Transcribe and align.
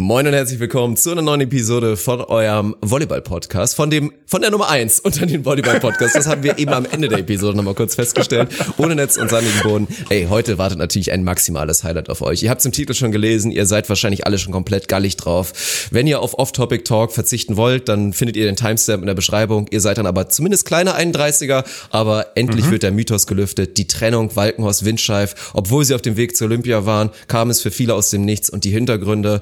Moin 0.00 0.28
und 0.28 0.32
herzlich 0.32 0.60
willkommen 0.60 0.96
zu 0.96 1.10
einer 1.10 1.22
neuen 1.22 1.40
Episode 1.40 1.96
von 1.96 2.20
eurem 2.20 2.76
Volleyball-Podcast, 2.82 3.74
von 3.74 3.90
dem, 3.90 4.12
von 4.26 4.40
der 4.40 4.52
Nummer 4.52 4.68
eins 4.68 5.00
unter 5.00 5.26
den 5.26 5.44
Volleyball-Podcasts. 5.44 6.12
Das 6.12 6.28
haben 6.28 6.44
wir 6.44 6.56
eben 6.56 6.72
am 6.72 6.84
Ende 6.84 7.08
der 7.08 7.18
Episode 7.18 7.56
nochmal 7.56 7.74
kurz 7.74 7.96
festgestellt. 7.96 8.48
Ohne 8.76 8.94
Netz 8.94 9.16
und 9.16 9.28
sandigen 9.28 9.60
Boden. 9.64 9.88
Ey, 10.08 10.28
heute 10.30 10.56
wartet 10.56 10.78
natürlich 10.78 11.10
ein 11.10 11.24
maximales 11.24 11.82
Highlight 11.82 12.10
auf 12.10 12.22
euch. 12.22 12.44
Ihr 12.44 12.50
habt 12.50 12.60
es 12.60 12.66
im 12.66 12.70
Titel 12.70 12.94
schon 12.94 13.10
gelesen, 13.10 13.50
ihr 13.50 13.66
seid 13.66 13.88
wahrscheinlich 13.88 14.24
alle 14.24 14.38
schon 14.38 14.52
komplett 14.52 14.86
gallig 14.86 15.16
drauf. 15.16 15.88
Wenn 15.90 16.06
ihr 16.06 16.20
auf 16.20 16.38
Off-Topic-Talk 16.38 17.10
verzichten 17.10 17.56
wollt, 17.56 17.88
dann 17.88 18.12
findet 18.12 18.36
ihr 18.36 18.44
den 18.44 18.54
Timestamp 18.54 19.02
in 19.02 19.08
der 19.08 19.14
Beschreibung. 19.14 19.66
Ihr 19.72 19.80
seid 19.80 19.98
dann 19.98 20.06
aber 20.06 20.28
zumindest 20.28 20.64
kleine 20.64 20.96
31er, 20.96 21.64
aber 21.90 22.36
endlich 22.36 22.66
mhm. 22.66 22.70
wird 22.70 22.84
der 22.84 22.92
Mythos 22.92 23.26
gelüftet. 23.26 23.76
Die 23.78 23.88
Trennung 23.88 24.36
Walkenhorst-Windscheif, 24.36 25.50
obwohl 25.54 25.84
sie 25.84 25.96
auf 25.96 26.02
dem 26.02 26.16
Weg 26.16 26.36
zur 26.36 26.46
Olympia 26.46 26.86
waren, 26.86 27.10
kam 27.26 27.50
es 27.50 27.60
für 27.60 27.72
viele 27.72 27.94
aus 27.94 28.10
dem 28.10 28.24
Nichts 28.24 28.48
und 28.48 28.62
die 28.62 28.70
Hintergründe 28.70 29.40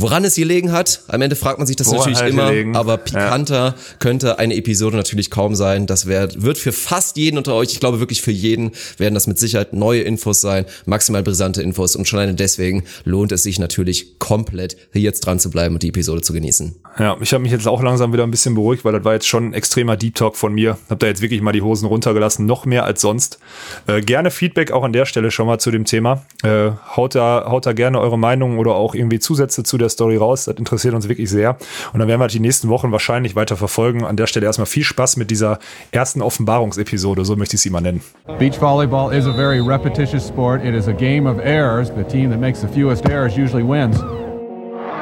Woran 0.00 0.24
es 0.24 0.36
gelegen 0.36 0.70
hat, 0.70 1.02
am 1.08 1.20
Ende 1.22 1.34
fragt 1.34 1.58
man 1.58 1.66
sich 1.66 1.74
das 1.74 1.88
Woran 1.88 1.98
natürlich 1.98 2.20
halt 2.20 2.32
immer, 2.32 2.50
gelegen. 2.50 2.76
aber 2.76 2.98
pikanter 2.98 3.66
ja. 3.66 3.74
könnte 3.98 4.38
eine 4.38 4.54
Episode 4.54 4.96
natürlich 4.96 5.28
kaum 5.28 5.56
sein. 5.56 5.86
Das 5.86 6.06
wär, 6.06 6.28
wird 6.40 6.56
für 6.56 6.70
fast 6.70 7.16
jeden 7.16 7.36
unter 7.36 7.54
euch, 7.54 7.72
ich 7.72 7.80
glaube 7.80 7.98
wirklich 7.98 8.22
für 8.22 8.30
jeden, 8.30 8.70
werden 8.96 9.14
das 9.14 9.26
mit 9.26 9.40
Sicherheit 9.40 9.72
neue 9.72 10.02
Infos 10.02 10.40
sein, 10.40 10.66
maximal 10.86 11.24
brisante 11.24 11.62
Infos 11.62 11.96
und 11.96 12.06
schon 12.06 12.20
alleine 12.20 12.34
deswegen 12.34 12.84
lohnt 13.04 13.32
es 13.32 13.42
sich 13.42 13.58
natürlich 13.58 14.20
komplett 14.20 14.76
hier 14.92 15.02
jetzt 15.02 15.20
dran 15.26 15.40
zu 15.40 15.50
bleiben 15.50 15.74
und 15.74 15.82
die 15.82 15.88
Episode 15.88 16.22
zu 16.22 16.32
genießen. 16.32 16.76
Ja, 16.98 17.16
ich 17.20 17.32
habe 17.32 17.42
mich 17.42 17.52
jetzt 17.52 17.66
auch 17.66 17.82
langsam 17.82 18.12
wieder 18.12 18.22
ein 18.22 18.30
bisschen 18.30 18.54
beruhigt, 18.54 18.84
weil 18.84 18.92
das 18.92 19.04
war 19.04 19.14
jetzt 19.14 19.26
schon 19.26 19.48
ein 19.48 19.54
extremer 19.54 19.96
Deep 19.96 20.14
Talk 20.14 20.36
von 20.36 20.52
mir. 20.52 20.78
Hab 20.88 21.00
da 21.00 21.08
jetzt 21.08 21.22
wirklich 21.22 21.40
mal 21.42 21.52
die 21.52 21.62
Hosen 21.62 21.86
runtergelassen, 21.86 22.46
noch 22.46 22.66
mehr 22.66 22.84
als 22.84 23.00
sonst. 23.00 23.40
Äh, 23.88 24.00
gerne 24.00 24.30
Feedback 24.30 24.70
auch 24.70 24.84
an 24.84 24.92
der 24.92 25.06
Stelle 25.06 25.30
schon 25.32 25.46
mal 25.46 25.58
zu 25.58 25.70
dem 25.72 25.84
Thema. 25.84 26.24
Äh, 26.44 26.70
haut 26.96 27.16
da 27.16 27.46
haut 27.48 27.66
da 27.66 27.72
gerne 27.72 28.00
eure 28.00 28.18
Meinung 28.18 28.58
oder 28.58 28.74
auch 28.74 28.94
irgendwie 28.94 29.18
Zusätze 29.18 29.62
zu 29.62 29.78
der 29.78 29.87
der 29.88 29.90
Story 29.90 30.16
raus. 30.16 30.44
Das 30.44 30.56
interessiert 30.56 30.94
uns 30.94 31.08
wirklich 31.08 31.30
sehr. 31.30 31.56
Und 31.92 32.00
dann 32.00 32.08
werden 32.08 32.20
wir 32.20 32.28
die 32.28 32.40
nächsten 32.40 32.68
Wochen 32.68 32.92
wahrscheinlich 32.92 33.34
weiter 33.34 33.56
verfolgen. 33.56 34.04
An 34.04 34.16
der 34.16 34.26
Stelle 34.26 34.46
erstmal 34.46 34.66
viel 34.66 34.84
Spaß 34.84 35.16
mit 35.16 35.30
dieser 35.30 35.58
ersten 35.90 36.22
Offenbarungsepisode, 36.22 37.24
so 37.24 37.36
möchte 37.36 37.56
ich 37.56 37.62
sie 37.62 37.70
mal 37.70 37.80
nennen. 37.80 38.02
Beach 38.38 38.60
volleyball 38.60 39.12
is 39.12 39.26
a 39.26 39.32
very 39.32 39.60
repetitious 39.60 40.26
sport. 40.26 40.64
It 40.64 40.74
is 40.74 40.88
a 40.88 40.92
game 40.92 41.26
of 41.26 41.38
errors. 41.38 41.90
The 41.90 42.04
team 42.04 42.30
that 42.30 42.40
makes 42.40 42.60
the 42.60 42.68
fewest 42.68 43.08
errors 43.08 43.36
usually 43.36 43.64
wins. 43.64 43.96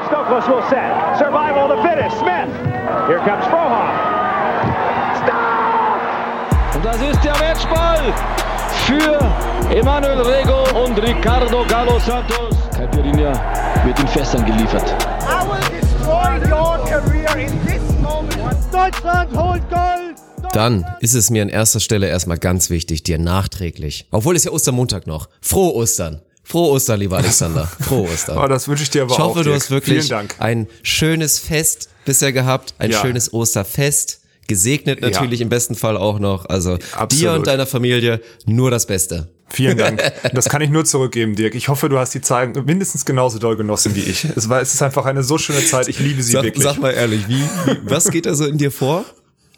Stokos 0.07 0.47
will 0.47 0.63
set. 0.69 1.17
Survival 1.17 1.67
the 1.67 1.81
fittest. 1.83 2.17
Smith. 2.19 2.49
Here 3.07 3.19
comes 3.19 3.45
Frohoff. 3.47 3.91
Stop! 5.23 6.75
Und 6.75 6.85
das 6.85 7.01
ist 7.01 7.23
der 7.23 7.33
Matchball 7.37 8.13
für 8.85 9.19
Emanuel 9.75 10.21
Rego 10.21 10.63
und 10.83 10.97
Ricardo 11.01 11.65
Galo 11.67 11.99
Santos. 11.99 12.66
Caipirinha 12.77 13.85
wird 13.85 13.99
in 13.99 14.07
Fässern 14.07 14.45
geliefert. 14.45 14.95
Deutschland 18.71 19.35
holt 19.35 19.63
Gold! 19.69 20.53
Dann 20.53 20.85
ist 20.99 21.15
es 21.15 21.31
mir 21.31 21.41
an 21.41 21.49
erster 21.49 21.79
Stelle 21.79 22.07
erstmal 22.07 22.37
ganz 22.37 22.69
wichtig, 22.69 23.01
dir 23.01 23.17
nachträglich, 23.17 24.07
obwohl 24.11 24.35
es 24.35 24.43
ja 24.43 24.51
Ostermontag 24.51 25.07
noch, 25.07 25.27
frohe 25.41 25.73
Ostern. 25.73 26.21
Frohe 26.43 26.69
Ostern, 26.69 26.99
lieber 26.99 27.17
Alexander. 27.17 27.65
Frohe 27.79 28.09
Ostern. 28.09 28.37
oh, 28.37 28.47
das 28.47 28.67
wünsche 28.67 28.83
ich 28.83 28.89
dir 28.91 29.01
aber 29.01 29.13
auch. 29.13 29.17
Ich 29.17 29.23
hoffe, 29.23 29.39
auch, 29.39 29.43
du 29.43 29.53
hast 29.53 29.71
wirklich 29.71 30.13
ein 30.39 30.67
schönes 30.83 31.39
Fest 31.39 31.89
bisher 32.05 32.31
gehabt, 32.31 32.75
ein 32.77 32.91
ja. 32.91 33.01
schönes 33.01 33.33
Osterfest. 33.33 34.21
Gesegnet 34.47 35.01
natürlich 35.01 35.39
ja. 35.39 35.43
im 35.43 35.49
besten 35.49 35.75
Fall 35.75 35.97
auch 35.97 36.19
noch. 36.19 36.45
Also 36.45 36.77
Absolut. 36.93 37.11
dir 37.11 37.31
und 37.33 37.47
deiner 37.47 37.65
Familie 37.65 38.21
nur 38.45 38.71
das 38.71 38.85
Beste. 38.85 39.29
Vielen 39.49 39.77
Dank. 39.77 40.01
Das 40.33 40.49
kann 40.49 40.61
ich 40.61 40.69
nur 40.69 40.85
zurückgeben, 40.85 41.35
Dirk. 41.35 41.55
Ich 41.55 41.69
hoffe, 41.69 41.89
du 41.89 41.97
hast 41.97 42.13
die 42.13 42.21
Zeit 42.21 42.65
mindestens 42.65 43.05
genauso 43.05 43.39
doll 43.39 43.55
genossen 43.55 43.95
wie 43.95 44.01
ich. 44.01 44.25
Es 44.35 44.49
war, 44.49 44.61
es 44.61 44.73
ist 44.73 44.81
einfach 44.81 45.05
eine 45.05 45.23
so 45.23 45.37
schöne 45.37 45.63
Zeit. 45.63 45.87
Ich 45.87 45.99
liebe 45.99 46.21
sie 46.21 46.33
sag, 46.33 46.43
wirklich. 46.43 46.63
Sag 46.63 46.79
mal 46.79 46.91
ehrlich, 46.91 47.27
wie, 47.27 47.41
wie 47.41 47.77
was 47.83 48.09
geht 48.09 48.25
da 48.25 48.35
so 48.35 48.45
in 48.45 48.57
dir 48.57 48.71
vor? 48.71 49.05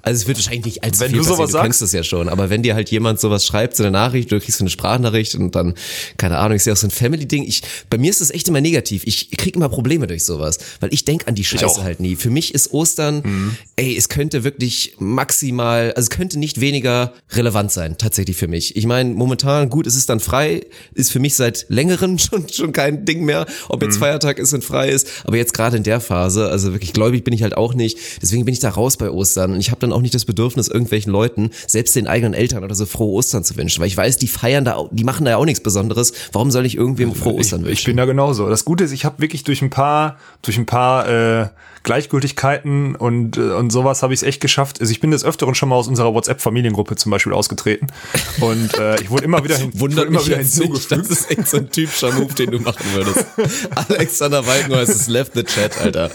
Also 0.02 0.22
es 0.22 0.28
wird 0.28 0.38
wahrscheinlich 0.38 0.66
nicht 0.66 0.83
allzu 0.83 1.02
wenn 1.02 1.09
viel 1.09 1.19
du 1.19 1.23
passieren, 1.25 1.38
sowas 1.38 1.52
du 1.52 1.61
kennst 1.61 1.81
das 1.81 1.91
ja 1.91 2.03
schon, 2.03 2.29
aber 2.29 2.50
wenn 2.50 2.63
dir 2.63 2.73
halt 2.73 2.90
jemand 2.90 3.19
sowas 3.19 3.46
schreibt, 3.46 3.75
so 3.75 3.84
eine 3.84 3.91
Nachricht, 3.91 4.31
du 4.31 4.40
kriegst 4.40 4.57
so 4.57 4.63
eine 4.63 4.69
Sprachnachricht 4.69 5.35
und 5.35 5.56
dann, 5.56 5.73
keine 6.18 6.38
Ahnung, 6.38 6.56
ist 6.56 6.66
ja 6.66 6.73
auch 6.73 6.78
so 6.78 6.88
ein 6.88 6.91
Family-Ding. 6.91 7.44
Ich, 7.44 7.62
bei 7.90 7.97
mir 7.97 8.09
ist 8.09 8.22
das 8.22 8.31
echt 8.31 8.47
immer 8.47 8.62
negativ. 8.62 9.03
Ich 9.06 9.29
krieg 9.31 9.56
immer 9.56 9.68
Probleme 9.68 10.07
durch 10.07 10.23
sowas, 10.23 10.57
weil 10.79 10.94
ich 10.94 11.03
denk 11.03 11.28
an 11.28 11.35
die 11.35 11.44
Scheiße 11.44 11.84
halt 11.84 12.00
nie. 12.00 12.16
Für 12.16 12.29
mich 12.29 12.53
ist 12.53 12.72
Ostern, 12.72 13.22
mhm. 13.23 13.57
ey, 13.75 13.96
es 13.97 14.07
könnte 14.09 14.44
wirklich 14.44 14.96
maximal, 15.00 15.91
also 15.94 16.07
es 16.07 16.09
könnte 16.09 16.40
nicht 16.40 16.62
weniger 16.62 17.13
relevant 17.31 17.72
sein, 17.72 17.97
tatsächlich 17.97 18.38
für 18.38 18.47
mich. 18.47 18.75
Ich 18.78 18.85
meine, 18.85 19.13
momentan, 19.13 19.69
gut, 19.69 19.85
es 19.85 19.96
ist 19.96 20.09
dann 20.09 20.19
frei, 20.19 20.62
ist 20.94 21.12
für 21.12 21.19
mich 21.19 21.35
seit 21.35 21.66
längerem 21.69 22.18
schon, 22.19 22.47
schon 22.50 22.72
kein 22.72 23.06
Ding 23.06 23.25
mehr, 23.25 23.46
ob 23.68 23.84
jetzt 23.84 23.96
mhm. 23.96 24.00
Feiertag 24.00 24.40
ist 24.40 24.53
und 24.53 24.63
frei 24.63 24.90
ist, 24.90 25.07
aber 25.25 25.38
jetzt 25.38 25.53
gerade 25.53 25.78
in 25.78 25.84
der 25.84 26.00
Phase, 26.00 26.50
also 26.50 26.72
wirklich 26.72 26.94
gläubig 26.94 27.23
bin 27.23 27.34
ich 27.34 27.44
halt 27.44 27.57
auch 27.57 27.73
nicht, 27.73 27.97
deswegen 28.22 28.46
bin 28.46 28.53
ich 28.53 28.59
da 28.59 28.69
raus 28.69 28.97
bei 28.97 29.09
Ostern 29.09 29.53
und 29.53 29.59
ich 29.59 29.72
habe 29.72 29.81
dann 29.81 29.88
auch 29.94 30.01
nicht 30.01 30.13
das 30.13 30.25
Bedürfnis, 30.25 30.67
irgendwelchen 30.67 31.11
Leuten, 31.11 31.51
selbst 31.67 31.95
den 31.95 32.07
eigenen 32.07 32.33
Eltern 32.33 32.63
oder 32.63 32.75
so 32.75 32.85
frohe 32.85 33.13
Ostern 33.13 33.44
zu 33.44 33.55
wünschen, 33.57 33.81
weil 33.81 33.88
ich 33.88 33.97
weiß, 33.97 34.17
die 34.17 34.27
feiern 34.27 34.66
da, 34.66 34.88
die 34.91 35.03
machen 35.03 35.25
da 35.25 35.31
ja 35.31 35.38
auch 35.38 35.45
nichts 35.45 35.61
Besonderes. 35.61 36.13
Warum 36.31 36.51
soll 36.51 36.66
ich 36.66 36.75
irgendwem 36.75 37.13
frohe 37.13 37.35
Ostern 37.35 37.61
wünschen? 37.61 37.73
Ich, 37.73 37.79
ich 37.79 37.85
bin 37.85 37.97
da 37.97 38.05
genauso. 38.05 38.49
Das 38.49 38.66
Gute 38.66 38.83
ist, 38.83 38.91
ich 38.91 39.05
habe 39.05 39.19
wirklich 39.19 39.44
durch 39.44 39.61
ein 39.61 39.69
paar, 39.69 40.17
durch 40.41 40.57
ein 40.57 40.66
paar 40.66 41.07
äh, 41.41 41.49
Gleichgültigkeiten 41.83 42.95
und, 42.95 43.38
äh, 43.38 43.51
und 43.51 43.72
sowas 43.72 44.03
habe 44.03 44.13
ich 44.13 44.19
es 44.19 44.23
echt 44.23 44.41
geschafft. 44.41 44.81
Also 44.81 44.91
ich 44.91 44.99
bin 44.99 45.11
des 45.11 45.23
Öfteren 45.23 45.55
schon 45.55 45.69
mal 45.69 45.75
aus 45.75 45.88
unserer 45.88 46.13
WhatsApp-Familiengruppe 46.13 46.95
zum 46.95 47.11
Beispiel 47.11 47.33
ausgetreten. 47.33 47.88
Und 48.41 48.78
äh, 48.78 49.01
ich 49.01 49.09
wurde 49.09 49.23
immer 49.23 49.44
wieder, 49.44 49.57
hin, 49.57 49.72
Wundert 49.73 50.07
immer 50.07 50.25
wieder 50.25 50.38
hinzugefügt. 50.38 50.91
Nicht, 50.91 51.09
das 51.11 51.19
ist 51.19 51.31
echt 51.31 51.47
so 51.47 51.57
ein 51.57 51.69
typischer 51.69 52.11
Move, 52.11 52.33
den 52.33 52.51
du 52.51 52.59
machen 52.59 52.85
würdest. 52.94 53.25
Alexander 53.89 54.45
Walkenhorst 54.45 54.89
ist 54.89 55.07
left 55.07 55.33
the 55.35 55.44
chat, 55.44 55.79
Alter. 55.79 56.11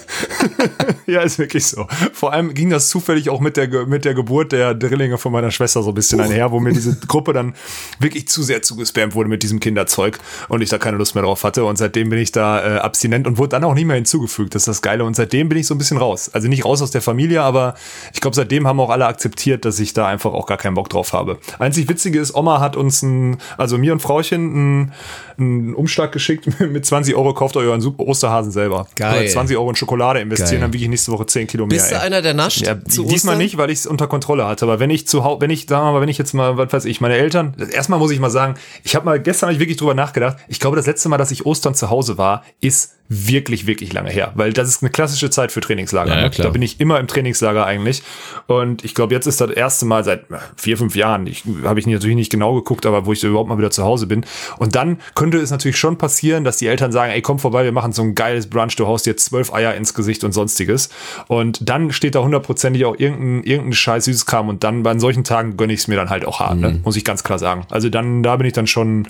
ja, 1.07 1.23
ist 1.23 1.39
wirklich 1.39 1.67
so. 1.67 1.87
Vor 2.13 2.33
allem 2.33 2.55
ging 2.55 2.71
das 2.71 2.89
zufällig 2.89 3.31
auch 3.31 3.41
mit 3.41 3.57
der, 3.57 3.64
mit 3.87 4.05
der 4.05 4.15
Geburt 4.15 4.53
der 4.53 4.75
Drillinge 4.75 5.19
von 5.19 5.33
meiner 5.33 5.51
Schwester 5.51 5.83
so 5.83 5.91
ein 5.91 5.95
bisschen 5.95 6.21
uh. 6.21 6.25
einher, 6.25 6.51
wo 6.51 6.61
mir 6.61 6.73
diese 6.73 6.97
Gruppe 7.07 7.33
dann 7.33 7.55
wirklich 7.99 8.29
zu 8.29 8.43
sehr 8.43 8.63
zugespammt 8.63 9.15
wurde 9.15 9.29
mit 9.29 9.43
diesem 9.43 9.61
Kinderzeug 9.61 10.19
und 10.49 10.63
ich 10.63 10.69
da 10.69 10.79
keine 10.79 10.97
Lust 10.97 11.15
mehr 11.15 11.25
drauf 11.25 11.45
hatte. 11.45 11.65
Und 11.65 11.77
seitdem 11.77 12.11
bin 12.11 12.19
ich 12.19 12.33
da 12.33 12.77
äh, 12.77 12.79
abstinent 12.79 13.27
und 13.27 13.39
wurde 13.39 13.51
dann 13.51 13.65
auch 13.65 13.75
nie 13.75 13.85
mehr 13.85 13.97
hinzugefügt. 13.97 14.55
Das 14.55 14.63
ist 14.63 14.69
das 14.69 14.83
Geile. 14.83 15.05
Und 15.05 15.15
seitdem 15.15 15.49
bin 15.49 15.59
ich 15.59 15.67
so 15.67 15.75
ein 15.75 15.79
bisschen 15.79 15.99
raus. 15.99 16.31
Also 16.33 16.49
nicht 16.49 16.65
raus 16.65 16.83
aus 16.83 16.91
der 16.91 17.03
Familie, 17.03 17.43
aber 17.43 17.75
ich 18.13 18.21
glaube, 18.21 18.35
seitdem 18.35 18.67
haben 18.67 18.81
auch 18.81 18.91
alle 18.91 19.07
akzeptiert, 19.07 19.65
dass 19.65 19.79
ich 19.81 19.93
da 19.93 20.07
einfach 20.07 20.33
auch 20.33 20.47
gar 20.47 20.59
keinen 20.59 20.75
Bock 20.75 20.89
drauf 20.89 21.13
habe. 21.13 21.39
Einzig 21.59 21.89
Witzige 21.89 22.21
ist, 22.21 22.35
Oma 22.35 22.61
hat 22.61 22.77
uns 22.77 23.03
ein, 23.03 23.39
also 23.57 23.79
mir 23.79 23.93
und 23.93 24.01
Frauchen, 24.01 24.93
einen 25.37 25.75
Umschlag 25.75 26.13
geschickt 26.13 26.61
mit 26.61 26.87
20 26.87 27.15
Euro, 27.15 27.35
kauft 27.35 27.57
euch 27.57 27.67
euren 27.67 27.81
super 27.81 28.05
Osterhasen 28.05 28.53
selber. 28.53 28.87
Geil. 28.97 29.23
Oder 29.23 29.29
20 29.29 29.57
Euro 29.57 29.71
in 29.71 29.77
Schokolade 29.77 30.21
investieren, 30.21 30.53
Geil. 30.53 30.61
dann 30.61 30.73
wiege 30.73 30.85
ich 30.85 30.91
nächste 30.91 31.13
Woche 31.13 31.27
10 31.27 31.47
Kilo 31.47 31.67
mehr. 31.67 31.79
Bist 31.79 31.91
du 31.91 32.01
einer, 32.01 32.23
der 32.23 32.35
nascht? 32.35 32.63
Ja, 32.63 32.75
diesmal 32.75 33.37
nicht, 33.37 33.54
weil 33.59 33.71
ich 33.71 33.81
es 33.81 33.87
unter 33.87 34.07
Kontrolle 34.07 34.47
hatte. 34.47 34.65
Aber 34.65 34.81
wenn 34.81 34.91
ich 34.91 35.07
zu 35.07 35.25
wenn 35.25 35.51
ich, 35.51 35.67
sagen 35.67 35.87
wir 35.87 35.93
mal, 35.93 36.01
wenn 36.01 36.09
ich 36.09 36.19
jetzt 36.19 36.35
mal, 36.35 36.57
was 36.57 36.73
weiß 36.73 36.85
ich, 36.85 37.01
meine 37.01 37.17
Eltern, 37.17 37.55
erstmal 37.73 37.99
muss 37.99 38.11
ich 38.11 38.21
mal 38.21 38.31
sagen, 38.31 38.55
ich 38.83 38.95
habe 38.95 39.05
mal, 39.05 39.21
gestern 39.21 39.49
habe 39.49 39.55
ich 39.55 39.61
wirklich 39.61 39.79
drüber 39.79 39.95
nachgedacht. 39.95 40.39
Ich 40.49 40.61
glaube, 40.61 40.77
das 40.77 40.87
letzte 40.87 41.09
Mal, 41.09 41.19
dass 41.19 41.31
ich 41.31 41.47
Ostern 41.47 41.75
zu 41.75 41.91
Hause 41.91 42.19
war, 42.19 42.45
ist 42.61 42.95
wirklich, 43.09 43.67
wirklich 43.67 43.93
lange 43.93 44.11
her, 44.11 44.33
weil 44.35 44.55
das 44.55 44.69
ist 44.69 44.83
eine 44.83 44.91
klassische 44.91 45.29
Zeit 45.29 45.53
für 45.53 45.61
Trainingslager. 45.61 46.17
Ja, 46.17 46.23
ne? 46.23 46.31
da 46.31 46.49
bin 46.49 46.63
ich 46.63 46.81
immer 46.81 46.99
im 46.99 47.07
Trainingslager 47.07 47.67
eigentlich. 47.67 48.03
Und 48.47 48.83
ich 48.83 48.95
glaube, 48.95 49.13
jetzt 49.15 49.27
ist 49.27 49.43
das 49.43 49.51
erste 49.51 49.85
Mal 49.85 50.05
seit 50.05 50.25
vier, 50.57 50.79
fünf 50.79 50.97
Jahren, 50.97 51.27
ich 51.27 51.45
habe 51.65 51.79
ich 51.79 51.87
natürlich 51.87 52.17
nicht 52.17 52.33
genau 52.33 52.55
geguckt, 52.55 52.87
aber 52.87 53.05
wo 53.05 53.13
ich 53.13 53.23
überhaupt 53.23 53.51
mal 53.51 53.59
wieder 53.59 53.71
zu 53.71 53.85
Hause 53.85 54.07
bin. 54.07 54.25
Und 54.59 54.75
dann 54.75 54.99
könnte 55.15 55.37
es 55.37 55.51
natürlich 55.51 55.77
schon 55.77 55.99
passieren, 55.99 56.45
dass 56.45 56.57
die 56.57 56.67
Eltern 56.67 56.93
sagen, 56.93 57.13
ey, 57.13 57.21
komm 57.21 57.39
vorbei, 57.39 57.65
wir 57.65 57.73
machen 57.73 57.93
so 57.93 58.03
ein 58.03 58.15
geiles 58.15 58.49
Brunch, 58.49 58.77
du 58.77 58.87
haust 58.87 59.07
jetzt 59.07 59.27
zwölf 59.27 59.53
Eier 59.53 59.75
ins 59.75 59.93
Gesicht 59.93 60.25
und 60.25 60.33
sonstiges. 60.33 60.89
Und 61.29 61.69
dann 61.69 61.93
steht 61.93 62.15
da 62.15 62.23
hundertprozentig 62.23 62.87
auch 62.87 62.99
irgendein, 62.99 63.45
irgendein 63.45 63.75
scheiß 63.75 64.07
Süßkram 64.07 64.49
und 64.49 64.65
dann 64.65 64.83
bei 64.83 64.99
solchen 64.99 65.25
Tagen 65.25 65.59
gönne 65.59 65.75
ich 65.75 65.81
es 65.81 65.89
mir 65.89 65.97
dann 65.97 66.09
halt 66.09 66.25
auch 66.25 66.41
hart, 66.41 66.57
ne? 66.57 66.69
mhm. 66.69 66.75
ne? 66.77 66.81
muss 66.85 66.97
ich 66.97 67.05
ganz 67.05 67.23
klar 67.23 67.39
sagen. 67.39 67.67
Also 67.71 67.91
dann, 67.91 68.23
da 68.23 68.37
bin 68.37 68.47
ich 68.47 68.55
dann 68.55 68.67
schon 68.67 69.09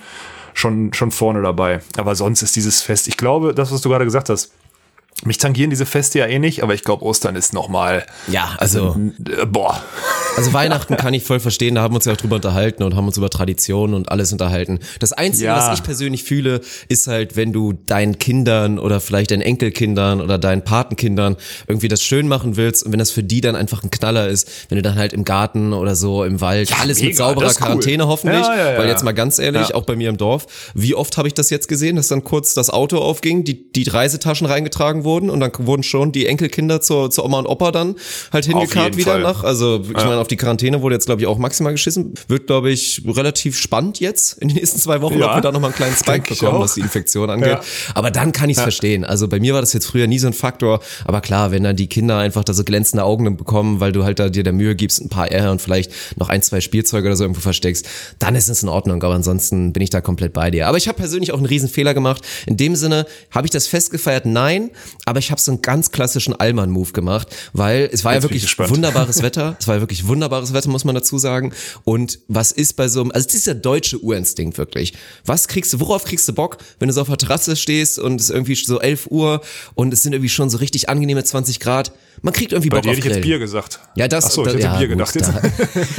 schon, 0.54 0.94
schon 0.94 1.10
vorne 1.10 1.42
dabei. 1.42 1.81
Aber 1.98 2.15
sonst 2.15 2.42
ist 2.42 2.56
dieses 2.56 2.81
Fest, 2.81 3.06
ich 3.09 3.19
glaube, 3.19 3.54
das, 3.54 3.70
was 3.70 3.82
du 3.82 3.91
gerade 3.91 4.04
gesagt 4.04 4.31
hast, 4.31 4.53
mich 5.25 5.39
tangieren 5.39 5.71
diese 5.71 5.87
Feste 5.87 6.19
ja 6.19 6.27
eh 6.27 6.39
nicht, 6.39 6.63
aber 6.63 6.75
ich 6.75 6.83
glaube, 6.83 7.05
Ostern 7.05 7.37
ist 7.37 7.53
nochmal. 7.53 8.05
Ja, 8.28 8.57
also. 8.59 8.97
äh, 9.25 9.47
boah. 9.47 9.83
Also 10.37 10.53
Weihnachten 10.53 10.97
kann 10.99 11.15
ich 11.15 11.22
voll 11.22 11.39
verstehen, 11.39 11.77
da 11.77 11.83
haben 11.83 11.95
wir 11.95 11.97
uns 11.97 12.05
ja 12.05 12.13
auch 12.13 12.16
drüber 12.16 12.37
unterhalten 12.37 12.83
und 12.83 12.97
haben 12.97 13.07
uns 13.07 13.16
über 13.16 13.31
Traditionen 13.31 13.95
und 13.95 14.11
alles 14.11 14.33
unterhalten. 14.33 14.81
Das 14.99 15.13
Einzige, 15.13 15.47
ja. 15.47 15.57
was 15.57 15.78
ich 15.78 15.84
persönlich 15.84 16.25
fühle, 16.25 16.61
ist 16.89 17.07
halt, 17.07 17.37
wenn 17.37 17.53
du 17.53 17.72
deinen 17.72 18.19
Kindern 18.19 18.78
oder 18.78 19.01
vielleicht 19.01 19.31
deinen 19.31 19.43
Enkelkindern 19.43 20.21
oder 20.21 20.37
deinen 20.37 20.63
Patenkindern 20.63 21.37
irgendwie 21.69 21.89
das 21.89 22.03
schön 22.03 22.27
machen 22.27 22.57
willst 22.57 22.84
und 22.84 22.93
wenn 22.93 22.99
das 22.99 23.13
für 23.13 23.22
die 23.22 23.41
dann 23.41 23.55
einfach 23.55 23.84
ein 23.84 23.91
Knaller 23.91 24.28
ist, 24.28 24.51
wenn 24.69 24.77
du 24.77 24.83
dann 24.83 24.97
halt 24.97 25.13
im 25.13 25.25
Garten 25.25 25.72
oder 25.72 25.95
so 25.95 26.25
im 26.25 26.41
Wald, 26.41 26.71
ja, 26.71 26.78
alles 26.81 26.99
mega, 26.99 27.09
mit 27.09 27.16
sauberer 27.16 27.55
Quarantäne 27.55 28.03
cool. 28.03 28.09
hoffentlich, 28.11 28.47
ja, 28.47 28.77
weil 28.77 28.89
jetzt 28.89 29.05
mal 29.05 29.13
ganz 29.13 29.39
ehrlich, 29.39 29.75
auch 29.75 29.84
bei 29.84 29.95
mir 29.95 30.09
im 30.09 30.16
Dorf, 30.16 30.47
wie 30.75 30.95
oft 30.95 31.16
habe 31.16 31.28
ich 31.28 31.34
das 31.34 31.51
jetzt 31.51 31.69
gesehen, 31.69 31.97
dass 31.97 32.09
dann 32.09 32.25
kurz 32.25 32.55
das 32.55 32.69
Auto 32.69 32.99
aufging, 32.99 33.45
die, 33.45 33.71
die 33.72 33.89
Reisetaschen 33.89 34.47
reingetragen 34.47 35.03
wurden 35.04 35.30
und 35.30 35.41
dann 35.41 35.53
wurden 35.59 35.83
schon 35.83 36.12
die 36.12 36.27
Enkelkinder 36.27 36.80
zur, 36.80 37.10
zur 37.10 37.24
Oma 37.24 37.39
und 37.39 37.47
Opa 37.47 37.71
dann 37.72 37.97
halt 38.33 38.45
hingekarrt 38.47 38.97
wieder 38.97 39.12
Fall. 39.12 39.22
nach. 39.22 39.45
Also 39.45 39.83
ich 39.84 39.92
meine, 39.92 40.18
auf 40.18 40.28
die 40.28 40.36
Quarantäne 40.36 40.83
wurde 40.83 40.95
jetzt, 40.97 41.06
glaube 41.06 41.21
ich, 41.21 41.27
auch 41.27 41.39
maximal 41.39 41.72
geschissen. 41.72 42.15
Wird, 42.28 42.47
glaube 42.47 42.71
ich, 42.71 43.03
relativ 43.06 43.59
spannend 43.59 44.01
jetzt 44.01 44.39
in 44.39 44.48
den 44.48 44.56
nächsten 44.56 44.78
zwei 44.80 45.01
Wochen, 45.01 45.18
Ja. 45.18 45.30
ob 45.30 45.36
wir 45.36 45.41
da 45.42 45.53
nochmal 45.53 45.71
einen 45.71 45.77
kleinen 45.77 45.97
Spike 45.97 46.34
bekommen, 46.34 46.60
was 46.60 46.74
die 46.74 46.80
Infektion 46.80 47.30
angeht. 47.30 47.48
Ja. 47.48 47.60
Aber 47.95 48.10
dann 48.10 48.33
kann 48.33 48.51
ich 48.51 48.56
es 48.56 48.62
verstehen. 48.62 49.04
Also 49.04 49.28
bei 49.28 49.41
mir 49.41 49.54
war 49.54 49.60
das 49.60 49.72
jetzt 49.72 49.86
früher 49.86 50.06
nie 50.06 50.18
so 50.18 50.27
ein 50.27 50.33
Faktor. 50.33 50.80
Aber 51.04 51.21
klar, 51.21 51.51
wenn 51.51 51.62
dann 51.65 51.77
die 51.77 51.86
Kinder 51.86 52.18
einfach 52.18 52.45
da 52.45 52.53
so 52.54 52.65
glänzende 52.65 53.04
Augen 53.04 53.36
bekommen, 53.36 53.80
weil 53.80 53.92
du 53.92 54.04
halt 54.04 54.18
da 54.18 54.28
dir 54.28 54.42
der 54.42 54.53
Mühe 54.53 54.74
gibst, 54.74 55.01
ein 55.01 55.09
paar 55.09 55.30
R 55.30 55.51
und 55.51 55.60
vielleicht 55.60 55.92
noch 56.16 56.28
ein, 56.28 56.42
zwei 56.42 56.60
Spielzeuge 56.60 57.06
oder 57.09 57.16
so 57.16 57.24
irgendwo 57.24 57.41
versteckst, 57.41 57.86
dann 58.18 58.34
ist 58.34 58.48
es 58.48 58.62
in 58.62 58.68
Ordnung. 58.68 59.03
Aber 59.03 59.15
ansonsten 59.15 59.72
bin 59.72 59.83
ich 59.83 59.91
da 59.91 60.01
komplett 60.01 60.33
bei 60.33 60.51
dir. 60.51 60.66
Aber 60.68 60.77
ich 60.77 60.89
habe 60.89 60.97
persönlich 60.98 61.33
auch 61.33 61.36
einen 61.39 61.47
riesen 61.47 61.68
Fehler 61.68 61.95
gemacht. 61.95 62.22
In 62.47 62.56
dem 62.56 62.77
Sinne, 62.77 63.06
habe 63.30 63.47
ich 63.47 63.51
das 63.51 63.66
festgefeiert? 63.66 64.27
Nein. 64.27 64.71
Aber 65.04 65.18
ich 65.18 65.30
habe 65.30 65.41
so 65.41 65.52
einen 65.52 65.62
ganz 65.62 65.91
klassischen 65.91 66.34
Allmann-Move 66.34 66.92
gemacht, 66.92 67.28
weil 67.52 67.88
es 67.92 68.04
war 68.04 68.14
Jetzt 68.14 68.24
ja 68.24 68.30
wirklich 68.30 68.58
wunderbares 68.58 69.22
Wetter. 69.22 69.56
Es 69.58 69.68
war 69.68 69.76
ja 69.76 69.80
wirklich 69.80 70.06
wunderbares 70.06 70.52
Wetter, 70.52 70.70
muss 70.70 70.84
man 70.84 70.94
dazu 70.94 71.18
sagen. 71.18 71.52
Und 71.84 72.18
was 72.28 72.52
ist 72.52 72.74
bei 72.74 72.88
so 72.88 73.00
einem, 73.00 73.12
also 73.12 73.28
dieser 73.28 73.54
deutsche 73.54 73.98
Urinstinkt 73.98 74.58
wirklich. 74.58 74.94
Was 75.24 75.48
kriegst 75.48 75.72
du, 75.72 75.80
worauf 75.80 76.04
kriegst 76.04 76.28
du 76.28 76.32
Bock, 76.32 76.58
wenn 76.78 76.88
du 76.88 76.94
so 76.94 77.00
auf 77.00 77.08
der 77.08 77.18
Terrasse 77.18 77.56
stehst 77.56 77.98
und 77.98 78.20
es 78.20 78.28
ist 78.28 78.34
irgendwie 78.34 78.54
so 78.54 78.80
11 78.80 79.08
Uhr 79.10 79.41
und 79.74 79.92
es 79.92 80.02
sind 80.02 80.12
irgendwie 80.12 80.28
schon 80.28 80.50
so 80.50 80.58
richtig 80.58 80.88
angenehme 80.88 81.24
20 81.24 81.60
Grad? 81.60 81.92
Man 82.24 82.32
kriegt 82.32 82.53
irgendwie 82.53 82.71
Bei 82.71 82.78
Bock 82.78 82.84
dir 82.84 82.91
auf 82.92 82.97
hätte 82.97 83.09
ich 83.09 83.15
jetzt. 83.16 83.22
Bier 83.22 83.38
gesagt. 83.38 83.80
Ja, 83.97 84.09
das, 84.09 84.24
Ach 84.24 84.30
so, 84.30 84.47
ich 84.47 84.53
das 84.53 84.54
hätte 84.54 84.65
ja, 84.65 84.78
Bier 84.78 84.88
gut, 84.88 84.97
gedacht 84.97 85.15
jetzt. 85.15 85.30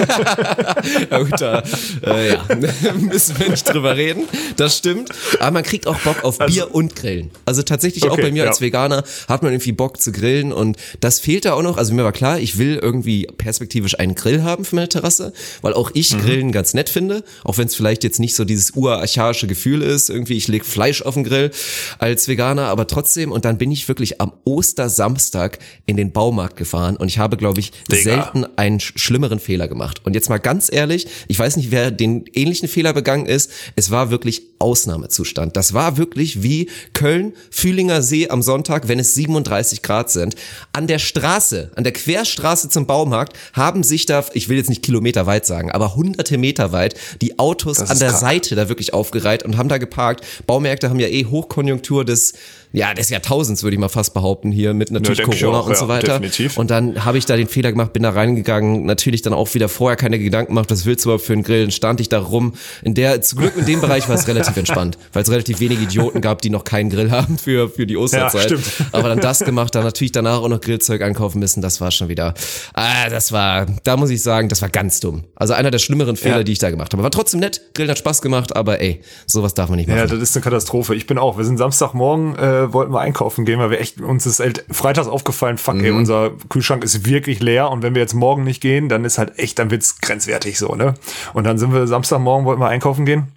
Da, 0.09 1.17
ja, 1.17 1.19
gut, 1.23 1.39
da 1.39 1.63
äh, 2.03 2.29
ja, 2.33 2.45
müssen 2.99 3.39
wir 3.39 3.49
nicht 3.49 3.71
drüber 3.71 3.95
reden. 3.95 4.23
Das 4.57 4.75
stimmt. 4.75 5.11
Aber 5.39 5.51
man 5.51 5.61
kriegt 5.63 5.85
auch 5.85 5.99
Bock 5.99 6.23
auf 6.23 6.39
Bier 6.39 6.73
und 6.73 6.95
Grillen. 6.95 7.29
Also 7.45 7.61
tatsächlich 7.61 8.05
auch 8.05 8.13
Okay, 8.13 8.23
bei 8.23 8.31
mir 8.31 8.45
ja. 8.45 8.49
als 8.49 8.59
Veganer 8.59 9.03
hat 9.27 9.43
man 9.43 9.51
irgendwie 9.51 9.71
Bock 9.71 10.01
zu 10.01 10.11
grillen 10.11 10.51
und 10.51 10.77
das 10.99 11.19
fehlt 11.19 11.45
da 11.45 11.53
auch 11.53 11.61
noch. 11.61 11.77
Also 11.77 11.93
mir 11.93 12.03
war 12.03 12.11
klar, 12.11 12.39
ich 12.39 12.57
will 12.57 12.79
irgendwie 12.81 13.27
perspektivisch 13.37 13.99
einen 13.99 14.15
Grill 14.15 14.41
haben 14.41 14.65
für 14.65 14.75
meine 14.75 14.89
Terrasse, 14.89 15.31
weil 15.61 15.73
auch 15.73 15.91
ich 15.93 16.15
Mhm. 16.15 16.21
Grillen 16.21 16.51
ganz 16.51 16.73
nett 16.73 16.89
finde, 16.89 17.23
auch 17.43 17.57
wenn 17.59 17.67
es 17.67 17.75
vielleicht 17.75 18.03
jetzt 18.03 18.19
nicht 18.19 18.35
so 18.35 18.45
dieses 18.45 18.71
urarchaische 18.71 19.45
Gefühl 19.45 19.83
ist. 19.83 20.09
Irgendwie, 20.09 20.37
ich 20.37 20.47
leg 20.47 20.65
Fleisch 20.65 21.03
auf 21.03 21.13
den 21.13 21.23
Grill 21.23 21.51
als 21.99 22.27
Veganer, 22.27 22.67
aber 22.69 22.87
trotzdem. 22.87 23.31
Und 23.31 23.45
dann 23.45 23.57
bin 23.57 23.71
ich 23.71 23.87
wirklich 23.87 24.21
am 24.21 24.31
Ostersamstag 24.43 25.59
in 25.85 25.97
den 25.97 26.11
Baumarkt 26.15 26.55
gefahren 26.57 26.95
und 26.95 27.07
ich 27.09 27.19
habe, 27.19 27.37
glaube 27.37 27.59
ich, 27.59 27.71
Digga. 27.91 28.01
selten 28.01 28.47
einen 28.55 28.79
sch- 28.79 28.97
schlimmeren 28.97 29.39
Fehler 29.39 29.67
gemacht. 29.67 30.01
Und 30.03 30.15
jetzt 30.15 30.29
mal 30.29 30.39
ganz 30.39 30.71
ehrlich, 30.73 31.05
ich 31.27 31.37
weiß 31.37 31.57
nicht, 31.57 31.69
wer 31.69 31.91
den 31.91 32.25
ähnlichen 32.33 32.67
Fehler 32.67 32.93
begangen 32.93 33.27
ist. 33.27 33.51
Es 33.75 33.91
war 33.91 34.09
wirklich 34.09 34.41
Ausnahmezustand. 34.57 35.55
Das 35.55 35.73
war 35.73 35.97
wirklich 35.97 36.41
wie 36.41 36.69
Köln, 36.93 37.33
Fühlinger 37.51 38.01
See 38.01 38.29
am 38.29 38.41
Sonntag, 38.41 38.87
wenn 38.87 38.97
es 38.99 39.13
37 39.13 39.81
Grad 39.81 40.09
sind. 40.09 40.35
An 40.73 40.87
der 40.87 40.99
Straße, 40.99 41.71
an 41.75 41.83
der 41.83 41.93
Querstraße 41.93 42.69
zum 42.69 42.87
Baumarkt 42.87 43.35
haben 43.53 43.83
sich 43.83 44.05
da, 44.05 44.23
ich 44.33 44.49
will 44.49 44.57
jetzt 44.57 44.69
nicht 44.69 44.81
Kilometer 44.83 45.25
weit 45.25 45.45
sagen, 45.45 45.69
aber 45.71 45.95
hunderte 45.95 46.37
Meter 46.37 46.71
weit 46.71 46.95
die 47.21 47.37
Autos 47.39 47.79
an 47.79 47.99
der 47.99 48.09
krank. 48.09 48.19
Seite 48.21 48.55
da 48.55 48.69
wirklich 48.69 48.93
aufgereiht 48.93 49.43
und 49.43 49.57
haben 49.57 49.69
da 49.69 49.77
geparkt. 49.77 50.25
Baumärkte 50.47 50.89
haben 50.89 50.99
ja 50.99 51.07
eh 51.07 51.25
Hochkonjunktur 51.25 52.05
des, 52.05 52.33
ja, 52.75 52.93
des 52.93 53.09
Jahrtausends, 53.09 53.63
würde 53.63 53.75
ich 53.75 53.79
mal 53.79 53.89
fast 53.89 54.13
behaupten, 54.13 54.51
hier 54.51 54.73
mit 54.73 54.91
natürlich 54.91 55.19
ich 55.19 55.25
Corona 55.41 55.59
auch, 55.59 55.65
und 55.65 55.71
ja, 55.73 55.77
so 55.77 55.87
weiter. 55.87 56.07
definitiv. 56.19 56.57
Und 56.57 56.69
dann 56.69 57.05
habe 57.05 57.17
ich 57.17 57.25
da 57.25 57.35
den 57.37 57.47
Fehler 57.47 57.71
gemacht, 57.71 57.93
bin 57.93 58.03
da 58.03 58.09
reingegangen, 58.09 58.85
natürlich 58.85 59.21
dann 59.21 59.33
auch 59.33 59.53
wieder 59.53 59.69
vorher 59.69 59.95
keine 59.95 60.19
Gedanken 60.19 60.51
gemacht, 60.51 60.69
was 60.71 60.85
willst 60.85 61.05
du 61.05 61.09
überhaupt 61.09 61.25
für 61.25 61.33
einen 61.33 61.43
Grill? 61.43 61.61
Dann 61.63 61.71
stand 61.71 62.01
ich 62.01 62.09
da 62.09 62.19
rum. 62.19 62.53
In 62.83 62.93
der, 62.93 63.21
zum 63.21 63.39
Glück 63.39 63.55
in 63.57 63.65
dem 63.65 63.81
Bereich 63.81 64.07
war 64.09 64.15
es 64.15 64.27
relativ 64.27 64.57
entspannt, 64.57 64.97
weil 65.13 65.23
es 65.23 65.31
relativ 65.31 65.59
wenige 65.59 65.83
Idioten 65.83 66.21
gab, 66.21 66.41
die 66.41 66.49
noch 66.49 66.63
keinen 66.65 66.89
Grill 66.89 67.11
haben 67.11 67.37
für, 67.37 67.69
für 67.69 67.85
die 67.87 67.97
Osterzeit. 67.97 68.43
stimmt. 68.43 68.65
Aber 68.91 69.07
dann 69.09 69.19
das 69.21 69.39
gemacht, 69.39 69.73
dann 69.75 69.83
natürlich 69.83 70.11
danach 70.11 70.41
auch 70.41 70.49
noch 70.49 70.59
Grillzeug 70.61 71.01
einkaufen 71.01 71.39
müssen, 71.39 71.61
das 71.61 71.79
war 71.81 71.91
schon 71.91 72.09
wieder, 72.09 72.33
ah, 72.73 73.09
das 73.09 73.31
war, 73.31 73.65
da 73.83 73.95
muss 73.97 74.09
ich 74.09 74.21
sagen, 74.21 74.49
das 74.49 74.61
war 74.61 74.69
ganz 74.69 74.99
dumm. 74.99 75.23
Also 75.35 75.53
einer 75.53 75.71
der 75.71 75.79
schlimmeren 75.79 76.15
Fehler, 76.17 76.37
Ja. 76.37 76.43
die 76.43 76.51
ich 76.51 76.59
da 76.59 76.69
gemacht 76.69 76.91
habe. 76.93 77.03
War 77.03 77.11
trotzdem 77.11 77.39
nett, 77.39 77.61
Grillen 77.73 77.89
hat 77.91 77.97
Spaß 77.99 78.21
gemacht, 78.21 78.55
aber 78.55 78.81
ey, 78.81 79.01
sowas 79.27 79.53
darf 79.53 79.69
man 79.69 79.77
nicht 79.77 79.87
machen. 79.87 79.99
Ja, 79.99 80.07
das 80.07 80.19
ist 80.19 80.35
eine 80.35 80.43
Katastrophe. 80.43 80.93
Ich 80.95 81.07
bin 81.07 81.17
auch. 81.17 81.37
Wir 81.37 81.45
sind 81.45 81.57
Samstagmorgen, 81.57 82.35
äh, 82.35 82.64
wollten 82.73 82.93
wir 82.93 82.99
einkaufen 83.01 83.45
gehen, 83.45 83.59
weil 83.59 83.69
wir 83.71 83.79
echt, 83.79 84.01
uns 84.01 84.25
ist 84.25 84.39
halt 84.39 84.65
freitags 84.71 85.07
aufgefallen, 85.07 85.57
fuck, 85.57 85.75
ey, 85.75 85.91
unser 85.91 86.31
Kühlschrank 86.49 86.83
ist 86.83 87.05
wirklich 87.05 87.39
leer 87.41 87.69
und 87.69 87.83
wenn 87.83 87.95
wir 87.95 88.01
jetzt 88.01 88.13
morgen 88.13 88.43
nicht 88.43 88.61
gehen, 88.61 88.89
dann 88.89 89.05
ist 89.05 89.17
halt 89.17 89.37
echt, 89.39 89.59
dann 89.59 89.71
wird's 89.71 89.99
grenzwertig 90.01 90.57
so, 90.57 90.75
ne? 90.75 90.95
Und 91.33 91.45
dann 91.45 91.57
sind 91.57 91.73
wir 91.73 91.87
Samstagmorgen, 91.87 92.45
wollten 92.45 92.61
wir 92.61 92.67
einkaufen 92.69 93.05
gehen. 93.05 93.27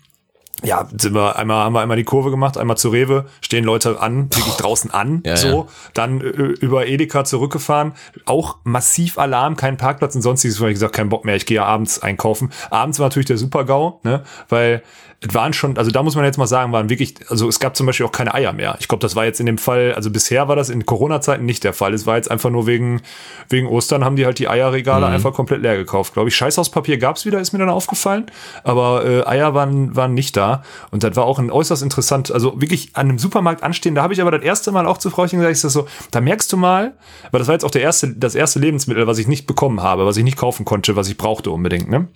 Ja, 0.65 0.89
sind 0.91 1.15
wir 1.15 1.37
einmal, 1.37 1.65
haben 1.65 1.73
wir 1.73 1.81
einmal 1.83 1.97
die 1.97 2.05
Kurve 2.05 2.33
gemacht, 2.33 2.59
einmal 2.59 2.77
zu 2.77 2.89
Rewe, 2.89 3.27
stehen 3.41 3.63
Leute 3.63 4.01
an, 4.01 4.25
wirklich 4.35 4.57
draußen 4.57 4.91
an, 4.91 5.23
Ja, 5.25 5.37
so. 5.37 5.49
ja. 5.49 5.67
Dann 5.95 6.21
äh, 6.21 6.25
über 6.25 6.89
Edeka 6.89 7.25
zurückgefahren, 7.25 7.93
auch 8.25 8.57
massiv 8.65 9.19
Alarm, 9.19 9.55
kein 9.55 9.77
Parkplatz 9.77 10.17
und 10.17 10.23
sonstiges, 10.23 10.61
weil 10.61 10.71
ich 10.71 10.75
gesagt, 10.75 10.95
kein 10.97 11.11
Bock 11.11 11.25
mehr, 11.25 11.37
ich 11.37 11.47
gehe 11.47 11.57
ja 11.57 11.65
abends 11.65 12.03
einkaufen. 12.03 12.51
Abends 12.71 12.99
war 12.99 13.07
natürlich 13.07 13.27
der 13.27 13.39
Super-GAU, 13.39 14.01
ne, 14.03 14.25
weil 14.49 14.83
es 15.21 15.35
waren 15.35 15.53
schon, 15.53 15.77
also 15.77 15.91
da 15.91 16.05
muss 16.05 16.15
man 16.15 16.25
jetzt 16.25 16.39
mal 16.39 16.47
sagen, 16.47 16.71
waren 16.73 16.89
wirklich, 16.89 17.17
also 17.29 17.49
es 17.49 17.59
gab 17.59 17.77
zum 17.77 17.87
Beispiel 17.87 18.07
auch 18.07 18.13
keine 18.13 18.35
Eier 18.35 18.53
mehr. 18.53 18.77
Ich 18.79 18.87
glaube, 18.87 19.03
das 19.03 19.17
war 19.17 19.25
jetzt 19.25 19.41
in 19.41 19.47
dem 19.47 19.59
Fall, 19.59 19.93
also 19.95 20.11
bisher 20.11 20.47
war 20.47 20.55
das 20.55 20.71
in 20.71 20.87
Corona-Zeiten 20.87 21.45
nicht 21.45 21.65
der 21.65 21.73
Fall. 21.73 21.93
Es 21.93 22.07
war 22.07 22.17
jetzt 22.17 22.31
einfach 22.31 22.51
nur 22.51 22.69
wegen, 22.69 23.03
wegen 23.49 23.67
Ostern 23.67 24.05
haben 24.05 24.15
die 24.15 24.27
halt 24.27 24.39
die 24.39 24.49
Eierregale 24.49 25.07
einfach 25.07 25.33
komplett 25.33 25.63
leer 25.63 25.77
gekauft, 25.77 26.13
glaube 26.13 26.29
ich. 26.29 26.37
Scheißhauspapier 26.37 26.99
gab's 26.99 27.27
wieder, 27.27 27.41
ist 27.41 27.53
mir 27.53 27.59
dann 27.59 27.69
aufgefallen, 27.69 28.27
aber 28.63 29.05
äh, 29.05 29.27
Eier 29.27 29.55
waren, 29.55 29.97
waren 29.97 30.15
nicht 30.15 30.37
da. 30.37 30.63
Und 30.93 31.03
das 31.03 31.17
war 31.17 31.25
auch 31.25 31.41
ein 31.41 31.51
äußerst 31.51 31.83
interessant, 31.83 32.31
also 32.31 32.61
wirklich 32.61 32.91
an 32.95 33.09
einem 33.09 33.19
Supermarkt 33.19 33.65
anstehen. 33.65 33.97
Da 33.97 34.05
habe 34.05 34.13
ich 34.13 34.21
aber 34.21 34.31
das 34.31 34.43
erste 34.43 34.71
Mal 34.71 34.87
auch 34.87 34.99
zu 34.99 35.11
Frauchen 35.11 35.39
gesagt, 35.39 35.53
ich 35.53 35.61
sag 35.61 35.71
so, 35.71 35.89
da 36.13 36.21
merkst 36.21 36.53
du 36.53 36.57
mal, 36.57 36.93
weil 37.33 37.41
das 37.41 37.49
war 37.49 37.55
jetzt 37.55 37.65
auch 37.65 37.73
der 37.73 37.83
erste, 37.83 38.15
das 38.15 38.37
erste 38.37 38.61
Lebensmittel, 38.61 39.09
was 39.09 39.19
ich 39.19 39.27
nicht 39.27 39.49
bekommen 39.49 39.83
habe, 39.83 40.07
was 40.07 40.17
ich 40.17 40.25
nicht 40.25 40.37
kaufen 40.37 40.65
konnte, 40.65 40.95
was 40.95 41.09
ich 41.09 41.19
brauchte 41.19 41.51
unbedingt, 41.51 41.91
ne? 41.91 42.07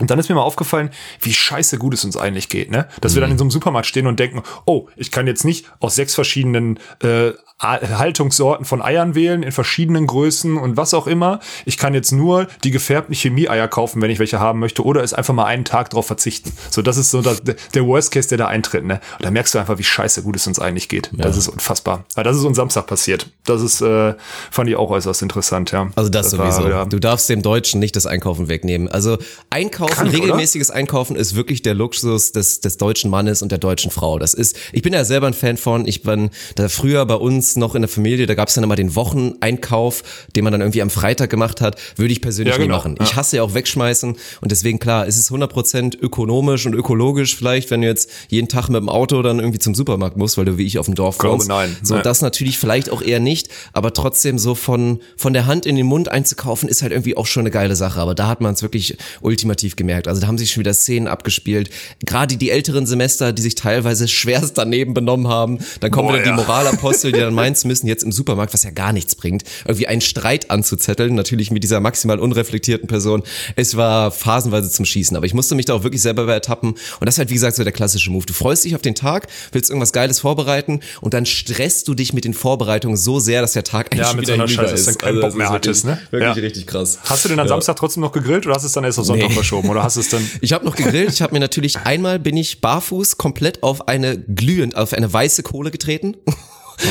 Und 0.00 0.10
dann 0.10 0.18
ist 0.18 0.28
mir 0.28 0.34
mal 0.34 0.42
aufgefallen, 0.42 0.90
wie 1.20 1.32
scheiße 1.32 1.78
gut 1.78 1.94
es 1.94 2.04
uns 2.04 2.16
eigentlich 2.16 2.48
geht, 2.48 2.70
ne? 2.70 2.86
Dass 3.00 3.14
wir 3.14 3.20
dann 3.20 3.30
in 3.30 3.38
so 3.38 3.44
einem 3.44 3.50
Supermarkt 3.50 3.86
stehen 3.86 4.06
und 4.06 4.18
denken, 4.20 4.42
oh, 4.64 4.88
ich 4.96 5.10
kann 5.10 5.26
jetzt 5.26 5.44
nicht 5.44 5.66
aus 5.80 5.94
sechs 5.96 6.14
verschiedenen 6.14 6.78
äh, 7.02 7.32
Haltungssorten 7.60 8.64
von 8.64 8.80
Eiern 8.82 9.14
wählen, 9.14 9.42
in 9.42 9.52
verschiedenen 9.52 10.06
Größen 10.06 10.56
und 10.56 10.76
was 10.76 10.94
auch 10.94 11.06
immer. 11.06 11.40
Ich 11.64 11.76
kann 11.76 11.94
jetzt 11.94 12.12
nur 12.12 12.46
die 12.64 12.70
gefärbten 12.70 13.14
Chemieeier 13.14 13.66
kaufen, 13.68 14.00
wenn 14.00 14.10
ich 14.10 14.18
welche 14.18 14.38
haben 14.38 14.60
möchte, 14.60 14.84
oder 14.84 15.02
es 15.02 15.12
einfach 15.12 15.34
mal 15.34 15.44
einen 15.46 15.64
Tag 15.64 15.90
drauf 15.90 16.06
verzichten. 16.06 16.52
So, 16.70 16.82
das 16.82 16.96
ist 16.96 17.10
so 17.10 17.20
das, 17.22 17.42
der 17.42 17.84
Worst 17.86 18.12
Case, 18.12 18.28
der 18.28 18.38
da 18.38 18.46
eintritt, 18.46 18.84
ne? 18.84 19.00
Und 19.18 19.24
da 19.24 19.30
merkst 19.30 19.54
du 19.54 19.58
einfach, 19.58 19.78
wie 19.78 19.84
scheiße 19.84 20.22
gut 20.22 20.36
es 20.36 20.46
uns 20.46 20.58
eigentlich 20.58 20.88
geht. 20.88 21.10
Das 21.12 21.36
ist 21.36 21.48
unfassbar. 21.48 22.04
Aber 22.14 22.22
das 22.24 22.36
ist 22.36 22.44
uns 22.44 22.56
Samstag 22.56 22.86
passiert. 22.86 23.30
Das 23.44 23.60
ist, 23.62 23.80
äh, 23.80 24.14
fand 24.50 24.68
ich 24.70 24.76
auch 24.76 24.90
äußerst 24.90 25.22
interessant, 25.22 25.72
ja. 25.72 25.90
Also 25.96 26.10
das, 26.10 26.36
war 26.38 26.50
sowieso. 26.52 26.68
wieder- 26.68 26.86
Du 26.86 26.98
darfst 27.00 27.28
dem 27.28 27.42
Deutschen 27.42 27.80
nicht 27.80 27.96
das 27.96 28.06
Einkaufen 28.06 28.48
wegnehmen. 28.48 28.88
Also 28.88 29.18
Einkaufen, 29.50 29.87
Krank, 29.96 30.08
oder? 30.10 30.18
regelmäßiges 30.22 30.70
Einkaufen 30.70 31.16
ist 31.16 31.34
wirklich 31.34 31.62
der 31.62 31.74
Luxus 31.74 32.32
des, 32.32 32.60
des 32.60 32.76
deutschen 32.76 33.10
Mannes 33.10 33.42
und 33.42 33.50
der 33.52 33.58
deutschen 33.58 33.90
Frau. 33.90 34.18
Das 34.18 34.34
ist, 34.34 34.56
ich 34.72 34.82
bin 34.82 34.92
ja 34.92 35.04
selber 35.04 35.26
ein 35.26 35.34
Fan 35.34 35.56
von, 35.56 35.86
ich 35.86 36.02
bin 36.02 36.30
da 36.56 36.68
früher 36.68 37.04
bei 37.06 37.14
uns 37.14 37.56
noch 37.56 37.74
in 37.74 37.82
der 37.82 37.88
Familie, 37.88 38.26
da 38.26 38.34
gab 38.34 38.48
es 38.48 38.54
dann 38.54 38.64
immer 38.64 38.76
den 38.76 38.94
Wocheneinkauf, 38.94 40.02
den 40.36 40.44
man 40.44 40.52
dann 40.52 40.60
irgendwie 40.60 40.82
am 40.82 40.90
Freitag 40.90 41.30
gemacht 41.30 41.60
hat, 41.60 41.76
würde 41.96 42.12
ich 42.12 42.20
persönlich 42.20 42.54
Ja, 42.54 42.58
nie 42.58 42.66
genau. 42.66 42.78
machen. 42.78 42.96
Ich 43.02 43.16
hasse 43.16 43.36
ja 43.36 43.42
auch 43.42 43.54
wegschmeißen 43.54 44.16
und 44.40 44.52
deswegen 44.52 44.78
klar, 44.78 45.06
ist 45.06 45.18
es 45.18 45.30
100% 45.30 45.98
ökonomisch 46.00 46.66
und 46.66 46.74
ökologisch 46.74 47.36
vielleicht, 47.36 47.70
wenn 47.70 47.80
du 47.82 47.86
jetzt 47.86 48.10
jeden 48.28 48.48
Tag 48.48 48.68
mit 48.68 48.80
dem 48.80 48.88
Auto 48.88 49.22
dann 49.22 49.38
irgendwie 49.38 49.58
zum 49.58 49.74
Supermarkt 49.74 50.16
musst, 50.16 50.38
weil 50.38 50.44
du 50.44 50.58
wie 50.58 50.64
ich 50.66 50.78
auf 50.78 50.86
dem 50.86 50.94
Dorf 50.94 51.22
wohnst. 51.22 51.48
nein. 51.48 51.76
So, 51.82 51.94
Nein. 51.94 52.02
das 52.04 52.22
natürlich 52.22 52.58
vielleicht 52.58 52.90
auch 52.90 53.02
eher 53.02 53.20
nicht, 53.20 53.48
aber 53.72 53.92
trotzdem 53.92 54.38
so 54.38 54.54
von, 54.54 55.00
von 55.16 55.32
der 55.32 55.46
Hand 55.46 55.66
in 55.66 55.76
den 55.76 55.86
Mund 55.86 56.08
einzukaufen, 56.08 56.68
ist 56.68 56.82
halt 56.82 56.92
irgendwie 56.92 57.16
auch 57.16 57.26
schon 57.26 57.40
eine 57.42 57.50
geile 57.50 57.76
Sache. 57.76 58.00
Aber 58.00 58.14
da 58.14 58.28
hat 58.28 58.40
man 58.40 58.54
es 58.54 58.62
wirklich 58.62 58.96
ultimativ 59.20 59.76
gemerkt. 59.78 60.06
Also 60.08 60.20
da 60.20 60.26
haben 60.26 60.36
sich 60.36 60.50
schon 60.52 60.60
wieder 60.60 60.74
Szenen 60.74 61.08
abgespielt. 61.08 61.70
Gerade 62.04 62.36
die 62.36 62.50
älteren 62.50 62.84
Semester, 62.86 63.32
die 63.32 63.40
sich 63.40 63.54
teilweise 63.54 64.06
schwerst 64.18 64.58
daneben 64.58 64.92
benommen 64.92 65.28
haben. 65.28 65.58
Dann 65.80 65.90
kommen 65.90 66.08
Boah, 66.08 66.14
wieder 66.14 66.24
die 66.24 66.28
ja. 66.30 66.36
Moralapostel, 66.36 67.12
die 67.12 67.20
dann 67.20 67.32
meinen 67.38 67.54
zu 67.56 67.66
müssen, 67.66 67.86
jetzt 67.86 68.02
im 68.04 68.12
Supermarkt, 68.12 68.52
was 68.52 68.62
ja 68.64 68.70
gar 68.70 68.92
nichts 68.92 69.14
bringt, 69.14 69.44
irgendwie 69.64 69.86
einen 69.86 70.02
Streit 70.02 70.50
anzuzetteln. 70.50 71.14
Natürlich 71.14 71.50
mit 71.50 71.62
dieser 71.62 71.80
maximal 71.80 72.18
unreflektierten 72.18 72.86
Person. 72.88 73.22
Es 73.56 73.76
war 73.78 74.10
phasenweise 74.10 74.68
zum 74.70 74.84
Schießen. 74.84 75.16
Aber 75.16 75.24
ich 75.24 75.32
musste 75.32 75.54
mich 75.54 75.64
da 75.64 75.72
auch 75.74 75.82
wirklich 75.84 76.02
selber 76.02 76.26
bei 76.26 76.34
ertappen. 76.34 76.70
Und 76.70 77.06
das 77.06 77.14
ist 77.14 77.18
halt, 77.20 77.30
wie 77.30 77.34
gesagt, 77.34 77.56
so 77.56 77.64
der 77.64 77.72
klassische 77.72 78.10
Move. 78.10 78.26
Du 78.26 78.34
freust 78.34 78.64
dich 78.64 78.74
auf 78.74 78.82
den 78.82 78.94
Tag, 78.94 79.28
willst 79.52 79.70
irgendwas 79.70 79.92
Geiles 79.92 80.18
vorbereiten 80.20 80.80
und 81.00 81.14
dann 81.14 81.24
stresst 81.24 81.86
du 81.88 81.94
dich 81.94 82.12
mit 82.12 82.24
den 82.24 82.34
Vorbereitungen 82.34 82.96
so 82.96 83.20
sehr, 83.20 83.40
dass 83.40 83.52
der 83.52 83.64
Tag 83.64 83.92
eigentlich 83.92 84.06
Ja, 84.06 84.12
mit 84.12 84.22
wieder 84.22 84.34
so 84.34 84.40
einer 84.42 84.48
Scheiße, 84.48 84.70
dass 84.72 84.80
ist. 84.80 84.86
du 84.86 84.90
dann 84.92 84.98
keinen 84.98 85.16
Also 85.16 85.28
Bock 85.28 85.36
mehr 85.38 85.50
hattest, 85.50 85.84
wirklich, 85.84 86.00
ne? 86.02 86.08
Wirklich 86.10 86.36
Ja. 86.36 86.42
richtig 86.42 86.66
krass. 86.66 86.98
Hast 87.04 87.24
du 87.24 87.28
denn 87.28 87.38
am 87.38 87.46
Ja. 87.46 87.50
Samstag 87.50 87.76
trotzdem 87.76 88.00
noch 88.02 88.12
gegrillt 88.12 88.46
oder 88.46 88.54
hast 88.56 88.62
du 88.62 88.66
es 88.66 88.72
dann 88.72 88.84
erst 88.84 88.98
auf 88.98 89.06
Sonntag 89.06 89.28
Nee. 89.28 89.34
verschoben? 89.34 89.67
Oder 89.68 89.82
hast 89.82 89.96
du 89.96 90.00
es 90.00 90.08
dann. 90.08 90.28
Ich 90.40 90.52
habe 90.52 90.64
noch 90.64 90.76
gegrillt. 90.76 91.10
Ich 91.10 91.22
habe 91.22 91.32
mir 91.32 91.40
natürlich 91.40 91.78
einmal 91.78 92.18
bin 92.18 92.36
ich 92.36 92.60
barfuß 92.60 93.18
komplett 93.18 93.62
auf 93.62 93.88
eine 93.88 94.18
glühend, 94.18 94.76
auf 94.76 94.92
eine 94.92 95.12
weiße 95.12 95.42
Kohle 95.42 95.70
getreten. 95.70 96.16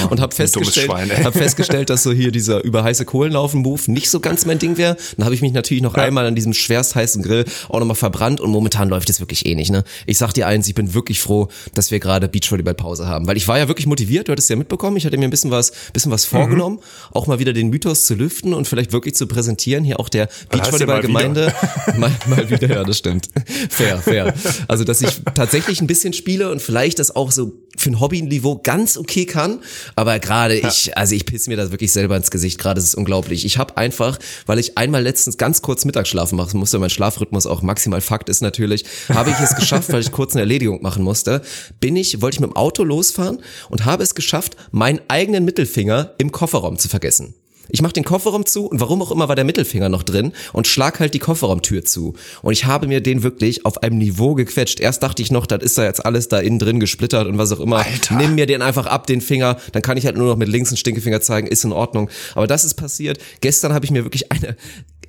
Und 0.09 0.19
habe 0.19 0.35
festgestellt, 0.35 0.87
Schwein, 0.87 1.11
hab 1.23 1.33
festgestellt, 1.33 1.89
dass 1.89 2.03
so 2.03 2.11
hier 2.11 2.31
dieser 2.31 2.63
überheiße 2.63 3.05
Kohlenlaufen-Move 3.05 3.91
nicht 3.91 4.09
so 4.09 4.19
ganz 4.19 4.45
mein 4.45 4.59
Ding 4.59 4.77
wäre. 4.77 4.97
Dann 5.17 5.25
habe 5.25 5.35
ich 5.35 5.41
mich 5.41 5.53
natürlich 5.53 5.83
noch 5.83 5.95
einmal 5.95 6.25
an 6.25 6.35
diesem 6.35 6.53
schwerst 6.53 6.95
heißen 6.95 7.23
Grill 7.23 7.45
auch 7.69 7.79
nochmal 7.79 7.95
verbrannt 7.95 8.41
und 8.41 8.51
momentan 8.51 8.89
läuft 8.89 9.09
es 9.09 9.19
wirklich 9.19 9.45
eh 9.45 9.55
nicht. 9.55 9.71
Ne? 9.71 9.83
Ich 10.05 10.17
sag 10.17 10.33
dir 10.33 10.47
eins, 10.47 10.67
ich 10.67 10.75
bin 10.75 10.93
wirklich 10.93 11.19
froh, 11.19 11.47
dass 11.73 11.91
wir 11.91 11.99
gerade 11.99 12.27
Beachvolleyball-Pause 12.27 13.07
haben, 13.07 13.27
weil 13.27 13.37
ich 13.37 13.47
war 13.47 13.57
ja 13.57 13.67
wirklich 13.67 13.87
motiviert, 13.87 14.27
du 14.27 14.31
hattest 14.31 14.49
ja 14.49 14.55
mitbekommen, 14.55 14.97
ich 14.97 15.05
hatte 15.05 15.17
mir 15.17 15.25
ein 15.25 15.31
bisschen 15.31 15.51
was, 15.51 15.71
bisschen 15.93 16.11
was 16.11 16.25
vorgenommen, 16.25 16.79
auch 17.11 17.27
mal 17.27 17.39
wieder 17.39 17.53
den 17.53 17.69
Mythos 17.69 18.05
zu 18.05 18.15
lüften 18.15 18.53
und 18.53 18.67
vielleicht 18.67 18.91
wirklich 18.91 19.15
zu 19.15 19.27
präsentieren, 19.27 19.83
hier 19.83 19.99
auch 19.99 20.09
der 20.09 20.29
Beachvolleyball-Gemeinde. 20.49 21.53
Mal, 21.97 22.11
mal 22.27 22.49
wieder, 22.49 22.69
ja, 22.69 22.83
das 22.83 22.97
stimmt. 22.97 23.29
Fair, 23.69 23.99
fair. 23.99 24.33
Also, 24.67 24.83
dass 24.83 25.01
ich 25.01 25.21
tatsächlich 25.33 25.81
ein 25.81 25.87
bisschen 25.87 26.13
spiele 26.13 26.51
und 26.51 26.61
vielleicht 26.61 26.99
das 26.99 27.15
auch 27.15 27.31
so 27.31 27.53
für 27.77 27.91
ein 27.91 27.99
Hobby-Niveau 27.99 28.59
ganz 28.63 28.97
okay 28.97 29.25
kann, 29.25 29.59
aber 29.95 30.19
gerade 30.19 30.55
ich, 30.55 30.97
also 30.97 31.15
ich 31.15 31.25
pisse 31.25 31.49
mir 31.49 31.57
da 31.57 31.71
wirklich 31.71 31.91
selber 31.91 32.15
ins 32.17 32.31
Gesicht, 32.31 32.59
gerade 32.59 32.79
ist 32.79 32.87
es 32.87 32.95
unglaublich. 32.95 33.45
Ich 33.45 33.57
habe 33.57 33.77
einfach, 33.77 34.17
weil 34.45 34.59
ich 34.59 34.77
einmal 34.77 35.03
letztens 35.03 35.37
ganz 35.37 35.61
kurz 35.61 35.85
Mittagsschlafen 35.85 36.37
machen 36.37 36.59
musste, 36.59 36.79
mein 36.79 36.89
Schlafrhythmus 36.89 37.45
auch 37.45 37.61
maximal 37.61 38.01
Fakt 38.01 38.29
ist 38.29 38.41
natürlich, 38.41 38.85
habe 39.09 39.29
ich 39.29 39.39
es 39.39 39.55
geschafft, 39.55 39.91
weil 39.91 40.01
ich 40.01 40.11
kurz 40.11 40.33
eine 40.33 40.41
Erledigung 40.41 40.81
machen 40.81 41.03
musste, 41.03 41.41
bin 41.79 41.95
ich, 41.95 42.21
wollte 42.21 42.35
ich 42.35 42.39
mit 42.41 42.51
dem 42.51 42.55
Auto 42.55 42.83
losfahren 42.83 43.39
und 43.69 43.85
habe 43.85 44.03
es 44.03 44.15
geschafft, 44.15 44.55
meinen 44.71 44.99
eigenen 45.07 45.45
Mittelfinger 45.45 46.13
im 46.17 46.31
Kofferraum 46.31 46.77
zu 46.77 46.89
vergessen. 46.89 47.33
Ich 47.69 47.81
mach 47.81 47.91
den 47.91 48.03
Kofferraum 48.03 48.45
zu 48.45 48.65
und 48.67 48.79
warum 48.79 49.01
auch 49.01 49.11
immer 49.11 49.27
war 49.27 49.35
der 49.35 49.45
Mittelfinger 49.45 49.89
noch 49.89 50.03
drin 50.03 50.33
und 50.53 50.67
schlag 50.67 50.99
halt 50.99 51.13
die 51.13 51.19
Kofferraumtür 51.19 51.83
zu. 51.83 52.13
Und 52.41 52.53
ich 52.53 52.65
habe 52.65 52.87
mir 52.87 53.01
den 53.01 53.23
wirklich 53.23 53.65
auf 53.65 53.83
einem 53.83 53.97
Niveau 53.97 54.35
gequetscht. 54.35 54.79
Erst 54.79 55.03
dachte 55.03 55.21
ich 55.21 55.31
noch, 55.31 55.45
das 55.45 55.63
ist 55.63 55.77
da 55.77 55.83
jetzt 55.83 56.05
alles 56.05 56.27
da 56.27 56.39
innen 56.39 56.59
drin 56.59 56.79
gesplittert 56.79 57.27
und 57.27 57.37
was 57.37 57.51
auch 57.51 57.59
immer. 57.59 57.77
Alter. 57.77 58.15
Nimm 58.15 58.35
mir 58.35 58.45
den 58.45 58.61
einfach 58.61 58.85
ab, 58.85 59.07
den 59.07 59.21
Finger. 59.21 59.57
Dann 59.71 59.81
kann 59.81 59.97
ich 59.97 60.05
halt 60.05 60.17
nur 60.17 60.27
noch 60.27 60.37
mit 60.37 60.47
links 60.47 60.69
einen 60.69 60.77
Stinkefinger 60.77 61.21
zeigen, 61.21 61.47
ist 61.47 61.63
in 61.63 61.71
Ordnung. 61.71 62.09
Aber 62.35 62.47
das 62.47 62.63
ist 62.65 62.75
passiert. 62.75 63.19
Gestern 63.41 63.73
habe 63.73 63.85
ich 63.85 63.91
mir 63.91 64.03
wirklich 64.03 64.31
eine 64.31 64.55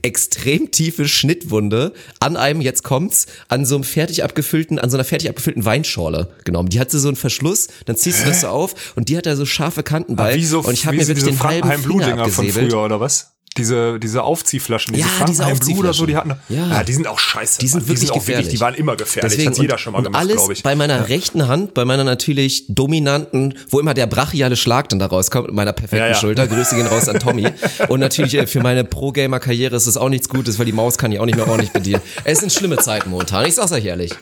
extrem 0.08 0.70
tiefe 0.70 1.06
Schnittwunde 1.06 1.92
an 2.18 2.36
einem, 2.36 2.60
jetzt 2.60 2.82
kommt's, 2.82 3.26
an 3.48 3.64
so 3.64 3.76
einem 3.76 3.84
fertig 3.84 4.24
abgefüllten, 4.24 4.78
an 4.78 4.90
so 4.90 4.96
einer 4.96 5.04
fertig 5.04 5.28
abgefüllten 5.28 5.64
Weinschorle 5.64 6.28
genommen. 6.44 6.70
Die 6.70 6.80
hatte 6.80 6.98
so 6.98 7.08
einen 7.08 7.16
Verschluss, 7.16 7.68
dann 7.86 7.96
ziehst 7.96 8.22
du 8.22 8.28
das 8.28 8.40
so 8.40 8.48
auf 8.48 8.94
und 8.96 9.08
die 9.08 9.16
hat 9.16 9.26
da 9.26 9.36
so 9.36 9.46
scharfe 9.46 9.82
Kanten 9.82 10.16
bei. 10.16 10.34
Wie 10.34 10.44
so, 10.44 10.60
und 10.60 10.72
ich 10.72 10.86
habe 10.86 10.96
mir 10.96 11.02
so 11.02 11.08
wirklich 11.08 11.24
diese 11.24 11.36
den 11.36 11.42
halben 11.42 11.68
Finger 11.68 11.78
Frankenheim-Bludinger 11.78 12.28
von 12.28 12.44
abgesäbelt. 12.44 12.72
früher, 12.72 12.84
oder 12.84 13.00
was? 13.00 13.37
Diese, 13.58 13.98
diese 13.98 14.22
Aufziehflaschen, 14.22 14.94
diese 14.94 15.08
Ja, 15.18 15.24
diese 15.26 15.42
Blue 15.66 15.78
oder 15.80 15.92
so, 15.92 16.06
die 16.06 16.16
hatten, 16.16 16.32
Aufziehflaschen. 16.32 16.70
ja. 16.70 16.76
Ja. 16.78 16.84
die 16.84 16.92
sind 16.94 17.06
auch 17.06 17.18
scheiße. 17.18 17.58
Die 17.58 17.68
sind 17.68 17.80
Mann. 17.80 17.88
wirklich 17.88 18.10
auch 18.10 18.14
gefährlich. 18.14 18.48
die 18.48 18.60
waren 18.60 18.74
immer 18.74 18.96
gefährlich. 18.96 19.32
Deswegen, 19.32 19.50
hat 19.50 19.58
jeder 19.58 19.74
und, 19.74 19.80
schon 19.80 19.92
mal 19.92 20.02
gemacht, 20.02 20.20
alles 20.22 20.36
glaube 20.36 20.52
ich. 20.54 20.62
bei 20.62 20.74
meiner 20.74 21.08
rechten 21.08 21.48
Hand, 21.48 21.74
bei 21.74 21.84
meiner 21.84 22.04
natürlich 22.04 22.64
dominanten, 22.68 23.54
wo 23.70 23.80
immer 23.80 23.94
der 23.94 24.06
brachiale 24.06 24.56
Schlag 24.56 24.88
dann 24.88 24.98
da 24.98 25.06
rauskommt, 25.06 25.48
mit 25.48 25.54
meiner 25.56 25.72
perfekten 25.72 25.96
Ja, 25.98 26.08
ja. 26.08 26.14
Schulter. 26.14 26.46
Grüße 26.46 26.74
gehen 26.76 26.86
raus 26.86 27.08
an 27.08 27.18
Tommy. 27.20 27.46
Und 27.88 28.00
natürlich 28.00 28.34
äh, 28.34 28.46
für 28.46 28.60
meine 28.60 28.84
Pro-Gamer-Karriere 28.84 29.76
ist 29.76 29.86
das 29.86 29.96
auch 29.96 30.08
nichts 30.08 30.28
Gutes, 30.28 30.58
weil 30.58 30.66
die 30.66 30.72
Maus 30.72 30.96
kann 30.98 31.12
ich 31.12 31.18
auch 31.20 31.26
nicht 31.26 31.36
mehr 31.36 31.46
ordentlich 31.48 31.72
bedienen. 31.72 32.00
Es 32.24 32.38
sind 32.38 32.52
schlimme 32.52 32.76
Zeiten 32.78 33.10
momentan, 33.10 33.44
ich 33.46 33.54
sag's 33.56 33.72
euch 33.72 33.84
ehrlich. 33.84 34.12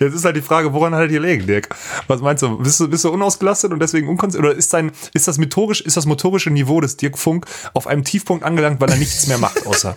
Jetzt 0.00 0.14
ist 0.14 0.24
halt 0.24 0.36
die 0.36 0.42
Frage, 0.42 0.72
woran 0.72 0.94
hat 0.94 1.02
er 1.02 1.08
dir 1.08 1.20
legen, 1.20 1.46
Dirk? 1.46 1.68
Was 2.06 2.20
meinst 2.20 2.42
du? 2.42 2.58
Bist 2.58 2.80
du, 2.80 2.88
bist 2.88 3.04
du 3.04 3.10
unausgelastet 3.10 3.72
und 3.72 3.80
deswegen 3.80 4.08
unkonzentriert? 4.08 4.52
Oder 4.52 4.58
ist 4.58 4.72
dein, 4.72 4.92
ist 5.12 5.28
das 5.28 5.38
motorisch, 5.38 5.80
ist 5.80 5.96
das 5.96 6.06
motorische 6.06 6.50
Niveau 6.50 6.80
des 6.80 6.96
Dirk 6.96 7.18
Funk 7.18 7.46
auf 7.74 7.86
einem 7.86 8.04
Tiefpunkt 8.04 8.44
angelangt, 8.44 8.80
weil 8.80 8.90
er 8.90 8.96
nichts 8.96 9.26
mehr 9.26 9.38
macht, 9.38 9.66
außer? 9.66 9.94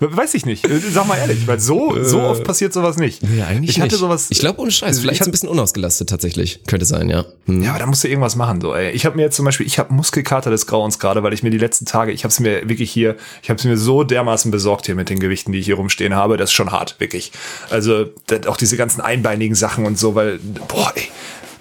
Weiß 0.00 0.32
ich 0.32 0.46
nicht. 0.46 0.66
Sag 0.92 1.06
mal 1.06 1.18
ehrlich, 1.18 1.46
weil 1.46 1.60
so, 1.60 2.02
so 2.02 2.22
oft 2.22 2.42
passiert 2.44 2.72
sowas 2.72 2.96
nicht. 2.96 3.22
ich 3.60 3.80
hatte 3.80 3.96
sowas. 3.96 4.28
Ich 4.30 4.38
glaube 4.38 4.60
ohne 4.60 4.70
Scheiß, 4.70 5.00
vielleicht 5.00 5.20
ich 5.20 5.24
so 5.24 5.28
ein 5.28 5.30
bisschen 5.30 5.50
unausgelastet 5.50 6.08
tatsächlich. 6.08 6.60
Könnte 6.66 6.86
sein, 6.86 7.10
ja. 7.10 7.26
Hm. 7.46 7.62
Ja, 7.62 7.70
aber 7.70 7.80
da 7.80 7.86
musst 7.86 8.02
du 8.02 8.08
irgendwas 8.08 8.34
machen, 8.34 8.62
so, 8.62 8.74
ey. 8.74 8.92
Ich 8.92 9.04
habe 9.04 9.16
mir 9.16 9.22
jetzt 9.22 9.36
zum 9.36 9.44
Beispiel, 9.44 9.66
ich 9.66 9.78
habe 9.78 9.92
Muskelkater 9.92 10.50
des 10.50 10.66
Grauens 10.66 10.98
gerade, 10.98 11.22
weil 11.22 11.34
ich 11.34 11.42
mir 11.42 11.50
die 11.50 11.58
letzten 11.58 11.84
Tage, 11.84 12.12
ich 12.12 12.24
habe 12.24 12.32
es 12.32 12.40
mir 12.40 12.66
wirklich 12.66 12.90
hier, 12.90 13.16
ich 13.42 13.50
habe 13.50 13.58
es 13.58 13.64
mir 13.64 13.76
so 13.76 14.02
dermaßen 14.02 14.50
besorgt 14.50 14.86
hier 14.86 14.94
mit 14.94 15.10
den 15.10 15.18
Gewichten, 15.20 15.52
die 15.52 15.58
ich 15.58 15.66
hier 15.66 15.74
rumstehen 15.74 16.14
habe. 16.14 16.38
Das 16.38 16.48
ist 16.48 16.54
schon 16.54 16.72
hart, 16.72 16.96
wirklich. 16.98 17.32
Also 17.68 18.06
auch 18.46 18.56
diese 18.56 18.78
ganzen 18.78 19.02
einbeinigen 19.10 19.54
Sachen 19.54 19.84
und 19.84 19.98
so, 19.98 20.14
weil, 20.14 20.38
boah, 20.68 20.92
ey, 20.94 21.08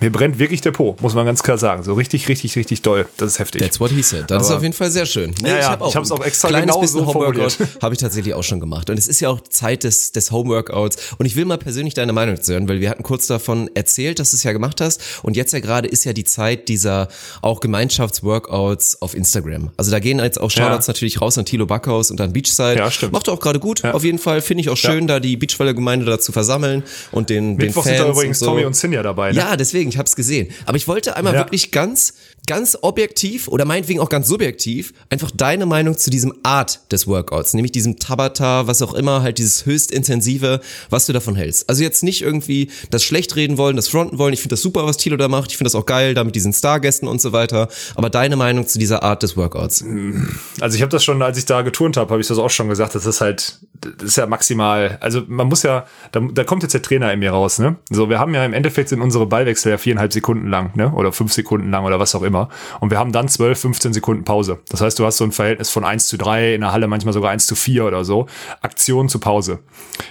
mir 0.01 0.11
brennt 0.11 0.39
wirklich 0.39 0.61
der 0.61 0.71
Po, 0.71 0.95
muss 1.01 1.13
man 1.13 1.25
ganz 1.25 1.43
klar 1.43 1.57
sagen. 1.57 1.83
So 1.83 1.93
richtig, 1.93 2.27
richtig, 2.29 2.55
richtig 2.55 2.81
doll. 2.81 3.05
Das 3.17 3.33
ist 3.33 3.39
heftig. 3.39 3.61
That's 3.61 3.79
what 3.79 3.91
he 3.91 4.01
said. 4.01 4.29
Das 4.31 4.43
ist 4.43 4.47
Aber- 4.49 4.57
auf 4.57 4.63
jeden 4.63 4.73
Fall 4.73 4.91
sehr 4.91 5.05
schön. 5.05 5.33
Nee, 5.41 5.49
Ja, 5.49 5.57
ja, 5.59 5.69
hab 5.71 5.85
ich 5.87 5.95
hab's 5.95 6.11
auch 6.11 6.23
extra 6.23 6.47
ein 6.47 6.51
kleines 6.53 6.67
genau 6.71 6.81
bisschen 6.81 6.99
so 7.01 7.05
Homeworkout 7.13 7.57
habe 7.81 7.93
ich 7.93 7.99
tatsächlich 7.99 8.33
auch 8.33 8.43
schon 8.43 8.59
gemacht. 8.59 8.89
Und 8.89 8.97
es 8.97 9.07
ist 9.07 9.19
ja 9.19 9.29
auch 9.29 9.41
Zeit 9.41 9.83
des, 9.83 10.11
des 10.11 10.31
Homeworkouts. 10.31 11.13
Und 11.17 11.25
ich 11.25 11.35
will 11.35 11.45
mal 11.45 11.57
persönlich 11.57 11.93
deine 11.93 12.13
Meinung 12.13 12.41
zu 12.41 12.53
hören, 12.53 12.67
weil 12.69 12.79
wir 12.79 12.89
hatten 12.89 13.03
kurz 13.03 13.27
davon 13.27 13.69
erzählt, 13.73 14.19
dass 14.19 14.31
du 14.31 14.37
es 14.37 14.43
ja 14.43 14.51
gemacht 14.53 14.81
hast. 14.81 15.01
Und 15.23 15.35
jetzt 15.35 15.53
ja 15.53 15.59
gerade 15.59 15.87
ist 15.87 16.05
ja 16.05 16.13
die 16.13 16.23
Zeit 16.23 16.67
dieser 16.69 17.07
auch 17.41 17.59
Gemeinschaftsworkouts 17.59 19.01
auf 19.01 19.15
Instagram. 19.15 19.71
Also 19.77 19.91
da 19.91 19.99
gehen 19.99 20.19
jetzt 20.19 20.39
auch 20.39 20.49
Shoutouts 20.51 20.87
Ja. 20.87 20.93
natürlich 20.93 21.21
raus 21.21 21.37
an 21.37 21.45
Thilo 21.45 21.65
Backhaus 21.65 22.11
und 22.11 22.19
an 22.21 22.33
Beachside. 22.33 22.75
Ja, 22.77 22.91
stimmt. 22.91 23.13
Macht 23.13 23.29
auch 23.29 23.39
gerade 23.39 23.59
gut. 23.59 23.83
Auf 23.85 24.03
jeden 24.03 24.19
Fall 24.19 24.41
finde 24.41 24.61
ich 24.61 24.69
auch 24.69 24.77
schön, 24.77 25.07
da 25.07 25.19
die 25.19 25.37
Beachvolley-Gemeinde 25.37 26.05
da 26.05 26.19
zu 26.19 26.31
versammeln 26.31 26.83
und 27.11 27.29
den, 27.29 27.57
den 27.57 27.67
Mittwoch 27.67 27.83
Fans 27.83 27.97
sind 27.97 28.05
da 28.07 28.11
übrigens 28.11 28.41
und 28.41 28.45
so. 28.45 28.51
Tommy 28.53 28.65
und 28.65 28.75
Sinja 28.75 29.03
dabei, 29.03 29.31
ne? 29.31 29.37
Ja, 29.37 29.55
deswegen, 29.57 29.88
ich 29.89 29.97
habe 29.97 30.07
es 30.07 30.15
gesehen. 30.15 30.49
Aber 30.65 30.77
ich 30.77 30.87
wollte 30.87 31.15
einmal 31.15 31.33
Ja. 31.33 31.39
wirklich 31.39 31.71
ganz, 31.71 32.13
ganz 32.47 32.77
objektiv 32.81 33.47
oder 33.47 33.65
meinetwegen 33.65 33.99
auch 33.99 34.09
ganz 34.09 34.27
subjektiv 34.27 34.93
einfach 35.09 35.29
deine 35.31 35.65
Meinung 35.65 35.97
zu 35.97 36.09
diesem 36.09 36.33
Art 36.43 36.91
des 36.91 37.05
Workouts, 37.07 37.53
nämlich 37.53 37.71
diesem 37.71 37.99
Tabata, 37.99 38.65
was 38.67 38.81
auch 38.81 38.93
immer, 38.93 39.21
halt 39.21 39.37
dieses 39.37 39.65
höchst 39.65 39.91
intensive, 39.91 40.61
was 40.89 41.05
du 41.05 41.13
davon 41.13 41.35
hältst. 41.35 41.69
Also 41.69 41.83
jetzt 41.83 42.01
nicht 42.03 42.21
irgendwie 42.21 42.69
das 42.89 43.03
schlecht 43.03 43.35
reden 43.35 43.57
wollen, 43.57 43.75
das 43.75 43.87
fronten 43.87 44.17
wollen. 44.17 44.33
Ich 44.33 44.39
finde 44.39 44.53
das 44.53 44.61
super, 44.61 44.85
was 44.85 44.97
Tilo 44.97 45.17
da 45.17 45.27
macht. 45.27 45.51
Ich 45.51 45.57
finde 45.57 45.67
das 45.69 45.75
auch 45.75 45.85
geil, 45.85 46.13
da 46.13 46.23
mit 46.23 46.35
diesen 46.35 46.53
Stargästen 46.53 47.07
und 47.07 47.21
so 47.21 47.33
weiter. 47.33 47.67
Aber 47.95 48.09
deine 48.09 48.35
Meinung 48.35 48.67
zu 48.67 48.79
dieser 48.79 49.03
Art 49.03 49.21
des 49.23 49.37
Workouts. 49.37 49.83
Also 50.59 50.75
ich 50.75 50.81
habe 50.81 50.89
das 50.91 51.03
schon, 51.03 51.21
als 51.21 51.37
ich 51.37 51.45
da 51.45 51.61
geturnt 51.61 51.97
habe, 51.97 52.09
habe 52.11 52.21
ich 52.21 52.27
das 52.27 52.37
auch 52.37 52.49
schon 52.49 52.67
gesagt, 52.69 52.95
das 52.95 53.05
ist 53.05 53.21
halt, 53.21 53.59
das 53.81 54.03
ist 54.03 54.17
ja 54.17 54.25
maximal, 54.25 54.97
also 55.01 55.21
man 55.27 55.47
muss 55.47 55.63
ja, 55.63 55.85
da, 56.11 56.19
da 56.19 56.43
kommt 56.43 56.63
jetzt 56.63 56.73
der 56.73 56.81
Trainer 56.81 57.11
in 57.13 57.19
mir 57.19 57.31
raus, 57.31 57.59
ne? 57.59 57.77
So, 57.89 58.09
wir 58.09 58.19
haben 58.19 58.33
ja 58.33 58.43
im 58.45 58.53
Endeffekt 58.53 58.89
sind 58.89 59.01
unsere 59.01 59.25
Ballwechsel 59.25 59.71
ja 59.71 59.77
viereinhalb 59.77 60.11
Sekunden 60.11 60.47
lang, 60.47 60.75
ne? 60.75 60.91
Oder 60.91 61.11
fünf 61.11 61.31
Sekunden 61.33 61.71
lang 61.71 61.85
oder 61.85 61.99
was 61.99 62.15
auch 62.15 62.23
immer. 62.23 62.49
Und 62.79 62.91
wir 62.91 62.99
haben 62.99 63.11
dann 63.11 63.27
12, 63.27 63.59
15 63.59 63.93
Sekunden 63.93 64.23
Pause. 64.25 64.59
Das 64.69 64.81
heißt, 64.81 64.99
du 64.99 65.05
hast 65.05 65.17
so 65.17 65.23
ein 65.23 65.31
Verhältnis 65.31 65.69
von 65.69 65.85
1 65.85 66.07
zu 66.07 66.17
3, 66.17 66.55
in 66.55 66.61
der 66.61 66.71
Halle 66.71 66.87
manchmal 66.87 67.13
sogar 67.13 67.31
1 67.31 67.47
zu 67.47 67.55
4 67.55 67.85
oder 67.85 68.03
so. 68.03 68.27
Aktion 68.61 69.09
zu 69.09 69.19
Pause. 69.19 69.59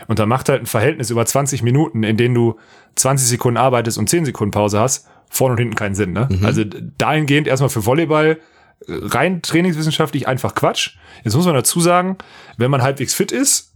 Und 0.07 0.19
dann 0.19 0.29
macht 0.29 0.49
halt 0.49 0.63
ein 0.63 0.67
Verhältnis 0.67 1.11
über 1.11 1.27
20 1.27 1.63
Minuten, 1.63 2.03
in 2.03 2.17
denen 2.17 2.35
du 2.35 2.57
20 2.97 3.29
Sekunden 3.29 3.59
arbeitest 3.59 3.99
und 3.99 4.09
10 4.09 4.25
Sekunden 4.25 4.51
Pause 4.51 4.81
hast, 4.81 5.07
vorne 5.29 5.53
und 5.53 5.59
hinten 5.59 5.75
keinen 5.75 5.95
Sinn, 5.95 6.13
ne? 6.13 6.29
Also 6.43 6.65
dahingehend 6.65 7.47
erstmal 7.47 7.69
für 7.69 7.85
Volleyball 7.85 8.39
rein 8.87 9.43
trainingswissenschaftlich 9.43 10.29
einfach 10.29 10.55
Quatsch. 10.55 10.97
Jetzt 11.25 11.35
muss 11.35 11.47
man 11.47 11.55
dazu 11.55 11.81
sagen, 11.81 12.17
wenn 12.57 12.71
man 12.71 12.83
halbwegs 12.83 13.15
fit 13.15 13.33
ist 13.33 13.68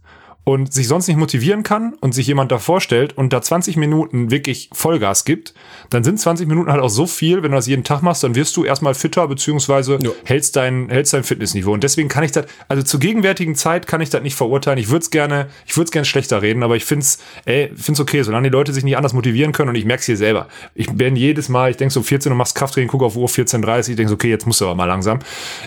und 0.45 0.73
sich 0.73 0.89
sonst 0.89 1.07
nicht 1.07 1.17
motivieren 1.17 1.63
kann 1.63 1.93
und 2.01 2.13
sich 2.13 2.27
jemand 2.27 2.51
da 2.51 2.59
vorstellt 2.59 3.17
und 3.17 3.31
da 3.31 3.41
20 3.41 3.77
Minuten 3.77 4.29
wirklich 4.29 4.69
Vollgas 4.73 5.23
gibt, 5.23 5.53
dann 5.89 6.03
sind 6.03 6.19
20 6.19 6.47
Minuten 6.47 6.69
halt 6.69 6.81
auch 6.81 6.89
so 6.89 7.07
viel, 7.07 7.43
wenn 7.43 7.51
du 7.51 7.55
das 7.55 7.67
jeden 7.67 7.85
Tag 7.85 8.01
machst, 8.01 8.23
dann 8.23 8.35
wirst 8.35 8.57
du 8.57 8.65
erstmal 8.65 8.93
fitter, 8.93 9.25
beziehungsweise 9.27 9.99
Ja. 10.01 10.09
hältst 10.25 10.57
dein, 10.57 10.89
hältst 10.89 11.13
dein 11.13 11.23
Fitnessniveau. 11.23 11.71
Und 11.71 11.83
deswegen 11.83 12.09
kann 12.09 12.25
ich 12.25 12.33
das, 12.33 12.45
also 12.67 12.83
zur 12.83 12.99
gegenwärtigen 12.99 13.55
Zeit 13.55 13.87
kann 13.87 14.01
ich 14.01 14.09
das 14.09 14.21
nicht 14.21 14.35
verurteilen. 14.35 14.77
Ich 14.79 14.89
würde 14.89 15.03
es 15.03 15.11
gerne, 15.11 15.47
ich 15.65 15.77
würde 15.77 15.85
es 15.85 15.91
gerne 15.91 16.05
schlechter 16.05 16.41
reden, 16.41 16.61
aber 16.63 16.75
ich 16.75 16.83
find's, 16.83 17.19
ey, 17.45 17.71
find's 17.75 18.01
okay, 18.01 18.21
solange 18.23 18.49
die 18.49 18.53
Leute 18.53 18.73
sich 18.73 18.83
nicht 18.83 18.97
anders 18.97 19.13
motivieren 19.13 19.53
können 19.53 19.69
und 19.69 19.75
ich 19.75 19.85
merk's 19.85 20.05
hier 20.05 20.17
selber. 20.17 20.49
Ich 20.75 20.91
bin 20.91 21.15
jedes 21.15 21.47
Mal, 21.47 21.71
ich 21.71 21.77
denk 21.77 21.91
so 21.93 22.03
14 22.03 22.31
Uhr 22.31 22.37
machst 22.37 22.55
Krafttraining, 22.55 22.89
guck 22.89 23.03
auf 23.03 23.15
Uhr 23.15 23.29
14.30 23.29 23.91
ich 23.91 23.95
denk 23.95 24.09
so, 24.09 24.15
okay, 24.15 24.29
jetzt 24.29 24.45
musst 24.45 24.59
du 24.59 24.65
aber 24.65 24.75
mal 24.75 24.85
langsam. 24.85 25.19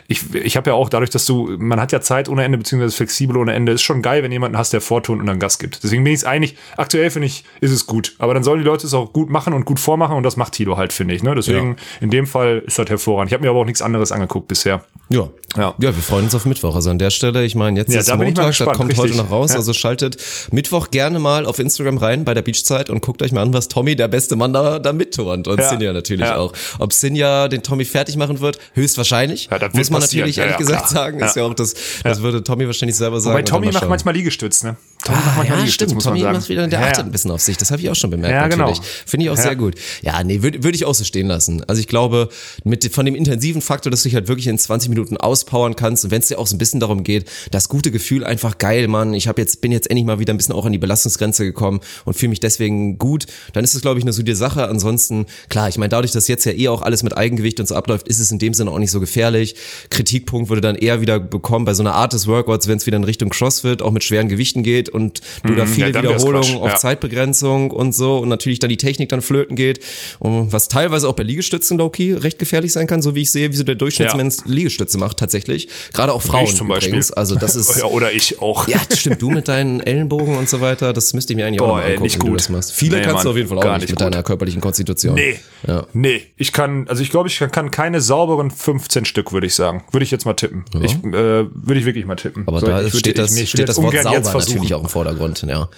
Ich, 0.06 0.34
ich 0.34 0.56
habe 0.58 0.70
ja 0.70 0.74
auch 0.74 0.90
dadurch, 0.90 1.10
dass 1.10 1.24
du, 1.24 1.56
man 1.58 1.80
hat 1.80 1.92
ja 1.92 2.02
Zeit 2.02 2.28
ohne 2.28 2.44
Ende, 2.44 2.58
beziehungsweise 2.58 2.94
flexibel 2.94 3.38
ohne 3.38 3.54
Ende, 3.54 3.72
ist 3.72 3.82
schon 3.82 4.02
geil, 4.02 4.22
wenn 4.22 4.32
jemanden 4.32 4.58
hast, 4.58 4.65
der 4.70 4.80
vortun 4.80 5.20
und 5.20 5.26
dann 5.26 5.38
Gas 5.38 5.58
gibt. 5.58 5.82
Deswegen 5.82 6.04
bin 6.04 6.12
ich 6.12 6.20
es 6.20 6.24
einig, 6.24 6.56
aktuell 6.76 7.10
finde 7.10 7.26
ich, 7.26 7.44
ist 7.60 7.72
es 7.72 7.86
gut. 7.86 8.14
Aber 8.18 8.34
dann 8.34 8.42
sollen 8.44 8.58
die 8.60 8.64
Leute 8.64 8.86
es 8.86 8.94
auch 8.94 9.12
gut 9.12 9.30
machen 9.30 9.52
und 9.52 9.64
gut 9.64 9.80
vormachen 9.80 10.16
und 10.16 10.22
das 10.22 10.36
macht 10.36 10.52
Tilo 10.54 10.76
halt, 10.76 10.92
finde 10.92 11.14
ich. 11.14 11.22
Ne? 11.22 11.34
Deswegen, 11.34 11.76
in 12.00 12.10
dem 12.10 12.26
Fall 12.26 12.62
ist 12.66 12.78
das 12.78 12.88
hervorragend. 12.88 13.30
Ich 13.30 13.34
habe 13.34 13.44
mir 13.44 13.50
aber 13.50 13.60
auch 13.60 13.64
nichts 13.64 13.82
anderes 13.82 14.12
angeguckt 14.12 14.48
bisher. 14.48 14.84
Ja. 15.08 15.28
Ja. 15.56 15.74
Ja, 15.78 15.94
wir 15.96 16.02
freuen 16.02 16.24
uns 16.24 16.34
auf 16.34 16.44
Mittwoch. 16.44 16.74
Also 16.74 16.90
an 16.90 16.98
der 16.98 17.10
Stelle, 17.10 17.44
ich 17.44 17.54
meine, 17.54 17.78
jetzt 17.78 17.92
Ja, 17.92 18.00
ist 18.00 18.08
da 18.08 18.16
Montag, 18.16 18.46
das 18.46 18.58
gespannt, 18.58 18.76
kommt 18.76 18.90
richtig. 18.90 19.12
heute 19.12 19.16
noch 19.16 19.30
raus. 19.30 19.50
Ja. 19.52 19.56
Also 19.56 19.72
schaltet 19.72 20.18
Mittwoch 20.52 20.90
gerne 20.90 21.18
mal 21.18 21.46
auf 21.46 21.58
Instagram 21.58 21.96
rein 21.98 22.24
bei 22.24 22.34
der 22.34 22.42
Beachzeit 22.42 22.90
und 22.90 23.00
guckt 23.00 23.22
euch 23.22 23.32
mal 23.32 23.40
an, 23.42 23.54
was 23.54 23.68
Tommy, 23.68 23.94
der 23.96 24.08
beste 24.08 24.36
Mann, 24.36 24.52
da, 24.52 24.78
da 24.80 24.92
mitturnt. 24.92 25.46
Und 25.48 25.58
Ja. 25.60 25.68
Sinja 25.68 25.92
natürlich 25.92 26.26
Ja. 26.26 26.36
auch. 26.36 26.52
Ob 26.78 26.92
Sinja 26.92 27.48
den 27.48 27.62
Tommy 27.62 27.84
fertig 27.84 28.16
machen 28.16 28.40
wird, 28.40 28.58
höchstwahrscheinlich. 28.74 29.48
Ja, 29.50 29.58
das 29.58 29.72
Muss 29.74 29.90
man 29.90 30.00
passieren. 30.00 30.22
natürlich 30.22 30.36
Ja, 30.36 30.42
ehrlich 30.44 30.58
ja, 30.60 30.66
gesagt 30.66 30.88
sagen. 30.88 31.20
Ist 31.20 31.36
ja 31.36 31.42
Ja. 31.42 31.48
auch 31.48 31.54
das, 31.54 31.74
das 32.02 32.20
würde 32.22 32.42
Tommy 32.42 32.66
wahrscheinlich 32.66 32.96
selber 32.96 33.20
sagen. 33.20 33.34
Wobei 33.34 33.42
Tommy 33.42 33.66
mal 33.66 33.72
macht 33.74 33.88
manchmal 33.88 34.14
Liegestütz, 34.62 34.62
ne? 34.64 34.76
Tommy 35.04 35.18
Ah, 35.18 35.44
ja, 35.44 35.66
stimmt. 35.68 35.94
muss 35.94 36.04
Tommy 36.04 36.22
man 36.22 36.34
sagen. 36.34 36.48
wieder, 36.48 36.66
der 36.66 36.80
ja, 36.80 36.86
achtet 36.86 36.98
ja. 36.98 37.04
ein 37.04 37.12
bisschen 37.12 37.30
auf 37.30 37.40
sich. 37.40 37.56
Das 37.58 37.70
habe 37.70 37.80
ich 37.80 37.88
auch 37.90 37.94
schon 37.94 38.10
bemerkt, 38.10 38.32
Ja, 38.34 38.48
genau. 38.48 38.68
natürlich. 38.70 38.84
Finde 39.06 39.24
ich 39.26 39.30
auch 39.30 39.36
Ja. 39.36 39.42
sehr 39.42 39.54
gut. 39.54 39.74
Ja, 40.02 40.24
nee, 40.24 40.42
würde 40.42 40.64
würd 40.64 40.74
ich 40.74 40.84
auch 40.84 40.94
so 40.94 41.04
stehen 41.04 41.28
lassen. 41.28 41.62
Also 41.68 41.78
ich 41.80 41.86
glaube, 41.86 42.28
mit 42.64 42.92
von 42.92 43.04
dem 43.06 43.14
intensiven 43.14 43.62
Faktor, 43.62 43.90
dass 43.92 44.02
du 44.02 44.08
dich 44.08 44.16
halt 44.16 44.26
wirklich 44.26 44.48
in 44.48 44.58
20 44.58 44.88
Minuten 44.88 45.16
auspowern 45.16 45.76
kannst 45.76 46.04
und 46.04 46.10
wenn 46.10 46.20
es 46.22 46.28
dir 46.28 46.38
auch 46.40 46.46
so 46.48 46.56
ein 46.56 46.58
bisschen 46.58 46.80
darum 46.80 47.04
geht, 47.04 47.28
das 47.52 47.68
gute 47.68 47.92
Gefühl 47.92 48.24
einfach 48.24 48.58
geil, 48.58 48.88
Mann, 48.88 49.14
ich 49.14 49.28
habe 49.28 49.40
jetzt 49.40 49.60
bin 49.60 49.70
jetzt 49.70 49.88
endlich 49.90 50.06
mal 50.06 50.18
wieder 50.18 50.32
ein 50.34 50.38
bisschen 50.38 50.54
auch 50.54 50.64
an 50.66 50.72
die 50.72 50.78
Belastungsgrenze 50.78 51.44
gekommen 51.44 51.80
und 52.04 52.14
fühle 52.14 52.30
mich 52.30 52.40
deswegen 52.40 52.98
gut, 52.98 53.26
dann 53.52 53.62
ist 53.62 53.74
es 53.74 53.82
glaube 53.82 54.00
ich 54.00 54.04
eine 54.04 54.12
solide 54.12 54.34
Sache. 54.34 54.66
Ansonsten 54.68 55.26
klar, 55.50 55.68
ich 55.68 55.78
meine, 55.78 55.90
dadurch, 55.90 56.10
dass 56.12 56.26
jetzt 56.26 56.46
ja 56.46 56.52
eh 56.52 56.66
auch 56.68 56.82
alles 56.82 57.04
mit 57.04 57.16
Eigengewicht 57.16 57.60
und 57.60 57.68
so 57.68 57.76
abläuft, 57.76 58.08
ist 58.08 58.18
es 58.18 58.32
in 58.32 58.38
dem 58.40 58.54
Sinne 58.54 58.70
auch 58.72 58.78
nicht 58.78 58.90
so 58.90 58.98
gefährlich. 58.98 59.54
Kritikpunkt 59.90 60.48
würde 60.48 60.62
dann 60.62 60.74
eher 60.74 61.00
wieder 61.00 61.20
bekommen 61.20 61.64
bei 61.64 61.74
so 61.74 61.82
einer 61.82 61.94
Art 61.94 62.12
des 62.12 62.26
Workouts, 62.26 62.66
wenn 62.66 62.78
es 62.78 62.86
wieder 62.86 62.96
in 62.96 63.04
Richtung 63.04 63.28
CrossFit 63.28 63.82
auch 63.82 63.92
mit 63.92 64.02
schweren 64.02 64.28
Gewichten 64.28 64.45
geht 64.54 64.88
und 64.88 65.20
du 65.44 65.54
da 65.54 65.64
Mhm, 65.64 65.68
viele 65.68 65.90
ja, 65.92 66.02
Wiederholungen 66.02 66.56
auf 66.58 66.70
ja. 66.70 66.76
Zeitbegrenzung 66.76 67.70
und 67.70 67.94
so 67.94 68.18
und 68.18 68.28
natürlich 68.28 68.58
dann 68.58 68.70
die 68.70 68.76
Technik 68.76 69.08
dann 69.08 69.22
flöten 69.22 69.56
geht 69.56 69.80
und 70.18 70.52
was 70.52 70.68
teilweise 70.68 71.08
auch 71.08 71.14
bei 71.14 71.22
Liegestützen 71.22 71.78
low-key 71.78 72.14
recht 72.14 72.38
gefährlich 72.38 72.72
sein 72.72 72.86
kann, 72.86 73.02
so 73.02 73.14
wie 73.14 73.22
ich 73.22 73.30
sehe, 73.30 73.50
wie 73.52 73.56
so 73.56 73.64
der 73.64 73.74
Durchschnittsmensch 73.74 74.36
Liegestütze 74.44 74.98
macht 74.98 75.16
tatsächlich. 75.18 75.68
Gerade 75.92 76.12
auch 76.12 76.22
Frauen 76.22 76.44
Ich 76.44 76.54
zum 76.56 76.68
Beispiel. 76.68 76.88
übrigens. 76.88 77.12
Also 77.12 77.34
das 77.34 77.56
ist 77.56 77.76
Ja, 77.78 77.84
oder 77.86 78.12
ich 78.12 78.40
auch. 78.40 78.68
ja, 78.68 78.78
stimmt. 78.94 79.22
Du 79.22 79.30
mit 79.30 79.48
deinen 79.48 79.80
Ellenbogen 79.80 80.36
und 80.36 80.48
so 80.48 80.60
weiter, 80.60 80.92
das 80.92 81.12
müsste 81.14 81.32
ich 81.32 81.36
mir 81.36 81.46
eigentlich 81.46 81.60
auch 81.60 81.66
Boah, 81.66 81.76
noch 81.76 81.82
mal 81.82 81.82
ey, 81.82 81.90
angucken, 81.92 82.02
nicht 82.04 82.14
wie 82.16 82.18
du 82.20 82.26
gut. 82.30 82.40
das 82.40 82.48
machst. 82.48 82.72
Viele 82.72 82.96
Nee, 82.98 83.02
kannst 83.02 83.14
Mann, 83.16 83.24
du 83.24 83.30
auf 83.30 83.36
jeden 83.36 83.48
Fall 83.48 83.58
auch 83.58 83.64
nicht 83.78 83.80
mit 83.82 83.90
gut. 83.90 84.00
deiner 84.00 84.22
körperlichen 84.22 84.60
Konstitution. 84.60 85.14
Nee. 85.14 85.38
Ja. 85.66 85.86
Nee, 85.92 86.22
ich 86.36 86.52
kann, 86.52 86.86
also 86.88 87.02
ich 87.02 87.10
glaube, 87.10 87.28
ich 87.28 87.38
kann, 87.38 87.70
keine 87.70 88.00
sauberen 88.00 88.50
15 88.50 89.04
Stück, 89.04 89.32
würde 89.32 89.46
ich 89.46 89.54
sagen. 89.54 89.84
Würde 89.90 90.04
ich 90.04 90.10
jetzt 90.10 90.24
mal 90.26 90.34
tippen. 90.34 90.64
Ich, 90.82 90.92
äh, 90.94 91.02
würde 91.12 91.78
ich 91.78 91.84
wirklich 91.84 92.04
mal 92.06 92.16
tippen. 92.16 92.44
Aber 92.46 92.60
So, 92.60 92.66
da 92.66 92.88
steht 92.88 93.18
das, 93.18 93.34
ich- 93.36 93.42
ich 93.44 93.50
steht 93.50 93.68
das 93.68 93.80
Wort 93.82 93.94
sauber 94.02 94.22
versuchen. 94.38 94.56
natürlich 94.56 94.74
auch 94.74 94.82
im 94.82 94.88
Vordergrund, 94.88 95.42
ja. 95.42 95.68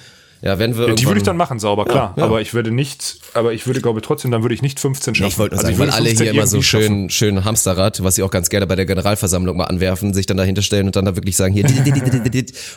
Ja, 0.40 0.56
wenn 0.60 0.78
wir 0.78 0.94
Die 0.94 1.04
würde 1.04 1.18
ich 1.18 1.24
dann 1.24 1.36
machen, 1.36 1.58
sauber, 1.58 1.84
klar. 1.84 2.14
ja. 2.16 2.22
Aber 2.22 2.40
ich 2.40 2.54
würde 2.54 2.70
nicht, 2.70 3.18
aber 3.34 3.52
ich 3.54 3.66
würde, 3.66 3.80
glaube 3.80 3.98
ich, 3.98 4.06
trotzdem, 4.06 4.30
dann 4.30 4.42
würde 4.42 4.54
ich 4.54 4.62
nicht 4.62 4.78
15 4.78 5.16
schaffen. 5.16 5.26
Ich 5.28 5.36
wollte 5.36 5.56
nur 5.56 5.64
Also 5.64 5.66
sagen, 5.72 5.80
weil 5.80 5.86
würde 5.88 5.96
alle 5.96 6.08
15 6.10 6.24
hier 6.26 6.32
immer 6.34 6.46
so 6.46 6.62
schaffen. 6.62 7.10
schön, 7.10 7.34
schön 7.34 7.44
Hamsterrad, 7.44 8.04
was 8.04 8.14
sie 8.14 8.22
auch 8.22 8.30
ganz 8.30 8.48
gerne 8.48 8.68
bei 8.68 8.76
der 8.76 8.86
Generalversammlung 8.86 9.56
mal 9.56 9.64
anwerfen, 9.64 10.14
sich 10.14 10.26
dann 10.26 10.36
dahinter 10.36 10.62
stellen 10.62 10.86
und 10.86 10.94
dann 10.94 11.06
da 11.06 11.16
wirklich 11.16 11.36
sagen, 11.36 11.52
hier, 11.54 11.64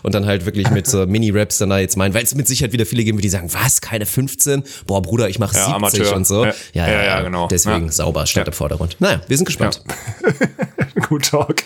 und 0.02 0.16
dann 0.16 0.26
halt 0.26 0.48
wirklich 0.48 0.72
mit 0.72 0.88
so 0.88 1.06
Mini-Raps 1.06 1.60
dann 1.60 1.70
da 1.70 1.78
jetzt 1.78 1.98
meinen, 1.98 2.16
weil 2.16 2.24
es 2.24 2.34
mit 2.34 2.48
Sicherheit 2.48 2.74
wieder 2.74 2.88
viele 2.88 3.04
geben, 3.04 3.20
wird, 3.20 3.26
die 3.26 3.30
sagen, 3.30 3.54
was, 3.54 3.80
keine 3.80 4.08
15? 4.08 4.64
Boah, 4.88 5.04
Bruder, 5.04 5.30
ich 5.30 5.38
mache 5.38 5.56
Ja, 5.56 5.66
70 5.66 5.76
Amateur. 5.76 6.16
und 6.16 6.26
so. 6.26 6.46
Ja. 6.46 6.54
Ja, 6.74 7.04
ja, 7.04 7.22
genau. 7.22 7.48
Deswegen 7.48 7.86
Ja. 7.86 7.92
sauber, 7.92 8.26
steht 8.26 8.42
Ja. 8.42 8.48
im 8.48 8.54
Vordergrund. 8.54 8.96
Naja, 8.98 9.22
wir 9.28 9.38
sind 9.38 9.46
gespannt. 9.46 9.84
Gut 11.10 11.26
Talk. 11.30 11.58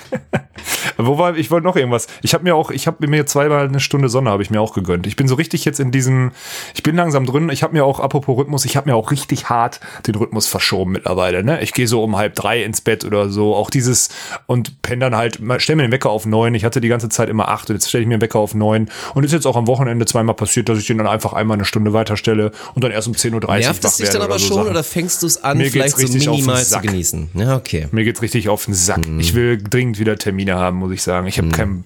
Wo 0.97 1.17
war, 1.17 1.35
ich 1.35 1.51
wollte 1.51 1.65
noch 1.65 1.75
irgendwas. 1.75 2.07
Ich 2.21 2.33
habe 2.33 2.43
mir 2.43 2.55
auch, 2.55 2.71
ich 2.71 2.87
habe 2.87 3.07
mir 3.07 3.25
zweimal 3.25 3.67
eine 3.67 3.79
Stunde 3.79 4.09
Sonne 4.09 4.29
habe 4.29 4.43
ich 4.43 4.49
mir 4.49 4.61
auch 4.61 4.73
gegönnt. 4.73 5.07
Ich 5.07 5.15
bin 5.15 5.27
so 5.27 5.35
richtig 5.35 5.65
jetzt 5.65 5.79
in 5.79 5.91
diesem, 5.91 6.31
ich 6.73 6.83
bin 6.83 6.95
langsam 6.95 7.25
drin. 7.25 7.49
Ich 7.49 7.63
habe 7.63 7.73
mir 7.73 7.85
auch, 7.85 7.99
apropos 7.99 8.37
Rhythmus, 8.37 8.65
ich 8.65 8.77
habe 8.77 8.89
mir 8.89 8.95
auch 8.95 9.11
richtig 9.11 9.49
hart 9.49 9.79
den 10.07 10.15
Rhythmus 10.15 10.47
verschoben 10.47 10.91
mittlerweile. 10.91 11.43
Ne? 11.43 11.61
Ich 11.61 11.73
gehe 11.73 11.87
so 11.87 12.03
um 12.03 12.15
halb 12.15 12.35
drei 12.35 12.63
ins 12.63 12.81
Bett 12.81 13.05
oder 13.05 13.29
so. 13.29 13.55
Auch 13.55 13.69
dieses 13.69 14.09
und 14.47 14.81
penne 14.81 15.09
dann 15.09 15.15
halt, 15.15 15.39
stell 15.57 15.75
mir 15.75 15.83
den 15.83 15.91
Wecker 15.91 16.09
auf 16.09 16.25
neun. 16.25 16.55
Ich 16.55 16.65
hatte 16.65 16.81
die 16.81 16.87
ganze 16.87 17.09
Zeit 17.09 17.29
immer 17.29 17.49
acht 17.49 17.69
und 17.69 17.75
jetzt 17.75 17.89
stelle 17.89 18.03
ich 18.03 18.07
mir 18.07 18.17
den 18.17 18.21
Wecker 18.21 18.39
auf 18.39 18.55
neun. 18.55 18.89
Und 19.13 19.23
ist 19.23 19.31
jetzt 19.31 19.45
auch 19.45 19.55
am 19.55 19.67
Wochenende 19.67 20.05
zweimal 20.05 20.35
passiert, 20.35 20.69
dass 20.69 20.79
ich 20.79 20.87
den 20.87 20.97
dann 20.97 21.07
einfach 21.07 21.33
einmal 21.33 21.55
eine 21.55 21.65
Stunde 21.65 21.93
weiterstelle 21.93 22.51
und 22.73 22.83
dann 22.83 22.91
erst 22.91 23.07
um 23.07 23.13
10.30 23.13 23.33
Uhr 23.33 23.55
Nervt 23.55 23.83
es 23.83 23.83
wach 23.83 23.97
dich 23.97 24.05
werde 24.05 24.19
dann 24.19 24.27
aber 24.27 24.39
so 24.39 24.47
schon 24.47 24.57
Sachen. 24.57 24.69
oder 24.69 24.83
fängst 24.83 25.23
du 25.23 25.27
es 25.27 25.43
an, 25.43 25.57
Mir 25.57 25.71
vielleicht 25.71 25.97
so 25.97 26.07
minimal 26.07 26.63
zu 26.63 26.79
genießen? 26.79 27.29
Ja, 27.33 27.55
okay. 27.55 27.87
Mir 27.91 28.03
geht's 28.03 28.21
richtig 28.21 28.49
auf 28.49 28.65
den 28.65 28.73
Sack. 28.73 29.07
Mhm. 29.07 29.19
Ich 29.19 29.33
will 29.33 29.61
dringend 29.61 29.99
wieder 29.99 30.17
Termine 30.17 30.55
haben, 30.55 30.81
muss 30.85 30.93
ich 30.93 31.03
sagen. 31.03 31.27
Ich 31.27 31.37
habe 31.37 31.49
kein 31.49 31.83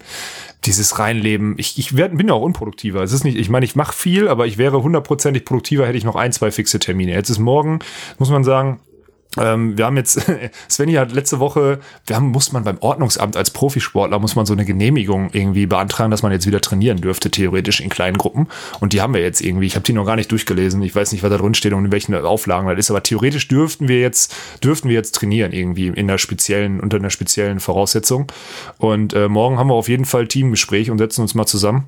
dieses 0.66 1.00
Reinleben. 1.00 1.56
Ich, 1.58 1.80
ich 1.80 1.96
werd, 1.96 2.18
bin 2.18 2.28
ja 2.28 2.34
auch 2.34 2.42
unproduktiver. 2.42 3.02
Es 3.02 3.14
ist 3.14 3.24
nicht, 3.24 3.38
ich 3.38 3.50
meine, 3.50 3.66
ich 3.66 3.76
mache 3.76 3.94
viel, 3.94 4.28
aber 4.28 4.46
ich 4.46 4.58
wäre 4.58 4.84
hundertprozentig 4.84 5.46
produktiver, 5.46 5.88
hätte 5.88 5.98
ich 5.98 6.04
noch 6.04 6.16
ein, 6.16 6.34
zwei 6.34 6.52
fixe 6.52 6.80
Termine. 6.80 7.14
Jetzt 7.14 7.30
ist 7.30 7.40
morgen, 7.40 7.80
muss 8.18 8.30
man 8.30 8.44
sagen, 8.44 8.80
ähm, 9.40 9.78
wir 9.78 9.86
haben 9.86 9.98
jetzt, 9.98 10.22
Svenny 10.70 10.94
hat 10.94 11.12
letzte 11.12 11.40
Woche, 11.40 11.80
wir 12.06 12.16
haben, 12.16 12.28
muss 12.28 12.52
man 12.52 12.64
beim 12.64 12.78
Ordnungsamt 12.80 13.38
als 13.38 13.52
Profisportler, 13.52 14.20
muss 14.20 14.36
man 14.36 14.46
so 14.46 14.54
eine 14.54 14.66
Genehmigung 14.66 15.30
irgendwie 15.32 15.66
beantragen, 15.66 16.12
dass 16.12 16.24
man 16.24 16.32
jetzt 16.32 16.46
wieder 16.46 16.62
trainieren 16.62 17.02
dürfte, 17.02 17.32
theoretisch 17.32 17.80
in 17.80 17.90
kleinen 17.90 18.18
Gruppen. 18.18 18.48
Und 18.80 18.94
die 18.94 19.02
haben 19.02 19.14
wir 19.14 19.22
jetzt 19.22 19.42
irgendwie. 19.42 19.66
Ich 19.66 19.76
habe 19.76 19.84
die 19.84 19.94
noch 19.94 20.06
gar 20.06 20.16
nicht 20.16 20.32
durchgelesen. 20.32 20.82
Ich 20.82 20.96
weiß 20.96 21.12
nicht, 21.12 21.24
was 21.24 21.30
da 21.30 21.38
drin 21.38 21.54
steht 21.54 21.74
und 21.74 21.86
in 21.86 21.92
welchen 21.92 22.14
Auflagen 22.16 22.68
das 22.68 22.80
ist. 22.80 22.92
Aber 22.92 23.04
theoretisch 23.04 23.48
dürften 23.48 23.88
wir 23.88 24.00
jetzt, 24.00 24.36
dürften 24.64 24.90
wir 24.90 24.96
jetzt 24.96 25.16
trainieren 25.16 25.52
irgendwie 25.52 25.88
in 25.88 25.98
einer 25.98 26.18
speziellen, 26.18 26.80
unter 26.80 26.98
einer 26.98 27.10
speziellen 27.10 27.60
Voraussetzung. 27.60 28.32
Und 28.78 29.14
äh, 29.14 29.28
morgen 29.28 29.58
haben 29.58 29.68
wir 29.68 29.76
auf 29.76 29.90
jeden 29.90 30.06
Fall 30.06 30.28
Teamgespräch 30.28 30.92
und 30.92 30.98
setzen 30.98 31.22
uns 31.22 31.36
mal 31.36 31.46
zusammen. 31.46 31.88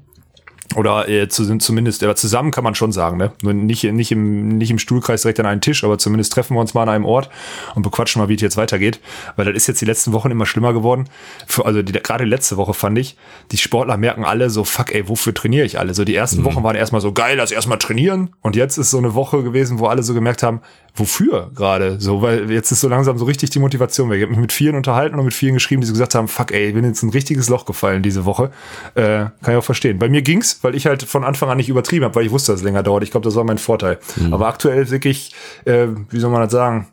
Oder 0.76 1.10
äh, 1.10 1.28
zu, 1.28 1.58
zumindest, 1.58 2.04
aber 2.04 2.16
zusammen 2.16 2.52
kann 2.52 2.64
man 2.64 2.76
schon 2.76 2.92
sagen, 2.92 3.18
ne? 3.18 3.32
Nur 3.42 3.54
nicht, 3.54 3.84
nicht, 3.84 4.12
im, 4.12 4.58
nicht 4.58 4.72
im 4.72 4.80
Stuhlkreis 4.80 5.24
direkt 5.24 5.40
an 5.40 5.46
einen 5.46 5.62
Tisch, 5.62 5.84
aber 5.84 5.98
zumindest 5.98 6.32
treffen 6.34 6.56
wir 6.56 6.62
uns 6.62 6.74
mal 6.74 6.84
an 6.84 6.90
einem 6.90 7.06
Ort 7.06 7.30
und 7.76 7.84
bequatschen 7.84 8.22
mal, 8.22 8.30
wie 8.30 8.36
es 8.36 8.42
jetzt 8.42 8.58
weitergeht. 8.58 9.00
Weil 9.36 9.46
das 9.46 9.56
ist 9.56 9.68
jetzt 9.68 9.82
die 9.82 9.86
letzten 9.86 10.14
Wochen 10.14 10.32
immer 10.32 10.46
schlimmer 10.46 10.74
geworden. 10.74 11.10
Für, 11.46 11.66
also 11.66 11.82
die, 11.82 11.92
gerade 11.94 12.24
letzte 12.26 12.58
Woche 12.58 12.74
fand 12.74 12.98
ich, 12.98 13.18
die 13.52 13.58
Sportler 13.58 13.98
merken 13.98 14.24
alle 14.24 14.50
so, 14.50 14.64
fuck 14.64 14.94
ey, 14.94 15.08
wofür 15.10 15.34
trainiere 15.34 15.66
ich 15.66 15.78
alle? 15.78 15.94
So 15.94 16.06
die 16.06 16.16
ersten 16.16 16.44
Wochen 16.46 16.64
waren 16.64 16.76
erstmal 16.76 17.02
so 17.02 17.12
geil, 17.12 17.38
lass 17.38 17.52
erstmal 17.52 17.78
trainieren. 17.78 18.34
Und 18.42 18.56
jetzt 18.56 18.78
ist 18.78 18.92
so 18.92 18.98
eine 18.98 19.14
Woche 19.14 19.44
gewesen, 19.44 19.80
wo 19.80 19.88
alle 19.88 20.04
so 20.04 20.14
gemerkt 20.14 20.44
haben, 20.44 20.62
wofür 20.96 21.52
gerade? 21.56 22.00
So, 22.00 22.22
weil 22.22 22.52
jetzt 22.52 22.72
ist 22.72 22.82
so 22.82 22.88
langsam 22.88 23.18
so 23.18 23.26
richtig 23.26 23.50
die 23.50 23.60
Motivation 23.60 24.10
weg. 24.10 24.18
Ich 24.18 24.24
habe 24.24 24.32
mich 24.32 24.42
mit 24.42 24.52
vielen 24.52 24.76
unterhalten 24.76 25.18
und 25.18 25.26
mit 25.26 25.34
vielen 25.34 25.54
geschrieben, 25.54 25.82
die 25.82 25.88
so 25.88 25.94
gesagt 25.94 26.16
haben, 26.16 26.28
fuck 26.28 26.52
ey, 26.52 26.68
ich 26.68 26.74
bin 26.74 26.84
jetzt 26.84 27.04
in 27.04 27.10
ein 27.10 27.14
richtiges 27.14 27.50
Loch 27.50 27.66
gefallen 27.66 28.04
diese 28.04 28.26
Woche. 28.26 28.52
Äh, 28.96 29.02
kann 29.02 29.54
ich 29.54 29.56
auch 29.56 29.64
verstehen. 29.64 30.00
Bei 30.00 30.10
mir 30.10 30.22
ging's, 30.22 30.61
weil 30.62 30.76
ich 30.76 30.86
halt 30.86 31.04
von 31.04 31.24
Anfang 31.24 31.50
an 31.50 31.58
nicht 31.58 31.70
übertrieben 31.70 32.06
habe, 32.06 32.16
weil 32.16 32.26
ich 32.26 32.32
wusste, 32.32 32.52
dass 32.52 32.62
es 32.62 32.64
länger 32.66 32.84
dauert. 32.84 33.04
Ich 33.04 33.12
glaube, 33.12 33.24
das 33.24 33.36
war 33.36 33.44
mein 33.44 33.58
Vorteil. 33.58 34.00
Aber 34.32 34.48
aktuell 34.48 34.90
wirklich, 34.90 35.34
äh, 35.66 35.88
wie 36.10 36.20
soll 36.20 36.32
man 36.32 36.42
das 36.42 36.52
sagen? 36.52 36.88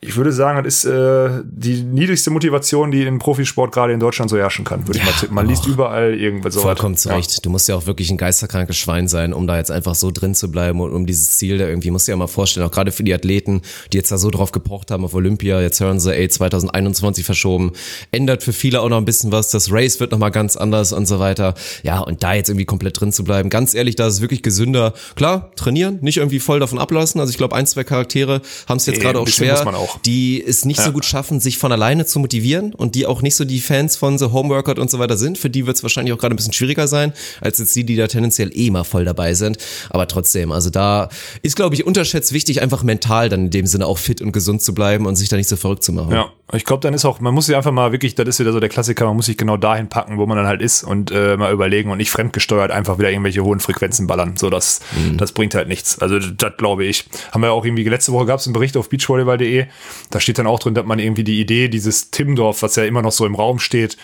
Ich 0.00 0.16
würde 0.16 0.32
sagen, 0.32 0.62
das 0.62 0.84
ist 0.84 0.84
äh, 0.84 1.42
die 1.44 1.82
niedrigste 1.82 2.30
Motivation, 2.30 2.90
die 2.90 3.02
im 3.04 3.18
Profisport 3.18 3.72
gerade 3.72 3.92
in 3.92 4.00
Deutschland 4.00 4.30
so 4.30 4.36
herrschen 4.36 4.64
kann, 4.64 4.86
würde 4.86 4.98
ich 4.98 5.04
mal 5.04 5.12
tippen. 5.12 5.34
Man 5.34 5.46
liest 5.46 5.66
überall 5.66 6.14
irgendwas 6.14 6.54
so. 6.54 6.60
Vollkommen 6.60 6.96
zurecht. 6.96 7.44
Du 7.44 7.50
musst 7.50 7.68
ja 7.68 7.74
auch 7.74 7.86
wirklich 7.86 8.10
ein 8.10 8.18
geisterkrankes 8.18 8.76
Schwein 8.76 9.08
sein, 9.08 9.32
um 9.32 9.46
da 9.46 9.56
jetzt 9.56 9.70
einfach 9.70 9.94
so 9.94 10.10
drin 10.10 10.34
zu 10.34 10.50
bleiben 10.50 10.80
und 10.80 10.92
um 10.92 11.06
dieses 11.06 11.38
Ziel 11.38 11.58
da 11.58 11.66
irgendwie, 11.66 11.90
musst 11.90 12.06
du 12.06 12.10
dir 12.10 12.14
ja 12.14 12.18
mal 12.18 12.26
vorstellen, 12.26 12.66
auch 12.66 12.70
gerade 12.70 12.92
für 12.92 13.02
die 13.02 13.14
Athleten, 13.14 13.62
die 13.92 13.96
jetzt 13.96 14.12
da 14.12 14.18
so 14.18 14.30
drauf 14.30 14.52
gepocht 14.52 14.90
haben 14.90 15.04
auf 15.04 15.14
Olympia, 15.14 15.60
jetzt 15.60 15.80
hören 15.80 16.00
sie, 16.00 16.14
ey, 16.14 16.28
2021 16.28 17.24
verschoben, 17.24 17.72
ändert 18.10 18.42
für 18.42 18.52
viele 18.52 18.82
auch 18.82 18.88
noch 18.88 18.98
ein 18.98 19.06
bisschen 19.06 19.32
was, 19.32 19.50
das 19.50 19.72
Race 19.72 20.00
wird 20.00 20.12
nochmal 20.12 20.30
ganz 20.30 20.56
anders 20.56 20.92
und 20.92 21.06
so 21.06 21.18
weiter. 21.18 21.54
Ja, 21.82 22.00
und 22.00 22.22
da 22.22 22.34
jetzt 22.34 22.50
irgendwie 22.50 22.66
komplett 22.66 23.00
drin 23.00 23.12
zu 23.12 23.24
bleiben, 23.24 23.48
ganz 23.48 23.74
ehrlich, 23.74 23.96
da 23.96 24.06
ist 24.06 24.14
es 24.14 24.20
wirklich 24.20 24.42
gesünder. 24.42 24.92
Klar, 25.16 25.50
trainieren, 25.56 25.98
nicht 26.02 26.18
irgendwie 26.18 26.40
voll 26.40 26.60
davon 26.60 26.78
ablassen. 26.78 27.20
Also 27.20 27.30
ich 27.30 27.38
glaube, 27.38 27.56
ein, 27.56 27.66
zwei 27.66 27.84
Charaktere 27.84 28.42
haben 28.68 28.76
es 28.76 28.86
jetzt 28.86 29.00
gerade 29.00 29.18
auch 29.18 29.28
schwer, 29.28 29.64
man 29.64 29.74
auch. 29.84 29.98
die 30.00 30.42
es 30.44 30.64
nicht 30.64 30.80
so 30.80 30.92
gut 30.92 31.04
schaffen, 31.04 31.40
sich 31.40 31.58
von 31.58 31.72
alleine 31.72 32.06
zu 32.06 32.18
motivieren 32.18 32.74
und 32.74 32.94
die 32.94 33.06
auch 33.06 33.22
nicht 33.22 33.36
so 33.36 33.44
die 33.44 33.60
Fans 33.60 33.96
von 33.96 34.18
The 34.18 34.26
Homeworkout 34.26 34.78
und 34.78 34.90
so 34.90 34.98
weiter 34.98 35.16
sind. 35.16 35.38
Für 35.38 35.50
die 35.50 35.66
wird 35.66 35.76
es 35.76 35.82
wahrscheinlich 35.82 36.12
auch 36.12 36.18
gerade 36.18 36.34
ein 36.34 36.36
bisschen 36.36 36.52
schwieriger 36.52 36.88
sein, 36.88 37.12
als 37.40 37.58
jetzt 37.58 37.74
die, 37.76 37.84
die 37.84 37.96
da 37.96 38.06
tendenziell 38.06 38.50
eh 38.54 38.70
mal 38.70 38.84
voll 38.84 39.04
dabei 39.04 39.34
sind. 39.34 39.58
Aber 39.90 40.08
trotzdem, 40.08 40.52
also 40.52 40.70
da 40.70 41.08
ist, 41.42 41.56
glaube 41.56 41.74
ich, 41.74 41.86
unterschätzt 41.86 42.32
wichtig, 42.32 42.62
einfach 42.62 42.82
mental 42.82 43.28
dann 43.28 43.46
in 43.46 43.50
dem 43.50 43.66
Sinne 43.66 43.86
auch 43.86 43.98
fit 43.98 44.20
und 44.20 44.32
gesund 44.32 44.62
zu 44.62 44.74
bleiben 44.74 45.06
und 45.06 45.16
sich 45.16 45.28
da 45.28 45.36
nicht 45.36 45.48
so 45.48 45.56
verrückt 45.56 45.84
zu 45.84 45.92
machen. 45.92 46.12
Ja, 46.12 46.30
ich 46.52 46.66
glaube, 46.66 46.80
dann 46.80 46.92
ist 46.92 47.06
auch, 47.06 47.20
man 47.20 47.32
muss 47.32 47.46
sich 47.46 47.56
einfach 47.56 47.72
mal 47.72 47.90
wirklich, 47.90 48.14
das 48.14 48.28
ist 48.28 48.38
wieder 48.38 48.52
so 48.52 48.60
der 48.60 48.68
Klassiker, 48.68 49.06
man 49.06 49.16
muss 49.16 49.26
sich 49.26 49.38
genau 49.38 49.56
dahin 49.56 49.88
packen, 49.88 50.18
wo 50.18 50.26
man 50.26 50.36
dann 50.36 50.46
halt 50.46 50.60
ist 50.60 50.84
und 50.84 51.10
äh, 51.10 51.38
mal 51.38 51.52
überlegen 51.52 51.90
und 51.90 51.96
nicht 51.96 52.10
fremdgesteuert 52.10 52.70
einfach 52.70 52.98
wieder 52.98 53.10
irgendwelche 53.10 53.42
hohen 53.42 53.60
Frequenzen 53.60 54.06
ballern. 54.06 54.36
So, 54.36 54.50
das, 54.50 54.80
das 55.16 55.32
bringt 55.32 55.54
halt 55.54 55.68
nichts. 55.68 55.98
Also, 56.00 56.18
das 56.18 56.56
glaube 56.58 56.84
ich. 56.84 57.06
Haben 57.32 57.42
wir 57.42 57.52
auch 57.52 57.64
irgendwie, 57.64 57.84
letzte 57.84 58.12
Woche 58.12 58.26
gab 58.26 58.40
es 58.40 58.46
einen 58.46 58.52
Bericht 58.52 58.76
auf 58.76 58.90
beachvolleyball.de, 58.90 59.66
da 60.10 60.20
steht 60.20 60.38
dann 60.38 60.46
auch 60.46 60.58
drin, 60.58 60.74
dass 60.74 60.84
man 60.84 60.98
irgendwie 60.98 61.24
die 61.24 61.40
Idee 61.40 61.68
dieses 61.68 62.10
Timdorf, 62.10 62.62
was 62.62 62.76
ja 62.76 62.84
immer 62.84 63.00
noch 63.00 63.12
so 63.12 63.24
im 63.24 63.34
Raum 63.34 63.58
steht, 63.58 63.96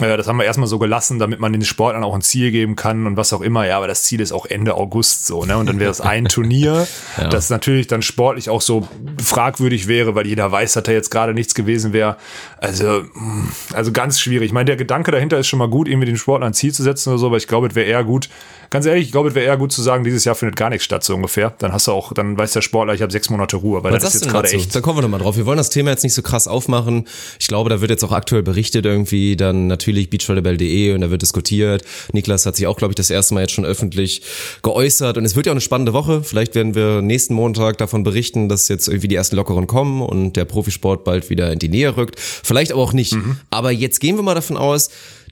äh, 0.00 0.16
das 0.16 0.26
haben 0.26 0.38
wir 0.38 0.44
erstmal 0.44 0.68
so 0.68 0.78
gelassen, 0.78 1.18
damit 1.18 1.40
man 1.40 1.52
den 1.52 1.64
Sportlern 1.64 2.04
auch 2.04 2.14
ein 2.14 2.22
Ziel 2.22 2.50
geben 2.50 2.76
kann 2.76 3.06
und 3.06 3.16
was 3.16 3.32
auch 3.32 3.40
immer. 3.40 3.66
Ja, 3.66 3.76
aber 3.76 3.86
das 3.86 4.04
Ziel 4.04 4.20
ist 4.20 4.32
auch 4.32 4.46
Ende 4.46 4.74
August 4.74 5.26
so, 5.26 5.44
ne? 5.44 5.56
Und 5.56 5.66
dann 5.66 5.78
wäre 5.78 5.90
es 5.90 6.00
ein 6.00 6.24
Turnier, 6.28 6.86
das 7.30 7.50
natürlich 7.50 7.86
dann 7.86 8.02
sportlich 8.02 8.50
auch 8.50 8.60
so 8.60 8.88
fragwürdig 9.22 9.88
wäre, 9.88 10.14
weil 10.14 10.26
jeder 10.26 10.50
weiß, 10.50 10.74
dass 10.74 10.82
da 10.84 10.92
jetzt 10.92 11.10
gerade 11.10 11.34
nichts 11.34 11.54
gewesen 11.54 11.79
wäre. 11.92 12.16
Also, 12.58 13.02
mh, 13.14 13.48
also 13.74 13.92
ganz 13.92 14.20
schwierig. 14.20 14.46
Ich 14.46 14.52
meine, 14.52 14.66
der 14.66 14.76
Gedanke 14.76 15.10
dahinter 15.10 15.38
ist 15.38 15.46
schon 15.46 15.58
mal 15.58 15.68
gut, 15.68 15.88
irgendwie 15.88 16.06
den 16.06 16.16
Sportlern 16.16 16.50
ein 16.50 16.54
Ziel 16.54 16.72
zu 16.72 16.82
setzen 16.82 17.10
oder 17.10 17.18
so, 17.18 17.26
aber 17.26 17.36
ich 17.36 17.46
glaube, 17.46 17.68
es 17.68 17.74
wäre 17.74 17.86
eher 17.86 18.04
gut, 18.04 18.28
ganz 18.70 18.86
ehrlich, 18.86 19.06
ich 19.06 19.12
glaube, 19.12 19.28
es 19.28 19.34
wäre 19.34 19.46
eher 19.46 19.56
gut 19.56 19.72
zu 19.72 19.82
sagen, 19.82 20.04
dieses 20.04 20.24
Jahr 20.24 20.34
findet 20.34 20.56
gar 20.56 20.70
nichts 20.70 20.84
statt, 20.84 21.04
so 21.04 21.14
ungefähr. 21.14 21.52
Dann 21.58 21.72
hast 21.72 21.88
du 21.88 21.92
auch, 21.92 22.12
dann 22.12 22.38
weiß 22.38 22.52
der 22.52 22.62
Sportler, 22.62 22.94
ich 22.94 23.02
habe 23.02 23.12
sechs 23.12 23.28
Monate 23.28 23.56
Ruhe, 23.56 23.82
weil 23.82 23.92
Was 23.92 24.02
das 24.02 24.14
ist 24.14 24.22
jetzt 24.22 24.30
gerade 24.30 24.48
echt. 24.48 24.74
Da 24.74 24.80
kommen 24.80 24.98
wir 24.98 25.02
nochmal 25.02 25.20
drauf. 25.20 25.36
Wir 25.36 25.44
wollen 25.46 25.58
das 25.58 25.70
Thema 25.70 25.90
jetzt 25.90 26.04
nicht 26.04 26.14
so 26.14 26.22
krass 26.22 26.46
aufmachen. 26.46 27.06
Ich 27.38 27.48
glaube, 27.48 27.68
da 27.68 27.80
wird 27.80 27.90
jetzt 27.90 28.04
auch 28.04 28.12
aktuell 28.12 28.42
berichtet 28.42 28.86
irgendwie, 28.86 29.36
dann 29.36 29.66
natürlich 29.66 30.08
beachvolleyball.de 30.08 30.94
und 30.94 31.00
da 31.00 31.10
wird 31.10 31.22
diskutiert. 31.22 31.82
Niklas 32.12 32.46
hat 32.46 32.56
sich 32.56 32.66
auch, 32.66 32.76
glaube 32.76 32.92
ich, 32.92 32.96
das 32.96 33.10
erste 33.10 33.34
Mal 33.34 33.40
jetzt 33.40 33.52
schon 33.52 33.64
öffentlich 33.64 34.22
geäußert 34.62 35.18
und 35.18 35.24
es 35.24 35.34
wird 35.34 35.46
ja 35.46 35.52
auch 35.52 35.54
eine 35.54 35.60
spannende 35.60 35.92
Woche. 35.92 36.22
Vielleicht 36.22 36.54
werden 36.54 36.74
wir 36.74 37.02
nächsten 37.02 37.34
Montag 37.34 37.78
davon 37.78 38.04
berichten, 38.04 38.48
dass 38.48 38.68
jetzt 38.68 38.88
irgendwie 38.88 39.08
die 39.08 39.16
ersten 39.16 39.36
Lockeren 39.36 39.66
kommen 39.66 40.00
und 40.00 40.34
der 40.34 40.44
Profisport 40.44 41.04
bald 41.04 41.28
wieder 41.28 41.52
in 41.52 41.58
die 41.58 41.68
Nähe 41.70 41.96
rückt. 41.96 42.18
Vielleicht 42.18 42.72
aber 42.72 42.82
auch 42.82 42.92
nicht. 42.92 43.16
Aber 43.50 43.70
jetzt 43.70 44.00
gehen 44.00 44.16
wir 44.16 44.22
mal 44.22 44.34
davon 44.34 44.56
aus, 44.56 44.90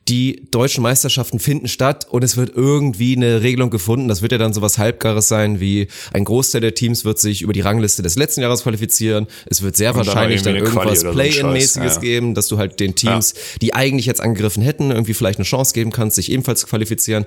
die 0.08 0.48
deutschen 0.50 0.82
Meisterschaften 0.82 1.38
finden 1.38 1.68
statt 1.68 2.06
und 2.08 2.24
es 2.24 2.36
wird 2.36 2.56
irgendwie 2.56 3.14
eine 3.14 3.42
Regelung 3.42 3.68
gefunden. 3.68 4.08
Das 4.08 4.22
wird 4.22 4.32
ja 4.32 4.38
dann 4.38 4.54
sowas 4.54 4.78
Halbgares 4.78 5.28
sein, 5.28 5.60
wie 5.60 5.88
ein 6.12 6.24
Großteil 6.24 6.62
der 6.62 6.74
Teams 6.74 7.04
wird 7.04 7.18
sich 7.18 7.42
über 7.42 7.52
die 7.52 7.60
Rangliste 7.60 8.02
des 8.02 8.16
letzten 8.16 8.40
Jahres 8.40 8.62
qualifizieren. 8.62 9.26
Es 9.46 9.60
wird 9.62 9.76
sehr 9.76 9.94
wahrscheinlich 9.94 10.42
dann, 10.42 10.56
irgendwas 10.56 11.04
Play-in-mäßiges 11.04 11.96
ja. 11.96 12.00
geben, 12.00 12.34
dass 12.34 12.48
du 12.48 12.56
halt 12.56 12.80
den 12.80 12.94
Teams, 12.94 13.34
ja. 13.34 13.40
die 13.60 13.74
eigentlich 13.74 14.06
jetzt 14.06 14.20
angegriffen 14.20 14.62
hätten, 14.62 14.90
irgendwie 14.90 15.14
vielleicht 15.14 15.38
eine 15.38 15.44
Chance 15.44 15.74
geben 15.74 15.90
kannst, 15.90 16.16
sich 16.16 16.32
ebenfalls 16.32 16.60
zu 16.60 16.66
qualifizieren. 16.66 17.26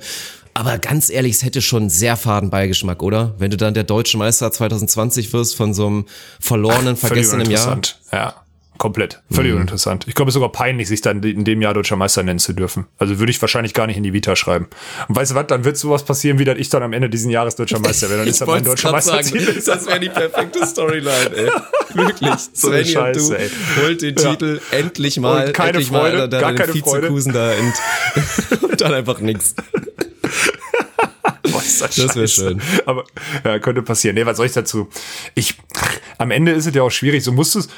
Aber 0.54 0.80
ganz 0.80 1.10
ehrlich, 1.10 1.34
es 1.34 1.44
hätte 1.44 1.62
schon 1.62 1.90
sehr 1.90 2.18
faden 2.18 2.50
Beigeschmack, 2.50 3.04
oder? 3.04 3.36
Wenn 3.38 3.52
du 3.52 3.58
dann 3.58 3.74
der 3.74 3.84
deutsche 3.84 4.18
Meister 4.18 4.52
2020 4.52 5.32
wirst 5.34 5.56
von 5.56 5.74
so 5.74 5.88
einem 5.88 6.06
verlorenen, 6.40 6.96
Ach, 6.96 7.08
vergessenen 7.08 7.50
Jahr. 7.50 7.80
Ja. 8.12 8.36
Komplett. 8.78 9.22
Völlig 9.30 9.52
mhm. 9.52 9.58
uninteressant. 9.58 10.06
Ich 10.08 10.16
glaube, 10.16 10.30
es 10.30 10.34
ist 10.34 10.40
sogar 10.40 10.52
peinlich, 10.52 10.88
sich 10.88 11.02
dann 11.02 11.22
in 11.22 11.44
dem 11.44 11.62
Jahr 11.62 11.74
deutscher 11.74 11.98
Meister 11.98 12.24
nennen 12.24 12.40
zu 12.40 12.54
dürfen. 12.54 12.88
Also 12.98 13.20
würde 13.20 13.30
ich 13.30 13.40
wahrscheinlich 13.40 13.74
gar 13.74 13.86
nicht 13.86 13.98
in 13.98 14.04
die 14.04 14.14
Vita 14.14 14.36
schreiben. 14.36 14.68
Und 15.08 15.16
weißt 15.16 15.32
du 15.32 15.36
was, 15.36 15.48
dann 15.48 15.66
wird 15.66 15.78
sowas 15.78 16.04
passieren, 16.04 16.40
wie 16.40 16.46
dass 16.46 16.58
ich 16.58 16.70
dann 16.70 16.82
am 16.82 16.94
Ende 16.94 17.10
diesen 17.10 17.30
Jahres 17.30 17.56
deutscher 17.56 17.80
Meister 17.80 18.10
werde. 18.10 18.24
Dann 18.24 18.30
ist 18.30 18.42
das 18.42 18.48
mein 18.48 18.64
deutscher 18.64 18.92
Meister. 18.92 19.22
Sagen, 19.22 19.46
das 19.66 19.88
wäre 19.88 20.00
die 20.00 20.10
perfekte 20.10 20.66
Storyline, 20.66 21.36
ey. 21.36 21.50
Wirklich. 21.94 22.32
so 22.54 22.70
Svenny 22.70 22.86
Scheiße, 22.86 23.20
und 23.20 23.30
du 23.30 23.36
ey. 23.36 23.50
holt 23.84 24.02
den 24.02 24.16
ja. 24.16 24.32
Titel 24.32 24.62
endlich 24.72 25.20
mal. 25.20 25.48
Und 25.48 25.54
keine 25.54 25.70
endlich 25.70 25.88
Freude, 25.90 26.18
mal, 26.18 26.30
da, 26.30 26.42
gar 26.42 26.54
keine 26.54 26.74
Freude. 26.74 27.08
da 27.32 27.52
und 28.68 28.82
dann 28.82 28.94
einfach 28.94 29.20
nichts. 29.20 29.56
Ist 31.62 31.82
das 31.82 31.96
das 31.96 32.16
wäre 32.16 32.28
schön. 32.28 32.62
Aber 32.86 33.06
ja, 33.44 33.60
könnte 33.60 33.82
passieren. 33.82 34.16
Nee, 34.16 34.26
was 34.26 34.38
soll 34.38 34.46
ich 34.46 34.52
dazu? 34.52 34.88
Ich, 35.36 35.58
am 36.18 36.32
Ende 36.32 36.52
ist 36.52 36.66
es 36.66 36.76
ja 36.76 36.84
auch 36.84 36.92
schwierig. 36.92 37.24
So 37.24 37.32
musst 37.32 37.56
du 37.56 37.60
es, 37.60 37.70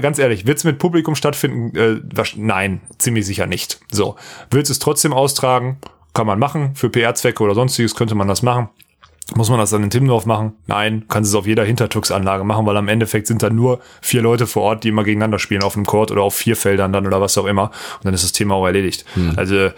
ganz 0.00 0.18
ehrlich, 0.18 0.46
wird 0.46 0.58
es 0.58 0.64
mit 0.64 0.78
Publikum 0.78 1.14
stattfinden? 1.14 1.76
Äh, 1.76 2.00
was, 2.14 2.34
nein, 2.36 2.80
ziemlich 2.98 3.26
sicher 3.26 3.46
nicht. 3.46 3.80
So, 3.90 4.16
willst 4.50 4.70
du 4.70 4.72
es 4.72 4.78
trotzdem 4.78 5.12
austragen? 5.12 5.78
Kann 6.12 6.26
man 6.26 6.38
machen. 6.38 6.74
Für 6.74 6.90
PR-Zwecke 6.90 7.42
oder 7.42 7.54
sonstiges 7.54 7.94
könnte 7.94 8.14
man 8.14 8.26
das 8.26 8.42
machen. 8.42 8.68
Muss 9.34 9.50
man 9.50 9.58
das 9.58 9.70
dann 9.70 9.82
in 9.82 9.90
Timmendorf 9.90 10.26
machen? 10.26 10.52
Nein, 10.66 11.04
kannst 11.08 11.30
es 11.30 11.34
auf 11.34 11.46
jeder 11.46 11.64
Hintertux-Anlage 11.64 12.44
machen, 12.44 12.66
weil 12.66 12.76
am 12.76 12.88
Endeffekt 12.88 13.26
sind 13.26 13.42
da 13.42 13.50
nur 13.50 13.80
vier 14.00 14.22
Leute 14.22 14.46
vor 14.46 14.62
Ort, 14.62 14.84
die 14.84 14.88
immer 14.88 15.04
gegeneinander 15.04 15.38
spielen 15.38 15.62
auf 15.62 15.74
dem 15.74 15.86
Court 15.86 16.10
oder 16.10 16.22
auf 16.22 16.34
vier 16.34 16.56
Feldern 16.56 16.92
dann 16.92 17.06
oder 17.06 17.20
was 17.20 17.36
auch 17.38 17.46
immer. 17.46 17.70
Und 17.98 18.04
dann 18.04 18.14
ist 18.14 18.24
das 18.24 18.32
Thema 18.32 18.54
auch 18.54 18.66
erledigt. 18.66 19.04
Hm. 19.14 19.34
Also 19.36 19.70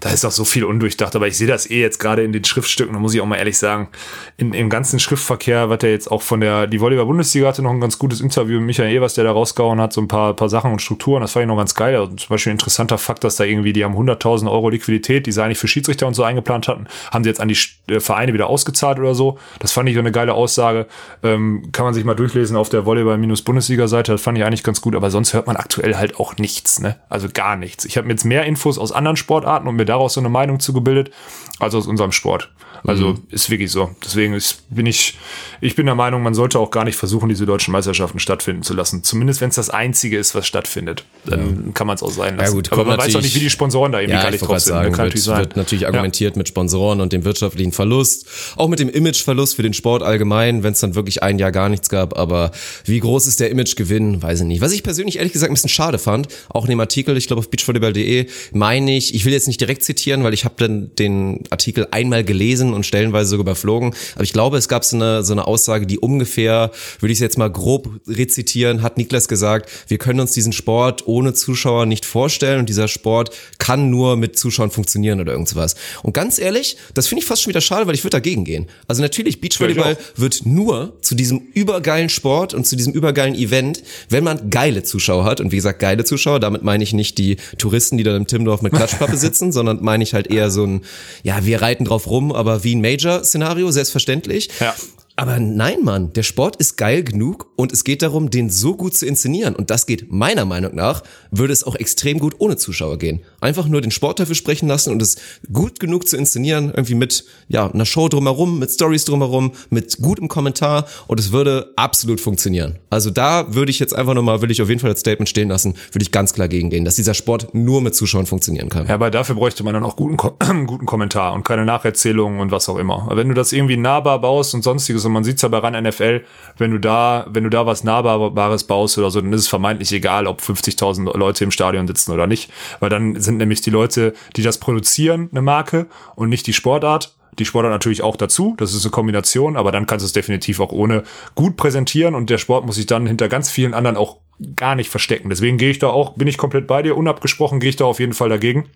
da 0.00 0.10
ist 0.10 0.24
auch 0.24 0.30
so 0.30 0.44
viel 0.44 0.64
undurchdacht. 0.64 1.16
Aber 1.16 1.26
ich 1.26 1.36
sehe 1.36 1.46
das 1.46 1.68
eh 1.68 1.80
jetzt 1.80 1.98
gerade 1.98 2.22
in 2.22 2.32
den 2.32 2.44
Schriftstücken, 2.44 2.94
da 2.94 3.00
muss 3.00 3.14
ich 3.14 3.20
auch 3.20 3.26
mal 3.26 3.36
ehrlich 3.36 3.58
sagen, 3.58 3.88
in, 4.36 4.52
im 4.52 4.70
ganzen 4.70 4.98
Schriftverkehr, 4.98 5.68
was 5.68 5.78
der 5.78 5.90
jetzt 5.90 6.10
auch 6.10 6.22
von 6.22 6.40
der, 6.40 6.66
die 6.66 6.80
Volleyball-Bundesliga 6.80 7.48
hatte 7.48 7.62
noch 7.62 7.70
ein 7.70 7.80
ganz 7.80 7.98
gutes 7.98 8.20
Interview 8.20 8.58
mit 8.58 8.66
Michael 8.66 8.94
Evers, 8.94 9.14
der 9.14 9.24
da 9.24 9.32
rausgehauen 9.32 9.80
hat, 9.80 9.92
so 9.92 10.00
ein 10.00 10.08
paar, 10.08 10.34
paar 10.34 10.48
Sachen 10.48 10.72
und 10.72 10.80
Strukturen. 10.80 11.22
Das 11.22 11.32
fand 11.32 11.44
ich 11.44 11.48
noch 11.48 11.56
ganz 11.56 11.74
geil. 11.74 11.96
Also 11.96 12.14
zum 12.14 12.28
Beispiel 12.28 12.52
ein 12.52 12.54
interessanter 12.54 12.98
Fakt, 12.98 13.24
dass 13.24 13.36
da 13.36 13.44
irgendwie, 13.44 13.72
die 13.72 13.84
haben 13.84 13.94
100.000 13.94 14.50
Euro 14.50 14.68
Liquidität, 14.70 15.26
die 15.26 15.32
sie 15.32 15.42
eigentlich 15.42 15.58
für 15.58 15.68
Schiedsrichter 15.68 16.06
und 16.06 16.14
so 16.14 16.22
eingeplant 16.22 16.68
hatten, 16.68 16.86
haben 17.10 17.24
sie 17.24 17.30
jetzt 17.30 17.40
an 17.40 17.48
die 17.48 17.58
äh, 17.88 18.00
Vereine 18.00 18.32
wieder 18.32 18.48
ausgezahlt 18.48 18.99
oder 19.00 19.14
so. 19.14 19.38
Das 19.58 19.72
fand 19.72 19.88
ich 19.88 19.98
eine 19.98 20.12
geile 20.12 20.34
Aussage. 20.34 20.86
Ähm, 21.22 21.70
kann 21.72 21.84
man 21.84 21.94
sich 21.94 22.04
mal 22.04 22.14
durchlesen 22.14 22.56
auf 22.56 22.68
der 22.68 22.86
Volleyball-Bundesliga-Seite. 22.86 24.12
Das 24.12 24.22
fand 24.22 24.38
ich 24.38 24.44
eigentlich 24.44 24.62
ganz 24.62 24.80
gut. 24.80 24.94
Aber 24.94 25.10
sonst 25.10 25.34
hört 25.34 25.46
man 25.46 25.56
aktuell 25.56 25.96
halt 25.96 26.18
auch 26.18 26.36
nichts. 26.36 26.80
Ne? 26.80 26.96
Also 27.08 27.28
gar 27.32 27.56
nichts. 27.56 27.84
Ich 27.84 27.96
habe 27.96 28.06
mir 28.06 28.12
jetzt 28.12 28.24
mehr 28.24 28.44
Infos 28.44 28.78
aus 28.78 28.92
anderen 28.92 29.16
Sportarten 29.16 29.68
und 29.68 29.76
mir 29.76 29.84
daraus 29.84 30.14
so 30.14 30.20
eine 30.20 30.28
Meinung 30.28 30.60
zugebildet, 30.60 31.10
als 31.58 31.74
aus 31.74 31.86
unserem 31.86 32.12
Sport. 32.12 32.50
Also 32.84 33.10
mhm. 33.10 33.22
ist 33.30 33.50
wirklich 33.50 33.70
so. 33.70 33.90
Deswegen 34.04 34.34
ist, 34.34 34.62
bin 34.70 34.86
ich, 34.86 35.18
ich 35.60 35.76
bin 35.76 35.86
der 35.86 35.94
Meinung, 35.94 36.22
man 36.22 36.34
sollte 36.34 36.58
auch 36.58 36.70
gar 36.70 36.84
nicht 36.84 36.96
versuchen, 36.96 37.28
diese 37.28 37.46
deutschen 37.46 37.72
Meisterschaften 37.72 38.18
stattfinden 38.18 38.62
zu 38.62 38.74
lassen. 38.74 39.02
Zumindest 39.02 39.40
wenn 39.40 39.50
es 39.50 39.56
das 39.56 39.70
Einzige 39.70 40.18
ist, 40.18 40.34
was 40.34 40.46
stattfindet. 40.46 41.04
Dann 41.26 41.66
ja. 41.66 41.72
kann 41.72 41.86
man 41.86 41.96
es 41.96 42.02
auch 42.02 42.10
sein 42.10 42.36
lassen. 42.36 42.50
Ja, 42.50 42.54
gut, 42.54 42.72
Aber 42.72 42.84
man 42.84 42.98
weiß 42.98 43.14
auch 43.16 43.22
nicht, 43.22 43.34
wie 43.34 43.40
die 43.40 43.50
Sponsoren 43.50 43.92
da 43.92 44.00
irgendwie 44.00 44.18
ja, 44.18 44.30
nicht 44.30 44.40
drauf 44.40 44.58
sind. 44.58 44.74
Sagen, 44.74 44.92
kann 44.94 45.12
wird, 45.12 45.26
wird 45.26 45.56
natürlich 45.56 45.86
argumentiert 45.86 46.36
ja. 46.36 46.38
mit 46.38 46.48
Sponsoren 46.48 47.00
und 47.00 47.12
dem 47.12 47.24
wirtschaftlichen 47.24 47.72
Verlust. 47.72 48.26
Auch 48.56 48.68
mit 48.68 48.78
dem 48.78 48.88
Imageverlust 48.88 49.56
für 49.56 49.62
den 49.62 49.74
Sport 49.74 50.02
allgemein, 50.02 50.62
wenn 50.62 50.72
es 50.72 50.80
dann 50.80 50.94
wirklich 50.94 51.22
ein 51.22 51.38
Jahr 51.38 51.52
gar 51.52 51.68
nichts 51.68 51.88
gab. 51.88 52.18
Aber 52.18 52.50
wie 52.84 53.00
groß 53.00 53.26
ist 53.26 53.40
der 53.40 53.50
Imagegewinn? 53.50 54.22
Weiß 54.22 54.40
ich 54.40 54.46
nicht. 54.46 54.60
Was 54.60 54.72
ich 54.72 54.82
persönlich 54.82 55.18
ehrlich 55.18 55.32
gesagt 55.32 55.50
ein 55.50 55.54
bisschen 55.54 55.68
schade 55.68 55.98
fand, 55.98 56.28
auch 56.48 56.64
in 56.64 56.70
dem 56.70 56.80
Artikel, 56.80 57.16
ich 57.16 57.26
glaube 57.26 57.40
auf 57.40 57.50
beachvolleyball.de, 57.50 58.26
meine 58.52 58.96
ich, 58.96 59.14
ich 59.14 59.24
will 59.24 59.32
jetzt 59.32 59.48
nicht 59.48 59.60
direkt 59.60 59.84
zitieren, 59.84 60.24
weil 60.24 60.34
ich 60.34 60.44
habe 60.44 60.54
dann 60.58 60.94
den 60.96 61.44
Artikel 61.50 61.88
einmal 61.90 62.24
gelesen 62.24 62.69
und 62.72 62.86
stellen 62.86 63.10
stellenweise 63.10 63.30
sogar 63.30 63.42
überflogen. 63.42 63.94
Aber 64.14 64.24
ich 64.24 64.32
glaube, 64.32 64.56
es 64.58 64.68
gab 64.68 64.84
so 64.84 64.96
eine, 64.96 65.24
so 65.24 65.32
eine 65.32 65.46
Aussage, 65.46 65.86
die 65.86 65.98
ungefähr, 65.98 66.70
würde 67.00 67.12
ich 67.12 67.16
es 67.16 67.20
jetzt 67.20 67.38
mal 67.38 67.50
grob 67.50 67.88
rezitieren, 68.06 68.82
hat 68.82 68.98
Niklas 68.98 69.28
gesagt, 69.28 69.70
wir 69.88 69.98
können 69.98 70.20
uns 70.20 70.32
diesen 70.32 70.52
Sport 70.52 71.06
ohne 71.06 71.34
Zuschauer 71.34 71.86
nicht 71.86 72.04
vorstellen 72.04 72.60
und 72.60 72.68
dieser 72.68 72.88
Sport 72.88 73.30
kann 73.58 73.90
nur 73.90 74.16
mit 74.16 74.38
Zuschauern 74.38 74.70
funktionieren 74.70 75.20
oder 75.20 75.32
irgendwas. 75.32 75.74
Und 76.02 76.12
ganz 76.12 76.38
ehrlich, 76.38 76.76
das 76.94 77.06
finde 77.06 77.22
ich 77.22 77.28
fast 77.28 77.42
schon 77.42 77.50
wieder 77.50 77.60
schade, 77.60 77.86
weil 77.86 77.94
ich 77.94 78.04
würde 78.04 78.16
dagegen 78.16 78.44
gehen. 78.44 78.66
Also 78.86 79.02
natürlich, 79.02 79.40
Beachvolleyball 79.40 79.96
wird 80.16 80.44
nur 80.44 80.94
zu 81.00 81.14
diesem 81.14 81.38
übergeilen 81.54 82.08
Sport 82.08 82.54
und 82.54 82.66
zu 82.66 82.76
diesem 82.76 82.92
übergeilen 82.92 83.34
Event, 83.34 83.82
wenn 84.08 84.24
man 84.24 84.50
geile 84.50 84.82
Zuschauer 84.82 85.24
hat. 85.24 85.40
Und 85.40 85.52
wie 85.52 85.56
gesagt, 85.56 85.78
geile 85.78 86.04
Zuschauer, 86.04 86.40
damit 86.40 86.62
meine 86.62 86.84
ich 86.84 86.92
nicht 86.92 87.18
die 87.18 87.36
Touristen, 87.58 87.96
die 87.96 88.04
dann 88.04 88.16
im 88.16 88.26
Timdorf 88.26 88.62
mit 88.62 88.72
Klatschpappe 88.72 89.16
sitzen, 89.16 89.52
sondern 89.60 89.82
meine 89.82 90.02
ich 90.04 90.14
halt 90.14 90.28
eher 90.28 90.50
so 90.50 90.64
ein, 90.64 90.82
ja, 91.22 91.44
wir 91.44 91.62
reiten 91.62 91.84
drauf 91.84 92.08
rum, 92.08 92.32
aber 92.32 92.59
wie 92.64 92.74
ein 92.74 92.80
Major 92.80 93.00
Major-Szenario, 93.10 93.70
selbstverständlich. 93.70 94.50
Ja. 94.60 94.74
Aber 95.16 95.38
nein, 95.38 95.82
Mann, 95.82 96.12
der 96.14 96.22
Sport 96.22 96.56
ist 96.56 96.76
geil 96.76 97.02
genug 97.02 97.48
und 97.56 97.72
es 97.72 97.84
geht 97.84 98.00
darum, 98.00 98.30
den 98.30 98.48
so 98.48 98.74
gut 98.74 98.94
zu 98.94 99.04
inszenieren. 99.04 99.54
Und 99.54 99.68
das 99.68 99.84
geht 99.84 100.10
meiner 100.10 100.46
Meinung 100.46 100.74
nach, 100.74 101.02
würde 101.30 101.52
es 101.52 101.62
auch 101.62 101.74
extrem 101.74 102.18
gut 102.18 102.36
ohne 102.38 102.56
Zuschauer 102.56 102.96
gehen. 102.96 103.20
Einfach 103.40 103.66
nur 103.66 103.82
den 103.82 103.90
Sport 103.90 104.18
dafür 104.18 104.34
sprechen 104.34 104.66
lassen 104.66 104.92
und 104.92 105.02
es 105.02 105.16
gut 105.52 105.78
genug 105.78 106.08
zu 106.08 106.16
inszenieren, 106.16 106.70
irgendwie 106.70 106.94
mit 106.94 107.24
ja, 107.48 107.70
einer 107.70 107.84
Show 107.84 108.08
drumherum, 108.08 108.58
mit 108.58 108.70
Stories 108.70 109.04
drumherum, 109.04 109.52
mit 109.68 109.98
gutem 109.98 110.28
Kommentar 110.28 110.86
und 111.06 111.20
es 111.20 111.32
würde 111.32 111.72
absolut 111.76 112.20
funktionieren. 112.20 112.78
Also 112.88 113.10
da 113.10 113.54
würde 113.54 113.70
ich 113.70 113.78
jetzt 113.78 113.94
einfach 113.94 114.14
nochmal, 114.14 114.40
will 114.40 114.50
ich 114.50 114.62
auf 114.62 114.68
jeden 114.70 114.80
Fall 114.80 114.90
das 114.90 115.00
Statement 115.00 115.28
stehen 115.28 115.48
lassen, 115.48 115.74
würde 115.92 116.02
ich 116.02 116.12
ganz 116.12 116.32
klar 116.32 116.48
gegen 116.48 116.70
gehen, 116.70 116.86
dass 116.86 116.96
dieser 116.96 117.14
Sport 117.14 117.54
nur 117.54 117.82
mit 117.82 117.94
Zuschauern 117.94 118.24
funktionieren 118.24 118.70
kann. 118.70 118.86
Ja, 118.86 118.94
aber 118.94 119.10
dafür 119.10 119.34
bräuchte 119.34 119.64
man 119.64 119.74
dann 119.74 119.84
auch 119.84 119.96
guten, 119.96 120.16
guten 120.66 120.86
Kommentar 120.86 121.34
und 121.34 121.44
keine 121.44 121.66
Nacherzählungen 121.66 122.40
und 122.40 122.50
was 122.52 122.70
auch 122.70 122.78
immer. 122.78 123.08
Wenn 123.12 123.28
du 123.28 123.34
das 123.34 123.52
irgendwie 123.52 123.76
nahbar 123.76 124.20
baust 124.20 124.54
und 124.54 124.62
sonstiges 124.62 125.09
man 125.10 125.24
sieht 125.24 125.36
es 125.36 125.42
ja 125.42 125.48
bei 125.48 125.58
RAN 125.58 125.82
NFL, 125.82 126.22
wenn 126.58 126.70
du 126.70 126.78
da, 126.78 127.26
wenn 127.28 127.44
du 127.44 127.50
da 127.50 127.66
was 127.66 127.84
Nahbares 127.84 128.64
baust 128.64 128.98
oder 128.98 129.10
so, 129.10 129.20
dann 129.20 129.32
ist 129.32 129.42
es 129.42 129.48
vermeintlich 129.48 129.92
egal, 129.92 130.26
ob 130.26 130.40
50.000 130.40 131.16
Leute 131.16 131.44
im 131.44 131.50
Stadion 131.50 131.86
sitzen 131.86 132.12
oder 132.12 132.26
nicht, 132.26 132.50
weil 132.80 132.90
dann 132.90 133.20
sind 133.20 133.38
nämlich 133.38 133.60
die 133.60 133.70
Leute, 133.70 134.14
die 134.36 134.42
das 134.42 134.58
produzieren, 134.58 135.28
eine 135.30 135.42
Marke 135.42 135.86
und 136.14 136.28
nicht 136.28 136.46
die 136.46 136.52
Sportart 136.52 137.14
die 137.38 137.44
Sportart 137.44 137.72
natürlich 137.72 138.02
auch 138.02 138.16
dazu. 138.16 138.54
Das 138.58 138.74
ist 138.74 138.84
eine 138.84 138.90
Kombination, 138.90 139.56
aber 139.56 139.72
dann 139.72 139.86
kannst 139.86 140.04
du 140.04 140.06
es 140.06 140.12
definitiv 140.12 140.60
auch 140.60 140.72
ohne 140.72 141.04
gut 141.34 141.56
präsentieren 141.56 142.14
und 142.14 142.28
der 142.28 142.38
Sport 142.38 142.66
muss 142.66 142.76
sich 142.76 142.86
dann 142.86 143.06
hinter 143.06 143.28
ganz 143.28 143.50
vielen 143.50 143.72
anderen 143.72 143.96
auch 143.96 144.18
gar 144.56 144.74
nicht 144.74 144.90
verstecken. 144.90 145.30
Deswegen 145.30 145.58
gehe 145.58 145.70
ich 145.70 145.78
da 145.78 145.88
auch, 145.88 146.14
bin 146.14 146.28
ich 146.28 146.38
komplett 146.38 146.66
bei 146.66 146.82
dir, 146.82 146.96
unabgesprochen 146.96 147.60
gehe 147.60 147.70
ich 147.70 147.76
da 147.76 147.84
auf 147.84 148.00
jeden 148.00 148.14
Fall 148.14 148.28
dagegen. 148.28 148.66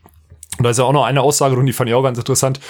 Und 0.58 0.64
da 0.64 0.70
ist 0.70 0.78
ja 0.78 0.84
auch 0.84 0.92
noch 0.92 1.04
eine 1.04 1.20
Aussage 1.20 1.56
drin, 1.56 1.66
die 1.66 1.72
fand 1.72 1.88
ich 1.90 1.94
auch 1.94 2.02
ganz 2.02 2.18
interessant. 2.18 2.60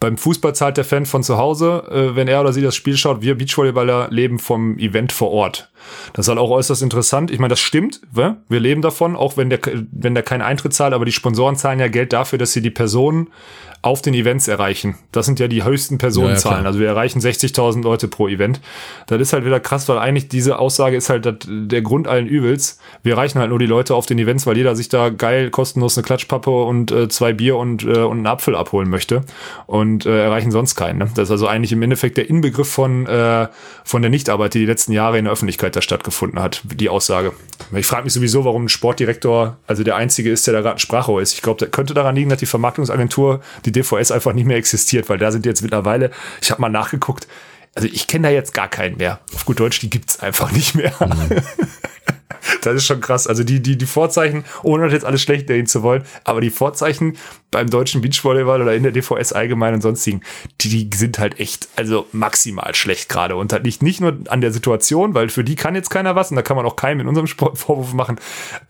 Beim 0.00 0.16
Fußball 0.16 0.54
zahlt 0.54 0.76
der 0.76 0.84
Fan 0.84 1.06
von 1.06 1.22
zu 1.22 1.38
Hause, 1.38 1.84
äh, 1.90 2.16
wenn 2.16 2.28
er 2.28 2.40
oder 2.40 2.52
sie 2.52 2.62
das 2.62 2.74
Spiel 2.74 2.96
schaut. 2.96 3.22
Wir 3.22 3.36
Beachvolleyballer 3.36 4.08
leben 4.10 4.38
vom 4.38 4.78
Event 4.78 5.12
vor 5.12 5.30
Ort. 5.30 5.70
Das 6.12 6.26
ist 6.26 6.28
halt 6.28 6.38
auch 6.38 6.50
äußerst 6.50 6.82
interessant. 6.82 7.30
Ich 7.30 7.38
meine, 7.38 7.50
das 7.50 7.60
stimmt. 7.60 8.00
Wir 8.12 8.60
leben 8.60 8.82
davon, 8.82 9.16
auch 9.16 9.36
wenn 9.36 9.50
der, 9.50 9.60
wenn 9.90 10.14
der 10.14 10.22
keinen 10.22 10.42
Eintritt 10.42 10.74
zahlt, 10.74 10.94
aber 10.94 11.04
die 11.04 11.12
Sponsoren 11.12 11.56
zahlen 11.56 11.80
ja 11.80 11.88
Geld 11.88 12.12
dafür, 12.12 12.38
dass 12.38 12.52
sie 12.52 12.62
die 12.62 12.70
Personen 12.70 13.28
auf 13.82 14.00
den 14.00 14.14
Events 14.14 14.46
erreichen. 14.46 14.96
Das 15.10 15.26
sind 15.26 15.40
ja 15.40 15.48
die 15.48 15.64
höchsten 15.64 15.98
Personenzahlen. 15.98 16.58
Ja, 16.58 16.62
ja, 16.62 16.66
also 16.68 16.78
wir 16.78 16.86
erreichen 16.86 17.20
60.000 17.20 17.82
Leute 17.82 18.06
pro 18.06 18.28
Event. 18.28 18.60
Das 19.08 19.20
ist 19.20 19.32
halt 19.32 19.44
wieder 19.44 19.58
krass, 19.58 19.88
weil 19.88 19.98
eigentlich 19.98 20.28
diese 20.28 20.60
Aussage 20.60 20.96
ist 20.96 21.10
halt 21.10 21.46
der 21.48 21.82
Grund 21.82 22.06
allen 22.06 22.28
Übels. 22.28 22.78
Wir 23.02 23.14
erreichen 23.14 23.40
halt 23.40 23.50
nur 23.50 23.58
die 23.58 23.66
Leute 23.66 23.96
auf 23.96 24.06
den 24.06 24.20
Events, 24.20 24.46
weil 24.46 24.56
jeder 24.56 24.76
sich 24.76 24.88
da 24.88 25.10
geil 25.10 25.50
kostenlos 25.50 25.98
eine 25.98 26.04
Klatschpappe 26.04 26.50
und 26.50 26.92
äh, 26.92 27.08
zwei 27.08 27.32
Bier 27.32 27.56
und, 27.56 27.82
äh, 27.82 27.98
und 27.98 28.18
einen 28.18 28.26
Apfel 28.28 28.54
abholen 28.54 28.88
möchte 28.88 29.24
und 29.66 30.06
äh, 30.06 30.22
erreichen 30.24 30.52
sonst 30.52 30.76
keinen. 30.76 30.98
Ne? 30.98 31.10
Das 31.16 31.24
ist 31.24 31.32
also 31.32 31.48
eigentlich 31.48 31.72
im 31.72 31.82
Endeffekt 31.82 32.18
der 32.18 32.30
Inbegriff 32.30 32.68
von, 32.68 33.06
äh, 33.06 33.48
von 33.82 34.00
der 34.00 34.12
Nichtarbeit, 34.12 34.54
die 34.54 34.60
die 34.60 34.66
letzten 34.66 34.92
Jahre 34.92 35.18
in 35.18 35.24
der 35.24 35.32
Öffentlichkeit 35.32 35.74
da 35.74 35.82
stattgefunden 35.82 36.40
hat, 36.40 36.62
die 36.64 36.88
Aussage. 36.88 37.32
Ich 37.74 37.86
frage 37.86 38.04
mich 38.04 38.12
sowieso, 38.12 38.44
warum 38.44 38.66
ein 38.66 38.68
Sportdirektor, 38.68 39.56
also 39.66 39.82
der 39.82 39.96
Einzige 39.96 40.30
ist, 40.30 40.46
der 40.46 40.54
da 40.54 40.60
gerade 40.60 40.76
ein 40.76 40.78
Sprachrohr 40.78 41.20
ist. 41.20 41.32
Ich 41.32 41.42
glaube, 41.42 41.58
das 41.58 41.72
könnte 41.72 41.94
daran 41.94 42.14
liegen, 42.14 42.30
dass 42.30 42.38
die 42.38 42.46
Vermarktungsagentur 42.46 43.40
die 43.64 43.71
die 43.72 43.80
DVS 43.80 44.10
einfach 44.10 44.32
nicht 44.32 44.46
mehr 44.46 44.56
existiert, 44.56 45.08
weil 45.08 45.18
da 45.18 45.32
sind 45.32 45.46
jetzt 45.46 45.62
mittlerweile, 45.62 46.10
ich 46.40 46.50
habe 46.50 46.60
mal 46.60 46.68
nachgeguckt, 46.68 47.26
also 47.74 47.88
ich 47.90 48.06
kenne 48.06 48.28
da 48.28 48.32
jetzt 48.32 48.52
gar 48.52 48.68
keinen 48.68 48.98
mehr. 48.98 49.20
Auf 49.34 49.46
gut 49.46 49.58
Deutsch, 49.58 49.80
die 49.80 49.90
gibt's 49.90 50.20
einfach 50.20 50.52
nicht 50.52 50.74
mehr. 50.74 50.92
Mhm. 51.00 51.36
das 52.62 52.74
ist 52.74 52.86
schon 52.86 53.00
krass. 53.00 53.26
Also 53.26 53.44
die, 53.44 53.60
die, 53.60 53.78
die 53.78 53.86
Vorzeichen, 53.86 54.44
ohne 54.62 54.84
das 54.84 54.92
jetzt 54.92 55.04
alles 55.04 55.22
schlecht 55.22 55.48
reden 55.48 55.66
zu 55.66 55.82
wollen, 55.82 56.04
aber 56.24 56.40
die 56.40 56.50
Vorzeichen 56.50 57.16
beim 57.52 57.70
deutschen 57.70 58.00
Beachvolleyball 58.00 58.60
oder 58.60 58.74
in 58.74 58.82
der 58.82 58.90
DVS 58.90 59.32
allgemein 59.32 59.74
und 59.74 59.82
sonstigen, 59.82 60.22
die, 60.60 60.90
die 60.90 60.96
sind 60.96 61.20
halt 61.20 61.38
echt, 61.38 61.68
also 61.76 62.06
maximal 62.10 62.74
schlecht 62.74 63.08
gerade. 63.08 63.36
Und 63.36 63.52
das 63.52 63.62
liegt 63.62 63.82
nicht 63.82 64.00
nur 64.00 64.18
an 64.28 64.40
der 64.40 64.50
Situation, 64.50 65.14
weil 65.14 65.28
für 65.28 65.44
die 65.44 65.54
kann 65.54 65.76
jetzt 65.76 65.90
keiner 65.90 66.16
was 66.16 66.30
und 66.30 66.36
da 66.36 66.42
kann 66.42 66.56
man 66.56 66.66
auch 66.66 66.74
keinem 66.74 67.00
in 67.00 67.08
unserem 67.08 67.28
Sport 67.28 67.58
Vorwurf 67.62 67.92
machen, 67.92 68.18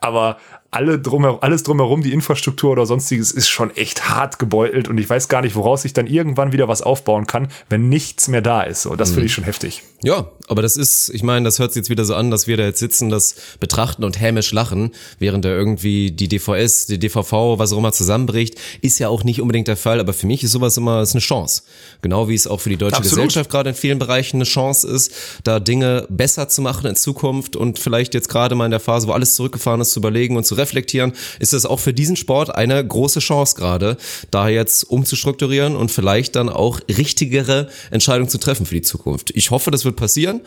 aber 0.00 0.36
alle 0.72 0.98
drumherum, 0.98 1.38
alles 1.42 1.62
drumherum, 1.64 2.02
die 2.02 2.14
Infrastruktur 2.14 2.70
oder 2.70 2.86
sonstiges 2.86 3.30
ist 3.30 3.48
schon 3.48 3.76
echt 3.76 4.08
hart 4.08 4.38
gebeutelt 4.38 4.88
und 4.88 4.96
ich 4.96 5.08
weiß 5.08 5.28
gar 5.28 5.42
nicht, 5.42 5.54
woraus 5.54 5.84
ich 5.84 5.92
dann 5.92 6.06
irgendwann 6.06 6.52
wieder 6.52 6.66
was 6.66 6.80
aufbauen 6.80 7.26
kann, 7.26 7.48
wenn 7.68 7.90
nichts 7.90 8.26
mehr 8.26 8.40
da 8.40 8.62
ist. 8.62 8.82
So, 8.82 8.96
das 8.96 9.10
mhm. 9.10 9.14
finde 9.14 9.26
ich 9.26 9.34
schon 9.34 9.44
heftig. 9.44 9.82
Ja, 10.02 10.30
aber 10.48 10.62
das 10.62 10.78
ist, 10.78 11.10
ich 11.10 11.22
meine, 11.22 11.44
das 11.44 11.58
hört 11.58 11.74
sich 11.74 11.82
jetzt 11.82 11.90
wieder 11.90 12.06
so 12.06 12.14
an, 12.14 12.30
dass 12.30 12.46
wir 12.46 12.56
da 12.56 12.64
jetzt 12.64 12.80
sitzen, 12.80 13.10
das 13.10 13.36
betrachten 13.60 14.02
und 14.02 14.18
hämisch 14.18 14.50
lachen, 14.52 14.92
während 15.18 15.44
da 15.44 15.50
irgendwie 15.50 16.10
die 16.10 16.28
DVS, 16.28 16.86
die 16.86 16.98
DVV, 16.98 17.58
was 17.58 17.74
auch 17.74 17.78
immer 17.78 17.92
zusammenbricht, 17.92 18.58
ist 18.80 18.98
ja 18.98 19.08
auch 19.08 19.24
nicht 19.24 19.40
unbedingt 19.40 19.68
der 19.68 19.76
Fall, 19.76 20.00
aber 20.00 20.12
für 20.12 20.26
mich 20.26 20.42
ist 20.42 20.52
sowas 20.52 20.76
immer 20.76 21.02
ist 21.02 21.14
eine 21.14 21.20
Chance. 21.20 21.62
Genau 22.00 22.28
wie 22.28 22.34
es 22.34 22.46
auch 22.46 22.60
für 22.60 22.70
die 22.70 22.76
deutsche 22.76 22.96
Absolut. 22.96 23.26
Gesellschaft 23.26 23.50
gerade 23.50 23.70
in 23.70 23.76
vielen 23.76 23.98
Bereichen 23.98 24.38
eine 24.38 24.44
Chance 24.44 24.88
ist, 24.88 25.12
da 25.44 25.60
Dinge 25.60 26.06
besser 26.08 26.48
zu 26.48 26.62
machen 26.62 26.86
in 26.86 26.96
Zukunft 26.96 27.56
und 27.56 27.78
vielleicht 27.78 28.14
jetzt 28.14 28.28
gerade 28.28 28.54
mal 28.54 28.64
in 28.64 28.70
der 28.70 28.80
Phase, 28.80 29.06
wo 29.06 29.12
alles 29.12 29.34
zurückgefahren 29.34 29.80
ist, 29.80 29.92
zu 29.92 30.00
überlegen 30.00 30.36
und 30.36 30.44
zu 30.44 30.54
reflektieren, 30.54 31.12
ist 31.38 31.52
es 31.52 31.66
auch 31.66 31.80
für 31.80 31.92
diesen 31.92 32.16
Sport 32.16 32.54
eine 32.54 32.86
große 32.86 33.20
Chance 33.20 33.56
gerade, 33.56 33.96
da 34.30 34.48
jetzt 34.48 34.84
umzustrukturieren 34.84 35.76
und 35.76 35.90
vielleicht 35.90 36.36
dann 36.36 36.48
auch 36.48 36.80
richtigere 36.88 37.68
Entscheidungen 37.90 38.28
zu 38.28 38.38
treffen 38.38 38.66
für 38.66 38.74
die 38.74 38.82
Zukunft. 38.82 39.30
Ich 39.34 39.50
hoffe, 39.50 39.70
das 39.70 39.84
wird 39.84 39.96
passieren. 39.96 40.40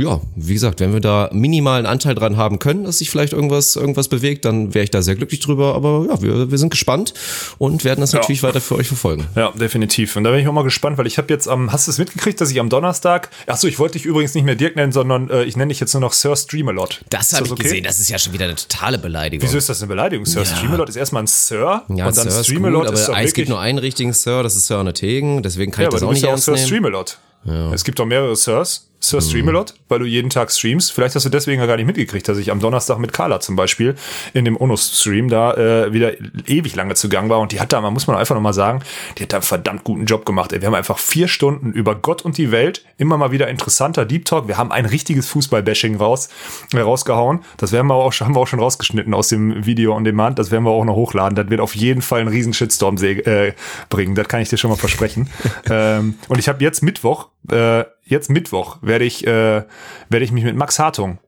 Ja, 0.00 0.20
wie 0.36 0.54
gesagt, 0.54 0.78
wenn 0.78 0.92
wir 0.92 1.00
da 1.00 1.28
minimalen 1.32 1.84
Anteil 1.84 2.14
dran 2.14 2.36
haben 2.36 2.60
können, 2.60 2.84
dass 2.84 2.98
sich 2.98 3.10
vielleicht 3.10 3.32
irgendwas, 3.32 3.74
irgendwas 3.74 4.06
bewegt, 4.06 4.44
dann 4.44 4.72
wäre 4.72 4.84
ich 4.84 4.92
da 4.92 5.02
sehr 5.02 5.16
glücklich 5.16 5.40
drüber. 5.40 5.74
Aber 5.74 6.06
ja, 6.08 6.22
wir, 6.22 6.52
wir 6.52 6.58
sind 6.58 6.70
gespannt 6.70 7.14
und 7.58 7.82
werden 7.82 8.00
das 8.00 8.12
ja. 8.12 8.20
natürlich 8.20 8.44
weiter 8.44 8.60
für 8.60 8.76
euch 8.76 8.86
verfolgen. 8.86 9.26
Ja, 9.34 9.50
definitiv. 9.50 10.14
Und 10.14 10.22
da 10.22 10.30
bin 10.30 10.38
ich 10.38 10.46
auch 10.46 10.52
mal 10.52 10.62
gespannt, 10.62 10.98
weil 10.98 11.08
ich 11.08 11.18
habe 11.18 11.32
jetzt 11.32 11.48
am, 11.48 11.72
hast 11.72 11.88
du 11.88 11.90
es 11.90 11.98
mitgekriegt, 11.98 12.40
dass 12.40 12.52
ich 12.52 12.60
am 12.60 12.68
Donnerstag, 12.68 13.30
achso, 13.48 13.66
ich 13.66 13.80
wollte 13.80 13.94
dich 13.94 14.04
übrigens 14.04 14.34
nicht 14.34 14.44
mehr 14.44 14.54
Dirk 14.54 14.76
nennen, 14.76 14.92
sondern 14.92 15.30
äh, 15.30 15.42
ich 15.42 15.56
nenne 15.56 15.70
dich 15.70 15.80
jetzt 15.80 15.92
nur 15.94 16.00
noch 16.00 16.12
Sir 16.12 16.36
Streamalot. 16.36 17.00
Das 17.10 17.32
habe 17.32 17.46
ich 17.46 17.50
okay? 17.50 17.64
gesehen, 17.64 17.82
das 17.82 17.98
ist 17.98 18.08
ja 18.08 18.20
schon 18.20 18.32
wieder 18.32 18.44
eine 18.44 18.54
totale 18.54 18.98
Beleidigung. 18.98 19.48
Wieso 19.48 19.58
ist 19.58 19.68
das 19.68 19.82
eine 19.82 19.88
Beleidigung? 19.88 20.26
Sir 20.26 20.42
ja. 20.42 20.46
Streamalot 20.46 20.88
ist 20.90 20.96
erstmal 20.96 21.24
ein 21.24 21.26
Sir 21.26 21.82
ja, 21.88 22.06
und 22.06 22.16
dann 22.16 22.30
Sir 22.30 22.44
Streamalot 22.44 22.84
ist, 22.92 23.06
gut, 23.06 23.16
aber 23.16 23.24
es 23.24 23.34
gibt 23.34 23.48
nur 23.48 23.58
einen 23.58 23.78
richtigen 23.78 24.12
Sir, 24.12 24.44
das 24.44 24.54
ist 24.54 24.68
Sir 24.68 24.78
Tegen, 24.94 25.42
deswegen 25.42 25.72
kann 25.72 25.82
ja, 25.82 25.88
ich 25.88 25.94
das 25.94 26.04
auch 26.04 26.12
nicht 26.12 26.22
ernst 26.22 26.46
nehmen. 26.46 26.58
Sir 26.58 26.66
Streamalot. 26.66 27.18
Ja. 27.44 27.72
Es 27.72 27.84
gibt 27.84 27.98
doch 27.98 28.06
mehrere 28.06 28.36
Sirs. 28.36 28.88
Sir 29.00 29.20
Streamalot, 29.20 29.74
weil 29.88 30.00
du 30.00 30.06
jeden 30.06 30.28
Tag 30.28 30.50
streamst. 30.50 30.92
Vielleicht 30.92 31.14
hast 31.14 31.24
du 31.24 31.28
deswegen 31.28 31.60
ja 31.60 31.66
gar 31.66 31.76
nicht 31.76 31.86
mitgekriegt, 31.86 32.28
dass 32.28 32.36
ich 32.36 32.50
am 32.50 32.58
Donnerstag 32.58 32.98
mit 32.98 33.12
Carla 33.12 33.38
zum 33.38 33.54
Beispiel 33.54 33.94
in 34.34 34.44
dem 34.44 34.60
Onus-Stream 34.60 35.28
da 35.28 35.54
äh, 35.54 35.92
wieder 35.92 36.14
ewig 36.46 36.74
lange 36.74 36.94
zugang 36.94 37.28
war. 37.28 37.38
Und 37.38 37.52
die 37.52 37.60
hat 37.60 37.72
da, 37.72 37.80
man 37.80 37.92
muss 37.92 38.08
man 38.08 38.16
einfach 38.16 38.34
nochmal 38.34 38.54
sagen, 38.54 38.82
die 39.16 39.22
hat 39.22 39.32
da 39.32 39.36
einen 39.36 39.44
verdammt 39.44 39.84
guten 39.84 40.04
Job 40.04 40.26
gemacht. 40.26 40.52
Ey. 40.52 40.60
Wir 40.60 40.66
haben 40.66 40.74
einfach 40.74 40.98
vier 40.98 41.28
Stunden 41.28 41.72
über 41.72 41.94
Gott 41.94 42.22
und 42.22 42.38
die 42.38 42.50
Welt, 42.50 42.84
immer 42.96 43.16
mal 43.16 43.30
wieder 43.30 43.46
interessanter 43.48 44.04
Deep 44.04 44.24
Talk. 44.24 44.48
Wir 44.48 44.56
haben 44.56 44.72
ein 44.72 44.84
richtiges 44.84 45.28
Fußball-Bashing 45.28 45.96
raus, 45.96 46.28
äh, 46.74 46.80
rausgehauen. 46.80 47.40
Das 47.56 47.70
werden 47.70 47.86
wir 47.86 47.94
auch, 47.94 48.12
haben 48.20 48.34
wir 48.34 48.40
auch 48.40 48.48
schon 48.48 48.60
rausgeschnitten 48.60 49.14
aus 49.14 49.28
dem 49.28 49.64
Video 49.64 49.94
on 49.94 50.02
Demand. 50.02 50.40
Das 50.40 50.50
werden 50.50 50.64
wir 50.64 50.70
auch 50.70 50.84
noch 50.84 50.96
hochladen. 50.96 51.36
Das 51.36 51.48
wird 51.50 51.60
auf 51.60 51.76
jeden 51.76 52.02
Fall 52.02 52.20
einen 52.20 52.30
riesen 52.30 52.52
Shitstorm 52.52 52.96
äh, 52.96 53.52
bringen. 53.90 54.16
Das 54.16 54.26
kann 54.26 54.40
ich 54.40 54.48
dir 54.48 54.56
schon 54.56 54.70
mal 54.70 54.76
versprechen. 54.76 55.30
ähm, 55.70 56.18
und 56.28 56.40
ich 56.40 56.48
habe 56.48 56.64
jetzt 56.64 56.82
Mittwoch, 56.82 57.28
äh, 57.50 57.84
jetzt 58.08 58.30
Mittwoch 58.30 58.78
werde 58.82 59.04
ich, 59.04 59.26
äh, 59.26 59.62
werde 60.08 60.24
ich 60.24 60.32
mich 60.32 60.44
mit 60.44 60.56
Max 60.56 60.78
Hartung 60.78 61.18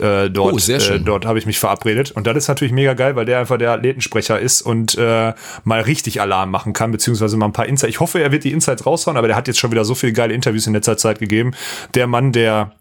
äh, 0.00 0.30
dort, 0.30 0.54
oh, 0.54 0.72
äh, 0.72 1.00
dort 1.00 1.26
habe 1.26 1.38
ich 1.38 1.46
mich 1.46 1.58
verabredet. 1.58 2.10
Und 2.12 2.26
das 2.26 2.36
ist 2.36 2.48
natürlich 2.48 2.72
mega 2.72 2.94
geil, 2.94 3.16
weil 3.16 3.26
der 3.26 3.38
einfach 3.38 3.58
der 3.58 3.72
Athletensprecher 3.72 4.38
ist 4.38 4.62
und 4.62 4.96
äh, 4.96 5.34
mal 5.64 5.80
richtig 5.80 6.20
Alarm 6.20 6.50
machen 6.50 6.72
kann, 6.72 6.90
beziehungsweise 6.90 7.36
mal 7.36 7.46
ein 7.46 7.52
paar 7.52 7.66
Insights. 7.66 7.90
Ich 7.90 8.00
hoffe, 8.00 8.20
er 8.20 8.32
wird 8.32 8.44
die 8.44 8.52
Insights 8.52 8.86
raushauen, 8.86 9.16
aber 9.16 9.26
der 9.26 9.36
hat 9.36 9.46
jetzt 9.46 9.58
schon 9.58 9.70
wieder 9.70 9.84
so 9.84 9.94
viele 9.94 10.12
geile 10.12 10.32
Interviews 10.34 10.66
in 10.66 10.72
letzter 10.72 10.96
Zeit 10.96 11.18
gegeben. 11.18 11.52
Der 11.94 12.06
Mann, 12.06 12.32
der 12.32 12.72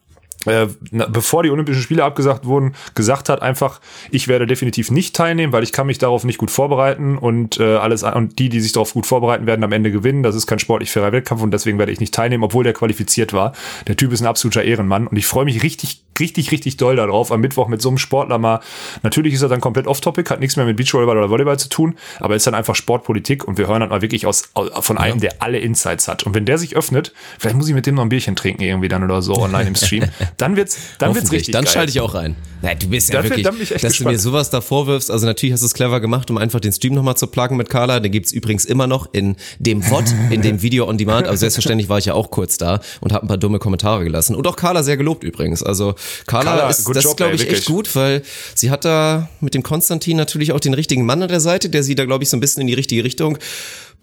äh, 0.46 0.68
bevor 0.92 1.44
die 1.44 1.52
Olympischen 1.52 1.82
Spiele 1.82 2.04
abgesagt 2.04 2.46
wurden, 2.46 2.74
gesagt 2.96 3.28
hat 3.28 3.42
einfach, 3.42 3.82
ich 4.10 4.28
werde 4.30 4.48
definitiv 4.48 4.90
nicht 4.90 5.16
teilnehmen, 5.16 5.52
weil 5.52 5.64
ich 5.64 5.74
kann 5.74 5.88
mich 5.88 5.98
darauf 5.98 6.24
nicht 6.24 6.38
gut 6.38 6.50
vorbereiten 6.50 7.18
und 7.18 7.60
äh, 7.60 7.76
alles 7.76 8.04
und 8.04 8.40
die, 8.40 8.48
die 8.48 8.62
sich 8.62 8.72
darauf 8.72 8.94
gut 8.94 9.06
vorbereiten, 9.06 9.46
werden 9.46 9.64
am 9.64 9.72
Ende 9.74 9.92
gewinnen. 9.92 10.24
Das 10.24 10.36
ist 10.36 10.48
kein 10.48 10.60
sportlich 10.60 10.92
fairer 10.92 11.12
Wettkampf 11.12 11.42
und 11.42 11.52
deswegen 11.52 11.78
werde 11.78 11.92
ich 11.92 12.00
nicht 12.00 12.14
teilnehmen, 12.14 12.44
obwohl 12.44 12.64
der 12.64 12.74
qualifiziert 12.74 13.34
war. 13.34 13.54
Der 13.88 13.98
Typ 13.98 14.14
ist 14.14 14.22
ein 14.22 14.28
absoluter 14.28 14.64
Ehrenmann 14.64 15.08
und 15.08 15.18
ich 15.18 15.26
freue 15.26 15.46
mich 15.46 15.62
richtig, 15.62 16.04
richtig, 16.20 16.52
richtig 16.52 16.78
doll 16.78 16.96
darauf, 16.96 17.32
am 17.32 17.42
Mittwoch 17.42 17.68
mit 17.68 17.82
so 17.82 17.90
einem 17.90 17.98
Sportler 17.98 18.38
mal. 18.38 18.62
Natürlich 19.04 19.34
ist 19.34 19.42
er 19.42 19.50
dann 19.50 19.62
komplett 19.62 19.88
off-topic, 19.88 20.30
hat 20.30 20.40
nichts 20.40 20.56
mehr 20.56 20.66
mit 20.66 20.78
Beachvolleyball 20.78 21.18
oder 21.18 21.30
Volleyball 21.30 21.60
zu 21.60 21.68
tun, 21.68 21.98
aber 22.20 22.36
ist 22.36 22.48
dann 22.48 22.56
einfach 22.56 22.76
Sportpolitik 22.76 23.46
und 23.46 23.58
wir 23.58 23.68
hören 23.68 23.82
dann 23.82 23.90
mal 23.90 24.02
wirklich 24.02 24.26
aus, 24.26 24.50
von 24.54 24.98
einem, 24.98 25.18
ja. 25.18 25.30
der 25.30 25.42
alle 25.42 25.60
Insights 25.60 26.08
hat. 26.08 26.24
Und 26.24 26.34
wenn 26.34 26.46
der 26.46 26.58
sich 26.58 26.78
öffnet, 26.78 27.14
vielleicht 27.38 27.58
muss 27.58 27.68
ich 27.68 27.74
mit 27.74 27.86
dem 27.86 27.96
noch 27.96 28.04
ein 28.04 28.10
Bierchen 28.10 28.38
trinken 28.38 28.64
irgendwie 28.64 28.88
dann 28.88 29.04
oder 29.04 29.22
so 29.22 29.36
online 29.36 29.68
im 29.68 29.76
Stream. 29.76 30.06
Dann 30.38 30.56
wird's, 30.56 30.78
dann 30.98 31.16
wird's 31.16 31.32
richtig. 31.32 31.54
Dann 31.54 31.68
schalte 31.68 31.92
ich 31.92 32.00
auch 32.00 32.14
rein. 32.14 32.36
Na, 32.62 32.74
du 32.76 32.88
bist 32.88 33.14
ja 33.14 33.24
wirklich, 33.24 33.44
dass 33.44 33.70
gespannt. 33.70 34.00
du 34.00 34.04
mir 34.06 34.20
sowas 34.20 34.50
da 34.50 34.60
vorwirfst. 34.60 35.10
Also 35.10 35.26
natürlich 35.26 35.54
hast 35.54 35.62
du 35.62 35.68
es 35.68 35.74
clever 35.74 36.02
gemacht, 36.02 36.30
um 36.30 36.38
einfach 36.38 36.60
den 36.60 36.74
Stream 36.74 36.94
nochmal 36.94 37.16
zu 37.16 37.28
pluggen 37.28 37.56
mit 37.56 37.70
Carla. 37.70 38.00
Den 38.00 38.12
gibt's 38.12 38.34
übrigens 38.34 38.66
immer 38.66 38.86
noch 38.86 39.14
in 39.14 39.38
dem 39.60 39.82
VOD, 39.82 40.14
in 40.30 40.42
dem 40.42 40.62
Video 40.62 40.88
on 40.88 40.98
Demand. 40.98 41.28
Aber 41.28 41.38
selbstverständlich 41.38 41.88
war 41.88 42.00
ich 42.00 42.06
ja 42.06 42.14
auch 42.16 42.32
kurz 42.32 42.58
da 42.58 42.82
und 43.00 43.14
habe 43.14 43.26
ein 43.26 43.28
paar 43.30 43.38
dumme 43.38 43.60
Kommentare 43.60 44.04
gelassen. 44.04 44.36
Und 44.36 44.46
auch 44.46 44.58
Carla 44.58 44.84
sehr 44.84 44.98
gelobt 44.98 45.24
übrigens. 45.24 45.64
Also 45.64 45.96
Carla, 46.28 46.52
Carla 46.52 46.70
ist, 46.70 46.88
das 46.94 47.16
glaube 47.16 47.36
ich, 47.36 47.50
echt 47.50 47.66
gut, 47.66 47.96
weil 47.96 48.24
sie 48.56 48.72
hat 48.72 48.84
da 48.84 49.30
mit 49.40 49.54
dem 49.54 49.64
Konstantin 49.64 50.18
natürlich 50.18 50.52
auch 50.52 50.60
den 50.60 50.74
richtigen 50.74 51.06
Mann 51.06 51.22
an 51.24 51.30
der 51.30 51.40
Seite, 51.40 51.70
der 51.70 51.84
sie 51.84 51.96
da, 51.96 52.06
glaube 52.06 52.24
ich, 52.24 52.30
so 52.30 52.36
ein 52.36 52.42
bisschen 52.42 52.62
in 52.62 52.68
die 52.68 52.74
richtige 52.74 53.04
Richtung 53.06 53.38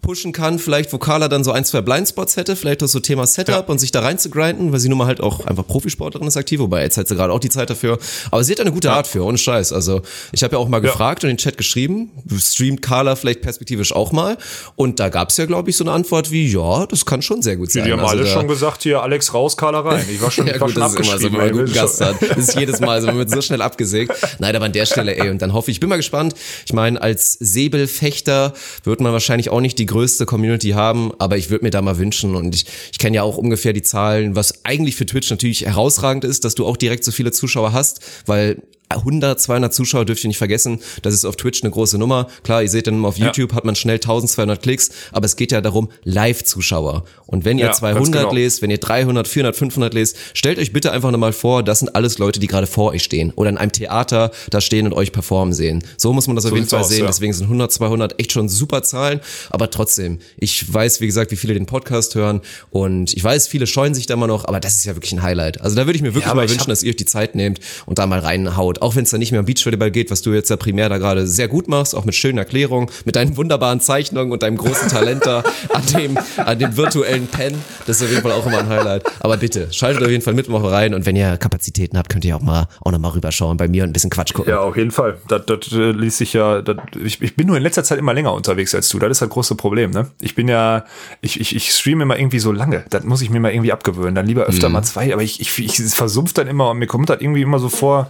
pushen 0.01 0.31
kann, 0.31 0.59
vielleicht 0.59 0.93
Vokaler 0.93 1.27
dann 1.29 1.43
so 1.43 1.51
ein, 1.51 1.65
zwei 1.65 1.81
Blindspots 1.81 2.37
hätte, 2.37 2.55
vielleicht 2.55 2.81
auch 2.83 2.87
so 2.87 2.99
Thema 2.99 3.27
Setup 3.27 3.55
ja. 3.67 3.71
und 3.71 3.79
sich 3.79 3.91
da 3.91 4.01
rein 4.01 4.17
zu 4.17 4.29
grinden, 4.29 4.71
weil 4.71 4.79
sie 4.79 4.89
nun 4.89 4.97
mal 4.97 5.07
halt 5.07 5.21
auch 5.21 5.45
einfach 5.45 5.65
Profisportlerin 5.65 6.27
ist 6.27 6.37
aktiv, 6.37 6.59
wobei 6.59 6.83
jetzt 6.83 6.97
hat 6.97 7.07
sie 7.07 7.15
gerade 7.15 7.33
auch 7.33 7.39
die 7.39 7.49
Zeit 7.49 7.69
dafür. 7.69 7.97
Aber 8.31 8.43
sie 8.43 8.53
hat 8.53 8.61
eine 8.61 8.71
gute 8.71 8.87
ja. 8.89 8.95
Art 8.95 9.07
für, 9.07 9.23
ohne 9.23 9.37
Scheiß. 9.37 9.73
Also 9.73 10.01
ich 10.31 10.43
habe 10.43 10.55
ja 10.55 10.59
auch 10.59 10.67
mal 10.67 10.77
ja. 10.77 10.91
gefragt 10.91 11.23
und 11.23 11.29
in 11.29 11.35
den 11.35 11.39
Chat 11.39 11.57
geschrieben, 11.57 12.11
streamt 12.37 12.81
Carla 12.81 13.15
vielleicht 13.15 13.41
perspektivisch 13.41 13.93
auch 13.93 14.11
mal? 14.11 14.37
Und 14.75 14.99
da 14.99 15.09
gab 15.09 15.29
es 15.29 15.37
ja, 15.37 15.45
glaube 15.45 15.69
ich, 15.69 15.77
so 15.77 15.83
eine 15.83 15.91
Antwort 15.91 16.31
wie, 16.31 16.51
ja, 16.51 16.85
das 16.85 17.05
kann 17.05 17.21
schon 17.21 17.41
sehr 17.41 17.57
gut 17.57 17.71
sein. 17.71 17.85
Die 17.85 17.91
haben 17.91 17.99
also 17.99 18.11
alle 18.11 18.27
schon 18.27 18.47
gesagt, 18.47 18.83
hier 18.83 19.01
Alex 19.01 19.33
raus, 19.33 19.57
Carla 19.57 19.81
rein. 19.81 20.05
Ich 20.09 20.21
war 20.21 20.31
schon, 20.31 20.47
ja, 20.47 20.59
war 20.59 20.67
gut, 20.67 20.73
schon 20.73 20.81
das 20.81 20.93
ist 20.93 20.99
immer 20.99 21.17
so, 21.17 21.23
wenn 21.25 21.31
man 21.31 21.41
einen 21.41 21.51
guten 21.53 21.73
Gast 21.73 22.01
hat. 22.01 22.15
Das 22.21 22.37
ist 22.37 22.55
jedes 22.55 22.79
Mal 22.79 23.01
so, 23.01 23.07
man 23.07 23.17
wird 23.17 23.31
so 23.31 23.41
schnell 23.41 23.61
abgesägt. 23.61 24.13
Nein, 24.39 24.55
aber 24.55 24.65
an 24.65 24.73
der 24.73 24.85
Stelle, 24.85 25.17
ey, 25.17 25.29
und 25.29 25.41
dann 25.41 25.53
hoffe 25.53 25.71
ich, 25.71 25.77
ich 25.77 25.79
bin 25.79 25.89
mal 25.89 25.97
gespannt. 25.97 26.33
Ich 26.65 26.73
meine, 26.73 27.01
als 27.01 27.33
Säbelfechter 27.33 28.53
wird 28.83 29.01
man 29.01 29.11
wahrscheinlich 29.11 29.49
auch 29.49 29.61
nicht 29.61 29.79
die 29.79 29.85
größte 29.87 30.25
Community 30.25 30.69
haben, 30.71 31.11
aber 31.17 31.37
ich 31.37 31.49
würde 31.49 31.65
mir 31.65 31.71
da 31.71 31.81
mal 31.81 31.97
wünschen 31.97 32.35
und 32.35 32.53
ich, 32.53 32.65
ich 32.91 32.99
kenne 32.99 33.15
ja 33.15 33.23
auch 33.23 33.37
ungefähr 33.37 33.73
die 33.73 33.81
Zahlen, 33.81 34.35
was 34.35 34.65
eigentlich 34.65 34.95
für 34.95 35.05
Twitch 35.05 35.29
natürlich 35.29 35.65
herausragend 35.65 36.23
ist, 36.23 36.45
dass 36.45 36.55
du 36.55 36.65
auch 36.65 36.77
direkt 36.77 37.03
so 37.03 37.11
viele 37.11 37.31
Zuschauer 37.31 37.73
hast, 37.73 38.01
weil 38.25 38.61
100, 38.89 39.39
200 39.39 39.73
Zuschauer 39.73 40.05
dürft 40.05 40.23
ihr 40.23 40.29
nicht 40.29 40.37
vergessen. 40.37 40.79
Das 41.01 41.13
ist 41.13 41.25
auf 41.25 41.35
Twitch 41.35 41.61
eine 41.63 41.71
große 41.71 41.97
Nummer. 41.97 42.27
Klar, 42.43 42.63
ihr 42.63 42.69
seht 42.69 42.87
dann 42.87 43.03
auf 43.03 43.17
YouTube 43.17 43.51
ja. 43.51 43.57
hat 43.57 43.65
man 43.65 43.75
schnell 43.75 43.95
1200 43.95 44.61
Klicks, 44.61 44.91
aber 45.11 45.25
es 45.25 45.35
geht 45.35 45.51
ja 45.51 45.61
darum, 45.61 45.89
Live-Zuschauer. 46.03 47.03
Und 47.25 47.43
wenn 47.43 47.57
ihr 47.57 47.65
ja, 47.65 47.71
200 47.73 48.21
genau. 48.21 48.33
lest, 48.33 48.61
wenn 48.61 48.69
ihr 48.69 48.77
300, 48.77 49.27
400, 49.27 49.55
500 49.55 49.93
lest, 49.93 50.17
stellt 50.33 50.57
euch 50.57 50.71
bitte 50.71 50.91
einfach 50.91 51.11
nochmal 51.11 51.33
vor, 51.33 51.63
das 51.63 51.79
sind 51.79 51.95
alles 51.95 52.17
Leute, 52.17 52.39
die 52.39 52.47
gerade 52.47 52.67
vor 52.67 52.91
euch 52.91 53.03
stehen 53.03 53.33
oder 53.35 53.49
in 53.49 53.57
einem 53.57 53.71
Theater 53.71 54.31
da 54.49 54.61
stehen 54.61 54.85
und 54.85 54.93
euch 54.93 55.11
performen 55.11 55.53
sehen. 55.53 55.83
So 55.97 56.13
muss 56.13 56.27
man 56.27 56.35
das 56.35 56.43
so 56.43 56.49
auf 56.49 56.55
jeden 56.55 56.67
Fall 56.67 56.81
aus, 56.81 56.89
sehen. 56.89 57.01
Ja. 57.01 57.07
Deswegen 57.07 57.33
sind 57.33 57.45
100, 57.45 57.71
200 57.71 58.19
echt 58.19 58.31
schon 58.31 58.47
super 58.47 58.83
Zahlen. 58.83 59.19
Aber 59.49 59.69
trotzdem, 59.69 60.19
ich 60.37 60.73
weiß, 60.73 61.01
wie 61.01 61.07
gesagt, 61.07 61.31
wie 61.31 61.35
viele 61.35 61.53
den 61.53 61.65
Podcast 61.65 62.15
hören 62.15 62.41
und 62.71 63.13
ich 63.13 63.23
weiß, 63.23 63.47
viele 63.47 63.67
scheuen 63.67 63.93
sich 63.93 64.05
da 64.05 64.13
immer 64.13 64.27
noch, 64.27 64.45
aber 64.45 64.61
das 64.61 64.75
ist 64.75 64.85
ja 64.85 64.95
wirklich 64.95 65.11
ein 65.11 65.21
Highlight. 65.21 65.59
Also 65.61 65.75
da 65.75 65.85
würde 65.85 65.97
ich 65.97 66.01
mir 66.03 66.13
wirklich 66.13 66.33
mal 66.33 66.49
wünschen, 66.49 66.69
dass 66.69 66.83
ihr 66.83 66.91
euch 66.91 66.95
die 66.95 67.05
Zeit 67.05 67.35
nehmt 67.35 67.59
und 67.85 67.99
da 67.99 68.07
mal 68.07 68.19
reinhaut 68.19 68.76
auch 68.81 68.95
wenn 68.95 69.03
es 69.03 69.11
dann 69.11 69.19
nicht 69.19 69.31
mehr 69.31 69.39
um 69.39 69.45
Beachvolleyball 69.45 69.91
geht, 69.91 70.11
was 70.11 70.21
du 70.21 70.33
jetzt 70.33 70.49
ja 70.49 70.55
primär 70.55 70.89
da 70.89 70.97
gerade 70.97 71.27
sehr 71.27 71.47
gut 71.47 71.67
machst, 71.67 71.95
auch 71.95 72.05
mit 72.05 72.15
schönen 72.15 72.37
Erklärungen, 72.37 72.89
mit 73.05 73.15
deinen 73.15 73.37
wunderbaren 73.37 73.79
Zeichnungen 73.79 74.31
und 74.31 74.43
deinem 74.43 74.57
großen 74.57 74.89
Talent 74.89 75.25
da 75.25 75.43
an 75.73 75.83
dem, 75.95 76.17
an 76.37 76.59
dem 76.59 76.77
virtuellen 76.77 77.27
Pen. 77.27 77.55
Das 77.85 77.97
ist 77.97 78.03
auf 78.03 78.09
jeden 78.09 78.21
Fall 78.21 78.31
auch 78.31 78.45
immer 78.45 78.59
ein 78.59 78.69
Highlight. 78.69 79.03
Aber 79.19 79.37
bitte, 79.37 79.71
schaltet 79.71 80.03
auf 80.03 80.09
jeden 80.09 80.23
Fall 80.23 80.33
Mittwoch 80.33 80.63
rein 80.71 80.93
und 80.93 81.05
wenn 81.05 81.15
ihr 81.15 81.37
Kapazitäten 81.37 81.97
habt, 81.97 82.09
könnt 82.09 82.25
ihr 82.25 82.35
auch 82.35 82.41
mal 82.41 82.67
auch 82.81 82.91
noch 82.91 82.99
mal 82.99 83.09
rüberschauen 83.09 83.57
bei 83.57 83.67
mir 83.67 83.83
und 83.83 83.89
ein 83.89 83.93
bisschen 83.93 84.09
Quatsch 84.09 84.33
gucken. 84.33 84.51
Ja, 84.51 84.59
auf 84.59 84.77
jeden 84.77 84.91
Fall. 84.91 85.17
Das, 85.27 85.45
das 85.45 85.71
äh, 85.71 85.91
ließ 85.91 86.17
sich 86.17 86.33
ja, 86.33 86.61
das, 86.61 86.77
ich, 87.03 87.21
ich 87.21 87.35
bin 87.35 87.47
nur 87.47 87.57
in 87.57 87.63
letzter 87.63 87.83
Zeit 87.83 87.99
immer 87.99 88.13
länger 88.13 88.33
unterwegs 88.33 88.73
als 88.75 88.89
du. 88.89 88.99
Das 88.99 89.11
ist 89.11 89.21
das 89.21 89.29
große 89.29 89.55
Problem, 89.55 89.91
ne? 89.91 90.07
Ich 90.19 90.35
bin 90.35 90.47
ja, 90.47 90.85
ich, 91.21 91.39
ich, 91.39 91.55
ich 91.55 91.71
streame 91.71 92.03
immer 92.03 92.17
irgendwie 92.17 92.39
so 92.39 92.51
lange. 92.51 92.85
Das 92.89 93.03
muss 93.03 93.21
ich 93.21 93.29
mir 93.29 93.39
mal 93.39 93.51
irgendwie 93.51 93.71
abgewöhnen. 93.71 94.15
Dann 94.15 94.25
lieber 94.25 94.45
öfter 94.45 94.69
mhm. 94.69 94.73
mal 94.73 94.83
zwei, 94.83 95.13
aber 95.13 95.23
ich, 95.23 95.39
ich, 95.39 95.59
ich 95.59 95.77
versumpf 95.93 96.33
dann 96.33 96.47
immer 96.47 96.69
und 96.69 96.79
mir 96.79 96.87
kommt 96.87 97.09
das 97.09 97.21
irgendwie 97.21 97.41
immer 97.41 97.59
so 97.59 97.69
vor, 97.69 98.09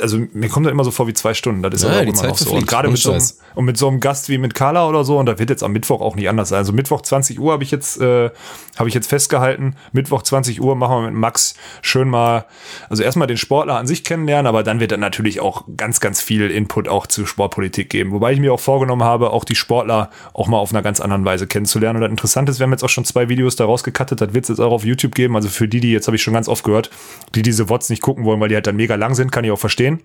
also 0.00 0.18
mir 0.32 0.48
kommt 0.48 0.66
das 0.66 0.72
immer 0.72 0.84
so 0.84 0.90
vor 0.90 1.06
wie 1.06 1.14
zwei 1.14 1.34
Stunden. 1.34 1.62
Das 1.62 1.74
ist 1.74 1.82
ja, 1.82 1.90
aber 1.90 1.98
auch 1.98 2.02
immer 2.02 2.14
Zeit 2.14 2.30
noch 2.30 2.38
so. 2.38 2.52
Und 2.52 2.66
gerade 2.66 2.88
mit 2.88 2.98
so, 2.98 3.12
einem, 3.12 3.22
und 3.54 3.64
mit 3.64 3.76
so 3.76 3.88
einem 3.88 4.00
Gast 4.00 4.28
wie 4.28 4.38
mit 4.38 4.54
Carla 4.54 4.88
oder 4.88 5.04
so, 5.04 5.18
und 5.18 5.26
da 5.26 5.38
wird 5.38 5.50
jetzt 5.50 5.62
am 5.62 5.72
Mittwoch 5.72 6.00
auch 6.00 6.16
nicht 6.16 6.28
anders 6.28 6.50
sein. 6.50 6.58
Also 6.58 6.72
Mittwoch 6.72 7.02
20 7.02 7.38
Uhr 7.38 7.52
habe 7.52 7.62
ich 7.62 7.70
jetzt, 7.70 8.00
äh, 8.00 8.30
habe 8.76 8.88
ich 8.88 8.94
jetzt 8.94 9.08
festgehalten. 9.08 9.76
Mittwoch 9.92 10.22
20 10.22 10.60
Uhr 10.60 10.76
machen 10.76 10.96
wir 10.96 11.10
mit 11.10 11.14
Max 11.14 11.54
schön 11.82 12.08
mal, 12.08 12.46
also 12.88 13.02
erstmal 13.02 13.26
den 13.26 13.36
Sportler 13.36 13.76
an 13.76 13.86
sich 13.86 14.04
kennenlernen, 14.04 14.46
aber 14.46 14.62
dann 14.62 14.80
wird 14.80 14.92
dann 14.92 15.00
natürlich 15.00 15.40
auch 15.40 15.64
ganz, 15.76 16.00
ganz 16.00 16.20
viel 16.20 16.50
Input 16.50 16.88
auch 16.88 17.06
zu 17.06 17.26
Sportpolitik 17.26 17.90
geben. 17.90 18.12
Wobei 18.12 18.32
ich 18.32 18.40
mir 18.40 18.52
auch 18.52 18.60
vorgenommen 18.60 19.04
habe, 19.04 19.30
auch 19.30 19.44
die 19.44 19.54
Sportler 19.54 20.10
auch 20.32 20.48
mal 20.48 20.58
auf 20.58 20.72
einer 20.72 20.82
ganz 20.82 21.00
anderen 21.00 21.24
Weise 21.24 21.46
kennenzulernen. 21.46 21.96
Und 21.96 22.02
das 22.02 22.10
Interessante 22.10 22.52
ist, 22.52 22.58
wir 22.58 22.64
haben 22.64 22.72
jetzt 22.72 22.84
auch 22.84 22.88
schon 22.88 23.04
zwei 23.04 23.28
Videos 23.28 23.56
daraus 23.56 23.84
gecuttet, 23.84 24.20
das 24.20 24.34
wird 24.34 24.44
es 24.44 24.48
jetzt 24.48 24.60
auch 24.60 24.72
auf 24.72 24.84
YouTube 24.84 25.14
geben. 25.14 25.36
Also 25.36 25.48
für 25.48 25.68
die, 25.68 25.80
die 25.80 25.92
jetzt 25.92 26.06
habe 26.06 26.16
ich 26.16 26.22
schon 26.22 26.34
ganz 26.34 26.48
oft 26.48 26.64
gehört, 26.64 26.90
die 27.34 27.42
diese 27.42 27.68
Wots 27.68 27.90
nicht 27.90 28.02
gucken 28.02 28.24
wollen, 28.24 28.40
weil 28.40 28.48
die 28.48 28.54
halt 28.54 28.66
dann 28.66 28.76
mega 28.76 28.94
lang 28.94 29.14
sind, 29.14 29.30
kann 29.32 29.44
ich 29.44 29.50
auch 29.50 29.58
verstehen 29.58 29.83
verstehen. 29.84 30.00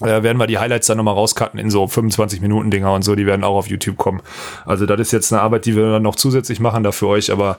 Äh, 0.00 0.22
werden 0.22 0.38
wir 0.38 0.46
die 0.46 0.58
Highlights 0.58 0.86
dann 0.86 0.96
nochmal 0.96 1.14
rauscutten 1.14 1.58
in 1.58 1.70
so 1.70 1.86
25 1.86 2.40
Minuten 2.40 2.70
Dinger 2.70 2.92
und 2.92 3.02
so, 3.02 3.14
die 3.14 3.26
werden 3.26 3.44
auch 3.44 3.56
auf 3.56 3.68
YouTube 3.68 3.96
kommen. 3.96 4.20
Also 4.64 4.86
das 4.86 5.00
ist 5.00 5.12
jetzt 5.12 5.32
eine 5.32 5.42
Arbeit, 5.42 5.66
die 5.66 5.76
wir 5.76 5.90
dann 5.92 6.02
noch 6.02 6.16
zusätzlich 6.16 6.60
machen 6.60 6.84
da 6.84 6.92
für 6.92 7.08
euch, 7.08 7.32
aber 7.32 7.58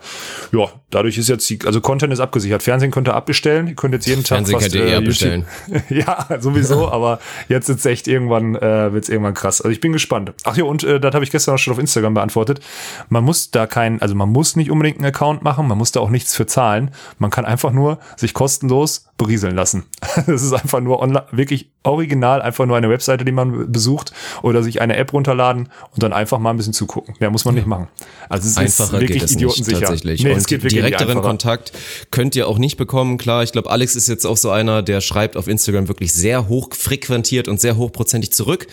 ja, 0.51 0.67
dadurch 0.89 1.17
ist 1.17 1.27
jetzt 1.27 1.49
die, 1.49 1.59
also 1.65 1.81
Content 1.81 2.13
ist 2.13 2.19
abgesichert. 2.19 2.63
Fernsehen 2.63 2.91
könnt 2.91 3.07
ihr 3.07 3.13
abbestellen, 3.13 3.67
ihr 3.67 3.75
könnt 3.75 3.93
jetzt 3.93 4.07
jeden 4.07 4.23
Fernsehen 4.23 4.53
Tag 4.53 4.63
fast, 4.63 4.75
könnt 4.75 4.89
ihr 4.89 4.97
äh, 4.97 5.01
bestellen. 5.01 5.45
ja, 5.89 6.27
sowieso, 6.39 6.87
aber 6.91 7.19
jetzt 7.47 7.69
ist 7.69 7.85
echt 7.85 8.07
irgendwann, 8.07 8.55
äh, 8.55 8.93
wird's 8.93 9.09
irgendwann 9.09 9.33
krass. 9.33 9.61
Also 9.61 9.71
ich 9.71 9.81
bin 9.81 9.91
gespannt. 9.91 10.33
Ach 10.43 10.55
ja, 10.55 10.63
und 10.63 10.83
äh, 10.83 10.99
das 10.99 11.13
habe 11.13 11.23
ich 11.23 11.31
gestern 11.31 11.55
auch 11.55 11.59
schon 11.59 11.73
auf 11.73 11.79
Instagram 11.79 12.13
beantwortet. 12.13 12.61
Man 13.09 13.23
muss 13.23 13.51
da 13.51 13.67
kein, 13.67 14.01
also 14.01 14.15
man 14.15 14.29
muss 14.29 14.55
nicht 14.55 14.71
unbedingt 14.71 14.97
einen 14.97 15.07
Account 15.07 15.43
machen, 15.43 15.67
man 15.67 15.77
muss 15.77 15.91
da 15.91 15.99
auch 15.99 16.09
nichts 16.09 16.35
für 16.35 16.45
zahlen. 16.45 16.91
Man 17.17 17.31
kann 17.31 17.45
einfach 17.45 17.71
nur 17.71 17.99
sich 18.15 18.33
kostenlos 18.33 19.09
berieseln 19.17 19.55
lassen. 19.55 19.85
Das 20.29 20.43
ist 20.43 20.53
einfach 20.53 20.79
nur 20.79 20.99
online, 20.99 21.25
wirklich 21.31 21.71
original, 21.83 22.28
einfach 22.37 22.65
nur 22.65 22.77
eine 22.77 22.89
Webseite, 22.89 23.25
die 23.25 23.31
man 23.31 23.71
besucht 23.71 24.13
oder 24.41 24.63
sich 24.63 24.81
eine 24.81 24.95
App 24.95 25.13
runterladen 25.13 25.69
und 25.93 26.03
dann 26.03 26.13
einfach 26.13 26.39
mal 26.39 26.51
ein 26.51 26.57
bisschen 26.57 26.73
zugucken. 26.73 27.15
Mehr 27.19 27.29
muss 27.29 27.45
man 27.45 27.55
nicht 27.55 27.67
machen. 27.67 27.87
Also 28.29 28.47
es 28.47 28.57
Einfacher 28.57 28.83
ist 28.83 28.91
wirklich 28.93 29.19
geht 29.19 29.23
es 29.23 29.31
idiotensicher. 29.31 29.77
Nicht, 29.77 29.87
tatsächlich. 29.87 30.23
Nee, 30.23 30.31
und 30.31 30.37
es 30.37 30.45
geht 30.45 30.63
wirklich 30.63 30.81
direkteren 30.81 31.21
Kontakt 31.21 31.71
könnt 32.11 32.35
ihr 32.35 32.47
auch 32.47 32.57
nicht 32.57 32.77
bekommen. 32.77 33.17
Klar, 33.17 33.43
ich 33.43 33.51
glaube, 33.51 33.69
Alex 33.69 33.95
ist 33.95 34.07
jetzt 34.07 34.25
auch 34.25 34.37
so 34.37 34.51
einer, 34.51 34.81
der 34.81 35.01
schreibt 35.01 35.35
auf 35.35 35.47
Instagram 35.47 35.87
wirklich 35.87 36.13
sehr 36.13 36.47
hoch 36.47 36.69
frequentiert 36.73 37.47
und 37.47 37.59
sehr 37.59 37.77
hochprozentig 37.77 38.31
zurück. 38.31 38.67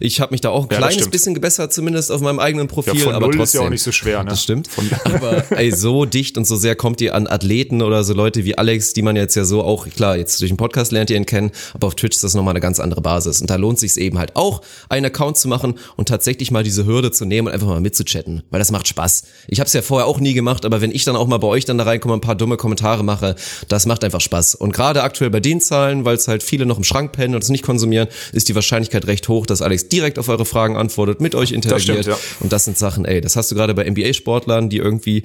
Ich 0.00 0.20
habe 0.20 0.32
mich 0.32 0.40
da 0.40 0.50
auch 0.50 0.64
ein 0.64 0.70
ja, 0.70 0.78
kleines 0.78 1.08
bisschen 1.08 1.34
gebessert, 1.34 1.72
zumindest 1.72 2.10
auf 2.10 2.20
meinem 2.20 2.38
eigenen 2.38 2.68
Profil. 2.68 2.96
Ja, 2.96 3.04
von 3.04 3.14
aber 3.14 3.26
trotzdem, 3.26 3.42
ist 3.42 3.54
ja 3.54 3.60
auch 3.62 3.70
nicht 3.70 3.82
so 3.82 3.92
schwer. 3.92 4.22
Ne? 4.22 4.30
Das 4.30 4.42
stimmt. 4.42 4.68
aber 5.04 5.44
ey, 5.50 5.70
so 5.72 6.04
dicht 6.04 6.38
und 6.38 6.46
so 6.46 6.56
sehr 6.56 6.74
kommt 6.76 7.00
ihr 7.00 7.14
an 7.14 7.26
Athleten 7.26 7.82
oder 7.82 8.04
so 8.04 8.14
Leute 8.14 8.44
wie 8.44 8.56
Alex, 8.56 8.92
die 8.92 9.02
man 9.02 9.16
jetzt 9.16 9.34
ja 9.34 9.44
so 9.44 9.62
auch 9.62 9.88
klar, 9.88 10.16
jetzt 10.16 10.40
durch 10.40 10.50
den 10.50 10.56
Podcast 10.56 10.92
lernt 10.92 11.10
ihr 11.10 11.16
ihn 11.16 11.26
kennen, 11.26 11.50
aber 11.74 11.88
auf 11.88 11.94
Twitch 11.94 12.16
ist 12.16 12.24
das 12.24 12.34
nochmal 12.34 12.52
eine 12.52 12.60
ganz 12.60 12.80
andere 12.80 13.01
Basis. 13.02 13.40
Und 13.40 13.50
da 13.50 13.56
lohnt 13.56 13.78
sich 13.78 13.96
eben 13.96 14.18
halt 14.18 14.36
auch, 14.36 14.62
einen 14.88 15.06
Account 15.06 15.38
zu 15.38 15.48
machen 15.48 15.74
und 15.96 16.08
tatsächlich 16.08 16.50
mal 16.50 16.62
diese 16.62 16.86
Hürde 16.86 17.10
zu 17.10 17.24
nehmen 17.24 17.48
und 17.48 17.54
einfach 17.54 17.66
mal 17.66 17.80
mitzuchatten, 17.80 18.42
weil 18.50 18.58
das 18.58 18.70
macht 18.70 18.88
Spaß. 18.88 19.24
Ich 19.48 19.60
habe 19.60 19.66
es 19.66 19.72
ja 19.72 19.82
vorher 19.82 20.06
auch 20.06 20.20
nie 20.20 20.34
gemacht, 20.34 20.64
aber 20.64 20.80
wenn 20.80 20.90
ich 20.90 21.04
dann 21.04 21.16
auch 21.16 21.26
mal 21.26 21.38
bei 21.38 21.48
euch 21.48 21.64
dann 21.64 21.78
da 21.78 21.84
reinkomme, 21.84 22.14
ein 22.14 22.20
paar 22.20 22.34
dumme 22.34 22.56
Kommentare 22.56 23.04
mache, 23.04 23.34
das 23.68 23.86
macht 23.86 24.04
einfach 24.04 24.20
Spaß. 24.20 24.54
Und 24.54 24.72
gerade 24.72 25.02
aktuell 25.02 25.30
bei 25.30 25.40
den 25.40 25.60
Zahlen, 25.60 26.04
weil 26.04 26.16
es 26.16 26.28
halt 26.28 26.42
viele 26.42 26.66
noch 26.66 26.78
im 26.78 26.84
Schrank 26.84 27.12
pennen 27.12 27.34
und 27.34 27.42
es 27.42 27.50
nicht 27.50 27.64
konsumieren, 27.64 28.08
ist 28.32 28.48
die 28.48 28.54
Wahrscheinlichkeit 28.54 29.06
recht 29.06 29.28
hoch, 29.28 29.46
dass 29.46 29.62
Alex 29.62 29.88
direkt 29.88 30.18
auf 30.18 30.28
eure 30.28 30.44
Fragen 30.44 30.76
antwortet, 30.76 31.20
mit 31.20 31.34
euch 31.34 31.52
interagiert. 31.52 31.98
Das 31.98 32.04
stimmt, 32.04 32.18
ja. 32.18 32.40
Und 32.40 32.52
das 32.52 32.64
sind 32.64 32.78
Sachen, 32.78 33.04
ey, 33.04 33.20
das 33.20 33.36
hast 33.36 33.50
du 33.50 33.54
gerade 33.54 33.74
bei 33.74 33.88
NBA-Sportlern, 33.88 34.68
die 34.68 34.78
irgendwie 34.78 35.24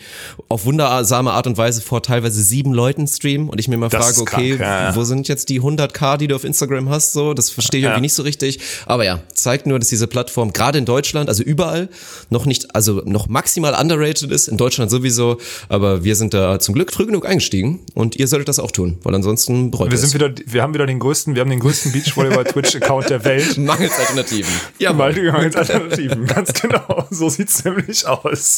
auf 0.49 0.65
wundersame 0.65 1.31
Art 1.31 1.47
und 1.47 1.57
Weise 1.57 1.81
vor 1.81 2.01
teilweise 2.03 2.41
sieben 2.41 2.73
Leuten 2.73 3.07
streamen 3.07 3.49
und 3.49 3.59
ich 3.59 3.67
mir 3.67 3.77
mal 3.77 3.89
das 3.89 4.05
frage, 4.05 4.21
okay, 4.21 4.57
krank, 4.57 4.61
ja. 4.61 4.95
wo 4.95 5.03
sind 5.03 5.27
jetzt 5.27 5.49
die 5.49 5.61
100k, 5.61 6.17
die 6.17 6.27
du 6.27 6.35
auf 6.35 6.43
Instagram 6.43 6.89
hast, 6.89 7.13
so, 7.13 7.33
das 7.33 7.49
verstehe 7.67 7.82
ich 7.82 7.86
irgendwie 7.86 8.01
nicht 8.01 8.13
so 8.13 8.23
richtig. 8.23 8.60
Aber 8.86 9.03
ja, 9.03 9.19
zeigt 9.34 9.67
nur, 9.67 9.77
dass 9.77 9.89
diese 9.89 10.08
Plattform 10.08 10.53
gerade 10.53 10.77
in 10.77 10.86
Deutschland, 10.86 11.27
also 11.27 11.43
überall, 11.43 11.89
noch 12.30 12.45
nicht, 12.45 12.73
also 12.75 13.01
noch 13.06 13.27
maximal 13.27 13.73
underrated 13.73 14.32
ist, 14.32 14.47
in 14.47 14.58
Deutschland 14.58 14.89
sowieso, 14.89 15.38
aber 15.67 16.03
wir 16.03 16.15
sind 16.15 16.34
da 16.34 16.60
zum 16.60 16.73
Glück 16.73 16.93
früh 16.93 17.06
genug 17.06 17.25
eingestiegen 17.25 17.82
und 17.93 18.15
ihr 18.15 18.27
solltet 18.27 18.47
das 18.47 18.60
auch 18.60 18.71
tun, 18.71 18.97
weil 19.03 19.13
ansonsten 19.13 19.71
bereut 19.71 19.91
wir 19.91 19.97
sind 19.97 20.13
wieder, 20.13 20.32
wir 20.45 20.62
haben 20.62 20.73
wieder 20.73 20.86
den 20.86 20.99
größten, 20.99 21.36
wir 21.36 21.41
haben 21.41 21.49
den 21.49 21.60
größten 21.60 21.91
Beachvolleyball 21.91 22.45
Twitch 22.45 22.75
Account 22.75 23.10
der 23.10 23.23
Welt. 23.25 23.58
Mangels 23.58 23.93
Alternativen. 23.99 24.51
Ja, 24.80 24.93
mangels 24.93 25.56
Alternativen, 25.56 26.25
ganz 26.25 26.53
genau. 26.53 27.06
So 27.12 27.30
sieht's 27.30 27.63
nämlich 27.65 28.08
aus. 28.08 28.58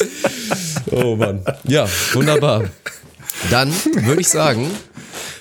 Oh 0.92 1.16
Mann. 1.16 1.44
Ja, 1.64 1.88
wunderbar. 2.12 2.64
Dann 3.50 3.72
würde 4.04 4.20
ich 4.20 4.28
sagen, 4.28 4.70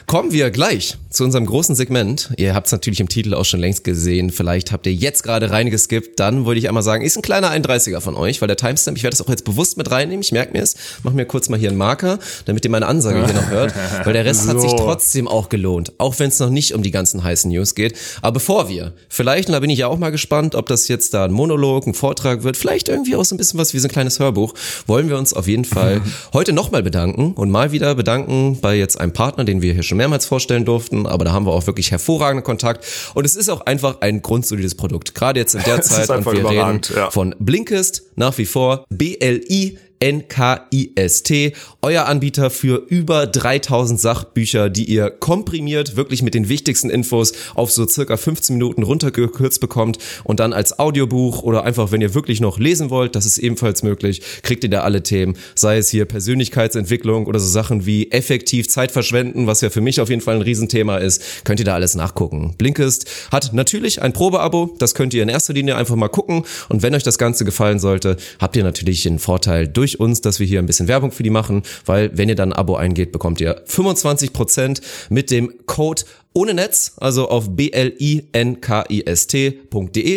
kommen 0.08 0.32
wir 0.32 0.50
gleich 0.50 0.98
zu 1.10 1.24
unserem 1.24 1.48
großen 1.48 1.76
Segment. 1.76 2.30
Ihr 2.38 2.54
habt 2.54 2.68
es 2.68 2.72
natürlich 2.72 3.00
im 3.00 3.10
Titel 3.10 3.34
auch 3.34 3.46
schon 3.46 3.60
längst 3.60 3.84
gesehen. 3.84 4.30
Vielleicht 4.30 4.72
habt 4.72 4.86
ihr 4.86 4.94
jetzt 4.94 5.24
gerade 5.24 5.50
reingeskippt. 5.50 6.20
Dann 6.20 6.46
wollte 6.46 6.60
ich 6.60 6.68
einmal 6.68 6.84
sagen, 6.84 7.04
ist 7.04 7.18
ein 7.18 7.24
kleiner 7.24 7.52
31er 7.52 8.00
von 8.00 8.16
euch, 8.16 8.42
weil 8.42 8.48
der 8.48 8.58
Timestamp, 8.58 8.96
ich 8.96 9.04
werde 9.04 9.18
das 9.18 9.26
auch 9.26 9.30
jetzt 9.30 9.44
bewusst 9.44 9.78
mit 9.78 9.90
reinnehmen. 9.90 10.22
Ich 10.22 10.32
merke 10.32 10.52
mir 10.52 10.62
es. 10.62 10.76
Mach 11.04 11.14
mir 11.14 11.26
kurz 11.26 11.50
mal 11.50 11.60
hier 11.60 11.70
einen 11.70 11.80
Marker, 11.80 12.20
damit 12.46 12.64
ihr 12.64 12.72
meine 12.72 12.86
Ansage 12.86 13.26
hier 13.26 13.34
noch 13.34 13.50
hört. 13.50 13.74
Weil 14.04 14.14
der 14.14 14.26
Rest 14.26 14.44
so. 14.44 14.50
hat 14.50 14.62
sich 14.62 14.72
trotzdem 14.72 15.28
auch 15.28 15.50
gelohnt. 15.50 15.94
Auch 15.98 16.20
wenn 16.20 16.30
es 16.30 16.40
noch 16.40 16.50
nicht 16.50 16.74
um 16.74 16.84
die 16.84 16.92
ganzen 16.92 17.24
heißen 17.24 17.50
News 17.52 17.74
geht. 17.74 17.98
Aber 18.22 18.34
bevor 18.34 18.70
wir, 18.70 18.94
vielleicht, 19.10 19.50
und 19.50 19.54
da 19.54 19.60
bin 19.60 19.70
ich 19.70 19.80
ja 19.80 19.88
auch 19.88 19.98
mal 19.98 20.12
gespannt, 20.12 20.56
ob 20.56 20.68
das 20.68 20.88
jetzt 20.88 21.14
da 21.14 21.26
ein 21.26 21.32
Monolog, 21.32 21.88
ein 21.88 21.94
Vortrag 21.94 22.44
wird, 22.44 22.56
vielleicht 22.56 22.88
irgendwie 22.88 23.16
auch 23.16 23.26
so 23.26 23.36
ein 23.36 23.38
bisschen 23.38 23.60
was 23.60 23.74
wie 23.74 23.80
so 23.80 23.88
ein 23.88 23.92
kleines 23.92 24.20
Hörbuch, 24.20 24.54
wollen 24.86 25.10
wir 25.10 25.18
uns 25.18 25.34
auf 25.34 25.48
jeden 25.48 25.66
Fall 25.66 26.02
heute 26.34 26.54
nochmal 26.54 26.84
bedanken 26.84 27.34
und 27.34 27.50
mal 27.50 27.72
wieder 27.72 27.96
bedanken 27.96 28.60
bei 28.62 28.76
jetzt 28.76 29.00
einem 29.00 29.14
Partner, 29.14 29.44
den 29.44 29.62
wir 29.62 29.74
hier 29.74 29.84
schon 29.84 29.98
mehrmals 29.98 30.26
vorstellen 30.26 30.66
durften 30.66 30.99
Kunden, 31.00 31.14
aber 31.14 31.26
da 31.26 31.32
haben 31.32 31.46
wir 31.46 31.52
auch 31.52 31.68
wirklich 31.68 31.92
hervorragenden 31.92 32.44
Kontakt. 32.44 32.86
Und 33.14 33.26
es 33.26 33.36
ist 33.36 33.50
auch 33.50 33.62
einfach 33.62 34.02
ein 34.02 34.22
grundsolides 34.22 34.76
Produkt. 34.76 35.16
Gerade 35.16 35.40
jetzt 35.40 35.56
in 35.56 35.64
der 35.64 35.82
Zeit. 35.82 36.10
und 36.10 36.26
wir 36.26 36.50
reden 36.50 36.82
ja. 36.96 37.10
von 37.12 37.36
Blinkist 37.40 38.04
nach 38.16 38.38
wie 38.38 38.46
vor. 38.46 38.86
BLI 38.90 39.78
NKIST, 40.02 41.34
euer 41.82 42.06
Anbieter 42.06 42.50
für 42.50 42.86
über 42.88 43.28
3000 43.28 44.00
Sachbücher, 44.00 44.70
die 44.70 44.86
ihr 44.86 45.10
komprimiert, 45.10 45.98
wirklich 45.98 46.22
mit 46.22 46.34
den 46.34 46.48
wichtigsten 46.48 46.90
Infos 46.90 47.34
auf 47.54 47.70
so 47.70 47.86
circa 47.86 48.16
15 48.16 48.56
Minuten 48.56 48.84
runtergekürzt 48.84 49.60
bekommt 49.60 49.98
und 50.24 50.40
dann 50.40 50.54
als 50.54 50.80
Audiobuch 50.80 51.44
oder 51.44 51.66
einfach, 51.66 51.92
wenn 51.92 52.00
ihr 52.00 52.14
wirklich 52.14 52.40
noch 52.40 52.60
lesen 52.60 52.90
wollt, 52.90 53.16
das 53.16 53.26
ist 53.26 53.40
ebenfalls 53.40 53.84
möglich, 53.84 54.22
kriegt 54.42 54.64
ihr 54.64 54.70
da 54.70 54.82
alle 54.82 55.04
Themen, 55.04 55.36
sei 55.54 55.78
es 55.78 55.90
hier 55.90 56.06
Persönlichkeitsentwicklung 56.06 57.26
oder 57.26 57.40
so 57.40 57.48
Sachen 57.50 57.86
wie 57.86 58.10
effektiv 58.12 58.70
Zeit 58.70 58.94
verschwenden, 58.94 59.48
was 59.48 59.60
ja 59.60 59.70
für 59.70 59.82
mich 59.82 60.00
auf 60.00 60.10
jeden 60.10 60.22
Fall 60.22 60.36
ein 60.36 60.42
Riesenthema 60.42 60.98
ist, 60.98 61.44
könnt 61.44 61.60
ihr 61.60 61.66
da 61.66 61.74
alles 61.74 61.96
nachgucken. 61.96 62.56
Blinkist 62.58 63.10
hat 63.34 63.52
natürlich 63.54 64.02
ein 64.02 64.14
Probeabo, 64.14 64.76
das 64.80 64.96
könnt 64.96 65.14
ihr 65.14 65.24
in 65.24 65.30
erster 65.30 65.52
Linie 65.54 65.76
einfach 65.76 65.98
mal 65.98 66.08
gucken 66.08 66.46
und 66.70 66.84
wenn 66.84 66.96
euch 66.96 67.04
das 67.04 67.18
Ganze 67.18 67.44
gefallen 67.44 67.80
sollte, 67.80 68.16
habt 68.40 68.56
ihr 68.56 68.64
natürlich 68.64 69.04
den 69.04 69.20
Vorteil 69.20 69.68
durch 69.68 69.89
durch 69.90 70.00
uns, 70.00 70.22
dass 70.22 70.40
wir 70.40 70.48
hier 70.48 70.60
ein 70.60 70.66
bisschen 70.66 70.88
Werbung 70.88 71.12
für 71.12 71.24
die 71.24 71.30
machen, 71.30 71.64
weil 71.86 72.12
wenn 72.18 72.30
ihr 72.30 72.36
dann 72.36 72.54
ein 72.54 72.58
Abo 72.58 72.76
eingeht, 72.76 73.12
bekommt 73.12 73.42
ihr 73.42 73.66
25% 73.66 74.82
mit 75.10 75.32
dem 75.32 75.66
Code 75.66 76.04
ohne 76.32 76.54
Netz, 76.54 76.92
also 76.98 77.28
auf 77.28 77.56
blinkist.de 77.56 78.20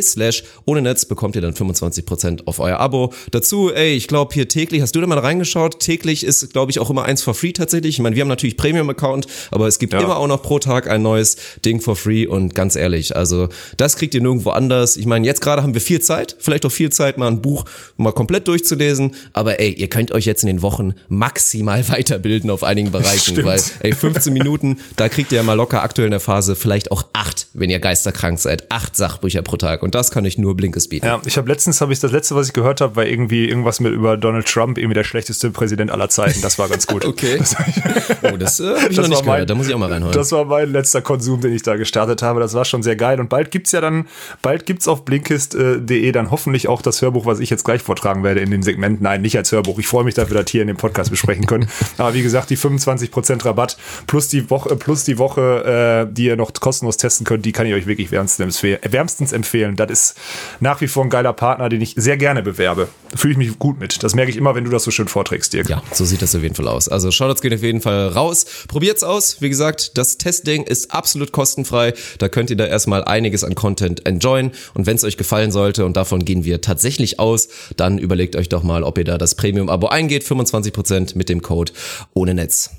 slash 0.02 0.44
ohne 0.66 0.82
Netz 0.82 1.06
bekommt 1.06 1.36
ihr 1.36 1.42
dann 1.42 1.54
25% 1.54 2.42
auf 2.44 2.58
euer 2.58 2.78
Abo. 2.78 3.14
Dazu, 3.30 3.72
ey, 3.72 3.94
ich 3.94 4.08
glaube 4.08 4.34
hier 4.34 4.46
täglich, 4.46 4.82
hast 4.82 4.94
du 4.94 5.00
da 5.00 5.06
mal 5.06 5.18
reingeschaut? 5.18 5.80
Täglich 5.80 6.22
ist, 6.22 6.52
glaube 6.52 6.70
ich, 6.70 6.80
auch 6.80 6.90
immer 6.90 7.06
eins 7.06 7.22
for 7.22 7.32
free 7.32 7.52
tatsächlich. 7.52 7.94
Ich 7.96 8.00
meine, 8.00 8.14
wir 8.14 8.20
haben 8.20 8.28
natürlich 8.28 8.58
Premium-Account, 8.58 9.26
aber 9.50 9.66
es 9.68 9.78
gibt 9.78 9.94
ja. 9.94 10.00
immer 10.00 10.18
auch 10.18 10.26
noch 10.26 10.42
pro 10.42 10.58
Tag 10.58 10.86
ein 10.90 11.00
neues 11.00 11.38
Ding 11.64 11.80
for 11.80 11.96
free 11.96 12.26
und 12.26 12.54
ganz 12.54 12.76
ehrlich, 12.76 13.16
also 13.16 13.48
das 13.78 13.96
kriegt 13.96 14.12
ihr 14.14 14.20
nirgendwo 14.20 14.50
anders. 14.50 14.98
Ich 14.98 15.06
meine, 15.06 15.26
jetzt 15.26 15.40
gerade 15.40 15.62
haben 15.62 15.72
wir 15.72 15.80
viel 15.80 16.02
Zeit, 16.02 16.36
vielleicht 16.38 16.66
auch 16.66 16.72
viel 16.72 16.90
Zeit, 16.90 17.16
mal 17.16 17.28
ein 17.28 17.40
Buch 17.40 17.64
mal 17.96 18.12
komplett 18.12 18.48
durchzulesen, 18.48 19.14
aber 19.32 19.60
ey, 19.60 19.72
ihr 19.72 19.88
könnt 19.88 20.12
euch 20.12 20.26
jetzt 20.26 20.42
in 20.42 20.48
den 20.48 20.60
Wochen 20.60 20.92
maximal 21.08 21.88
weiterbilden 21.88 22.50
auf 22.50 22.64
einigen 22.64 22.92
Bereichen, 22.92 23.32
Stimmt. 23.32 23.46
weil 23.46 23.62
ey, 23.80 23.92
15 23.94 24.30
Minuten, 24.30 24.78
da 24.96 25.08
kriegt 25.08 25.32
ihr 25.32 25.36
ja 25.36 25.42
mal 25.42 25.54
locker 25.54 25.82
aktuell 25.82 26.01
in 26.04 26.10
der 26.10 26.20
Phase 26.20 26.56
vielleicht 26.56 26.90
auch 26.90 27.04
acht, 27.12 27.48
wenn 27.54 27.70
ihr 27.70 27.78
geisterkrank 27.78 28.38
seid. 28.38 28.70
Acht 28.70 28.96
Sachbücher 28.96 29.42
pro 29.42 29.56
Tag. 29.56 29.82
Und 29.82 29.94
das 29.94 30.10
kann 30.10 30.24
ich 30.24 30.38
nur 30.38 30.56
Blinkes 30.56 30.88
bieten. 30.88 31.06
Ja, 31.06 31.20
ich 31.24 31.36
habe 31.36 31.48
letztens, 31.48 31.80
habe 31.80 31.92
ich 31.92 32.00
das 32.00 32.12
letzte, 32.12 32.34
was 32.34 32.48
ich 32.48 32.52
gehört 32.52 32.80
habe, 32.80 32.96
war 32.96 33.06
irgendwie 33.06 33.48
irgendwas 33.48 33.80
mit 33.80 33.92
über 33.92 34.16
Donald 34.16 34.46
Trump, 34.46 34.78
irgendwie 34.78 34.94
der 34.94 35.04
schlechteste 35.04 35.50
Präsident 35.50 35.90
aller 35.90 36.08
Zeiten. 36.08 36.40
Das 36.42 36.58
war 36.58 36.68
ganz 36.68 36.86
gut. 36.86 37.04
okay. 37.06 37.38
Das, 37.38 37.56
oh, 38.22 38.36
das 38.36 38.60
äh, 38.60 38.74
habe 38.80 38.92
ich 38.92 38.96
noch 38.96 39.08
nicht 39.08 39.24
mein, 39.24 39.34
gehört. 39.34 39.50
Da 39.50 39.54
muss 39.54 39.68
ich 39.68 39.74
auch 39.74 39.78
mal 39.78 39.90
reinholen. 39.90 40.14
Das 40.14 40.32
war 40.32 40.44
mein 40.44 40.70
letzter 40.70 41.02
Konsum, 41.02 41.40
den 41.40 41.54
ich 41.54 41.62
da 41.62 41.76
gestartet 41.76 42.22
habe. 42.22 42.40
Das 42.40 42.54
war 42.54 42.64
schon 42.64 42.82
sehr 42.82 42.96
geil. 42.96 43.20
Und 43.20 43.28
bald 43.28 43.50
gibt's 43.50 43.72
ja 43.72 43.80
dann, 43.80 44.08
bald 44.42 44.66
gibt's 44.66 44.88
auf 44.88 45.04
blinkist.de 45.04 46.12
dann 46.12 46.30
hoffentlich 46.30 46.68
auch 46.68 46.82
das 46.82 47.02
Hörbuch, 47.02 47.26
was 47.26 47.40
ich 47.40 47.50
jetzt 47.50 47.64
gleich 47.64 47.82
vortragen 47.82 48.22
werde 48.22 48.40
in 48.40 48.50
dem 48.50 48.62
Segment. 48.62 49.00
Nein, 49.00 49.22
nicht 49.22 49.36
als 49.36 49.52
Hörbuch. 49.52 49.78
Ich 49.78 49.86
freue 49.86 50.04
mich, 50.04 50.14
dass 50.14 50.30
wir 50.30 50.40
das 50.40 50.50
hier 50.50 50.62
in 50.62 50.68
dem 50.68 50.76
Podcast 50.76 51.10
besprechen 51.10 51.46
können. 51.46 51.68
Aber 51.98 52.14
wie 52.14 52.22
gesagt, 52.22 52.50
die 52.50 52.58
25% 52.58 53.44
Rabatt 53.44 53.76
plus 54.06 54.28
die 54.28 54.50
Woche, 54.50 54.76
plus 54.76 55.04
die 55.04 55.18
Woche, 55.18 55.64
äh, 55.64 55.72
die 56.06 56.26
ihr 56.26 56.36
noch 56.36 56.52
kostenlos 56.52 56.96
testen 56.96 57.24
könnt, 57.26 57.44
die 57.44 57.52
kann 57.52 57.66
ich 57.66 57.74
euch 57.74 57.86
wirklich 57.86 58.10
wärmstens, 58.10 58.62
wärmstens 58.62 59.32
empfehlen. 59.32 59.76
Das 59.76 59.90
ist 59.90 60.14
nach 60.60 60.80
wie 60.80 60.88
vor 60.88 61.04
ein 61.04 61.10
geiler 61.10 61.32
Partner, 61.32 61.68
den 61.68 61.80
ich 61.80 61.94
sehr 61.96 62.16
gerne 62.16 62.42
bewerbe. 62.42 62.88
Fühle 63.14 63.32
ich 63.32 63.38
mich 63.38 63.58
gut 63.58 63.80
mit. 63.80 64.02
Das 64.02 64.14
merke 64.14 64.30
ich 64.30 64.36
immer, 64.36 64.54
wenn 64.54 64.64
du 64.64 64.70
das 64.70 64.84
so 64.84 64.90
schön 64.90 65.08
vorträgst, 65.08 65.52
Dirk. 65.52 65.68
Ja, 65.68 65.82
so 65.92 66.04
sieht 66.04 66.22
das 66.22 66.34
auf 66.34 66.42
jeden 66.42 66.54
Fall 66.54 66.68
aus. 66.68 66.88
Also 66.88 67.10
schaut 67.10 67.32
Shoutouts 67.32 67.40
gehen 67.40 67.54
auf 67.54 67.62
jeden 67.62 67.80
Fall 67.80 68.08
raus. 68.08 68.44
Probiert's 68.68 69.02
aus. 69.02 69.40
Wie 69.40 69.48
gesagt, 69.48 69.96
das 69.96 70.18
Testding 70.18 70.64
ist 70.64 70.92
absolut 70.92 71.32
kostenfrei. 71.32 71.94
Da 72.18 72.28
könnt 72.28 72.50
ihr 72.50 72.56
da 72.56 72.66
erstmal 72.66 73.04
einiges 73.04 73.44
an 73.44 73.54
Content 73.54 74.06
enjoyen. 74.06 74.52
Und 74.74 74.86
wenn 74.86 74.96
es 74.96 75.04
euch 75.04 75.16
gefallen 75.16 75.52
sollte, 75.52 75.86
und 75.86 75.96
davon 75.96 76.24
gehen 76.24 76.44
wir 76.44 76.60
tatsächlich 76.60 77.18
aus, 77.18 77.48
dann 77.76 77.98
überlegt 77.98 78.36
euch 78.36 78.48
doch 78.48 78.62
mal, 78.62 78.82
ob 78.82 78.98
ihr 78.98 79.04
da 79.04 79.18
das 79.18 79.34
Premium-Abo 79.34 79.88
eingeht. 79.88 80.24
25% 80.24 81.16
mit 81.16 81.28
dem 81.28 81.42
Code 81.42 81.72
ohne 82.14 82.34
Netz. 82.34 82.70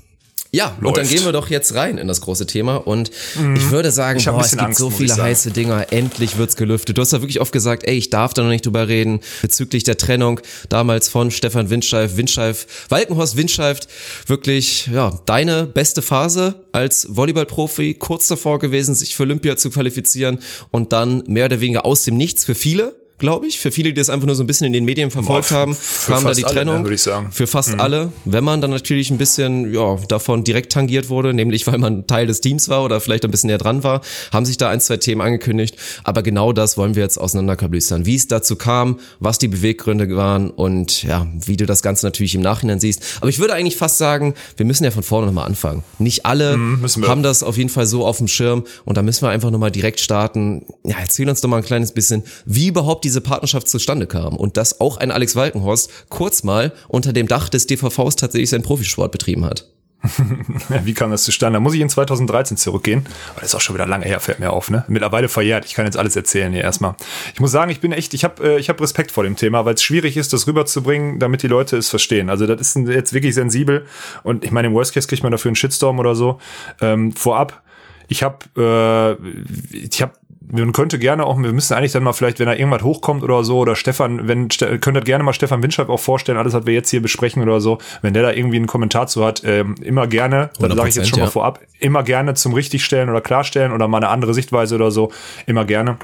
Ja, 0.54 0.76
Läuft. 0.80 0.86
und 0.86 0.96
dann 0.98 1.08
gehen 1.08 1.24
wir 1.24 1.32
doch 1.32 1.50
jetzt 1.50 1.74
rein 1.74 1.98
in 1.98 2.06
das 2.06 2.20
große 2.20 2.46
Thema. 2.46 2.76
Und 2.76 3.10
mhm. 3.34 3.56
ich 3.56 3.70
würde 3.72 3.90
sagen, 3.90 4.20
ich 4.20 4.26
boah, 4.26 4.40
es 4.40 4.52
gibt 4.52 4.62
Angst, 4.62 4.78
so 4.78 4.88
viele 4.88 5.16
heiße 5.16 5.50
Dinger, 5.50 5.86
endlich 5.90 6.38
wird's 6.38 6.54
gelüftet. 6.54 6.96
Du 6.96 7.02
hast 7.02 7.12
ja 7.12 7.20
wirklich 7.20 7.40
oft 7.40 7.50
gesagt, 7.50 7.82
ey, 7.84 7.96
ich 7.96 8.08
darf 8.08 8.34
da 8.34 8.44
noch 8.44 8.50
nicht 8.50 8.64
drüber 8.64 8.86
reden, 8.86 9.18
bezüglich 9.42 9.82
der 9.82 9.96
Trennung. 9.96 10.38
Damals 10.68 11.08
von 11.08 11.32
Stefan 11.32 11.70
Windscheif, 11.70 12.16
Windscheif, 12.16 12.86
Walkenhorst 12.88 13.36
Windscheif, 13.36 13.80
wirklich, 14.28 14.86
ja, 14.86 15.18
deine 15.26 15.66
beste 15.66 16.02
Phase 16.02 16.54
als 16.70 17.08
Volleyballprofi, 17.10 17.94
kurz 17.94 18.28
davor 18.28 18.60
gewesen, 18.60 18.94
sich 18.94 19.16
für 19.16 19.24
Olympia 19.24 19.56
zu 19.56 19.70
qualifizieren 19.70 20.38
und 20.70 20.92
dann 20.92 21.24
mehr 21.26 21.46
oder 21.46 21.60
weniger 21.60 21.84
aus 21.84 22.04
dem 22.04 22.16
Nichts 22.16 22.44
für 22.44 22.54
viele, 22.54 22.94
glaube 23.18 23.46
ich. 23.46 23.58
Für 23.58 23.70
viele, 23.70 23.90
die 23.90 23.94
das 23.94 24.10
einfach 24.10 24.26
nur 24.26 24.34
so 24.34 24.42
ein 24.42 24.46
bisschen 24.46 24.66
in 24.66 24.72
den 24.72 24.84
Medien 24.84 25.10
verfolgt 25.10 25.48
Boah, 25.50 25.54
haben, 25.56 25.76
kam 26.06 26.24
da 26.24 26.32
die 26.32 26.42
Trennung. 26.42 26.76
Alle, 26.76 26.84
würde 26.84 26.94
ich 26.94 27.02
sagen. 27.02 27.28
Für 27.30 27.46
fast 27.46 27.74
mhm. 27.74 27.80
alle. 27.80 28.12
Wenn 28.24 28.44
man 28.44 28.60
dann 28.60 28.70
natürlich 28.70 29.10
ein 29.10 29.18
bisschen 29.18 29.72
ja, 29.72 29.96
davon 30.08 30.44
direkt 30.44 30.72
tangiert 30.72 31.08
wurde, 31.08 31.32
nämlich 31.32 31.66
weil 31.66 31.78
man 31.78 32.06
Teil 32.06 32.26
des 32.26 32.40
Teams 32.40 32.68
war 32.68 32.84
oder 32.84 33.00
vielleicht 33.00 33.24
ein 33.24 33.30
bisschen 33.30 33.48
näher 33.48 33.58
dran 33.58 33.84
war, 33.84 34.00
haben 34.32 34.44
sich 34.44 34.56
da 34.56 34.68
ein, 34.68 34.80
zwei 34.80 34.96
Themen 34.96 35.20
angekündigt. 35.20 35.76
Aber 36.02 36.22
genau 36.22 36.52
das 36.52 36.76
wollen 36.76 36.96
wir 36.96 37.02
jetzt 37.02 37.18
auseinanderkablüstern. 37.18 38.04
Wie 38.04 38.16
es 38.16 38.26
dazu 38.26 38.56
kam, 38.56 38.98
was 39.20 39.38
die 39.38 39.48
Beweggründe 39.48 40.14
waren 40.16 40.50
und 40.50 41.02
ja, 41.04 41.26
wie 41.32 41.56
du 41.56 41.66
das 41.66 41.82
Ganze 41.82 42.06
natürlich 42.06 42.34
im 42.34 42.42
Nachhinein 42.42 42.80
siehst. 42.80 43.18
Aber 43.20 43.28
ich 43.28 43.38
würde 43.38 43.54
eigentlich 43.54 43.76
fast 43.76 43.98
sagen, 43.98 44.34
wir 44.56 44.66
müssen 44.66 44.84
ja 44.84 44.90
von 44.90 45.02
vorne 45.02 45.26
nochmal 45.26 45.46
anfangen. 45.46 45.84
Nicht 45.98 46.26
alle 46.26 46.56
mhm, 46.56 46.84
haben 47.06 47.22
das 47.22 47.42
auf 47.42 47.56
jeden 47.56 47.70
Fall 47.70 47.86
so 47.86 48.04
auf 48.04 48.18
dem 48.18 48.28
Schirm 48.28 48.64
und 48.84 48.96
da 48.96 49.02
müssen 49.02 49.22
wir 49.22 49.30
einfach 49.30 49.50
nochmal 49.50 49.70
direkt 49.70 50.00
starten. 50.00 50.66
Ja, 50.84 50.96
erzähl 51.00 51.28
uns 51.28 51.40
doch 51.40 51.48
mal 51.48 51.58
ein 51.58 51.64
kleines 51.64 51.92
bisschen, 51.92 52.22
wie 52.44 52.68
überhaupt 52.68 53.03
diese 53.04 53.20
Partnerschaft 53.20 53.68
zustande 53.68 54.06
kam 54.06 54.36
und 54.36 54.56
dass 54.56 54.80
auch 54.80 54.96
ein 54.96 55.10
Alex 55.10 55.36
Walkenhorst 55.36 55.90
kurz 56.08 56.42
mal 56.42 56.72
unter 56.88 57.12
dem 57.12 57.28
Dach 57.28 57.48
des 57.48 57.66
DVVs 57.66 58.16
tatsächlich 58.16 58.50
seinen 58.50 58.62
Profisport 58.62 59.12
betrieben 59.12 59.44
hat. 59.44 59.68
Wie 60.84 60.94
kam 60.94 61.10
das 61.10 61.24
zustande? 61.24 61.56
Da 61.56 61.60
muss 61.60 61.74
ich 61.74 61.80
in 61.80 61.88
2013 61.88 62.56
zurückgehen. 62.56 63.06
Das 63.36 63.44
ist 63.44 63.54
auch 63.54 63.60
schon 63.60 63.74
wieder 63.74 63.86
lange 63.86 64.04
her, 64.04 64.20
fällt 64.20 64.38
mir 64.38 64.52
auf. 64.52 64.70
Ne? 64.70 64.84
Mittlerweile 64.88 65.28
verjährt. 65.28 65.64
Ich 65.64 65.74
kann 65.74 65.86
jetzt 65.86 65.96
alles 65.96 66.14
erzählen 66.14 66.52
hier 66.52 66.62
erstmal. 66.62 66.94
Ich 67.32 67.40
muss 67.40 67.50
sagen, 67.50 67.70
ich 67.70 67.80
bin 67.80 67.92
echt, 67.92 68.12
ich 68.14 68.24
habe 68.24 68.56
äh, 68.56 68.58
ich 68.58 68.68
hab 68.68 68.80
Respekt 68.80 69.10
vor 69.10 69.24
dem 69.24 69.36
Thema, 69.36 69.64
weil 69.64 69.74
es 69.74 69.82
schwierig 69.82 70.16
ist, 70.16 70.32
das 70.32 70.46
rüberzubringen, 70.46 71.18
damit 71.18 71.42
die 71.42 71.48
Leute 71.48 71.76
es 71.76 71.88
verstehen. 71.88 72.28
Also 72.28 72.46
das 72.46 72.60
ist 72.60 72.88
jetzt 72.88 73.12
wirklich 73.12 73.34
sensibel. 73.34 73.86
Und 74.22 74.44
ich 74.44 74.50
meine, 74.50 74.68
im 74.68 74.74
Worst 74.74 74.92
Case 74.92 75.08
kriegt 75.08 75.22
man 75.22 75.32
dafür 75.32 75.48
einen 75.48 75.56
Shitstorm 75.56 75.98
oder 75.98 76.14
so. 76.14 76.38
Ähm, 76.80 77.12
vorab, 77.12 77.62
ich 78.08 78.22
habe 78.22 78.38
äh, 78.56 79.76
ich 79.76 80.02
habe 80.02 80.12
man 80.50 80.72
könnte 80.72 80.98
gerne 80.98 81.24
auch, 81.24 81.38
wir 81.38 81.52
müssen 81.52 81.74
eigentlich 81.74 81.92
dann 81.92 82.02
mal 82.02 82.12
vielleicht, 82.12 82.38
wenn 82.38 82.46
da 82.46 82.54
irgendwas 82.54 82.82
hochkommt 82.82 83.22
oder 83.22 83.44
so, 83.44 83.58
oder 83.58 83.76
Stefan, 83.76 84.28
wenn, 84.28 84.48
könnte 84.48 85.00
gerne 85.00 85.24
mal 85.24 85.32
Stefan 85.32 85.62
Winscheid 85.62 85.88
auch 85.88 86.00
vorstellen, 86.00 86.38
alles, 86.38 86.52
was 86.52 86.66
wir 86.66 86.74
jetzt 86.74 86.90
hier 86.90 87.02
besprechen 87.02 87.42
oder 87.42 87.60
so, 87.60 87.78
wenn 88.02 88.14
der 88.14 88.22
da 88.22 88.32
irgendwie 88.32 88.56
einen 88.56 88.66
Kommentar 88.66 89.06
zu 89.06 89.24
hat, 89.24 89.42
ähm, 89.44 89.74
immer 89.80 90.06
gerne, 90.06 90.50
dann 90.58 90.76
sage 90.76 90.88
ich 90.88 90.94
jetzt 90.94 91.08
schon 91.08 91.18
ja. 91.18 91.26
mal 91.26 91.30
vorab, 91.30 91.60
immer 91.78 92.02
gerne 92.02 92.34
zum 92.34 92.52
Richtigstellen 92.54 93.08
oder 93.08 93.20
Klarstellen 93.20 93.72
oder 93.72 93.88
mal 93.88 93.98
eine 93.98 94.08
andere 94.08 94.34
Sichtweise 94.34 94.74
oder 94.74 94.90
so, 94.90 95.12
immer 95.46 95.64
gerne. 95.64 95.98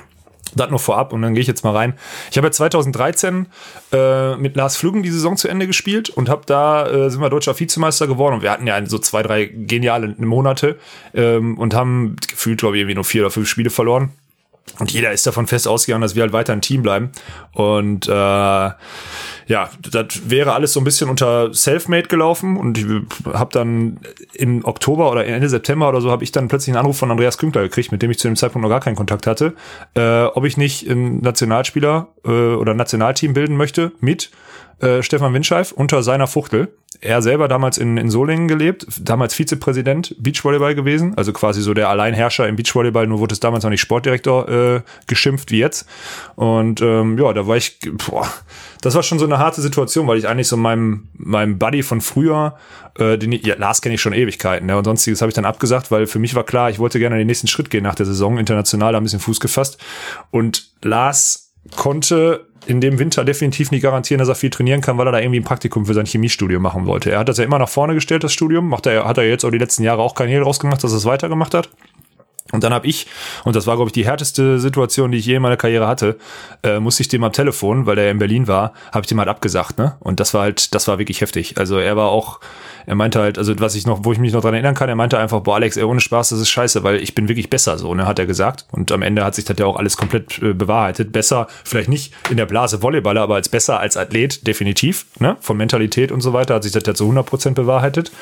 Das 0.55 0.71
nur 0.71 0.81
vorab 0.81 1.13
und 1.13 1.23
dann 1.23 1.35
gehe 1.35 1.43
ich 1.43 1.47
jetzt 1.47 1.63
mal 1.63 1.75
rein. 1.75 1.95
Ich 2.31 2.37
habe 2.37 2.49
ja 2.49 2.51
2013 2.51 3.47
äh, 3.93 4.37
mit 4.37 4.57
Lars 4.57 4.77
Flüggen 4.77 5.03
die 5.03 5.11
Saison 5.11 5.37
zu 5.37 5.49
Ende 5.49 5.67
gespielt 5.67 6.11
und 6.11 6.29
habe 6.29 6.43
da 6.47 6.89
äh, 6.89 7.11
sind 7.11 7.21
wir 7.21 7.31
deutscher 7.31 7.59
Vizemeister 7.59 8.09
geworden 8.09 8.35
und 8.35 8.43
wir 8.43 8.51
hatten 8.51 8.67
ja 8.67 8.85
so 8.87 8.99
zwei, 8.99 9.23
drei 9.23 9.45
geniale 9.47 10.15
Monate 10.19 10.79
ähm, 11.15 11.57
und 11.57 11.75
haben 11.75 12.17
gefühlt, 12.29 12.59
glaube 12.59 12.77
ich, 12.77 12.81
irgendwie 12.81 12.97
nur 12.97 13.05
vier 13.05 13.23
oder 13.23 13.31
fünf 13.31 13.49
Spiele 13.49 13.71
verloren. 13.71 14.11
Und 14.79 14.93
jeder 14.93 15.13
ist 15.13 15.27
davon 15.27 15.47
fest 15.47 15.69
ausgegangen, 15.69 16.03
dass 16.03 16.15
wir 16.15 16.23
halt 16.23 16.33
weiter 16.33 16.53
ein 16.53 16.63
Team 16.63 16.83
bleiben. 16.83 17.11
Und 17.53 18.09
äh, 18.09 18.11
ja, 18.13 19.69
das 19.91 20.31
wäre 20.31 20.53
alles 20.53 20.73
so 20.73 20.81
ein 20.81 20.85
bisschen 20.85 21.11
unter 21.11 21.53
Selfmade 21.53 22.09
gelaufen. 22.09 22.57
Und 22.57 22.79
ich 22.79 22.87
habe 23.33 23.53
dann 23.53 23.99
im 24.33 24.65
Oktober 24.65 25.11
oder 25.11 25.27
Ende 25.27 25.49
September 25.49 25.89
oder 25.89 26.01
so 26.01 26.11
habe 26.11 26.25
ich 26.25 26.33
dann 26.33 26.49
plötzlich 26.49 26.75
einen 26.75 26.81
Anruf 26.81 26.99
von 26.99 27.11
Andreas 27.11 27.37
Künkler 27.37 27.63
gekriegt, 27.63 27.93
mit 27.93 28.03
dem 28.03 28.11
ich 28.11 28.19
zu 28.19 28.29
dem 28.29 28.37
Zeitpunkt 28.37 28.63
noch 28.63 28.71
gar 28.71 28.81
keinen 28.81 28.97
Kontakt 28.97 29.27
hatte, 29.27 29.55
äh, 29.95 30.25
ob 30.25 30.45
ich 30.45 30.57
nicht 30.57 30.89
einen 30.89 31.21
Nationalspieler 31.21 32.09
äh, 32.25 32.29
oder 32.31 32.73
ein 32.73 32.77
Nationalteam 32.77 33.35
bilden 33.35 33.57
möchte 33.57 33.93
mit 34.01 34.31
äh, 34.81 35.03
Stefan 35.03 35.35
Windscheif 35.35 35.73
unter 35.73 36.03
seiner 36.03 36.27
Fuchtel. 36.27 36.69
Er 37.03 37.23
selber 37.23 37.49
damals 37.49 37.79
in, 37.79 37.97
in 37.97 38.11
Solingen 38.11 38.47
gelebt, 38.47 38.87
damals 39.01 39.33
Vizepräsident 39.33 40.15
Beachvolleyball 40.19 40.75
gewesen, 40.75 41.15
also 41.17 41.33
quasi 41.33 41.63
so 41.63 41.73
der 41.73 41.89
Alleinherrscher 41.89 42.47
im 42.47 42.57
Beachvolleyball, 42.57 43.07
nur 43.07 43.21
wurde 43.21 43.33
es 43.33 43.41
damals 43.41 43.65
noch 43.65 43.71
nicht 43.71 43.81
Sportdirektor 43.81 44.49
äh, 44.49 44.81
geschimpft 45.07 45.51
wie 45.51 45.61
jetzt. 45.61 45.87
Und 46.35 46.83
ähm, 46.83 47.17
ja, 47.19 47.33
da 47.33 47.47
war 47.47 47.57
ich, 47.57 47.79
boah, 48.07 48.29
das 48.83 48.95
war 48.95 49.03
schon 49.03 49.19
so 49.19 49.25
eine 49.25 49.39
harte 49.39 49.63
Situation, 49.63 50.07
weil 50.09 50.19
ich 50.19 50.29
eigentlich 50.29 50.49
so 50.49 50.57
meinem, 50.57 51.09
meinem 51.15 51.59
Buddy 51.59 51.83
von 51.83 52.01
früher, 52.01 52.57
äh, 52.99 53.17
den 53.17 53.33
ja, 53.33 53.55
Lars 53.57 53.81
kenne 53.81 53.95
ich 53.95 54.03
schon 54.03 54.13
Ewigkeiten, 54.13 54.67
ne, 54.67 54.77
und 54.77 54.85
sonstiges 54.85 55.23
habe 55.23 55.31
ich 55.31 55.35
dann 55.35 55.47
abgesagt, 55.47 55.91
weil 55.91 56.07
für 56.07 56.19
mich 56.19 56.35
war 56.35 56.45
klar, 56.45 56.69
ich 56.69 56.79
wollte 56.79 56.99
gerne 56.99 57.17
den 57.17 57.27
nächsten 57.27 57.47
Schritt 57.47 57.71
gehen 57.71 57.85
nach 57.85 57.95
der 57.95 58.07
Saison, 58.07 58.37
international 58.37 58.93
da 58.93 58.99
ein 58.99 59.05
bisschen 59.05 59.21
Fuß 59.21 59.41
gefasst. 59.41 59.79
Und 60.31 60.71
Lars 60.83 61.50
konnte 61.77 62.47
in 62.67 62.81
dem 62.81 62.99
Winter 62.99 63.25
definitiv 63.25 63.71
nicht 63.71 63.83
garantieren, 63.83 64.19
dass 64.19 64.29
er 64.29 64.35
viel 64.35 64.51
trainieren 64.51 64.81
kann, 64.81 64.99
weil 64.99 65.07
er 65.07 65.13
da 65.13 65.19
irgendwie 65.19 65.41
ein 65.41 65.45
Praktikum 65.45 65.87
für 65.87 65.95
sein 65.95 66.07
Chemiestudium 66.07 66.63
machen 66.63 66.87
wollte. 66.87 67.11
Er 67.11 67.21
hat 67.21 67.29
das 67.29 67.39
ja 67.39 67.45
immer 67.45 67.59
nach 67.59 67.69
vorne 67.69 67.95
gestellt, 67.95 68.23
das 68.23 68.33
Studium. 68.33 68.69
Macht 68.69 68.87
er, 68.87 69.07
hat 69.07 69.19
er 69.19 69.27
jetzt 69.27 69.45
auch 69.45 69.51
die 69.51 69.59
letzten 69.59 69.83
Jahre 69.83 70.03
auch 70.03 70.15
kein 70.15 70.29
Hehl 70.29 70.41
draus 70.41 70.61
gemacht, 70.61 70.85
dass 70.85 70.93
er 70.93 70.99
es 70.99 71.05
weitergemacht 71.05 71.55
hat. 71.55 71.71
Und 72.53 72.65
dann 72.65 72.73
habe 72.75 72.87
ich, 72.87 73.07
und 73.45 73.55
das 73.55 73.67
war, 73.67 73.77
glaube 73.77 73.89
ich, 73.89 73.93
die 73.93 74.05
härteste 74.05 74.59
Situation, 74.59 75.13
die 75.13 75.19
ich 75.19 75.27
je 75.27 75.37
in 75.37 75.43
meiner 75.43 75.57
Karriere 75.57 75.87
hatte, 75.87 76.19
äh, 76.63 76.81
musste 76.81 77.03
ich 77.03 77.09
dem 77.09 77.23
am 77.23 77.33
Telefon, 77.33 77.87
weil 77.87 77.99
er 77.99 78.11
in 78.11 78.19
Berlin 78.19 78.49
war, 78.49 78.73
habe 78.93 79.03
ich 79.03 79.07
dem 79.07 79.19
halt 79.19 79.29
abgesagt, 79.29 79.79
ne? 79.79 79.97
Und 80.01 80.21
das 80.21 80.35
war 80.35 80.43
halt, 80.43 80.75
das 80.75 80.89
war 80.89 80.99
wirklich 80.99 81.21
heftig. 81.21 81.59
Also 81.59 81.79
er 81.79 81.97
war 81.97 82.09
auch, 82.09 82.41
er 82.87 82.95
meinte 82.95 83.21
halt, 83.21 83.39
also 83.39 83.59
was 83.59 83.75
ich 83.75 83.87
noch, 83.87 84.05
wo 84.05 84.13
ich 84.13 84.19
mich 84.19 84.33
noch 84.33 84.41
dran 84.41 84.55
erinnern 84.55 84.75
kann, 84.75 84.89
er 84.89 84.95
meinte 84.95 85.19
einfach, 85.19 85.41
boah, 85.41 85.57
Alex, 85.57 85.77
ey, 85.77 85.85
ohne 85.85 86.01
Spaß, 86.01 86.31
das 86.31 86.41
ist 86.41 86.51
scheiße, 86.51 86.83
weil 86.83 86.97
ich 86.97 87.15
bin 87.15 87.29
wirklich 87.29 87.51
besser, 87.51 87.79
so, 87.79 87.95
ne, 87.95 88.07
hat 88.07 88.19
er 88.19 88.27
gesagt. 88.27 88.67
Und 88.71 88.93
am 88.93 89.03
Ende 89.03 89.25
hat 89.25 89.35
sich 89.35 89.45
das 89.45 89.59
ja 89.59 89.67
auch 89.67 89.77
alles 89.77 89.97
komplett 89.97 90.41
äh, 90.43 90.53
bewahrheitet. 90.53 91.13
Besser, 91.13 91.47
vielleicht 91.65 91.89
nicht 91.89 92.13
in 92.31 92.37
der 92.37 92.47
Blase 92.47 92.83
Volleyballer, 92.83 93.23
aber 93.23 93.37
als 93.37 93.49
besser 93.49 93.81
als 93.81 93.97
Athlet, 93.97 94.47
definitiv, 94.47 95.07
ne, 95.19 95.37
von 95.41 95.57
Mentalität 95.57 96.13
und 96.13 96.21
so 96.21 96.33
weiter, 96.33 96.55
hat 96.55 96.63
sich 96.63 96.73
das 96.73 96.85
ja 96.87 96.95
zu 96.95 97.05
100 97.05 97.27
Prozent 97.27 97.55
bewahrheitet. 97.57 98.13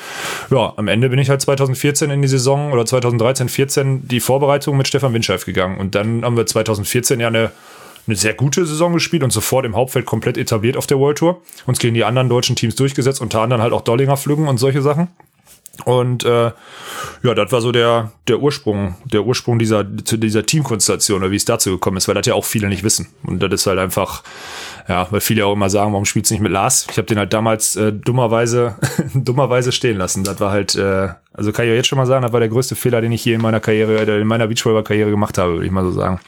Ja, 0.49 0.73
am 0.75 0.87
Ende 0.87 1.09
bin 1.09 1.19
ich 1.19 1.29
halt 1.29 1.41
2014 1.41 2.09
in 2.09 2.21
die 2.21 2.27
Saison 2.27 2.71
oder 2.71 2.85
2013, 2.85 3.49
14 3.49 4.07
die 4.07 4.19
Vorbereitung 4.19 4.77
mit 4.77 4.87
Stefan 4.87 5.13
Windscheif 5.13 5.45
gegangen. 5.45 5.77
Und 5.77 5.95
dann 5.95 6.23
haben 6.23 6.37
wir 6.37 6.45
2014 6.45 7.19
ja 7.19 7.27
eine 7.27 7.51
eine 8.09 8.17
sehr 8.17 8.33
gute 8.33 8.65
Saison 8.65 8.93
gespielt 8.93 9.23
und 9.23 9.31
sofort 9.31 9.65
im 9.65 9.75
Hauptfeld 9.75 10.05
komplett 10.05 10.37
etabliert 10.37 10.77
auf 10.77 10.87
der 10.87 10.99
World 10.99 11.19
Tour. 11.19 11.41
Uns 11.65 11.79
gegen 11.79 11.93
die 11.93 12.03
anderen 12.03 12.29
deutschen 12.29 12.55
Teams 12.55 12.75
durchgesetzt, 12.75 13.21
unter 13.21 13.41
anderem 13.41 13.61
halt 13.61 13.73
auch 13.73 13.81
Dollinger 13.81 14.17
Flüggen 14.17 14.47
und 14.47 14.57
solche 14.57 14.81
Sachen. 14.81 15.09
Und 15.85 16.25
äh, 16.25 16.51
ja, 17.23 17.33
das 17.33 17.51
war 17.51 17.61
so 17.61 17.71
der, 17.71 18.11
der 18.27 18.39
Ursprung, 18.39 18.95
der 19.05 19.23
Ursprung 19.23 19.59
dieser, 19.59 19.83
dieser 19.83 20.45
Teamkonstellation 20.45 21.21
oder 21.21 21.31
wie 21.31 21.35
es 21.35 21.45
dazu 21.45 21.71
gekommen 21.71 21.97
ist, 21.97 22.07
weil 22.07 22.15
das 22.15 22.25
ja 22.25 22.33
auch 22.33 22.45
viele 22.45 22.67
nicht 22.67 22.83
wissen. 22.83 23.07
Und 23.23 23.41
das 23.41 23.51
ist 23.53 23.67
halt 23.67 23.79
einfach, 23.79 24.23
ja, 24.87 25.07
weil 25.09 25.21
viele 25.21 25.45
auch 25.45 25.53
immer 25.53 25.69
sagen, 25.69 25.93
warum 25.93 26.05
spielst 26.05 26.31
du 26.31 26.35
nicht 26.35 26.41
mit 26.41 26.51
Lars? 26.51 26.87
Ich 26.91 26.97
habe 26.97 27.05
den 27.05 27.17
halt 27.17 27.33
damals 27.33 27.75
äh, 27.75 27.93
dummerweise, 27.93 28.75
dummerweise 29.13 29.71
stehen 29.71 29.97
lassen. 29.97 30.23
Das 30.23 30.39
war 30.39 30.51
halt, 30.51 30.75
äh, 30.75 31.09
also 31.33 31.51
kann 31.51 31.65
ich 31.65 31.71
jetzt 31.71 31.87
schon 31.87 31.97
mal 31.97 32.05
sagen, 32.05 32.23
das 32.23 32.33
war 32.33 32.39
der 32.39 32.49
größte 32.49 32.75
Fehler, 32.75 33.01
den 33.01 33.11
ich 33.11 33.23
je 33.23 33.35
in 33.35 33.41
meiner 33.41 33.59
Karriere, 33.59 34.19
in 34.19 34.27
meiner 34.27 34.47
Beachvolleyball-Karriere 34.47 35.09
gemacht 35.09 35.37
habe, 35.37 35.53
würde 35.53 35.65
ich 35.65 35.71
mal 35.71 35.85
so 35.85 35.91
sagen. 35.91 36.19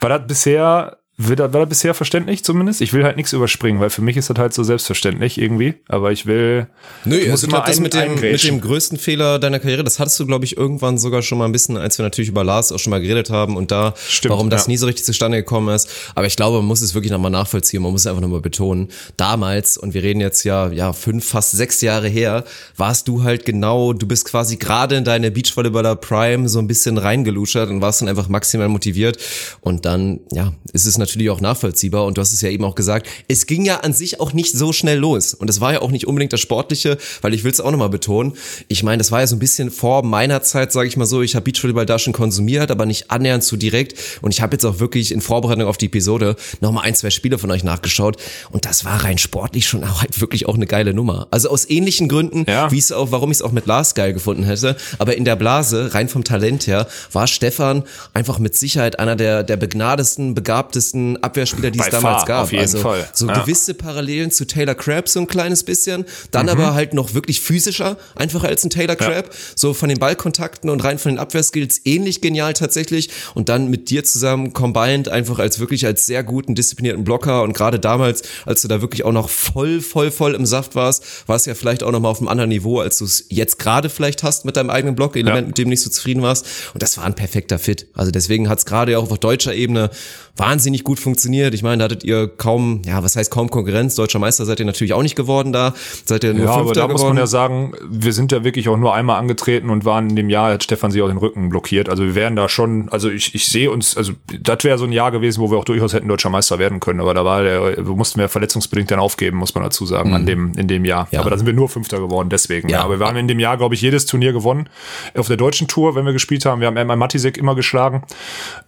War 0.00 0.08
das 0.08 0.26
bisher 0.26 0.98
wird 1.20 1.40
war 1.40 1.48
das 1.48 1.68
bisher 1.68 1.94
verständlich 1.94 2.44
zumindest. 2.44 2.80
Ich 2.80 2.92
will 2.92 3.02
halt 3.02 3.16
nichts 3.16 3.32
überspringen, 3.32 3.80
weil 3.80 3.90
für 3.90 4.02
mich 4.02 4.16
ist 4.16 4.30
das 4.30 4.38
halt 4.38 4.54
so 4.54 4.62
selbstverständlich 4.62 5.36
irgendwie. 5.36 5.74
Aber 5.88 6.12
ich 6.12 6.26
will. 6.26 6.68
Nö, 7.04 7.16
ich 7.16 7.28
also 7.28 7.46
ich 7.46 7.50
glaube, 7.50 7.66
das 7.66 7.80
mit 7.80 7.92
dem, 7.92 8.20
mit 8.20 8.44
dem 8.44 8.60
größten 8.60 8.98
Fehler 8.98 9.40
deiner 9.40 9.58
Karriere, 9.58 9.82
das 9.82 9.98
hattest 9.98 10.20
du, 10.20 10.26
glaube 10.26 10.44
ich, 10.44 10.56
irgendwann 10.56 10.96
sogar 10.96 11.22
schon 11.22 11.38
mal 11.38 11.46
ein 11.46 11.52
bisschen, 11.52 11.76
als 11.76 11.98
wir 11.98 12.04
natürlich 12.04 12.28
über 12.28 12.44
Lars 12.44 12.70
auch 12.70 12.78
schon 12.78 12.92
mal 12.92 13.00
geredet 13.00 13.30
haben 13.30 13.56
und 13.56 13.72
da, 13.72 13.94
Stimmt, 14.08 14.30
warum 14.30 14.48
das 14.48 14.66
ja. 14.66 14.70
nie 14.70 14.76
so 14.76 14.86
richtig 14.86 15.04
zustande 15.04 15.38
gekommen 15.38 15.74
ist. 15.74 15.90
Aber 16.14 16.28
ich 16.28 16.36
glaube, 16.36 16.58
man 16.58 16.66
muss 16.66 16.82
es 16.82 16.94
wirklich 16.94 17.10
nochmal 17.10 17.32
nachvollziehen, 17.32 17.82
man 17.82 17.90
muss 17.90 18.02
es 18.02 18.06
einfach 18.06 18.22
nochmal 18.22 18.40
betonen. 18.40 18.86
Damals, 19.16 19.76
und 19.76 19.94
wir 19.94 20.04
reden 20.04 20.20
jetzt 20.20 20.44
ja, 20.44 20.70
ja, 20.70 20.92
fünf, 20.92 21.26
fast 21.26 21.50
sechs 21.50 21.80
Jahre 21.80 22.06
her, 22.06 22.44
warst 22.76 23.08
du 23.08 23.24
halt 23.24 23.44
genau, 23.44 23.92
du 23.92 24.06
bist 24.06 24.24
quasi 24.24 24.56
gerade 24.56 24.94
in 24.94 25.02
deine 25.02 25.32
Beachvolleyballer 25.32 25.96
Prime 25.96 26.48
so 26.48 26.60
ein 26.60 26.68
bisschen 26.68 26.96
reingeluschert 26.96 27.70
und 27.70 27.80
warst 27.80 28.02
dann 28.02 28.08
einfach 28.08 28.28
maximal 28.28 28.68
motiviert. 28.68 29.18
Und 29.62 29.84
dann, 29.84 30.20
ja, 30.30 30.52
ist 30.72 30.86
es 30.86 30.96
natürlich 30.96 31.07
natürlich 31.08 31.30
auch 31.30 31.40
nachvollziehbar. 31.40 32.04
Und 32.04 32.16
du 32.16 32.20
hast 32.20 32.32
es 32.32 32.40
ja 32.40 32.50
eben 32.50 32.64
auch 32.64 32.74
gesagt, 32.74 33.08
es 33.28 33.46
ging 33.46 33.64
ja 33.64 33.80
an 33.80 33.92
sich 33.92 34.20
auch 34.20 34.32
nicht 34.32 34.56
so 34.56 34.72
schnell 34.72 34.98
los. 34.98 35.34
Und 35.34 35.50
es 35.50 35.60
war 35.60 35.72
ja 35.72 35.82
auch 35.82 35.90
nicht 35.90 36.06
unbedingt 36.06 36.32
das 36.32 36.40
Sportliche, 36.40 36.98
weil 37.22 37.34
ich 37.34 37.44
will 37.44 37.52
es 37.52 37.60
auch 37.60 37.70
nochmal 37.70 37.88
betonen, 37.88 38.34
ich 38.68 38.82
meine, 38.82 38.98
das 38.98 39.10
war 39.12 39.20
ja 39.20 39.26
so 39.26 39.36
ein 39.36 39.38
bisschen 39.38 39.70
vor 39.70 40.04
meiner 40.04 40.42
Zeit, 40.42 40.72
sage 40.72 40.88
ich 40.88 40.96
mal 40.96 41.06
so, 41.06 41.22
ich 41.22 41.34
habe 41.34 41.44
Beachvolleyball 41.44 41.86
da 41.86 41.98
schon 41.98 42.12
konsumiert, 42.12 42.70
aber 42.70 42.86
nicht 42.86 43.10
annähernd 43.10 43.42
zu 43.42 43.56
direkt. 43.56 43.94
Und 44.22 44.32
ich 44.32 44.40
habe 44.42 44.54
jetzt 44.54 44.64
auch 44.64 44.78
wirklich 44.80 45.12
in 45.12 45.20
Vorbereitung 45.20 45.66
auf 45.66 45.78
die 45.78 45.86
Episode 45.86 46.36
nochmal 46.60 46.84
ein, 46.84 46.94
zwei 46.94 47.10
Spiele 47.10 47.38
von 47.38 47.50
euch 47.50 47.64
nachgeschaut. 47.64 48.16
Und 48.50 48.64
das 48.64 48.84
war 48.84 49.04
rein 49.04 49.18
sportlich 49.18 49.66
schon 49.66 49.84
auch 49.84 50.02
halt 50.02 50.20
wirklich 50.20 50.46
auch 50.46 50.54
eine 50.54 50.66
geile 50.66 50.94
Nummer. 50.94 51.28
Also 51.30 51.48
aus 51.48 51.68
ähnlichen 51.68 52.08
Gründen, 52.08 52.44
ja. 52.48 52.70
wie 52.70 52.78
es 52.78 52.92
auch, 52.92 53.10
warum 53.10 53.30
ich 53.30 53.38
es 53.38 53.42
auch 53.42 53.52
mit 53.52 53.66
Lars 53.66 53.94
geil 53.94 54.12
gefunden 54.12 54.44
hätte, 54.44 54.76
aber 54.98 55.16
in 55.16 55.24
der 55.24 55.36
Blase, 55.36 55.94
rein 55.94 56.08
vom 56.08 56.24
Talent 56.24 56.66
her, 56.66 56.86
war 57.12 57.26
Stefan 57.26 57.84
einfach 58.14 58.38
mit 58.38 58.54
Sicherheit 58.56 58.98
einer 58.98 59.16
der, 59.16 59.42
der 59.42 59.56
begnadesten, 59.56 60.34
begabtesten 60.34 60.97
besten 60.98 61.16
Abwehrspieler, 61.22 61.70
die 61.70 61.78
Bei 61.78 61.86
es 61.86 61.90
damals 61.90 62.18
far, 62.18 62.26
gab. 62.26 62.42
auf 62.44 62.52
jeden 62.52 62.62
also 62.62 62.78
Fall. 62.78 63.08
so 63.12 63.26
Ja. 63.28 63.40
gewisse 63.42 63.74
Parallelen 63.74 64.30
zu 64.30 64.46
Taylor 64.46 64.74
Crabb 64.74 65.08
so 65.08 65.20
ein 65.20 65.26
kleines 65.26 65.62
bisschen, 65.62 66.04
dann 66.30 66.46
Mhm. 66.46 66.52
aber 66.52 66.74
halt 66.74 66.94
noch 66.94 67.14
wirklich 67.14 67.40
physischer, 67.40 67.96
einfach 68.16 68.44
als 68.44 68.64
ein 68.64 68.70
Taylor 68.70 68.96
Crabb, 68.96 69.30
so 69.54 69.74
von 69.74 69.88
den 69.88 69.98
Ballkontakten 69.98 70.70
und 70.70 70.82
rein 70.84 70.98
von 70.98 71.12
den 71.12 71.18
Abwehrskills 71.18 71.80
ähnlich 71.84 72.20
genial 72.20 72.52
tatsächlich 72.54 73.10
und 73.34 73.48
dann 73.48 73.68
mit 73.68 73.90
dir 73.90 74.04
zusammen 74.04 74.52
combined 74.52 75.08
einfach 75.08 75.38
als 75.38 75.58
wirklich 75.60 75.86
als 75.86 76.06
sehr 76.06 76.22
guten 76.24 76.54
disziplinierten 76.54 77.04
Blocker 77.04 77.42
und 77.42 77.52
gerade 77.52 77.78
damals, 77.78 78.22
als 78.46 78.62
du 78.62 78.68
da 78.68 78.80
wirklich 78.80 79.04
auch 79.04 79.12
noch 79.12 79.28
voll 79.28 79.80
voll 79.80 80.10
voll 80.10 80.34
im 80.34 80.46
Saft 80.46 80.74
warst, 80.74 81.04
war 81.28 81.36
es 81.36 81.46
ja 81.46 81.54
vielleicht 81.54 81.82
auch 81.82 81.92
noch 81.92 82.00
mal 82.00 82.08
auf 82.08 82.18
einem 82.18 82.28
anderen 82.28 82.50
Niveau, 82.50 82.80
als 82.80 82.98
du 82.98 83.04
es 83.04 83.26
jetzt 83.28 83.58
gerade 83.58 83.88
vielleicht 83.90 84.22
hast 84.22 84.44
mit 84.44 84.56
deinem 84.56 84.70
eigenen 84.70 84.94
Block-Element, 84.96 85.38
Ja. 85.42 85.46
mit 85.48 85.58
dem 85.58 85.68
nicht 85.68 85.80
so 85.82 85.90
zufrieden 85.90 86.22
warst 86.22 86.46
und 86.74 86.82
das 86.82 86.96
war 86.96 87.04
ein 87.04 87.14
perfekter 87.14 87.58
Fit. 87.58 87.86
Also 87.94 88.10
deswegen 88.10 88.48
hat 88.48 88.58
es 88.58 88.66
gerade 88.66 88.98
auch 88.98 89.10
auf 89.10 89.18
deutscher 89.18 89.54
Ebene 89.54 89.90
wahnsinnig 90.38 90.84
gut 90.84 90.98
funktioniert. 90.98 91.54
Ich 91.54 91.62
meine, 91.62 91.78
da 91.78 91.84
hattet 91.84 92.04
ihr 92.04 92.28
kaum, 92.28 92.82
ja, 92.86 93.02
was 93.02 93.16
heißt 93.16 93.30
kaum 93.30 93.50
Konkurrenz? 93.50 93.94
Deutscher 93.94 94.18
Meister 94.18 94.44
seid 94.44 94.60
ihr 94.60 94.66
natürlich 94.66 94.94
auch 94.94 95.02
nicht 95.02 95.16
geworden 95.16 95.52
da. 95.52 95.74
Seid 96.04 96.24
ihr 96.24 96.32
nur 96.32 96.44
Ja, 96.44 96.50
aber 96.52 96.64
Fünfter 96.64 96.80
da 96.80 96.88
muss 96.88 97.00
geworden. 97.00 97.14
man 97.16 97.22
ja 97.22 97.26
sagen, 97.26 97.72
wir 97.88 98.12
sind 98.12 98.32
ja 98.32 98.44
wirklich 98.44 98.68
auch 98.68 98.76
nur 98.76 98.94
einmal 98.94 99.18
angetreten 99.18 99.70
und 99.70 99.84
waren 99.84 100.08
in 100.10 100.16
dem 100.16 100.30
Jahr, 100.30 100.52
hat 100.52 100.62
Stefan 100.62 100.90
sich 100.90 101.02
auch 101.02 101.08
den 101.08 101.18
Rücken 101.18 101.48
blockiert. 101.50 101.88
Also 101.88 102.04
wir 102.04 102.14
wären 102.14 102.36
da 102.36 102.48
schon, 102.48 102.88
also 102.90 103.10
ich, 103.10 103.34
ich 103.34 103.46
sehe 103.48 103.70
uns, 103.70 103.96
also 103.96 104.12
das 104.40 104.64
wäre 104.64 104.78
so 104.78 104.84
ein 104.84 104.92
Jahr 104.92 105.10
gewesen, 105.10 105.40
wo 105.40 105.50
wir 105.50 105.58
auch 105.58 105.64
durchaus 105.64 105.92
hätten 105.92 106.08
deutscher 106.08 106.30
Meister 106.30 106.58
werden 106.58 106.80
können. 106.80 107.00
Aber 107.00 107.14
da 107.14 107.24
war 107.24 107.42
der, 107.42 107.80
mussten 107.82 108.20
wir 108.20 108.28
verletzungsbedingt 108.28 108.90
dann 108.90 109.00
aufgeben, 109.00 109.36
muss 109.38 109.54
man 109.54 109.64
dazu 109.64 109.86
sagen, 109.86 110.14
an 110.14 110.24
dem, 110.26 110.52
in 110.56 110.68
dem 110.68 110.84
Jahr. 110.84 111.04
Mhm. 111.04 111.08
Ja. 111.12 111.20
Aber 111.20 111.30
da 111.30 111.36
sind 111.36 111.46
wir 111.46 111.52
nur 111.52 111.68
Fünfter 111.68 111.98
geworden, 111.98 112.28
deswegen. 112.30 112.68
Ja. 112.68 112.78
Ja. 112.78 112.84
aber 112.84 113.00
wir 113.00 113.06
haben 113.06 113.16
in 113.16 113.28
dem 113.28 113.40
Jahr, 113.40 113.56
glaube 113.56 113.74
ich, 113.74 113.82
jedes 113.82 114.06
Turnier 114.06 114.32
gewonnen. 114.32 114.68
Auf 115.16 115.26
der 115.26 115.36
deutschen 115.36 115.66
Tour, 115.68 115.94
wenn 115.94 116.06
wir 116.06 116.12
gespielt 116.12 116.44
haben, 116.46 116.60
wir 116.60 116.68
haben 116.68 116.76
einmal 116.76 116.96
Matisek 116.96 117.36
immer 117.36 117.54
geschlagen. 117.54 118.04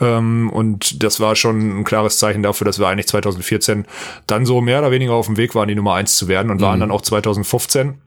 Ähm, 0.00 0.50
und 0.50 1.02
das 1.02 1.20
war 1.20 1.36
schon 1.36 1.59
ein 1.60 1.84
klares 1.84 2.18
Zeichen 2.18 2.42
dafür, 2.42 2.64
dass 2.64 2.78
wir 2.78 2.88
eigentlich 2.88 3.08
2014 3.08 3.86
dann 4.26 4.46
so 4.46 4.60
mehr 4.60 4.80
oder 4.80 4.90
weniger 4.90 5.14
auf 5.14 5.26
dem 5.26 5.36
Weg 5.36 5.54
waren, 5.54 5.68
die 5.68 5.74
Nummer 5.74 5.94
eins 5.94 6.16
zu 6.16 6.28
werden 6.28 6.50
und 6.50 6.60
waren 6.60 6.80
dann 6.80 6.90
auch 6.90 7.02
2015 7.02 7.98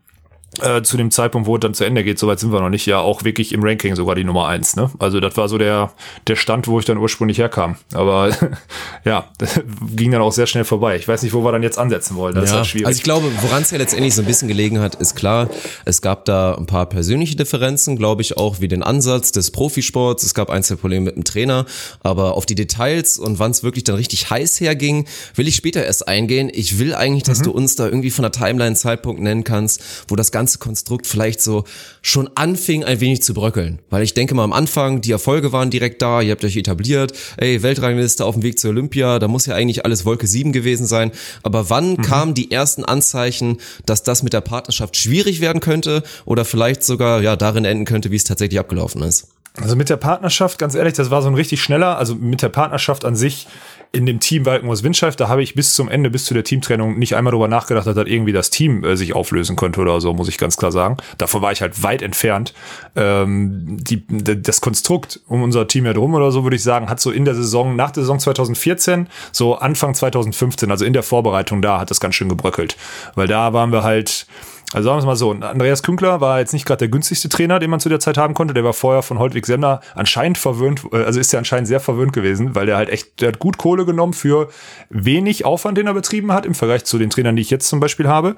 äh, 0.62 0.82
zu 0.84 0.98
dem 0.98 1.12
Zeitpunkt, 1.12 1.48
wo 1.48 1.56
es 1.56 1.60
dann 1.62 1.74
zu 1.74 1.84
Ende 1.84 2.04
geht, 2.04 2.20
soweit 2.20 2.40
sind 2.40 2.52
wir 2.52 2.62
noch 2.62 2.70
nicht, 2.70 2.86
ja 2.86 3.00
auch 3.00 3.24
wirklich 3.24 3.54
im 3.54 3.64
Ranking 3.64 3.96
sogar 3.96 4.16
die 4.16 4.24
Nummer 4.24 4.48
eins. 4.48 4.76
Ne? 4.76 4.92
Also 5.00 5.20
das 5.20 5.36
war 5.38 5.50
so 5.50 5.58
der, 5.58 5.92
der 6.28 6.36
Stand, 6.36 6.68
wo 6.68 6.80
ich 6.80 6.86
dann 6.86 6.98
ursprünglich 6.98 7.38
herkam. 7.40 7.76
Aber 7.94 8.30
ja, 9.06 9.26
das 9.38 9.62
ging 9.96 10.12
dann 10.12 10.22
auch 10.22 10.32
sehr 10.32 10.48
schnell 10.48 10.64
vorbei. 10.64 10.96
Ich 10.96 11.08
weiß 11.08 11.24
nicht, 11.24 11.34
wo 11.34 11.44
wir 11.44 11.52
dann 11.52 11.64
jetzt 11.64 11.78
ansetzen 11.80 12.16
wollen. 12.16 12.36
Das 12.36 12.46
ist 12.46 12.52
Ja, 12.52 12.58
halt 12.58 12.68
schwierig. 12.68 12.88
also 12.88 12.98
ich 12.98 13.04
glaube, 13.04 13.28
woran 13.42 13.64
es 13.64 13.72
ja 13.72 13.78
letztendlich 13.78 14.14
so 14.16 14.22
ein 14.22 14.26
bisschen 14.28 14.48
gelegen 14.48 14.80
hat, 14.80 14.96
ist 14.96 15.16
klar, 15.16 15.50
es 15.86 16.02
gab 16.02 16.26
da 16.26 16.56
ein 16.56 16.66
paar 16.68 16.86
persönliche 16.88 17.36
Differenzen, 17.36 17.98
glaube 17.98 18.22
ich 18.22 18.38
auch, 18.38 18.62
wie 18.62 18.68
den 18.68 18.84
Ansatz 18.84 19.32
des 19.32 19.52
Profisports. 19.52 20.24
Es 20.24 20.34
gab 20.34 20.50
ein, 20.50 20.64
zwei 20.64 20.76
Probleme 20.76 21.06
mit 21.06 21.16
dem 21.16 21.24
Trainer, 21.24 21.66
aber 22.02 22.36
auf 22.36 22.46
die 22.46 22.56
Details 22.56 23.18
und 23.18 23.40
wann 23.40 23.52
es 23.52 23.64
wirklich 23.64 23.84
dann 23.86 23.96
richtig 23.96 24.30
heiß 24.30 24.60
herging, 24.60 25.06
will 25.36 25.48
ich 25.48 25.56
später 25.56 25.84
erst 25.84 26.08
eingehen. 26.08 26.52
Ich 26.54 26.78
will 26.80 26.94
eigentlich, 26.94 27.24
dass 27.24 27.42
du 27.42 27.52
uns 27.52 27.76
da 27.76 27.86
irgendwie 27.86 28.12
von 28.12 28.24
der 28.24 28.32
Timeline 28.32 28.76
Zeitpunkt 28.76 29.22
nennen 29.22 29.44
kannst, 29.44 29.82
wo 30.08 30.16
das 30.16 30.32
ganze 30.32 30.43
Konstrukt 30.60 31.08
vielleicht 31.08 31.42
so 31.42 31.64
schon 32.02 32.30
anfing, 32.36 32.84
ein 32.84 33.00
wenig 33.00 33.22
zu 33.24 33.34
bröckeln. 33.34 33.80
Weil 33.90 34.04
ich 34.04 34.14
denke 34.14 34.36
mal 34.36 34.44
am 34.44 34.54
Anfang, 34.54 35.02
die 35.02 35.12
Erfolge 35.12 35.52
waren 35.52 35.70
direkt 35.70 36.02
da, 36.02 36.22
ihr 36.22 36.32
habt 36.32 36.44
euch 36.44 36.58
etabliert, 36.58 37.14
ey, 37.38 37.64
Weltrangliste 37.64 38.26
auf 38.26 38.36
dem 38.36 38.44
Weg 38.44 38.60
zur 38.60 38.72
Olympia, 38.72 39.20
da 39.20 39.28
muss 39.28 39.46
ja 39.46 39.56
eigentlich 39.56 39.86
alles 39.86 40.06
Wolke 40.06 40.28
7 40.28 40.52
gewesen 40.52 40.86
sein. 40.86 41.12
Aber 41.42 41.70
wann 41.70 41.98
kamen 41.98 42.34
die 42.34 42.52
ersten 42.52 42.86
Anzeichen, 42.86 43.58
dass 43.86 44.04
das 44.04 44.24
mit 44.24 44.34
der 44.34 44.42
Partnerschaft 44.42 44.98
schwierig 44.98 45.42
werden 45.42 45.60
könnte 45.60 46.04
oder 46.26 46.46
vielleicht 46.46 46.84
sogar 46.84 47.22
ja 47.22 47.36
darin 47.36 47.66
enden 47.66 47.86
könnte, 47.86 48.12
wie 48.12 48.16
es 48.16 48.24
tatsächlich 48.24 48.60
abgelaufen 48.60 49.02
ist? 49.02 49.33
Also 49.62 49.76
mit 49.76 49.90
der 49.90 49.98
Partnerschaft, 49.98 50.58
ganz 50.58 50.74
ehrlich, 50.74 50.94
das 50.94 51.12
war 51.12 51.22
so 51.22 51.28
ein 51.28 51.36
richtig 51.36 51.62
schneller, 51.62 51.98
also 51.98 52.16
mit 52.16 52.42
der 52.42 52.50
Partnerschaft 52.50 53.06
an 53.06 53.16
sich 53.16 53.48
in 53.92 54.08
dem 54.08 54.20
Team 54.20 54.48
Walkenhaus 54.48 54.82
Windscheif, 54.82 55.16
da 55.16 55.28
habe 55.28 55.44
ich 55.44 55.54
bis 55.54 55.76
zum 55.76 55.88
Ende, 55.88 56.10
bis 56.10 56.26
zu 56.26 56.34
der 56.34 56.44
Teamtrennung 56.44 56.98
nicht 56.98 57.16
einmal 57.16 57.30
darüber 57.30 57.48
nachgedacht, 57.48 57.86
dass 57.86 57.94
das 57.94 58.08
irgendwie 58.08 58.32
das 58.32 58.50
Team 58.50 58.84
äh, 58.84 58.98
sich 58.98 59.14
auflösen 59.14 59.56
könnte 59.56 59.80
oder 59.82 60.02
so, 60.02 60.12
muss 60.16 60.28
ich 60.28 60.40
ganz 60.40 60.58
klar 60.58 60.72
sagen. 60.72 60.98
Davon 61.20 61.44
war 61.44 61.52
ich 61.52 61.62
halt 61.62 61.84
weit 61.84 62.02
entfernt. 62.02 62.56
Ähm, 62.96 63.78
die, 63.80 64.04
das 64.10 64.62
Konstrukt 64.62 65.20
um 65.28 65.44
unser 65.44 65.68
Team 65.68 65.86
herum 65.86 66.16
oder 66.16 66.32
so, 66.32 66.44
würde 66.44 66.56
ich 66.56 66.64
sagen, 66.64 66.90
hat 66.90 67.00
so 67.00 67.12
in 67.12 67.24
der 67.24 67.36
Saison, 67.36 67.76
nach 67.76 67.92
der 67.92 68.02
Saison 68.02 68.18
2014, 68.18 69.08
so 69.32 69.56
Anfang 69.58 69.94
2015, 69.94 70.72
also 70.72 70.86
in 70.86 70.94
der 70.94 71.04
Vorbereitung 71.04 71.62
da, 71.62 71.80
hat 71.80 71.92
das 71.92 72.00
ganz 72.00 72.16
schön 72.16 72.30
gebröckelt. 72.30 72.76
Weil 73.14 73.28
da 73.28 73.54
waren 73.54 73.72
wir 73.72 73.84
halt, 73.84 74.26
also 74.74 74.88
sagen 74.88 74.96
wir 74.98 75.00
es 75.00 75.06
mal 75.06 75.16
so, 75.16 75.32
Andreas 75.32 75.84
Künkler 75.84 76.20
war 76.20 76.40
jetzt 76.40 76.54
nicht 76.54 76.66
gerade 76.66 76.80
der 76.80 76.88
günstigste 76.88 77.30
Trainer, 77.30 77.60
den 77.60 77.70
man 77.70 77.80
zu 77.80 77.90
der 77.90 78.00
Zeit 78.00 78.18
haben 78.18 78.34
konnte. 78.34 78.54
Der 78.54 78.64
war 78.64 78.74
vorher 78.74 79.04
von 79.04 79.20
Holtwig 79.20 79.46
Sender 79.46 79.82
anscheinend 79.96 80.38
verwöhnt, 80.38 80.82
äh, 80.92 81.04
also 81.04 81.20
ist 81.20 81.32
der 81.32 81.40
anscheinend 81.40 81.68
sehr 81.68 81.80
verwöhnt 81.80 82.14
gewesen, 82.14 82.56
weil 82.56 82.66
der 82.66 82.78
halt 82.78 82.90
echt, 82.90 83.22
der 83.22 83.30
hat 83.30 83.40
gut 83.40 83.58
Kohle 83.58 83.86
genommen 83.86 84.14
für 84.14 84.50
wenig 84.90 85.46
Aufwand, 85.46 85.78
den 85.78 85.88
er 85.88 85.94
betrieben 85.94 86.32
hat, 86.32 86.46
im 86.46 86.56
Vergleich 86.56 86.86
zu 86.86 86.98
den 86.98 87.10
Trainern, 87.10 87.36
die 87.36 87.42
ich 87.42 87.50
jetzt 87.50 87.68
zum 87.68 87.80
Beispiel 87.80 88.08
habe. 88.08 88.36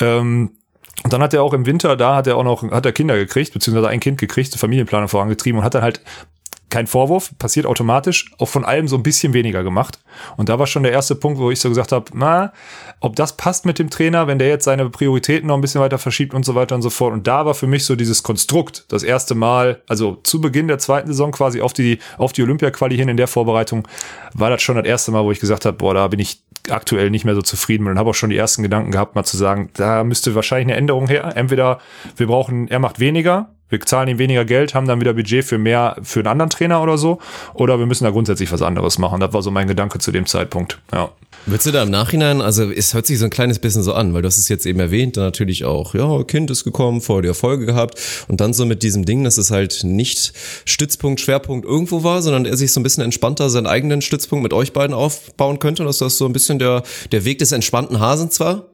Ähm, 0.00 0.52
und 1.02 1.12
dann 1.12 1.22
hat 1.22 1.34
er 1.34 1.42
auch 1.42 1.52
im 1.52 1.66
Winter, 1.66 1.96
da 1.96 2.16
hat 2.16 2.26
er 2.26 2.36
auch 2.36 2.44
noch, 2.44 2.62
hat 2.70 2.86
er 2.86 2.92
Kinder 2.92 3.16
gekriegt, 3.16 3.52
beziehungsweise 3.52 3.88
ein 3.88 4.00
Kind 4.00 4.18
gekriegt, 4.18 4.54
Familienplanung 4.54 5.08
vorangetrieben 5.08 5.58
und 5.58 5.64
hat 5.64 5.74
dann 5.74 5.82
halt 5.82 6.00
kein 6.74 6.88
Vorwurf, 6.88 7.30
passiert 7.38 7.66
automatisch, 7.66 8.32
auch 8.38 8.48
von 8.48 8.64
allem 8.64 8.88
so 8.88 8.96
ein 8.96 9.04
bisschen 9.04 9.32
weniger 9.32 9.62
gemacht. 9.62 10.00
Und 10.36 10.48
da 10.48 10.58
war 10.58 10.66
schon 10.66 10.82
der 10.82 10.90
erste 10.90 11.14
Punkt, 11.14 11.38
wo 11.38 11.52
ich 11.52 11.60
so 11.60 11.68
gesagt 11.68 11.92
habe, 11.92 12.06
na, 12.14 12.52
ob 12.98 13.14
das 13.14 13.36
passt 13.36 13.64
mit 13.64 13.78
dem 13.78 13.90
Trainer, 13.90 14.26
wenn 14.26 14.40
der 14.40 14.48
jetzt 14.48 14.64
seine 14.64 14.90
Prioritäten 14.90 15.46
noch 15.46 15.54
ein 15.54 15.60
bisschen 15.60 15.80
weiter 15.80 15.98
verschiebt 15.98 16.34
und 16.34 16.44
so 16.44 16.56
weiter 16.56 16.74
und 16.74 16.82
so 16.82 16.90
fort. 16.90 17.12
Und 17.12 17.28
da 17.28 17.46
war 17.46 17.54
für 17.54 17.68
mich 17.68 17.84
so 17.84 17.94
dieses 17.94 18.24
Konstrukt 18.24 18.86
das 18.88 19.04
erste 19.04 19.36
Mal, 19.36 19.82
also 19.86 20.18
zu 20.24 20.40
Beginn 20.40 20.66
der 20.66 20.80
zweiten 20.80 21.06
Saison 21.06 21.30
quasi 21.30 21.60
auf 21.60 21.74
die, 21.74 22.00
auf 22.18 22.32
die 22.32 22.42
Olympia-Quali 22.42 22.96
hin 22.96 23.08
in 23.08 23.16
der 23.16 23.28
Vorbereitung, 23.28 23.86
war 24.32 24.50
das 24.50 24.60
schon 24.60 24.74
das 24.74 24.84
erste 24.84 25.12
Mal, 25.12 25.22
wo 25.22 25.30
ich 25.30 25.38
gesagt 25.38 25.66
habe, 25.66 25.76
boah, 25.76 25.94
da 25.94 26.08
bin 26.08 26.18
ich 26.18 26.42
aktuell 26.70 27.10
nicht 27.10 27.24
mehr 27.24 27.36
so 27.36 27.42
zufrieden 27.42 27.86
und 27.86 28.00
habe 28.00 28.10
auch 28.10 28.14
schon 28.14 28.30
die 28.30 28.36
ersten 28.36 28.64
Gedanken 28.64 28.90
gehabt, 28.90 29.14
mal 29.14 29.22
zu 29.22 29.36
sagen, 29.36 29.70
da 29.74 30.02
müsste 30.02 30.34
wahrscheinlich 30.34 30.72
eine 30.72 30.76
Änderung 30.76 31.06
her. 31.06 31.36
Entweder 31.36 31.78
wir 32.16 32.26
brauchen, 32.26 32.66
er 32.66 32.80
macht 32.80 32.98
weniger, 32.98 33.53
wir 33.68 33.80
zahlen 33.80 34.08
ihm 34.08 34.18
weniger 34.18 34.44
Geld, 34.44 34.74
haben 34.74 34.86
dann 34.86 35.00
wieder 35.00 35.14
Budget 35.14 35.44
für 35.44 35.58
mehr, 35.58 35.96
für 36.02 36.20
einen 36.20 36.28
anderen 36.28 36.50
Trainer 36.50 36.82
oder 36.82 36.98
so, 36.98 37.18
oder 37.54 37.78
wir 37.78 37.86
müssen 37.86 38.04
da 38.04 38.10
grundsätzlich 38.10 38.52
was 38.52 38.62
anderes 38.62 38.98
machen. 38.98 39.20
Das 39.20 39.32
war 39.32 39.42
so 39.42 39.50
mein 39.50 39.66
Gedanke 39.66 39.98
zu 39.98 40.12
dem 40.12 40.26
Zeitpunkt. 40.26 40.80
Ja. 40.92 41.10
Würdest 41.46 41.66
du 41.66 41.72
da 41.72 41.82
im 41.82 41.90
Nachhinein, 41.90 42.40
also 42.40 42.70
es 42.70 42.94
hört 42.94 43.06
sich 43.06 43.18
so 43.18 43.24
ein 43.26 43.30
kleines 43.30 43.58
bisschen 43.58 43.82
so 43.82 43.92
an, 43.92 44.14
weil 44.14 44.22
du 44.22 44.28
hast 44.28 44.38
es 44.38 44.48
jetzt 44.48 44.64
eben 44.64 44.80
erwähnt, 44.80 45.16
dann 45.16 45.24
natürlich 45.24 45.64
auch, 45.64 45.94
ja, 45.94 46.22
Kind 46.24 46.50
ist 46.50 46.64
gekommen, 46.64 47.00
vorher 47.00 47.22
die 47.22 47.28
Erfolge 47.28 47.66
gehabt 47.66 48.00
und 48.28 48.40
dann 48.40 48.54
so 48.54 48.64
mit 48.64 48.82
diesem 48.82 49.04
Ding, 49.04 49.24
dass 49.24 49.36
es 49.36 49.50
halt 49.50 49.82
nicht 49.84 50.32
Stützpunkt, 50.64 51.20
Schwerpunkt 51.20 51.66
irgendwo 51.66 52.02
war, 52.02 52.22
sondern 52.22 52.46
er 52.46 52.56
sich 52.56 52.72
so 52.72 52.80
ein 52.80 52.82
bisschen 52.82 53.02
entspannter 53.04 53.50
seinen 53.50 53.66
eigenen 53.66 54.00
Stützpunkt 54.00 54.42
mit 54.42 54.52
euch 54.52 54.72
beiden 54.72 54.94
aufbauen 54.94 55.58
könnte 55.58 55.82
und 55.82 55.86
dass 55.86 55.98
das 55.98 56.16
so 56.16 56.24
ein 56.24 56.32
bisschen 56.32 56.58
der, 56.58 56.82
der 57.12 57.24
Weg 57.24 57.38
des 57.40 57.52
entspannten 57.52 58.00
Hasens 58.00 58.40
war? 58.40 58.73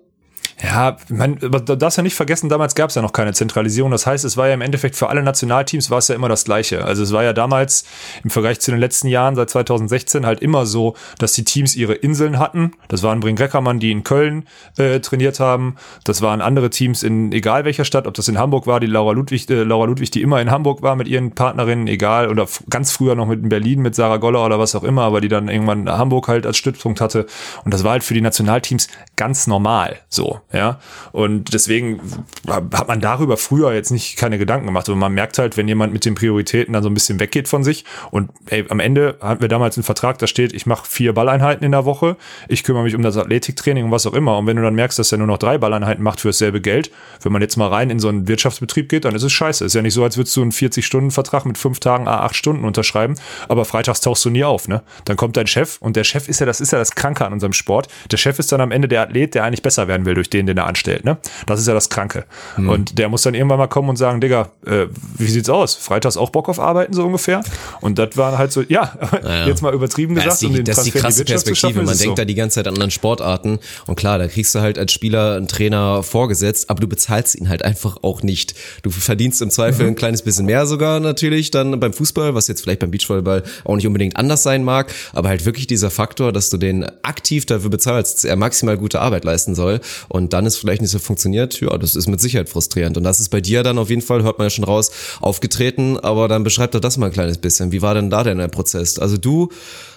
Ja, 0.62 0.96
man 1.08 1.36
du 1.36 1.48
darfst 1.48 1.96
ja 1.96 2.02
nicht 2.02 2.14
vergessen, 2.14 2.48
damals 2.48 2.74
gab 2.74 2.90
es 2.90 2.94
ja 2.94 3.02
noch 3.02 3.12
keine 3.12 3.32
Zentralisierung. 3.32 3.90
Das 3.90 4.06
heißt, 4.06 4.24
es 4.24 4.36
war 4.36 4.48
ja 4.48 4.54
im 4.54 4.60
Endeffekt 4.60 4.96
für 4.96 5.08
alle 5.08 5.22
Nationalteams 5.22 5.90
war 5.90 5.98
es 5.98 6.08
ja 6.08 6.14
immer 6.14 6.28
das 6.28 6.44
Gleiche. 6.44 6.84
Also 6.84 7.02
es 7.02 7.12
war 7.12 7.24
ja 7.24 7.32
damals 7.32 7.84
im 8.24 8.30
Vergleich 8.30 8.60
zu 8.60 8.70
den 8.70 8.80
letzten 8.80 9.08
Jahren, 9.08 9.36
seit 9.36 9.48
2016, 9.50 10.26
halt 10.26 10.40
immer 10.40 10.66
so, 10.66 10.94
dass 11.18 11.32
die 11.32 11.44
Teams 11.44 11.76
ihre 11.76 11.94
Inseln 11.94 12.38
hatten. 12.38 12.72
Das 12.88 13.02
waren 13.02 13.20
Brink 13.20 13.40
Reckermann, 13.40 13.80
die 13.80 13.90
in 13.90 14.04
Köln 14.04 14.46
äh, 14.76 15.00
trainiert 15.00 15.40
haben. 15.40 15.76
Das 16.04 16.20
waren 16.20 16.42
andere 16.42 16.68
Teams 16.68 17.02
in 17.02 17.32
egal 17.32 17.64
welcher 17.64 17.84
Stadt, 17.84 18.06
ob 18.06 18.14
das 18.14 18.28
in 18.28 18.38
Hamburg 18.38 18.66
war, 18.66 18.80
die 18.80 18.86
Laura 18.86 19.12
Ludwig, 19.12 19.48
äh, 19.48 19.62
Laura 19.62 19.86
Ludwig, 19.86 20.10
die 20.10 20.20
immer 20.20 20.40
in 20.42 20.50
Hamburg 20.50 20.82
war 20.82 20.94
mit 20.94 21.08
ihren 21.08 21.32
Partnerinnen, 21.32 21.86
egal, 21.86 22.28
oder 22.28 22.46
ganz 22.68 22.92
früher 22.92 23.14
noch 23.14 23.26
mit 23.26 23.42
in 23.42 23.48
Berlin 23.48 23.80
mit 23.80 23.94
Sarah 23.94 24.18
Goller 24.18 24.44
oder 24.44 24.58
was 24.58 24.74
auch 24.74 24.84
immer, 24.84 25.02
aber 25.02 25.20
die 25.22 25.28
dann 25.28 25.48
irgendwann 25.48 25.88
Hamburg 25.88 26.28
halt 26.28 26.44
als 26.44 26.58
Stützpunkt 26.58 27.00
hatte. 27.00 27.26
Und 27.64 27.72
das 27.72 27.84
war 27.84 27.92
halt 27.92 28.04
für 28.04 28.14
die 28.14 28.20
Nationalteams 28.20 28.88
ganz 29.16 29.46
normal 29.46 30.00
so, 30.08 30.40
ja. 30.52 30.80
Und 31.12 31.54
deswegen 31.54 32.00
hat 32.48 32.88
man 32.88 33.00
darüber 33.00 33.36
früher 33.36 33.72
jetzt 33.72 33.90
nicht 33.90 34.16
keine 34.16 34.38
Gedanken 34.38 34.66
gemacht. 34.66 34.88
Aber 34.88 34.96
man 34.96 35.12
merkt 35.12 35.38
halt, 35.38 35.56
wenn 35.56 35.68
jemand 35.68 35.92
mit 35.92 36.04
den 36.04 36.14
Prioritäten 36.14 36.72
dann 36.72 36.82
so 36.82 36.90
ein 36.90 36.94
bisschen 36.94 37.20
weggeht 37.20 37.48
von 37.48 37.62
sich 37.62 37.84
und 38.10 38.30
ey, 38.46 38.64
am 38.68 38.80
Ende 38.80 39.16
hatten 39.20 39.40
wir 39.40 39.48
damals 39.48 39.76
einen 39.76 39.84
Vertrag, 39.84 40.18
da 40.18 40.26
steht, 40.26 40.52
ich 40.52 40.66
mache 40.66 40.86
vier 40.86 41.12
Balleinheiten 41.12 41.64
in 41.64 41.72
der 41.72 41.84
Woche, 41.84 42.16
ich 42.48 42.64
kümmere 42.64 42.82
mich 42.82 42.94
um 42.94 43.02
das 43.02 43.16
Athletiktraining 43.16 43.84
und 43.84 43.90
was 43.90 44.06
auch 44.06 44.14
immer. 44.14 44.38
Und 44.38 44.46
wenn 44.46 44.56
du 44.56 44.62
dann 44.62 44.74
merkst, 44.74 44.98
dass 44.98 45.12
er 45.12 45.18
nur 45.18 45.26
noch 45.26 45.38
drei 45.38 45.58
Balleinheiten 45.58 46.02
macht 46.02 46.20
für 46.20 46.28
dasselbe 46.28 46.60
Geld, 46.60 46.90
wenn 47.22 47.32
man 47.32 47.42
jetzt 47.42 47.56
mal 47.56 47.68
rein 47.68 47.90
in 47.90 48.00
so 48.00 48.08
einen 48.08 48.26
Wirtschaftsbetrieb 48.26 48.88
geht, 48.88 49.04
dann 49.04 49.14
ist 49.14 49.22
es 49.22 49.32
scheiße. 49.32 49.64
Ist 49.64 49.74
ja 49.74 49.82
nicht 49.82 49.94
so, 49.94 50.02
als 50.02 50.16
würdest 50.16 50.36
du 50.36 50.42
einen 50.42 50.52
40-Stunden-Vertrag 50.52 51.46
mit 51.46 51.58
fünf 51.58 51.80
Tagen, 51.80 52.08
a 52.08 52.24
acht 52.24 52.36
Stunden 52.36 52.64
unterschreiben, 52.64 53.14
aber 53.48 53.64
freitags 53.64 54.00
tauchst 54.00 54.24
du 54.24 54.30
nie 54.30 54.44
auf, 54.44 54.68
ne? 54.68 54.82
Dann 55.04 55.16
kommt 55.16 55.36
dein 55.36 55.46
Chef 55.46 55.78
und 55.80 55.96
der 55.96 56.04
Chef 56.04 56.28
ist 56.28 56.40
ja, 56.40 56.46
das 56.46 56.60
ist 56.60 56.72
ja 56.72 56.78
das 56.78 56.92
Kranke 56.92 57.24
an 57.24 57.32
unserem 57.32 57.52
Sport. 57.52 57.88
Der 58.10 58.16
Chef 58.16 58.38
ist 58.38 58.52
dann 58.52 58.60
am 58.60 58.72
Ende 58.72 58.88
der 58.88 59.02
Athlet, 59.02 59.34
der 59.34 59.44
eigentlich 59.44 59.62
besser 59.62 59.88
werden 59.88 60.06
will 60.06 60.14
durch 60.14 60.30
den, 60.30 60.39
den, 60.40 60.46
den 60.46 60.58
er 60.58 60.66
anstellt. 60.66 61.04
Ne? 61.04 61.18
Das 61.46 61.60
ist 61.60 61.66
ja 61.66 61.74
das 61.74 61.88
Kranke. 61.88 62.24
Mhm. 62.56 62.68
Und 62.68 62.98
der 62.98 63.08
muss 63.08 63.22
dann 63.22 63.34
irgendwann 63.34 63.58
mal 63.58 63.68
kommen 63.68 63.88
und 63.88 63.96
sagen, 63.96 64.20
Digga, 64.20 64.50
äh, 64.66 64.86
wie 65.16 65.26
sieht's 65.26 65.48
aus? 65.48 65.74
Freitags 65.74 66.16
auch 66.16 66.30
Bock 66.30 66.48
auf 66.48 66.58
Arbeiten 66.58 66.92
so 66.92 67.04
ungefähr? 67.04 67.42
Und 67.80 67.98
das 67.98 68.16
waren 68.16 68.38
halt 68.38 68.52
so, 68.52 68.62
ja, 68.68 68.92
ja. 69.22 69.46
jetzt 69.46 69.62
mal 69.62 69.74
übertrieben 69.74 70.14
gesagt. 70.14 70.32
Das 70.32 70.42
ist 70.42 70.42
die, 70.42 70.58
um 70.58 70.64
das 70.64 70.78
ist 70.78 70.84
die 70.84 70.90
krasse 70.98 71.24
die 71.24 71.32
Perspektive. 71.32 71.82
Man 71.82 71.96
denkt 71.96 72.02
so. 72.02 72.14
da 72.14 72.24
die 72.24 72.34
ganze 72.34 72.56
Zeit 72.56 72.66
an 72.66 72.74
anderen 72.74 72.90
Sportarten. 72.90 73.58
Und 73.86 73.96
klar, 73.96 74.18
da 74.18 74.26
kriegst 74.26 74.54
du 74.54 74.60
halt 74.60 74.78
als 74.78 74.92
Spieler 74.92 75.36
einen 75.36 75.48
Trainer 75.48 76.02
vorgesetzt, 76.02 76.70
aber 76.70 76.80
du 76.80 76.88
bezahlst 76.88 77.34
ihn 77.36 77.48
halt 77.48 77.64
einfach 77.64 77.98
auch 78.02 78.22
nicht. 78.22 78.54
Du 78.82 78.90
verdienst 78.90 79.42
im 79.42 79.50
Zweifel 79.50 79.84
mhm. 79.84 79.92
ein 79.92 79.94
kleines 79.96 80.22
bisschen 80.22 80.46
mehr 80.46 80.66
sogar 80.66 81.00
natürlich 81.00 81.50
dann 81.50 81.78
beim 81.78 81.92
Fußball, 81.92 82.34
was 82.34 82.48
jetzt 82.48 82.62
vielleicht 82.62 82.80
beim 82.80 82.90
Beachvolleyball 82.90 83.42
auch 83.64 83.76
nicht 83.76 83.86
unbedingt 83.86 84.16
anders 84.16 84.42
sein 84.42 84.64
mag, 84.64 84.92
aber 85.12 85.28
halt 85.28 85.44
wirklich 85.44 85.66
dieser 85.66 85.90
Faktor, 85.90 86.32
dass 86.32 86.50
du 86.50 86.56
den 86.56 86.84
aktiv 87.02 87.46
dafür 87.46 87.70
bezahlst, 87.70 88.16
dass 88.16 88.24
er 88.24 88.36
maximal 88.36 88.76
gute 88.76 89.00
Arbeit 89.00 89.24
leisten 89.24 89.54
soll 89.54 89.80
und 90.08 90.29
dann 90.32 90.46
ist 90.46 90.56
vielleicht 90.56 90.82
nicht 90.82 90.90
so 90.90 90.98
funktioniert, 90.98 91.60
ja, 91.60 91.76
das 91.76 91.96
ist 91.96 92.08
mit 92.08 92.20
Sicherheit 92.20 92.48
frustrierend. 92.48 92.96
Und 92.96 93.04
das 93.04 93.20
ist 93.20 93.28
bei 93.28 93.40
dir 93.40 93.62
dann 93.62 93.78
auf 93.78 93.90
jeden 93.90 94.02
Fall, 94.02 94.22
hört 94.22 94.38
man 94.38 94.46
ja 94.46 94.50
schon 94.50 94.64
raus, 94.64 94.90
aufgetreten, 95.20 95.98
aber 95.98 96.28
dann 96.28 96.44
beschreibt 96.44 96.74
er 96.74 96.80
das 96.80 96.96
mal 96.96 97.06
ein 97.06 97.12
kleines 97.12 97.38
bisschen. 97.38 97.72
Wie 97.72 97.82
war 97.82 97.94
denn 97.94 98.10
da 98.10 98.24
denn 98.24 98.38
der 98.38 98.48
Prozess? 98.48 98.98
Also 98.98 99.16
du 99.16 99.50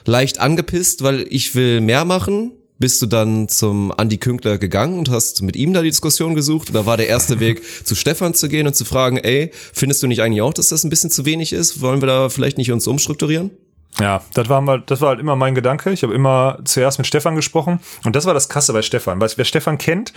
leicht 0.05 0.39
angepisst, 0.39 1.03
weil 1.03 1.25
ich 1.29 1.55
will 1.55 1.81
mehr 1.81 2.05
machen, 2.05 2.51
bist 2.79 3.01
du 3.01 3.05
dann 3.05 3.47
zum 3.47 3.93
Andi 3.95 4.17
Künkler 4.17 4.57
gegangen 4.57 4.99
und 4.99 5.09
hast 5.09 5.41
mit 5.41 5.55
ihm 5.55 5.73
da 5.73 5.81
die 5.81 5.89
Diskussion 5.89 6.35
gesucht? 6.35 6.69
Oder 6.69 6.85
war 6.85 6.97
der 6.97 7.07
erste 7.07 7.39
Weg, 7.39 7.61
zu 7.85 7.95
Stefan 7.95 8.33
zu 8.33 8.49
gehen 8.49 8.67
und 8.67 8.75
zu 8.75 8.83
fragen, 8.83 9.17
ey, 9.17 9.51
findest 9.71 10.03
du 10.03 10.07
nicht 10.07 10.21
eigentlich 10.21 10.41
auch, 10.41 10.53
dass 10.53 10.67
das 10.67 10.83
ein 10.83 10.89
bisschen 10.89 11.09
zu 11.09 11.25
wenig 11.25 11.53
ist? 11.53 11.81
Wollen 11.81 12.01
wir 12.01 12.07
da 12.07 12.29
vielleicht 12.29 12.57
nicht 12.57 12.71
uns 12.71 12.87
umstrukturieren? 12.87 13.51
Ja, 13.99 14.21
das 14.33 14.49
war 14.49 14.59
mal, 14.61 14.81
das 14.85 15.01
war 15.01 15.09
halt 15.09 15.19
immer 15.19 15.35
mein 15.35 15.53
Gedanke. 15.53 15.91
Ich 15.91 16.01
habe 16.01 16.15
immer 16.15 16.57
zuerst 16.63 16.97
mit 16.97 17.05
Stefan 17.05 17.35
gesprochen 17.35 17.79
und 18.03 18.15
das 18.15 18.25
war 18.25 18.33
das 18.33 18.49
Krasse 18.49 18.73
bei 18.73 18.81
Stefan. 18.81 19.21
Weil 19.21 19.29
wer 19.35 19.45
Stefan 19.45 19.77
kennt, 19.77 20.13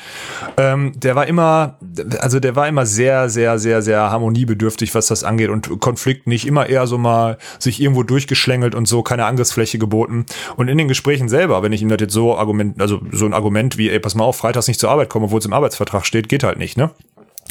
ähm, 0.56 0.92
der 0.96 1.14
war 1.14 1.26
immer, 1.26 1.76
also 2.20 2.40
der 2.40 2.56
war 2.56 2.68
immer 2.68 2.86
sehr, 2.86 3.28
sehr, 3.28 3.58
sehr, 3.58 3.82
sehr 3.82 4.10
harmoniebedürftig, 4.10 4.94
was 4.94 5.08
das 5.08 5.24
angeht 5.24 5.50
und 5.50 5.80
Konflikt 5.80 6.26
nicht 6.26 6.46
immer 6.46 6.68
eher 6.68 6.86
so 6.86 6.96
mal 6.96 7.36
sich 7.58 7.80
irgendwo 7.80 8.02
durchgeschlängelt 8.02 8.74
und 8.74 8.88
so 8.88 9.02
keine 9.02 9.26
Angriffsfläche 9.26 9.78
geboten. 9.78 10.24
Und 10.56 10.68
in 10.68 10.78
den 10.78 10.88
Gesprächen 10.88 11.28
selber, 11.28 11.62
wenn 11.62 11.72
ich 11.72 11.82
ihm 11.82 11.90
das 11.90 12.00
jetzt 12.00 12.14
so 12.14 12.36
Argument, 12.36 12.80
also 12.80 13.00
so 13.12 13.26
ein 13.26 13.34
Argument 13.34 13.76
wie, 13.76 13.90
ey, 13.90 14.00
pass 14.00 14.14
mal 14.14 14.24
auf, 14.24 14.36
freitags 14.36 14.68
nicht 14.68 14.80
zur 14.80 14.90
Arbeit 14.90 15.10
kommen, 15.10 15.26
obwohl 15.26 15.40
es 15.40 15.46
im 15.46 15.52
Arbeitsvertrag 15.52 16.06
steht, 16.06 16.30
geht 16.30 16.44
halt 16.44 16.58
nicht, 16.58 16.78
ne? 16.78 16.90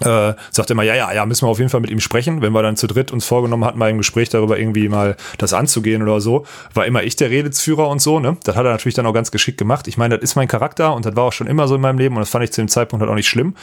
Äh, 0.01 0.33
sagt 0.51 0.71
immer, 0.71 0.83
ja, 0.83 0.95
ja, 0.95 1.13
ja, 1.13 1.25
müssen 1.25 1.45
wir 1.45 1.49
auf 1.49 1.59
jeden 1.59 1.69
Fall 1.69 1.81
mit 1.81 1.89
ihm 1.89 1.99
sprechen. 1.99 2.41
Wenn 2.41 2.53
wir 2.53 2.61
dann 2.61 2.75
zu 2.75 2.87
dritt 2.87 3.11
uns 3.11 3.25
vorgenommen 3.25 3.63
hatten, 3.63 3.79
mal 3.79 3.89
im 3.89 3.97
Gespräch 3.97 4.29
darüber 4.29 4.59
irgendwie 4.59 4.89
mal 4.89 5.15
das 5.37 5.53
anzugehen 5.53 6.01
oder 6.01 6.19
so, 6.19 6.45
war 6.73 6.85
immer 6.85 7.03
ich 7.03 7.15
der 7.15 7.29
Redelsführer 7.29 7.87
und 7.87 8.01
so, 8.01 8.19
ne? 8.19 8.37
Das 8.43 8.55
hat 8.55 8.65
er 8.65 8.71
natürlich 8.71 8.95
dann 8.95 9.05
auch 9.05 9.13
ganz 9.13 9.31
geschickt 9.31 9.57
gemacht. 9.57 9.87
Ich 9.87 9.97
meine, 9.97 10.15
das 10.17 10.23
ist 10.23 10.35
mein 10.35 10.47
Charakter 10.47 10.93
und 10.93 11.05
das 11.05 11.15
war 11.15 11.23
auch 11.23 11.33
schon 11.33 11.47
immer 11.47 11.67
so 11.67 11.75
in 11.75 11.81
meinem 11.81 11.97
Leben 11.97 12.15
und 12.15 12.21
das 12.21 12.29
fand 12.29 12.43
ich 12.43 12.51
zu 12.51 12.61
dem 12.61 12.67
Zeitpunkt 12.67 13.01
halt 13.01 13.11
auch 13.11 13.15
nicht 13.15 13.29
schlimm. 13.29 13.55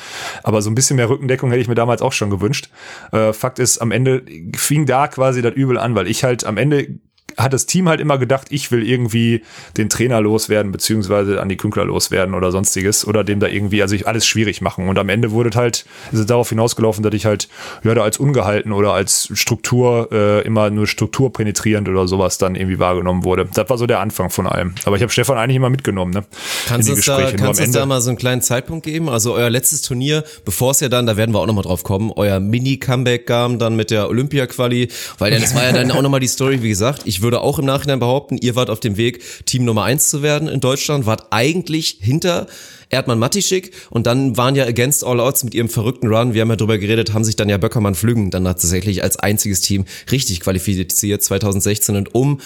Aber 0.43 0.62
so 0.62 0.70
ein 0.70 0.74
bisschen 0.74 0.97
mehr 0.97 1.09
Rückendeckung 1.09 1.51
hätte 1.51 1.61
ich 1.61 1.68
mir 1.68 1.74
damals 1.74 2.03
auch 2.03 2.12
schon 2.12 2.30
gewünscht. 2.30 2.70
Äh, 3.12 3.33
Fakt 3.33 3.59
ist, 3.59 3.78
am 3.78 3.91
Ende 3.91 4.24
fing 4.57 4.87
da 4.87 5.09
quasi 5.09 5.43
das 5.43 5.55
Übel 5.55 5.78
an, 5.78 5.95
weil 5.95 6.07
ich 6.07 6.24
halt 6.24 6.45
am 6.45 6.57
Ende 6.57 6.99
hat 7.37 7.53
das 7.53 7.66
Team 7.66 7.89
halt 7.89 8.01
immer 8.01 8.18
gedacht, 8.18 8.49
ich 8.51 8.70
will 8.70 8.87
irgendwie 8.87 9.43
den 9.76 9.89
Trainer 9.89 10.20
loswerden, 10.20 10.72
beziehungsweise 10.72 11.41
an 11.41 11.49
die 11.49 11.57
Künkler 11.57 11.85
loswerden 11.85 12.35
oder 12.35 12.51
sonstiges 12.53 13.07
oder 13.07 13.24
dem 13.24 13.41
da 13.41 13.47
irgendwie, 13.47 13.83
also 13.83 13.95
ich 13.95 14.07
alles 14.07 14.26
schwierig 14.26 14.61
machen. 14.61 14.89
Und 14.89 14.99
am 14.99 15.09
Ende 15.09 15.30
wurde 15.33 15.51
halt, 15.57 15.85
ist 16.12 16.18
es 16.18 16.26
darauf 16.26 16.49
hinausgelaufen, 16.49 17.03
dass 17.03 17.14
ich 17.14 17.26
halt, 17.26 17.49
ja, 17.85 17.95
da 17.95 18.03
als 18.03 18.18
ungehalten 18.18 18.72
oder 18.72 18.93
als 18.93 19.28
Struktur, 19.35 20.09
äh, 20.12 20.43
immer 20.47 20.70
nur 20.70 20.87
strukturpenetrierend 20.87 21.89
oder 21.89 22.07
sowas 22.09 22.39
dann 22.39 22.55
irgendwie 22.55 22.78
wahrgenommen 22.78 23.24
wurde. 23.24 23.49
Das 23.55 23.68
war 23.68 23.78
so 23.78 23.87
der 23.87 24.01
Anfang 24.01 24.30
von 24.30 24.47
allem. 24.47 24.74
Aber 24.85 24.97
ich 24.97 25.03
habe 25.03 25.12
Stefan 25.12 25.39
eigentlich 25.39 25.57
immer 25.57 25.70
mitgenommen, 25.70 26.12
ne? 26.12 26.24
Kannst 26.66 26.89
du 26.89 26.95
da, 26.95 27.30
kannst 27.33 27.61
uns 27.61 27.72
da 27.72 27.87
mal 27.87 28.01
so 28.01 28.11
einen 28.11 28.18
kleinen 28.18 28.43
Zeitpunkt 28.43 28.85
geben? 28.85 29.09
Also 29.09 29.35
euer 29.35 29.51
letztes 29.51 29.83
Turnier, 29.83 30.24
bevor 30.45 30.72
es 30.72 30.80
ja 30.80 30.89
dann, 30.89 31.07
da 31.07 31.16
werden 31.16 31.35
wir 31.35 31.41
auch 31.41 31.47
nochmal 31.47 31.64
drauf 31.64 31.83
kommen, 31.85 32.11
euer 32.14 32.41
Mini-Comeback 32.41 33.26
kam 33.26 33.59
dann 33.59 33.76
mit 33.76 33.91
der 33.91 34.09
Olympia-Quali, 34.09 34.89
weil 35.18 35.33
ja, 35.33 35.39
das 35.39 35.55
war 35.55 35.64
ja 35.64 35.72
dann 35.72 35.91
auch 35.91 36.03
nochmal 36.03 36.20
die 36.20 36.28
Story, 36.28 36.62
wie 36.62 36.68
gesagt, 36.68 37.03
ich 37.05 37.22
würde 37.23 37.41
auch 37.41 37.59
im 37.59 37.64
Nachhinein 37.64 37.99
behaupten, 37.99 38.37
ihr 38.39 38.57
wart 38.57 38.70
auf 38.70 38.81
dem 38.81 38.97
Weg, 38.97 39.23
Team 39.47 39.64
Nummer 39.64 39.85
eins 39.85 40.09
zu 40.09 40.23
werden 40.23 40.49
in 40.49 40.61
Deutschland, 40.61 41.07
wart 41.07 41.29
eigentlich 41.31 41.99
hinter 42.01 42.47
Erdmann 42.91 43.18
Matischik 43.18 43.73
und 43.91 44.07
dann 44.07 44.37
waren 44.37 44.55
ja 44.55 44.64
Against 44.64 45.05
All 45.05 45.20
Odds 45.20 45.45
mit 45.45 45.55
ihrem 45.55 45.68
verrückten 45.68 46.09
Run, 46.09 46.35
wir 46.35 46.43
haben 46.43 46.51
ja 46.51 46.57
drüber 46.57 46.79
geredet, 46.79 47.14
haben 47.14 47.25
sich 47.25 47.37
dann 47.37 47.49
ja 47.49 47.57
Böckermann 47.57 47.95
Flügen 47.95 48.31
dann 48.31 48.45
tatsächlich 48.45 49.03
als 49.03 49.18
einziges 49.18 49.62
Team 49.62 49.87
richtig 50.11 50.41
qualifiziert 50.41 51.23
2016 51.23 51.97
und 51.97 52.14
um 52.14 52.41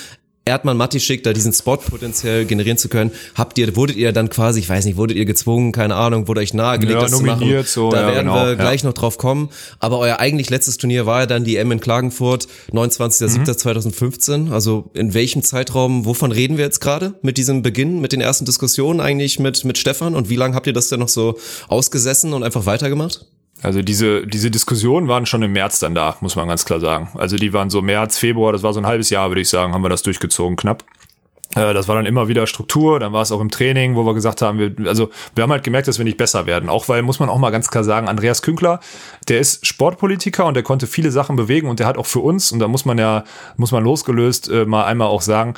Erdmann 0.47 0.77
Matischik 0.77 1.25
da 1.25 1.33
diesen 1.33 1.53
Spot 1.53 1.77
potenziell 1.77 2.45
generieren 2.45 2.79
zu 2.79 2.89
können, 2.89 3.11
habt 3.35 3.59
ihr, 3.59 3.75
wurdet 3.75 3.97
ihr 3.97 4.13
dann 4.13 4.31
quasi, 4.31 4.61
ich 4.61 4.69
weiß 4.69 4.85
nicht, 4.85 4.97
wurdet 4.97 5.17
ihr 5.17 5.25
gezwungen, 5.25 5.73
keine 5.73 5.97
Ahnung, 5.97 6.29
wurde 6.29 6.41
euch 6.41 6.55
nahegelegt, 6.55 7.01
ja, 7.01 7.09
das 7.09 7.19
zu 7.19 7.25
machen. 7.25 7.65
So, 7.65 7.91
da 7.91 8.03
ja, 8.03 8.07
werden 8.15 8.29
genau, 8.29 8.47
wir 8.47 8.55
gleich 8.55 8.85
noch 8.85 8.93
drauf 8.93 9.19
kommen. 9.19 9.51
Aber 9.81 9.99
euer 9.99 10.21
eigentlich 10.21 10.49
letztes 10.49 10.77
Turnier 10.77 11.05
war 11.05 11.21
ja 11.21 11.27
dann 11.27 11.43
die 11.43 11.57
M 11.57 11.73
in 11.73 11.81
Klagenfurt, 11.81 12.47
29.07.2015. 12.73 14.37
Mhm. 14.37 14.53
Also 14.53 14.89
in 14.95 15.15
welchem 15.15 15.43
Zeitraum, 15.43 16.05
wovon 16.05 16.31
reden 16.31 16.59
wir 16.59 16.65
jetzt 16.65 16.81
gerade 16.81 17.15
mit 17.23 17.39
diesem 17.39 17.63
Beginn, 17.63 18.01
mit 18.01 18.13
den 18.13 18.21
ersten 18.21 18.45
Diskussionen 18.45 19.01
eigentlich 19.01 19.41
mit, 19.41 19.65
mit 19.65 19.79
Stefan? 19.79 20.15
Und 20.15 20.29
wie 20.29 20.37
lange 20.37 20.55
habt 20.55 20.69
ihr 20.69 20.73
das 20.73 20.89
denn 20.89 21.01
noch 21.01 21.09
so 21.09 21.39
ausgesessen 21.67 22.33
und 22.33 22.45
einfach 22.45 22.67
weitergemacht? 22.67 23.27
Also 23.63 23.83
diese, 23.83 24.27
diese 24.27 24.51
Diskussionen 24.51 25.09
waren 25.09 25.27
schon 25.27 25.43
im 25.43 25.53
März 25.53 25.79
dann 25.79 25.95
da, 25.95 26.17
muss 26.21 26.37
man 26.37 26.49
ganz 26.49 26.65
klar 26.65 26.81
sagen. 26.81 27.09
Also 27.15 27.37
die 27.37 27.53
waren 27.53 27.71
so 27.71 27.83
März, 27.83 28.19
Februar, 28.19 28.53
das 28.53 28.63
war 28.63 28.73
so 28.73 28.81
ein 28.81 28.87
halbes 28.87 29.11
Jahr, 29.11 29.31
würde 29.31 29.41
ich 29.41 29.49
sagen, 29.49 29.73
haben 29.73 29.83
wir 29.83 29.89
das 29.89 30.03
durchgezogen 30.03 30.57
knapp. 30.57 30.85
Äh, 31.55 31.73
das 31.75 31.89
war 31.89 31.97
dann 31.97 32.07
immer 32.07 32.29
wieder 32.29 32.47
Struktur, 32.47 33.01
dann 33.01 33.13
war 33.13 33.23
es 33.23 33.33
auch 33.33 33.41
im 33.41 33.51
Training, 33.51 33.97
wo 33.97 34.05
wir 34.05 34.15
gesagt 34.15 34.43
haben, 34.43 34.59
wir, 34.59 34.75
also 34.87 35.11
wir 35.35 35.43
haben 35.43 35.51
halt 35.51 35.65
gemerkt, 35.65 35.89
dass 35.89 35.99
wir 35.99 36.05
nicht 36.05 36.19
besser 36.19 36.47
werden. 36.47 36.69
Auch 36.69 36.89
weil, 36.89 37.03
muss 37.03 37.19
man 37.19 37.29
auch 37.29 37.39
mal 37.39 37.51
ganz 37.51 37.69
klar 37.69 37.83
sagen, 37.83 38.09
Andreas 38.09 38.43
Künkler, 38.43 38.81
der 39.29 39.41
ist 39.41 39.67
Sportpolitiker 39.67 40.45
und 40.45 40.55
der 40.55 40.63
konnte 40.63 40.87
viele 40.87 41.11
Sachen 41.11 41.37
bewegen 41.37 41.69
und 41.69 41.81
der 41.81 41.87
hat 41.87 41.97
auch 41.97 42.07
für 42.07 42.21
uns, 42.21 42.53
und 42.53 42.59
da 42.59 42.69
muss 42.69 42.85
man 42.85 42.99
ja, 42.99 43.25
muss 43.57 43.73
man 43.73 43.83
losgelöst 43.83 44.49
äh, 44.51 44.67
mal 44.67 44.85
einmal 44.85 45.09
auch 45.09 45.23
sagen, 45.23 45.55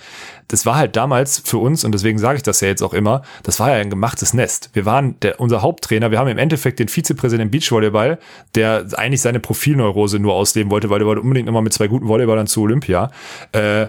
das 0.49 0.67
war 0.67 0.77
halt 0.77 0.97
damals 0.97 1.41
für 1.45 1.59
uns, 1.59 1.85
und 1.85 1.93
deswegen 1.93 2.19
sage 2.19 2.39
ich 2.39 2.43
das 2.43 2.61
ja 2.61 2.69
jetzt 2.69 2.83
auch 2.83 2.95
immer, 2.95 3.23
das 3.43 3.61
war 3.61 3.71
ja 3.71 3.77
ein 3.77 3.91
gemachtes 3.91 4.35
Nest. 4.35 4.71
Wir 4.73 4.85
waren 4.85 5.21
der, 5.21 5.41
unser 5.41 5.63
Haupttrainer, 5.63 6.11
wir 6.11 6.19
haben 6.19 6.29
im 6.29 6.39
Endeffekt 6.39 6.79
den 6.79 6.89
Vizepräsident 6.89 7.51
Beachvolleyball, 7.51 8.19
der 8.55 8.87
eigentlich 8.97 9.21
seine 9.21 9.41
Profilneurose 9.41 10.19
nur 10.19 10.35
ausleben 10.35 10.71
wollte, 10.71 10.91
weil 10.91 10.99
der 10.99 11.07
wollte 11.07 11.21
unbedingt 11.21 11.49
immer 11.49 11.63
mit 11.63 11.73
zwei 11.73 11.87
guten 11.87 12.09
Volleyballern 12.09 12.47
zu 12.47 12.63
Olympia. 12.63 13.11
Äh, 13.53 13.89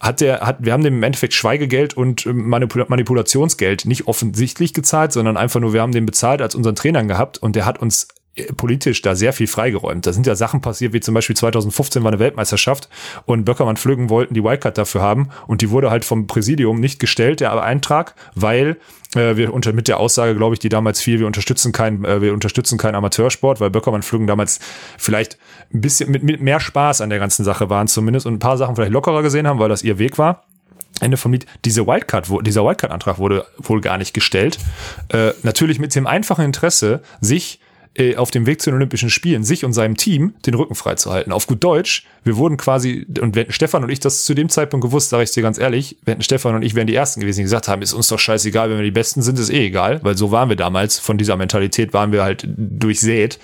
hat 0.00 0.20
der, 0.20 0.40
hat, 0.40 0.58
wir 0.60 0.72
haben 0.72 0.84
dem 0.84 0.94
im 0.94 1.02
Endeffekt 1.02 1.34
Schweigegeld 1.34 1.96
und 1.96 2.24
ähm, 2.26 2.48
Manipul 2.48 2.86
Manipulationsgeld 2.88 3.84
nicht 3.84 4.06
offensichtlich 4.06 4.72
gezahlt, 4.72 5.12
sondern 5.12 5.36
einfach 5.36 5.60
nur, 5.60 5.72
wir 5.72 5.82
haben 5.82 5.92
den 5.92 6.06
bezahlt 6.06 6.40
als 6.40 6.54
unseren 6.54 6.76
Trainern 6.76 7.08
gehabt 7.08 7.38
und 7.38 7.56
der 7.56 7.66
hat 7.66 7.80
uns 7.80 8.04
äh, 8.04 8.17
politisch 8.56 9.02
da 9.02 9.14
sehr 9.14 9.32
viel 9.32 9.46
freigeräumt. 9.46 10.06
Da 10.06 10.12
sind 10.12 10.26
ja 10.26 10.34
Sachen 10.34 10.60
passiert, 10.60 10.92
wie 10.92 11.00
zum 11.00 11.14
Beispiel 11.14 11.36
2015 11.36 12.02
war 12.02 12.10
eine 12.10 12.18
Weltmeisterschaft 12.18 12.88
und 13.26 13.44
Böckermann 13.44 13.76
Flüggen 13.76 14.10
wollten 14.10 14.34
die 14.34 14.44
Wildcard 14.44 14.78
dafür 14.78 15.02
haben 15.02 15.28
und 15.46 15.62
die 15.62 15.70
wurde 15.70 15.90
halt 15.90 16.04
vom 16.04 16.26
Präsidium 16.26 16.80
nicht 16.80 17.00
gestellt, 17.00 17.40
der 17.40 17.62
Eintrag, 17.62 18.14
weil 18.34 18.76
äh, 19.14 19.36
wir 19.36 19.52
unter 19.52 19.72
mit 19.72 19.88
der 19.88 20.00
Aussage, 20.00 20.34
glaube 20.34 20.54
ich, 20.54 20.58
die 20.58 20.68
damals 20.68 21.00
viel, 21.00 21.18
wir 21.18 21.26
unterstützen 21.26 21.72
keinen, 21.72 22.04
äh, 22.04 22.20
wir 22.20 22.32
unterstützen 22.32 22.78
keinen 22.78 22.94
Amateursport, 22.94 23.60
weil 23.60 23.70
Böckermann 23.70 24.02
Flüggen 24.02 24.26
damals 24.26 24.60
vielleicht 24.96 25.38
ein 25.72 25.80
bisschen 25.80 26.10
mit, 26.10 26.22
mit 26.22 26.40
mehr 26.40 26.60
Spaß 26.60 27.00
an 27.00 27.10
der 27.10 27.18
ganzen 27.18 27.44
Sache 27.44 27.70
waren 27.70 27.88
zumindest 27.88 28.26
und 28.26 28.34
ein 28.34 28.38
paar 28.38 28.58
Sachen 28.58 28.76
vielleicht 28.76 28.92
lockerer 28.92 29.22
gesehen 29.22 29.46
haben, 29.46 29.58
weil 29.58 29.68
das 29.68 29.82
ihr 29.82 29.98
Weg 29.98 30.18
war. 30.18 30.44
Ende 31.00 31.16
vom 31.16 31.32
Lied, 31.32 31.46
diese 31.64 31.86
Wildcard, 31.86 32.28
dieser 32.44 32.64
Wildcard-Antrag 32.64 33.18
wurde 33.18 33.46
wohl 33.58 33.80
gar 33.80 33.98
nicht 33.98 34.14
gestellt. 34.14 34.58
Äh, 35.08 35.32
natürlich 35.42 35.78
mit 35.78 35.94
dem 35.94 36.06
einfachen 36.06 36.44
Interesse, 36.44 37.02
sich 37.20 37.60
äh, 37.94 38.16
auf 38.16 38.30
dem 38.30 38.46
Weg 38.46 38.60
zu 38.62 38.70
den 38.70 38.76
Olympischen 38.76 39.10
Spielen, 39.10 39.44
sich 39.44 39.64
und 39.64 39.72
seinem 39.72 39.96
Team 39.96 40.34
den 40.46 40.54
Rücken 40.54 40.74
freizuhalten. 40.74 41.32
Auf 41.32 41.46
gut 41.46 41.62
Deutsch, 41.62 42.06
wir 42.24 42.36
wurden 42.36 42.56
quasi, 42.56 43.06
und 43.20 43.34
wenn 43.36 43.50
Stefan 43.50 43.84
und 43.84 43.90
ich 43.90 44.00
das 44.00 44.24
zu 44.24 44.34
dem 44.34 44.48
Zeitpunkt 44.48 44.84
gewusst, 44.84 45.10
sage 45.10 45.24
ich 45.24 45.30
dir 45.30 45.42
ganz 45.42 45.58
ehrlich, 45.58 45.96
wenn 46.04 46.22
Stefan 46.22 46.54
und 46.54 46.62
ich 46.62 46.74
wären 46.74 46.86
die 46.86 46.94
Ersten 46.94 47.20
gewesen, 47.20 47.38
die 47.38 47.44
gesagt 47.44 47.68
haben, 47.68 47.82
ist 47.82 47.92
uns 47.92 48.08
doch 48.08 48.18
scheißegal, 48.18 48.70
wenn 48.70 48.76
wir 48.78 48.84
die 48.84 48.90
Besten 48.90 49.22
sind, 49.22 49.38
ist 49.38 49.50
eh 49.50 49.66
egal, 49.66 50.00
weil 50.02 50.16
so 50.16 50.30
waren 50.30 50.48
wir 50.48 50.56
damals, 50.56 50.98
von 50.98 51.18
dieser 51.18 51.36
Mentalität 51.36 51.92
waren 51.92 52.12
wir 52.12 52.22
halt 52.22 52.46
durchsät 52.56 53.38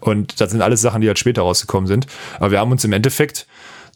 und 0.00 0.40
das 0.40 0.50
sind 0.50 0.62
alles 0.62 0.80
Sachen, 0.80 1.00
die 1.00 1.08
halt 1.08 1.18
später 1.18 1.42
rausgekommen 1.42 1.86
sind. 1.86 2.06
Aber 2.38 2.50
wir 2.50 2.60
haben 2.60 2.72
uns 2.72 2.84
im 2.84 2.92
Endeffekt 2.92 3.46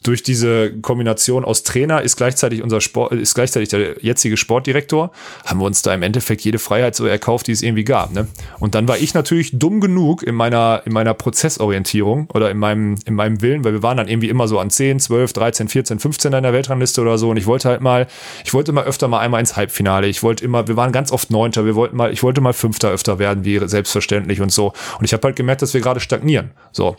durch 0.07 0.23
diese 0.23 0.73
Kombination 0.81 1.45
aus 1.45 1.63
Trainer 1.63 2.03
ist 2.03 2.17
gleichzeitig 2.17 2.63
unser 2.63 2.81
Sport, 2.81 3.13
ist 3.13 3.35
gleichzeitig 3.35 3.71
der 3.71 3.97
jetzige 4.01 4.37
Sportdirektor, 4.37 5.11
haben 5.45 5.61
wir 5.61 5.65
uns 5.65 5.83
da 5.83 5.93
im 5.93 6.03
Endeffekt 6.03 6.43
jede 6.43 6.59
Freiheit 6.59 6.95
so 6.95 7.07
erkauft, 7.07 7.49
die 7.49 7.53
es 7.53 7.63
irgendwie 7.63 7.85
gab. 7.85 8.13
Ne? 8.13 8.29
Und 8.61 8.75
dann 8.75 8.87
war 8.87 8.99
ich 8.99 9.15
natürlich 9.15 9.59
dumm 9.59 9.81
genug 9.81 10.23
in 10.23 10.35
meiner, 10.35 10.83
in 10.85 10.93
meiner 10.93 11.15
Prozessorientierung 11.15 12.29
oder 12.33 12.51
in 12.51 12.59
meinem, 12.59 12.97
in 13.05 13.15
meinem 13.15 13.43
Willen, 13.43 13.65
weil 13.65 13.73
wir 13.73 13.83
waren 13.83 13.97
dann 13.97 14.09
irgendwie 14.09 14.29
immer 14.29 14.47
so 14.47 14.61
an 14.61 14.71
10, 14.71 15.01
12, 15.01 15.33
13, 15.33 15.69
14, 15.69 15.99
15 15.99 16.33
in 16.33 16.43
der 16.43 16.53
Weltrangliste 16.53 17.01
oder 17.01 17.19
so. 17.19 17.31
Und 17.31 17.37
ich 17.37 17.47
wollte 17.47 17.69
halt 17.69 17.81
mal, 17.81 18.07
ich 18.45 18.55
wollte 18.55 18.73
mal 18.73 18.85
öfter 18.85 19.09
mal 19.09 19.21
einmal 19.21 19.41
ins 19.41 19.57
Halbfinale. 19.57 20.07
Ich 20.07 20.23
wollte 20.23 20.45
immer, 20.45 20.69
wir 20.69 20.77
waren 20.77 20.93
ganz 20.93 21.11
oft 21.11 21.31
Neunter, 21.31 21.65
wir 21.65 21.75
wollten 21.75 21.97
mal, 21.97 22.13
ich 22.13 22.23
wollte 22.23 22.41
mal 22.41 22.53
Fünfter 22.53 22.91
öfter 22.91 23.19
werden, 23.19 23.45
wie 23.45 23.61
selbstverständlich 23.67 24.41
und 24.41 24.53
so. 24.53 24.73
Und 24.99 25.05
ich 25.05 25.13
habe 25.13 25.27
halt 25.27 25.37
gemerkt, 25.37 25.63
dass 25.63 25.75
wir 25.75 25.81
gerade 25.81 26.01
stagnieren. 26.01 26.53
So. 26.71 26.97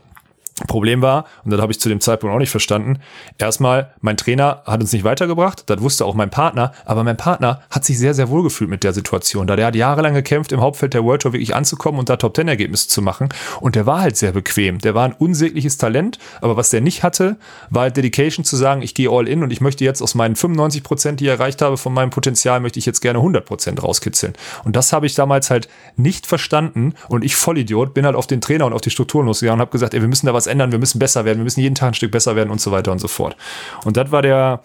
Problem 0.65 1.03
war, 1.03 1.25
und 1.45 1.51
das 1.51 1.61
habe 1.61 1.71
ich 1.71 1.79
zu 1.79 1.87
dem 1.87 2.01
Zeitpunkt 2.01 2.33
auch 2.33 2.39
nicht 2.39 2.49
verstanden, 2.49 2.99
erstmal, 3.37 3.93
mein 4.01 4.17
Trainer 4.17 4.63
hat 4.65 4.81
uns 4.81 4.91
nicht 4.91 5.03
weitergebracht, 5.03 5.69
das 5.69 5.81
wusste 5.81 6.03
auch 6.03 6.15
mein 6.15 6.31
Partner, 6.31 6.71
aber 6.85 7.03
mein 7.03 7.17
Partner 7.17 7.61
hat 7.69 7.85
sich 7.85 7.99
sehr, 7.99 8.15
sehr 8.15 8.29
wohl 8.29 8.41
gefühlt 8.41 8.69
mit 8.69 8.83
der 8.83 8.93
Situation, 8.93 9.45
da. 9.45 9.55
Der 9.55 9.67
hat 9.67 9.75
jahrelang 9.75 10.15
gekämpft, 10.15 10.51
im 10.51 10.61
Hauptfeld 10.61 10.95
der 10.95 11.03
World 11.03 11.21
Tour 11.21 11.33
wirklich 11.33 11.55
anzukommen 11.55 11.99
und 11.99 12.09
da 12.09 12.15
Top-Ten-Ergebnisse 12.15 12.87
zu 12.87 13.03
machen. 13.03 13.29
Und 13.61 13.75
der 13.75 13.85
war 13.85 14.01
halt 14.01 14.17
sehr 14.17 14.31
bequem, 14.31 14.79
der 14.79 14.95
war 14.95 15.05
ein 15.05 15.13
unsägliches 15.13 15.77
Talent, 15.77 16.17
aber 16.41 16.57
was 16.57 16.71
der 16.71 16.81
nicht 16.81 17.03
hatte, 17.03 17.37
war 17.69 17.83
halt 17.83 17.97
Dedication 17.97 18.43
zu 18.43 18.55
sagen, 18.55 18.81
ich 18.81 18.95
gehe 18.95 19.11
all 19.11 19.27
in 19.27 19.43
und 19.43 19.51
ich 19.51 19.61
möchte 19.61 19.83
jetzt 19.83 20.01
aus 20.01 20.15
meinen 20.15 20.35
95 20.35 20.83
Prozent, 20.83 21.19
die 21.19 21.25
ich 21.25 21.31
erreicht 21.31 21.61
habe, 21.61 21.77
von 21.77 21.93
meinem 21.93 22.09
Potenzial, 22.09 22.59
möchte 22.61 22.79
ich 22.79 22.87
jetzt 22.87 23.01
gerne 23.01 23.19
100 23.19 23.45
Prozent 23.45 23.83
rauskitzeln. 23.83 24.33
Und 24.63 24.75
das 24.75 24.91
habe 24.91 25.05
ich 25.05 25.13
damals 25.13 25.51
halt 25.51 25.69
nicht 25.97 26.25
verstanden 26.25 26.95
und 27.09 27.23
ich 27.23 27.35
Vollidiot 27.35 27.93
bin 27.93 28.05
halt 28.05 28.15
auf 28.15 28.25
den 28.25 28.41
Trainer 28.41 28.65
und 28.65 28.73
auf 28.73 28.81
die 28.81 28.89
Strukturen 28.89 29.27
losgegangen 29.27 29.59
und 29.59 29.61
habe 29.61 29.71
gesagt, 29.71 29.93
ey, 29.93 30.01
wir 30.01 30.07
müssen 30.07 30.25
da 30.25 30.33
was 30.33 30.46
ändern, 30.47 30.71
wir 30.71 30.79
müssen 30.79 30.99
besser 30.99 31.25
werden, 31.25 31.39
wir 31.39 31.43
müssen 31.43 31.61
jeden 31.61 31.75
Tag 31.75 31.89
ein 31.89 31.93
Stück 31.93 32.11
besser 32.11 32.35
werden 32.35 32.49
und 32.49 32.61
so 32.61 32.71
weiter 32.71 32.91
und 32.91 32.99
so 32.99 33.07
fort. 33.07 33.35
Und 33.85 33.97
das 33.97 34.11
war 34.11 34.21
der, 34.21 34.61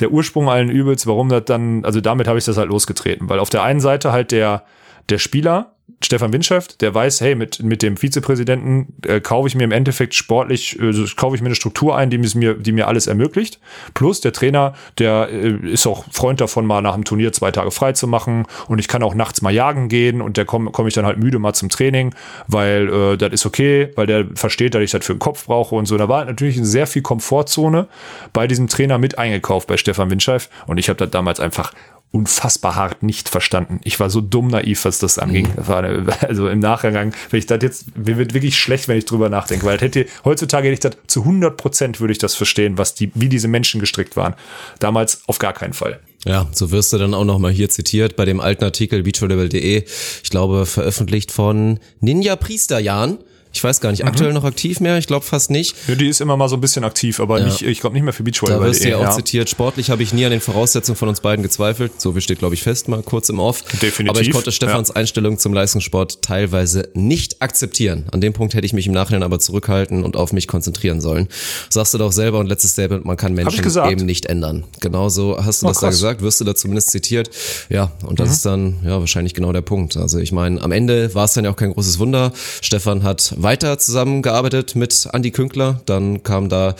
der 0.00 0.10
Ursprung 0.10 0.48
allen 0.48 0.70
Übels, 0.70 1.06
warum 1.06 1.28
das 1.28 1.44
dann, 1.44 1.84
also 1.84 2.00
damit 2.00 2.28
habe 2.28 2.38
ich 2.38 2.44
das 2.44 2.56
halt 2.56 2.68
losgetreten, 2.68 3.28
weil 3.28 3.38
auf 3.38 3.50
der 3.50 3.62
einen 3.62 3.80
Seite 3.80 4.12
halt 4.12 4.32
der, 4.32 4.62
der 5.08 5.18
Spieler, 5.18 5.76
Stefan 6.02 6.32
Windschaft, 6.32 6.82
der 6.82 6.94
weiß, 6.94 7.20
hey, 7.22 7.34
mit, 7.34 7.62
mit 7.62 7.82
dem 7.82 7.96
Vizepräsidenten 7.96 8.92
äh, 9.06 9.20
kaufe 9.20 9.48
ich 9.48 9.54
mir 9.54 9.64
im 9.64 9.72
Endeffekt 9.72 10.14
sportlich, 10.14 10.78
äh, 10.78 10.92
kaufe 11.16 11.36
ich 11.36 11.42
mir 11.42 11.46
eine 11.46 11.54
Struktur 11.54 11.96
ein, 11.96 12.10
die 12.10 12.18
mir, 12.18 12.54
die 12.54 12.72
mir 12.72 12.86
alles 12.86 13.06
ermöglicht. 13.06 13.60
Plus 13.94 14.20
der 14.20 14.32
Trainer, 14.32 14.74
der 14.98 15.28
äh, 15.30 15.56
ist 15.70 15.86
auch 15.86 16.04
Freund 16.10 16.40
davon, 16.40 16.66
mal 16.66 16.82
nach 16.82 16.94
dem 16.94 17.04
Turnier 17.04 17.32
zwei 17.32 17.50
Tage 17.50 17.70
frei 17.70 17.92
zu 17.92 18.06
machen 18.06 18.46
und 18.68 18.78
ich 18.78 18.88
kann 18.88 19.02
auch 19.02 19.14
nachts 19.14 19.40
mal 19.40 19.52
jagen 19.52 19.88
gehen 19.88 20.20
und 20.20 20.36
der 20.36 20.44
komme 20.44 20.70
komm 20.70 20.86
ich 20.86 20.94
dann 20.94 21.06
halt 21.06 21.18
müde 21.18 21.38
mal 21.38 21.54
zum 21.54 21.70
Training, 21.70 22.14
weil 22.46 22.88
äh, 22.92 23.16
das 23.16 23.32
ist 23.32 23.46
okay, 23.46 23.90
weil 23.94 24.06
der 24.06 24.26
versteht, 24.34 24.74
dass 24.74 24.82
ich 24.82 24.90
das 24.90 25.04
für 25.04 25.14
den 25.14 25.20
Kopf 25.20 25.46
brauche 25.46 25.76
und 25.76 25.86
so. 25.86 25.96
Da 25.96 26.08
war 26.08 26.24
natürlich 26.24 26.58
sehr 26.60 26.86
viel 26.86 27.02
Komfortzone 27.02 27.86
bei 28.34 28.46
diesem 28.46 28.68
Trainer 28.68 28.98
mit 28.98 29.18
eingekauft 29.18 29.66
bei 29.66 29.78
Stefan 29.78 30.10
Winscheif 30.10 30.50
und 30.66 30.78
ich 30.78 30.90
habe 30.90 30.98
das 30.98 31.10
damals 31.10 31.40
einfach 31.40 31.72
unfassbar 32.12 32.76
hart 32.76 33.02
nicht 33.02 33.28
verstanden. 33.28 33.80
Ich 33.84 34.00
war 34.00 34.08
so 34.08 34.20
dumm 34.20 34.48
naiv, 34.48 34.84
was 34.84 34.98
das 34.98 35.18
anging. 35.18 35.48
Das 35.54 35.68
war 35.68 35.82
eine, 35.82 36.06
also 36.22 36.48
im 36.48 36.60
Nachgang, 36.60 37.12
wenn 37.30 37.38
ich 37.38 37.46
das 37.46 37.62
jetzt, 37.62 37.96
mir 37.96 38.16
wird 38.16 38.34
wirklich 38.34 38.58
schlecht, 38.58 38.88
wenn 38.88 38.96
ich 38.96 39.04
drüber 39.04 39.28
nachdenke, 39.28 39.66
weil 39.66 39.78
hätte, 39.78 40.06
heutzutage 40.24 40.68
hätte 40.68 40.74
ich 40.74 40.80
das 40.80 40.96
zu 41.06 41.20
100 41.20 41.56
Prozent 41.56 42.00
würde 42.00 42.12
ich 42.12 42.18
das 42.18 42.34
verstehen, 42.34 42.78
was 42.78 42.94
die, 42.94 43.10
wie 43.14 43.28
diese 43.28 43.48
Menschen 43.48 43.80
gestrickt 43.80 44.16
waren. 44.16 44.34
Damals 44.78 45.22
auf 45.26 45.38
gar 45.38 45.52
keinen 45.52 45.74
Fall. 45.74 46.00
Ja, 46.24 46.48
so 46.52 46.70
wirst 46.70 46.92
du 46.92 46.98
dann 46.98 47.14
auch 47.14 47.24
nochmal 47.24 47.52
hier 47.52 47.68
zitiert 47.68 48.16
bei 48.16 48.24
dem 48.24 48.40
alten 48.40 48.64
Artikel 48.64 49.02
beachvolleyball.de, 49.02 49.84
ich 50.22 50.30
glaube 50.30 50.66
veröffentlicht 50.66 51.30
von 51.30 51.78
Ninja 52.00 52.34
Priesterjan. 52.34 53.18
Ich 53.56 53.64
weiß 53.64 53.80
gar 53.80 53.90
nicht, 53.90 54.02
mhm. 54.02 54.08
aktuell 54.08 54.34
noch 54.34 54.44
aktiv 54.44 54.80
mehr? 54.80 54.98
Ich 54.98 55.06
glaube 55.06 55.24
fast 55.24 55.50
nicht. 55.50 55.74
Ja, 55.88 55.94
die 55.94 56.08
ist 56.08 56.20
immer 56.20 56.36
mal 56.36 56.46
so 56.50 56.56
ein 56.56 56.60
bisschen 56.60 56.84
aktiv, 56.84 57.20
aber 57.20 57.38
ja. 57.38 57.46
nicht, 57.46 57.62
ich 57.62 57.80
glaube 57.80 57.94
nicht 57.94 58.02
mehr 58.02 58.12
für 58.12 58.22
Beachvolleyball. 58.22 58.66
Da 58.66 58.70
wirst 58.70 58.84
du 58.84 58.90
ja 58.90 58.98
auch 58.98 59.16
zitiert. 59.16 59.48
Sportlich 59.48 59.88
habe 59.88 60.02
ich 60.02 60.12
nie 60.12 60.26
an 60.26 60.30
den 60.30 60.42
Voraussetzungen 60.42 60.96
von 60.96 61.08
uns 61.08 61.22
beiden 61.22 61.42
gezweifelt. 61.42 61.98
So 61.98 62.14
wie 62.14 62.20
steht, 62.20 62.38
glaube 62.38 62.54
ich, 62.54 62.62
fest, 62.62 62.88
mal 62.88 63.02
kurz 63.02 63.30
im 63.30 63.38
Off. 63.38 63.62
Definitiv. 63.80 64.10
Aber 64.10 64.20
ich 64.20 64.30
konnte 64.30 64.52
Stefans 64.52 64.88
ja. 64.88 64.96
Einstellung 64.96 65.38
zum 65.38 65.54
Leistungssport 65.54 66.20
teilweise 66.20 66.90
nicht 66.92 67.40
akzeptieren. 67.40 68.04
An 68.12 68.20
dem 68.20 68.34
Punkt 68.34 68.52
hätte 68.52 68.66
ich 68.66 68.74
mich 68.74 68.88
im 68.88 68.92
Nachhinein 68.92 69.22
aber 69.22 69.38
zurückhalten 69.38 70.04
und 70.04 70.16
auf 70.16 70.34
mich 70.34 70.48
konzentrieren 70.48 71.00
sollen. 71.00 71.28
Sagst 71.70 71.94
du 71.94 71.98
doch 71.98 72.12
selber 72.12 72.40
und 72.40 72.48
letztes 72.48 72.72
Statement, 72.72 73.06
man 73.06 73.16
kann 73.16 73.32
Menschen 73.32 73.64
eben 73.88 74.04
nicht 74.04 74.26
ändern. 74.26 74.64
Genauso 74.80 75.42
hast 75.42 75.62
du 75.62 75.66
oh, 75.66 75.70
das 75.70 75.78
krass. 75.78 75.80
da 75.80 75.88
gesagt, 75.88 76.20
wirst 76.20 76.40
du 76.42 76.44
da 76.44 76.54
zumindest 76.54 76.90
zitiert. 76.90 77.30
Ja, 77.70 77.90
und 78.04 78.20
das 78.20 78.28
mhm. 78.28 78.32
ist 78.34 78.44
dann 78.44 78.76
ja 78.84 79.00
wahrscheinlich 79.00 79.32
genau 79.32 79.50
der 79.52 79.62
Punkt. 79.62 79.96
Also 79.96 80.18
ich 80.18 80.32
meine, 80.32 80.60
am 80.60 80.72
Ende 80.72 81.14
war 81.14 81.24
es 81.24 81.32
dann 81.32 81.44
ja 81.44 81.50
auch 81.50 81.56
kein 81.56 81.72
großes 81.72 81.98
Wunder. 81.98 82.32
Stefan 82.60 83.02
hat 83.02 83.34
weiter 83.46 83.78
zusammen 83.78 84.22
gearbeitet 84.22 84.74
mit 84.74 85.08
Andy 85.12 85.30
Künkler. 85.30 85.80
Dann 85.86 86.24
kam 86.24 86.48
da 86.48 86.74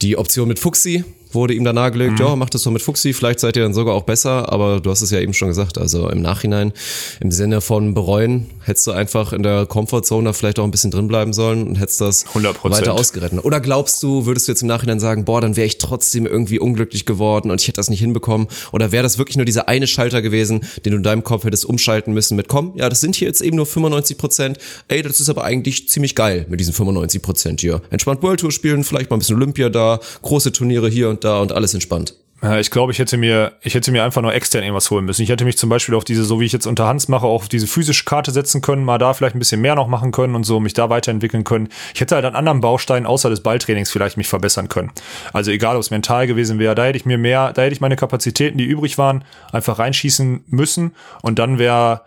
die 0.00 0.16
Option 0.16 0.48
mit 0.48 0.58
Fuxi, 0.58 1.04
wurde 1.34 1.54
ihm 1.54 1.64
da 1.64 1.72
nahegelegt, 1.72 2.18
mhm. 2.18 2.26
ja, 2.26 2.36
mach 2.36 2.50
das 2.50 2.62
doch 2.62 2.70
mit 2.70 2.82
Fuxi, 2.82 3.12
vielleicht 3.12 3.40
seid 3.40 3.56
ihr 3.56 3.62
dann 3.62 3.74
sogar 3.74 3.94
auch 3.94 4.02
besser, 4.02 4.52
aber 4.52 4.80
du 4.80 4.90
hast 4.90 5.02
es 5.02 5.10
ja 5.10 5.20
eben 5.20 5.34
schon 5.34 5.48
gesagt, 5.48 5.78
also 5.78 6.08
im 6.08 6.22
Nachhinein, 6.22 6.72
im 7.20 7.30
Sinne 7.30 7.60
von 7.60 7.94
bereuen, 7.94 8.48
hättest 8.64 8.86
du 8.86 8.92
einfach 8.92 9.32
in 9.32 9.42
der 9.42 9.66
Comfortzone 9.66 10.24
da 10.24 10.32
vielleicht 10.32 10.58
auch 10.58 10.64
ein 10.64 10.70
bisschen 10.70 10.90
drin 10.90 11.08
bleiben 11.08 11.32
sollen 11.32 11.66
und 11.66 11.76
hättest 11.76 12.00
das 12.00 12.26
100%. 12.26 12.70
weiter 12.70 12.94
ausgerettet. 12.94 13.44
Oder 13.44 13.60
glaubst 13.60 14.02
du, 14.02 14.26
würdest 14.26 14.48
du 14.48 14.52
jetzt 14.52 14.62
im 14.62 14.68
Nachhinein 14.68 15.00
sagen, 15.00 15.24
boah, 15.24 15.40
dann 15.40 15.56
wäre 15.56 15.66
ich 15.66 15.78
trotzdem 15.78 16.26
irgendwie 16.26 16.58
unglücklich 16.58 17.06
geworden 17.06 17.50
und 17.50 17.60
ich 17.60 17.68
hätte 17.68 17.76
das 17.76 17.90
nicht 17.90 18.00
hinbekommen? 18.00 18.48
Oder 18.72 18.92
wäre 18.92 19.02
das 19.02 19.18
wirklich 19.18 19.36
nur 19.36 19.46
dieser 19.46 19.68
eine 19.68 19.86
Schalter 19.86 20.22
gewesen, 20.22 20.64
den 20.84 20.92
du 20.92 20.96
in 20.98 21.02
deinem 21.02 21.24
Kopf 21.24 21.44
hättest 21.44 21.64
umschalten 21.64 22.12
müssen 22.12 22.36
mit, 22.36 22.48
komm, 22.48 22.72
ja, 22.76 22.88
das 22.88 23.00
sind 23.00 23.16
hier 23.16 23.28
jetzt 23.28 23.40
eben 23.40 23.56
nur 23.56 23.66
95 23.66 24.18
Prozent, 24.18 24.58
ey, 24.88 25.02
das 25.02 25.20
ist 25.20 25.28
aber 25.28 25.44
eigentlich 25.44 25.88
ziemlich 25.88 26.14
geil 26.14 26.46
mit 26.48 26.60
diesen 26.60 26.74
95 26.74 27.22
Prozent 27.22 27.60
hier. 27.60 27.82
Entspannt 27.90 28.22
World 28.22 28.40
Tour 28.40 28.52
spielen, 28.52 28.84
vielleicht 28.84 29.10
mal 29.10 29.16
ein 29.16 29.20
bisschen 29.20 29.36
Olympia 29.36 29.68
da, 29.68 30.00
große 30.22 30.52
Turniere 30.52 30.88
hier 30.88 31.08
und 31.08 31.21
da 31.24 31.40
und 31.40 31.52
alles 31.52 31.74
entspannt. 31.74 32.14
Ich 32.58 32.72
glaube, 32.72 32.90
ich 32.90 32.98
hätte 32.98 33.16
mir, 33.18 33.52
ich 33.62 33.74
hätte 33.74 33.92
mir 33.92 34.02
einfach 34.02 34.20
nur 34.20 34.34
extern 34.34 34.64
irgendwas 34.64 34.90
holen 34.90 35.04
müssen. 35.04 35.22
Ich 35.22 35.28
hätte 35.28 35.44
mich 35.44 35.56
zum 35.56 35.70
Beispiel 35.70 35.94
auf 35.94 36.02
diese, 36.02 36.24
so 36.24 36.40
wie 36.40 36.44
ich 36.44 36.50
jetzt 36.50 36.66
unter 36.66 36.88
Hans 36.88 37.06
mache, 37.06 37.24
auch 37.24 37.42
auf 37.42 37.48
diese 37.48 37.68
physische 37.68 38.04
Karte 38.04 38.32
setzen 38.32 38.60
können, 38.62 38.84
mal 38.84 38.98
da 38.98 39.14
vielleicht 39.14 39.36
ein 39.36 39.38
bisschen 39.38 39.60
mehr 39.60 39.76
noch 39.76 39.86
machen 39.86 40.10
können 40.10 40.34
und 40.34 40.42
so, 40.42 40.58
mich 40.58 40.74
da 40.74 40.90
weiterentwickeln 40.90 41.44
können. 41.44 41.68
Ich 41.94 42.00
hätte 42.00 42.16
halt 42.16 42.24
an 42.24 42.34
anderen 42.34 42.60
Bausteinen 42.60 43.06
außer 43.06 43.30
des 43.30 43.44
Balltrainings 43.44 43.92
vielleicht 43.92 44.16
mich 44.16 44.26
verbessern 44.26 44.68
können. 44.68 44.90
Also 45.32 45.52
egal, 45.52 45.76
ob 45.76 45.82
es 45.82 45.92
mental 45.92 46.26
gewesen 46.26 46.58
wäre, 46.58 46.74
da 46.74 46.84
hätte 46.84 46.96
ich 46.96 47.06
mir 47.06 47.16
mehr, 47.16 47.52
da 47.52 47.62
hätte 47.62 47.74
ich 47.74 47.80
meine 47.80 47.94
Kapazitäten, 47.94 48.58
die 48.58 48.64
übrig 48.64 48.98
waren, 48.98 49.22
einfach 49.52 49.78
reinschießen 49.78 50.42
müssen 50.48 50.96
und 51.22 51.38
dann 51.38 51.60
wäre, 51.60 52.00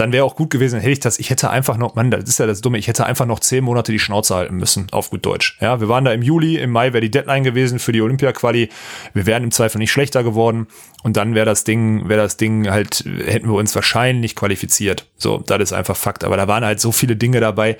dann 0.00 0.12
wäre 0.12 0.24
auch 0.24 0.36
gut 0.36 0.50
gewesen, 0.50 0.80
hätte 0.80 0.92
ich 0.92 1.00
das, 1.00 1.18
ich 1.18 1.30
hätte 1.30 1.50
einfach 1.50 1.76
noch, 1.76 1.94
Mann, 1.94 2.10
das 2.10 2.24
ist 2.24 2.38
ja 2.38 2.46
das 2.46 2.60
Dumme, 2.60 2.78
ich 2.78 2.88
hätte 2.88 3.06
einfach 3.06 3.26
noch 3.26 3.40
zehn 3.40 3.64
Monate 3.64 3.92
die 3.92 3.98
Schnauze 3.98 4.34
halten 4.34 4.56
müssen, 4.56 4.86
auf 4.92 5.10
gut 5.10 5.24
Deutsch. 5.24 5.58
Ja, 5.60 5.80
wir 5.80 5.88
waren 5.88 6.04
da 6.04 6.12
im 6.12 6.22
Juli, 6.22 6.56
im 6.56 6.70
Mai 6.70 6.92
wäre 6.92 7.00
die 7.00 7.10
Deadline 7.10 7.44
gewesen 7.44 7.78
für 7.78 7.92
die 7.92 8.02
Olympia-Quali. 8.02 8.68
Wir 9.14 9.26
wären 9.26 9.44
im 9.44 9.50
Zweifel 9.50 9.78
nicht 9.78 9.92
schlechter 9.92 10.22
geworden 10.22 10.66
und 11.04 11.16
dann 11.16 11.34
wäre 11.36 11.46
das 11.46 11.62
Ding, 11.62 12.08
wäre 12.08 12.20
das 12.20 12.36
Ding 12.36 12.68
halt, 12.68 13.04
hätten 13.24 13.48
wir 13.48 13.54
uns 13.54 13.72
wahrscheinlich 13.74 14.34
qualifiziert. 14.34 15.06
So, 15.16 15.38
das 15.38 15.60
ist 15.60 15.72
einfach 15.72 15.96
Fakt. 15.96 16.24
Aber 16.24 16.36
da 16.36 16.48
waren 16.48 16.64
halt 16.64 16.80
so 16.80 16.90
viele 16.90 17.14
Dinge 17.14 17.38
dabei. 17.38 17.78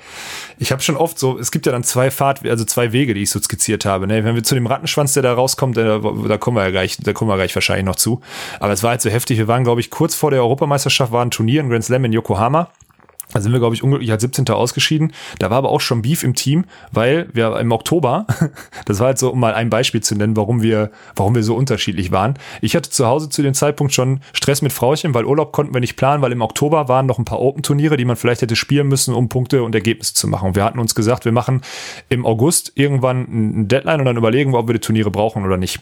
Ich 0.57 0.71
habe 0.71 0.81
schon 0.81 0.95
oft 0.95 1.19
so, 1.19 1.37
es 1.37 1.51
gibt 1.51 1.65
ja 1.65 1.73
dann 1.73 1.83
zwei 1.83 2.11
Fahrt, 2.11 2.47
also 2.47 2.63
zwei 2.63 2.93
Wege, 2.93 3.13
die 3.13 3.23
ich 3.23 3.29
so 3.29 3.39
skizziert 3.39 3.83
habe. 3.83 4.07
Ne? 4.07 4.23
Wenn 4.23 4.35
wir 4.35 4.43
zu 4.43 4.55
dem 4.55 4.67
Rattenschwanz, 4.67 5.13
der 5.13 5.23
da 5.23 5.33
rauskommt, 5.33 5.75
da, 5.75 5.99
da 5.99 6.37
kommen 6.37 6.55
wir 6.55 6.63
ja 6.63 6.71
gleich, 6.71 6.97
da 6.97 7.11
kommen 7.11 7.29
wir 7.29 7.35
gleich 7.35 7.53
wahrscheinlich 7.53 7.85
noch 7.85 7.97
zu. 7.97 8.21
Aber 8.61 8.71
es 8.71 8.83
war 8.83 8.91
halt 8.91 9.01
so 9.01 9.09
heftig. 9.09 9.37
Wir 9.37 9.49
waren, 9.49 9.65
glaube 9.65 9.81
ich, 9.81 9.89
kurz 9.89 10.15
vor 10.15 10.31
der 10.31 10.39
Europameisterschaft, 10.39 11.11
war 11.11 11.23
ein 11.23 11.31
Turnier 11.31 11.59
in 11.59 11.69
Grand 11.69 11.83
Slam 11.83 12.05
in 12.05 12.13
Yokohama. 12.13 12.69
Da 13.31 13.41
sind 13.41 13.51
wir, 13.51 13.59
glaube 13.59 13.75
ich, 13.75 13.83
unglücklich 13.83 14.11
als 14.11 14.21
17. 14.21 14.49
ausgeschieden. 14.49 15.13
Da 15.37 15.51
war 15.51 15.57
aber 15.57 15.69
auch 15.69 15.81
schon 15.81 16.01
Beef 16.01 16.23
im 16.23 16.33
Team, 16.33 16.65
weil 16.91 17.29
wir 17.31 17.59
im 17.59 17.71
Oktober, 17.71 18.25
das 18.85 18.99
war 18.99 19.07
halt 19.07 19.19
so, 19.19 19.31
um 19.31 19.39
mal 19.39 19.53
ein 19.53 19.69
Beispiel 19.69 20.01
zu 20.01 20.15
nennen, 20.15 20.35
warum 20.35 20.63
wir, 20.63 20.89
warum 21.15 21.35
wir 21.35 21.43
so 21.43 21.55
unterschiedlich 21.55 22.11
waren. 22.11 22.33
Ich 22.61 22.75
hatte 22.75 22.89
zu 22.89 23.05
Hause 23.05 23.29
zu 23.29 23.43
dem 23.43 23.53
Zeitpunkt 23.53 23.93
schon 23.93 24.21
Stress 24.33 24.63
mit 24.63 24.73
Frauchen, 24.73 25.13
weil 25.13 25.25
Urlaub 25.25 25.51
konnten 25.51 25.73
wir 25.73 25.81
nicht 25.81 25.95
planen, 25.95 26.23
weil 26.23 26.31
im 26.31 26.41
Oktober 26.41 26.87
waren 26.87 27.05
noch 27.05 27.19
ein 27.19 27.25
paar 27.25 27.39
Open-Turniere, 27.39 27.97
die 27.97 28.05
man 28.05 28.15
vielleicht 28.15 28.41
hätte 28.41 28.55
spielen 28.55 28.87
müssen, 28.87 29.13
um 29.13 29.29
Punkte 29.29 29.61
und 29.61 29.75
Ergebnisse 29.75 30.15
zu 30.15 30.27
machen. 30.27 30.55
wir 30.55 30.63
hatten 30.63 30.79
uns 30.79 30.95
gesagt, 30.95 31.25
wir 31.25 31.31
machen 31.31 31.61
im 32.09 32.25
August 32.25 32.71
irgendwann 32.73 33.27
ein 33.29 33.67
Deadline 33.67 33.99
und 33.99 34.05
dann 34.05 34.17
überlegen 34.17 34.51
wir, 34.51 34.57
ob 34.57 34.67
wir 34.67 34.73
die 34.73 34.79
Turniere 34.79 35.11
brauchen 35.11 35.45
oder 35.45 35.57
nicht. 35.57 35.79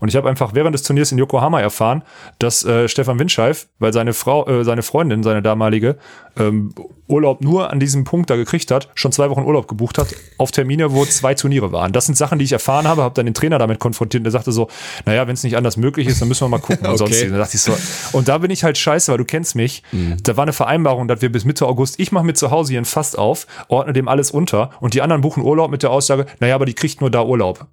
Und 0.00 0.08
ich 0.08 0.16
habe 0.16 0.28
einfach 0.28 0.52
während 0.52 0.74
des 0.74 0.82
Turniers 0.82 1.12
in 1.12 1.16
Yokohama 1.16 1.60
erfahren, 1.60 2.02
dass 2.38 2.62
äh, 2.64 2.88
Stefan 2.88 3.18
Windscheif, 3.18 3.68
weil 3.78 3.94
seine 3.94 4.12
Frau, 4.12 4.46
äh, 4.46 4.64
seine 4.64 4.82
Freundin, 4.82 5.22
seine 5.22 5.40
damalige, 5.40 5.96
ähm, 6.38 6.74
Urlaub 7.06 7.42
nur 7.42 7.70
an 7.70 7.80
diesem 7.80 8.04
Punkt 8.04 8.30
da 8.30 8.36
gekriegt 8.36 8.70
hat, 8.70 8.88
schon 8.94 9.12
zwei 9.12 9.28
Wochen 9.30 9.42
Urlaub 9.42 9.66
gebucht 9.68 9.98
hat, 9.98 10.14
auf 10.38 10.52
Termine, 10.52 10.92
wo 10.92 11.04
zwei 11.04 11.34
Turniere 11.34 11.72
waren. 11.72 11.92
Das 11.92 12.06
sind 12.06 12.16
Sachen, 12.16 12.38
die 12.38 12.44
ich 12.44 12.52
erfahren 12.52 12.86
habe, 12.86 13.02
habe 13.02 13.14
dann 13.14 13.26
den 13.26 13.34
Trainer 13.34 13.58
damit 13.58 13.80
konfrontiert 13.80 14.20
und 14.20 14.24
der 14.24 14.30
sagte 14.30 14.52
so, 14.52 14.68
naja, 15.06 15.26
wenn 15.26 15.34
es 15.34 15.42
nicht 15.42 15.56
anders 15.56 15.76
möglich 15.76 16.06
ist, 16.06 16.20
dann 16.20 16.28
müssen 16.28 16.44
wir 16.44 16.48
mal 16.48 16.58
gucken. 16.58 16.86
Und, 16.90 17.00
okay. 17.00 17.12
sonst, 17.12 17.32
da 17.32 17.38
dachte 17.38 17.56
ich 17.56 17.62
so, 17.62 17.76
und 18.12 18.28
da 18.28 18.38
bin 18.38 18.50
ich 18.50 18.64
halt 18.64 18.78
scheiße, 18.78 19.10
weil 19.10 19.18
du 19.18 19.24
kennst 19.24 19.54
mich. 19.54 19.82
Mhm. 19.92 20.16
Da 20.22 20.36
war 20.36 20.42
eine 20.42 20.52
Vereinbarung, 20.52 21.08
dass 21.08 21.22
wir 21.22 21.30
bis 21.30 21.44
Mitte 21.44 21.66
August, 21.66 21.98
ich 21.98 22.12
mache 22.12 22.24
mir 22.24 22.34
zu 22.34 22.50
Hause 22.50 22.72
hier 22.72 22.80
ein 22.80 22.84
Fast 22.84 23.18
auf, 23.18 23.46
ordne 23.68 23.92
dem 23.92 24.08
alles 24.08 24.30
unter 24.30 24.70
und 24.80 24.94
die 24.94 25.02
anderen 25.02 25.20
buchen 25.20 25.42
Urlaub 25.42 25.70
mit 25.70 25.82
der 25.82 25.90
Aussage, 25.90 26.26
naja, 26.40 26.54
aber 26.54 26.66
die 26.66 26.74
kriegt 26.74 27.00
nur 27.00 27.10
da 27.10 27.24
Urlaub. 27.24 27.66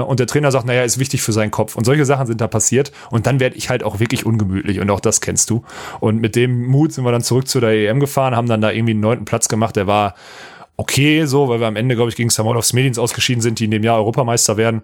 Und 0.00 0.20
der 0.20 0.26
Trainer 0.26 0.50
sagt, 0.50 0.66
naja, 0.66 0.82
ist 0.82 0.98
wichtig 0.98 1.22
für 1.22 1.32
seinen 1.32 1.50
Kopf. 1.50 1.76
Und 1.76 1.84
solche 1.84 2.04
Sachen 2.04 2.26
sind 2.26 2.40
da 2.40 2.48
passiert. 2.48 2.92
Und 3.10 3.26
dann 3.26 3.40
werde 3.40 3.56
ich 3.56 3.68
halt 3.68 3.84
auch 3.84 4.00
wirklich 4.00 4.24
ungemütlich. 4.24 4.80
Und 4.80 4.90
auch 4.90 5.00
das 5.00 5.20
kennst 5.20 5.50
du. 5.50 5.64
Und 6.00 6.20
mit 6.20 6.34
dem 6.34 6.66
Mut 6.66 6.92
sind 6.92 7.04
wir 7.04 7.12
dann 7.12 7.22
zurück 7.22 7.46
zu 7.46 7.60
der 7.60 7.70
EM 7.70 8.00
gefahren, 8.00 8.34
haben 8.34 8.48
dann 8.48 8.60
da 8.60 8.70
irgendwie 8.70 8.92
einen 8.92 9.00
neunten 9.00 9.24
Platz 9.24 9.48
gemacht. 9.48 9.76
Der 9.76 9.86
war 9.86 10.14
okay 10.76 11.26
so, 11.26 11.48
weil 11.48 11.60
wir 11.60 11.66
am 11.66 11.76
Ende, 11.76 11.94
glaube 11.94 12.10
ich, 12.10 12.16
gegen 12.16 12.30
Samolovs 12.30 12.72
Medins 12.72 12.98
ausgeschieden 12.98 13.42
sind, 13.42 13.58
die 13.58 13.66
in 13.66 13.70
dem 13.70 13.84
Jahr 13.84 13.98
Europameister 13.98 14.56
werden. 14.56 14.82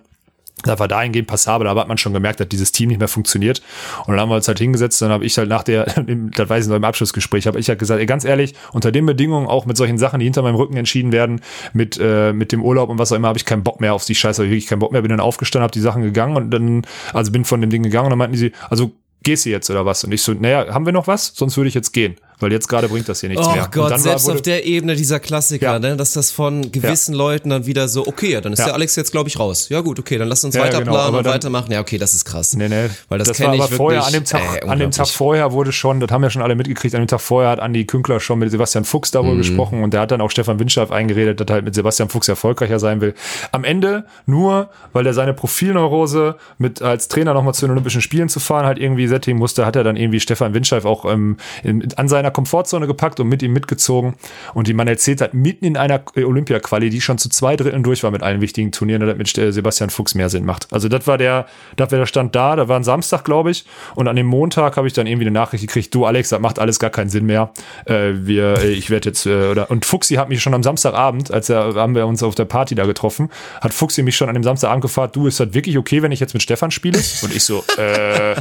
Da 0.65 0.79
war 0.79 0.89
dahingehend 0.89 1.29
passabel, 1.29 1.69
aber 1.69 1.81
hat 1.81 1.89
man 1.89 1.99
schon 1.99 2.13
gemerkt, 2.13 2.41
dass 2.41 2.49
dieses 2.49 2.73
Team 2.73 2.89
nicht 2.89 2.99
mehr 2.99 3.09
funktioniert. 3.09 3.63
Und 4.07 4.13
dann 4.13 4.21
haben 4.21 4.29
wir 4.29 4.37
uns 4.37 4.49
halt 4.49 4.59
hingesetzt, 4.59 5.01
dann 5.01 5.11
habe 5.11 5.25
ich 5.25 5.39
halt 5.39 5.49
nach 5.49 5.63
der, 5.63 5.85
das 6.37 6.49
weiß 6.49 6.65
ich 6.65 6.69
noch 6.69 6.77
im 6.77 6.85
Abschlussgespräch, 6.85 7.47
habe 7.47 7.61
ich 7.61 7.69
halt 7.69 7.79
gesagt, 7.79 8.01
ey, 8.01 8.07
ganz 8.07 8.25
ehrlich, 8.25 8.55
unter 8.73 8.91
den 8.91 9.07
Bedingungen, 9.07 9.47
auch 9.47 9.67
mit 9.67 9.77
solchen 9.77 9.99
Sachen, 9.99 10.19
die 10.19 10.25
hinter 10.25 10.43
meinem 10.43 10.57
Rücken 10.57 10.77
entschieden 10.77 11.13
werden, 11.13 11.41
mit, 11.73 11.99
äh, 12.01 12.33
mit 12.33 12.51
dem 12.53 12.63
Urlaub 12.63 12.89
und 12.89 12.99
was 12.99 13.13
auch 13.13 13.17
immer, 13.17 13.29
habe 13.29 13.39
ich 13.39 13.45
keinen 13.45 13.63
Bock 13.63 13.81
mehr 13.81 13.95
auf 13.95 14.05
die 14.05 14.15
Scheiße, 14.15 14.43
habe 14.43 14.47
ich 14.47 14.53
wirklich 14.53 14.67
keinen 14.67 14.81
Bock 14.81 14.93
mehr, 14.93 15.03
bin 15.03 15.11
dann 15.11 15.21
aufgestanden, 15.21 15.63
habe 15.63 15.73
die 15.73 15.81
Sachen 15.81 16.03
gegangen 16.03 16.37
und 16.37 16.51
dann, 16.51 16.83
also 17.13 17.31
bin 17.31 17.45
von 17.45 17.61
dem 17.61 17.71
Ding 17.71 17.83
gegangen 17.83 18.07
und 18.07 18.11
dann 18.11 18.19
meinten 18.19 18.37
sie, 18.37 18.53
also 18.69 18.93
gehst 19.23 19.47
du 19.47 19.51
jetzt 19.51 19.71
oder 19.71 19.87
was? 19.87 20.03
Und 20.05 20.13
ich 20.13 20.23
so, 20.23 20.33
naja, 20.33 20.73
haben 20.73 20.87
wir 20.87 20.93
noch 20.93 21.07
was? 21.07 21.33
Sonst 21.35 21.57
würde 21.57 21.69
ich 21.69 21.75
jetzt 21.75 21.93
gehen. 21.93 22.17
Weil 22.41 22.53
jetzt 22.53 22.69
gerade 22.69 22.89
bringt 22.89 23.09
das 23.09 23.21
hier 23.21 23.29
nichts 23.29 23.47
oh 23.47 23.53
mehr. 23.53 23.69
Gott, 23.71 23.91
war, 23.91 23.99
selbst 23.99 24.29
auf 24.31 24.43
der 24.43 24.65
Ebene 24.67 24.95
dieser 24.97 25.21
Klassiker, 25.21 25.73
Ja. 25.75 25.79
ne, 25.79 25.97
dass 25.97 26.13
das 26.13 26.31
von 26.31 26.71
gewissen 26.73 27.15
Leuten 27.15 27.51
dann 27.51 27.67
wieder 27.67 27.89
so, 27.89 28.07
okay, 28.07 28.33
ja, 28.33 28.41
dann 28.41 28.53
ist 28.53 28.59
Ja. 28.61 28.67
der 28.67 28.75
Alex 28.75 28.97
jetzt, 28.97 29.11
glaube 29.13 29.29
ich, 29.29 29.39
raus. 29.39 29.69
Ja 29.69 29.81
gut, 29.81 29.99
okay, 29.99 30.19
dann 30.19 30.29
lass 30.29 30.45
uns 30.45 30.55
Ja, 30.55 30.63
weiter 30.63 30.79
genau, 30.81 30.93
planen 30.93 31.15
und 31.17 31.25
dann- 31.27 31.35
weitermachen. 31.35 31.73
Ja, 31.73 31.81
okay, 31.81 31.99
das 31.99 32.15
ist 32.15 32.25
krass. 32.25 32.55
Nee, 32.57 32.69
nee. 32.69 32.89
Weil 33.09 33.19
das, 33.19 33.29
das 33.29 33.37
kenne 33.37 33.49
war 33.49 33.55
ich 33.55 33.61
aber 33.63 33.71
wirklich. 33.71 33.77
vorher, 33.77 34.07
an 34.07 34.13
dem 34.13 34.25
Tag, 34.25 34.65
äh, 34.65 34.69
an 34.69 34.79
dem 34.79 34.91
Tag 34.91 35.09
vorher 35.09 35.53
wurde 35.53 35.73
schon, 35.73 36.01
das 36.01 36.11
haben 36.11 36.23
ja 36.23 36.31
schon 36.31 36.43
alle 36.43 36.55
mitgekriegt, 36.55 36.95
an 36.95 37.03
dem 37.03 37.09
Tag 37.09 37.21
vorher 37.21 37.51
hat 37.51 37.61
Andi 37.61 37.85
Künkler 37.87 38.21
schon 38.21 38.39
mit 38.39 38.51
Sebastian 38.51 38.85
Fuchs 38.85 39.11
darüber 39.11 39.35
Mhm. 39.35 39.39
gesprochen 39.39 39.83
und 39.83 39.93
der 39.95 40.01
hat 40.01 40.11
dann 40.11 40.21
auch 40.21 40.31
Stefan 40.31 40.59
Windschaf 40.59 40.91
eingeredet, 40.91 41.41
dass 41.41 41.47
er 41.49 41.55
halt 41.55 41.65
mit 41.65 41.75
Sebastian 41.75 42.09
Fuchs 42.09 42.29
erfolgreicher 42.29 42.79
sein 42.79 43.01
will. 43.01 43.15
Am 43.53 43.65
Ende 43.65 44.05
nur, 44.27 44.69
weil 44.93 45.07
er 45.07 45.13
seine 45.15 45.35
Profilneurose 45.35 46.37
mit 46.59 46.83
als 46.83 47.09
Trainer 47.09 47.35
nochmal 47.35 47.55
zu 47.55 47.67
den 47.67 47.73
Olympischen 47.73 48.01
Spielen 48.01 48.29
zu 48.29 48.41
fahren 48.41 48.65
halt 48.67 48.79
irgendwie 48.79 49.07
sättigen 49.07 49.39
musste, 49.39 49.67
hat 49.67 49.77
er 49.77 49.85
dann 49.85 49.97
irgendwie 49.97 50.21
Stefan 50.21 50.55
Windschaf 50.55 50.85
auch 50.85 51.05
ähm, 51.05 51.37
in, 51.63 51.87
an 51.97 52.09
seiner 52.09 52.28
Komfortzone 52.31 52.87
gepackt 52.87 53.21
und 53.21 53.29
mit 53.29 53.43
ihm 53.43 53.53
mitgezogen 53.53 54.15
und 54.55 54.67
die 54.67 54.75
man 54.75 54.89
erzählt 54.89 55.21
hat, 55.21 55.35
mitten 55.35 55.65
in 55.65 55.77
einer 55.77 56.03
äh, 56.15 56.25
Olympia-Quali, 56.25 56.91
die 56.91 57.01
schon 57.01 57.19
zu 57.19 57.29
zwei 57.29 57.57
Dritteln 57.57 57.83
durch 57.83 58.03
war 58.03 58.11
mit 58.11 58.23
allen 58.23 58.41
wichtigen 58.41 58.73
Turnieren, 58.73 59.07
dass 59.07 59.17
mit 59.17 59.37
äh, 59.39 59.53
Sebastian 59.53 59.91
Fuchs 59.91 60.15
mehr 60.15 60.29
Sinn 60.29 60.45
macht. 60.45 60.69
Also 60.73 60.89
das 60.89 61.07
war 61.07 61.19
der, 61.19 61.47
das 61.77 61.91
war 61.91 61.99
der 61.99 62.07
Stand 62.07 62.35
da, 62.35 62.57
da 62.57 62.69
war 62.69 62.77
ein 62.77 62.85
Samstag, 62.85 63.25
glaube 63.25 63.51
ich, 63.51 63.65
und 63.95 64.09
an 64.09 64.17
dem 64.17 64.27
Montag 64.27 64.77
habe 64.77 64.87
ich 64.87 64.93
dann 64.93 65.07
irgendwie 65.07 65.27
eine 65.27 65.35
Nachricht 65.35 65.67
gekriegt, 65.67 65.95
du 65.95 66.05
Alex, 66.05 66.31
das 66.31 66.41
macht 66.41 66.59
alles 66.59 66.79
gar 66.79 66.91
keinen 66.91 67.11
Sinn 67.11 67.27
mehr. 67.27 67.53
Äh, 67.85 68.13
wir, 68.15 68.59
äh, 68.59 68.73
ich 68.73 68.91
werde 68.91 69.09
jetzt, 69.09 69.27
äh, 69.27 69.49
oder, 69.49 69.71
und 69.71 69.85
Fuchsi 69.85 70.15
hat 70.15 70.29
mich 70.29 70.43
schon 70.43 70.55
am 70.55 70.63
Samstagabend, 70.63 71.33
als 71.33 71.49
er, 71.49 71.75
haben 71.75 71.95
wir 71.95 72.07
uns 72.07 72.23
auf 72.23 72.35
der 72.35 72.45
Party 72.45 72.75
da 72.75 72.87
getroffen, 72.87 73.31
hat 73.61 73.75
Fuchsi 73.75 74.03
mich 74.03 74.17
schon 74.17 74.29
an 74.29 74.35
dem 74.35 74.43
Samstagabend 74.43 74.83
gefragt, 74.83 75.17
du, 75.17 75.27
ist 75.27 75.41
das 75.41 75.55
wirklich 75.55 75.79
okay, 75.79 76.03
wenn 76.03 76.13
ich 76.13 76.21
jetzt 76.21 76.35
mit 76.35 76.43
Stefan 76.43 76.71
spiele? 76.71 76.99
Und 77.23 77.35
ich 77.35 77.45
so, 77.45 77.65
äh, 77.77 78.35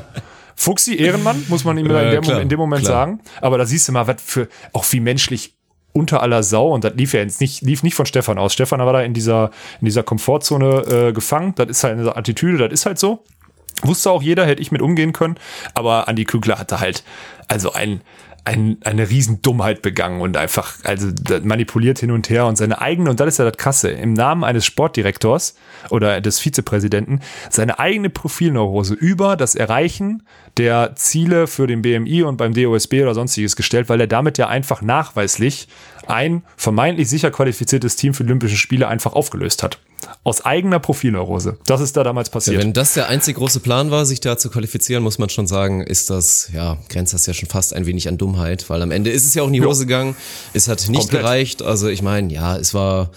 Fuchsi, 0.59 0.95
Ehrenmann, 0.97 1.45
muss 1.49 1.63
man 1.63 1.77
ihm 1.77 1.85
Ja, 1.89 2.01
in, 2.01 2.21
dem, 2.21 2.39
in 2.41 2.49
dem 2.49 2.59
Moment 2.59 2.83
klar. 2.83 3.05
sagen. 3.05 3.21
Aber 3.41 3.57
da 3.59 3.65
siehst 3.65 3.87
du 3.87 3.91
mal, 3.91 4.07
was 4.07 4.21
für, 4.21 4.49
auch 4.73 4.85
wie 4.91 4.99
menschlich 4.99 5.55
unter 5.93 6.21
aller 6.21 6.43
Sau 6.43 6.73
und 6.73 6.83
das 6.83 6.93
lief 6.95 7.13
ja 7.13 7.21
jetzt 7.21 7.39
nicht, 7.41 7.61
lief 7.61 7.83
nicht 7.83 7.95
von 7.95 8.05
Stefan 8.05 8.37
aus. 8.37 8.53
Stefan 8.53 8.79
war 8.79 8.91
da 8.91 9.01
in 9.01 9.13
dieser, 9.13 9.51
in 9.79 9.85
dieser 9.85 10.03
Komfortzone 10.03 11.09
äh, 11.09 11.13
gefangen. 11.13 11.53
Das 11.55 11.67
ist 11.69 11.83
halt 11.83 11.97
eine 11.97 12.15
Attitüde, 12.15 12.57
das 12.67 12.73
ist 12.81 12.85
halt 12.85 12.99
so. 12.99 13.23
Wusste 13.83 14.09
auch 14.09 14.23
jeder, 14.23 14.45
hätte 14.45 14.61
ich 14.61 14.71
mit 14.71 14.81
umgehen 14.81 15.13
können. 15.13 15.35
Aber 15.75 16.07
Andi 16.07 16.25
Kügler 16.25 16.57
hatte 16.57 16.79
halt 16.79 17.03
also 17.47 17.73
ein, 17.73 18.01
ein, 18.47 18.77
eine 18.85 19.09
Riesendummheit 19.09 19.81
begangen 19.81 20.21
und 20.21 20.37
einfach 20.37 20.75
also 20.85 21.09
manipuliert 21.43 21.99
hin 21.99 22.11
und 22.11 22.29
her 22.29 22.45
und 22.45 22.55
seine 22.55 22.79
eigene, 22.79 23.09
und 23.09 23.19
das 23.19 23.27
ist 23.27 23.39
ja 23.39 23.45
das 23.45 23.57
Krasse, 23.57 23.89
im 23.89 24.13
Namen 24.13 24.45
eines 24.45 24.65
Sportdirektors 24.65 25.55
oder 25.89 26.21
des 26.21 26.39
Vizepräsidenten, 26.39 27.19
seine 27.49 27.77
eigene 27.77 28.09
Profilneurose 28.09 28.93
über 28.93 29.35
das 29.35 29.55
Erreichen 29.55 30.23
der 30.55 30.95
Ziele 30.95 31.47
für 31.47 31.67
den 31.67 31.81
BMI 31.81 32.23
und 32.23 32.37
beim 32.37 32.53
DOSB 32.53 33.01
oder 33.01 33.13
sonstiges 33.13 33.57
gestellt, 33.57 33.89
weil 33.89 33.99
er 33.99 34.07
damit 34.07 34.37
ja 34.37 34.47
einfach 34.47 34.81
nachweislich 34.81 35.67
ein 36.09 36.43
vermeintlich 36.55 37.09
sicher 37.09 37.31
qualifiziertes 37.31 37.95
Team 37.95 38.13
für 38.13 38.23
die 38.23 38.29
Olympischen 38.29 38.57
Spiele 38.57 38.87
einfach 38.87 39.13
aufgelöst 39.13 39.63
hat. 39.63 39.79
Aus 40.23 40.45
eigener 40.45 40.79
Profilneurose. 40.79 41.57
Das 41.65 41.81
ist 41.81 41.97
da 41.97 42.03
damals 42.03 42.29
passiert. 42.29 42.61
Wenn 42.61 42.73
das 42.73 42.93
der 42.93 43.07
einzig 43.09 43.37
große 43.37 43.59
Plan 43.59 43.91
war, 43.91 44.05
sich 44.05 44.19
da 44.19 44.37
zu 44.37 44.49
qualifizieren, 44.49 45.03
muss 45.03 45.17
man 45.17 45.29
schon 45.29 45.47
sagen, 45.47 45.81
ist 45.81 46.09
das, 46.09 46.49
ja, 46.53 46.77
grenzt 46.89 47.13
das 47.13 47.25
ja 47.25 47.33
schon 47.33 47.49
fast 47.49 47.73
ein 47.73 47.85
wenig 47.85 48.07
an 48.07 48.17
Dummheit, 48.17 48.69
weil 48.69 48.81
am 48.81 48.91
Ende 48.91 49.09
ist 49.09 49.25
es 49.25 49.33
ja 49.33 49.41
auch 49.43 49.47
in 49.47 49.53
die 49.53 49.59
Ja. 49.59 49.65
Hose 49.65 49.85
gegangen. 49.85 50.15
Es 50.53 50.67
hat 50.67 50.79
nicht 50.89 50.99
Komplett. 50.99 51.21
gereicht. 51.21 51.61
Also 51.61 51.87
ich 51.87 52.01
meine, 52.01 52.31
ja, 52.31 52.57
es 52.57 52.73
war, 52.73 53.09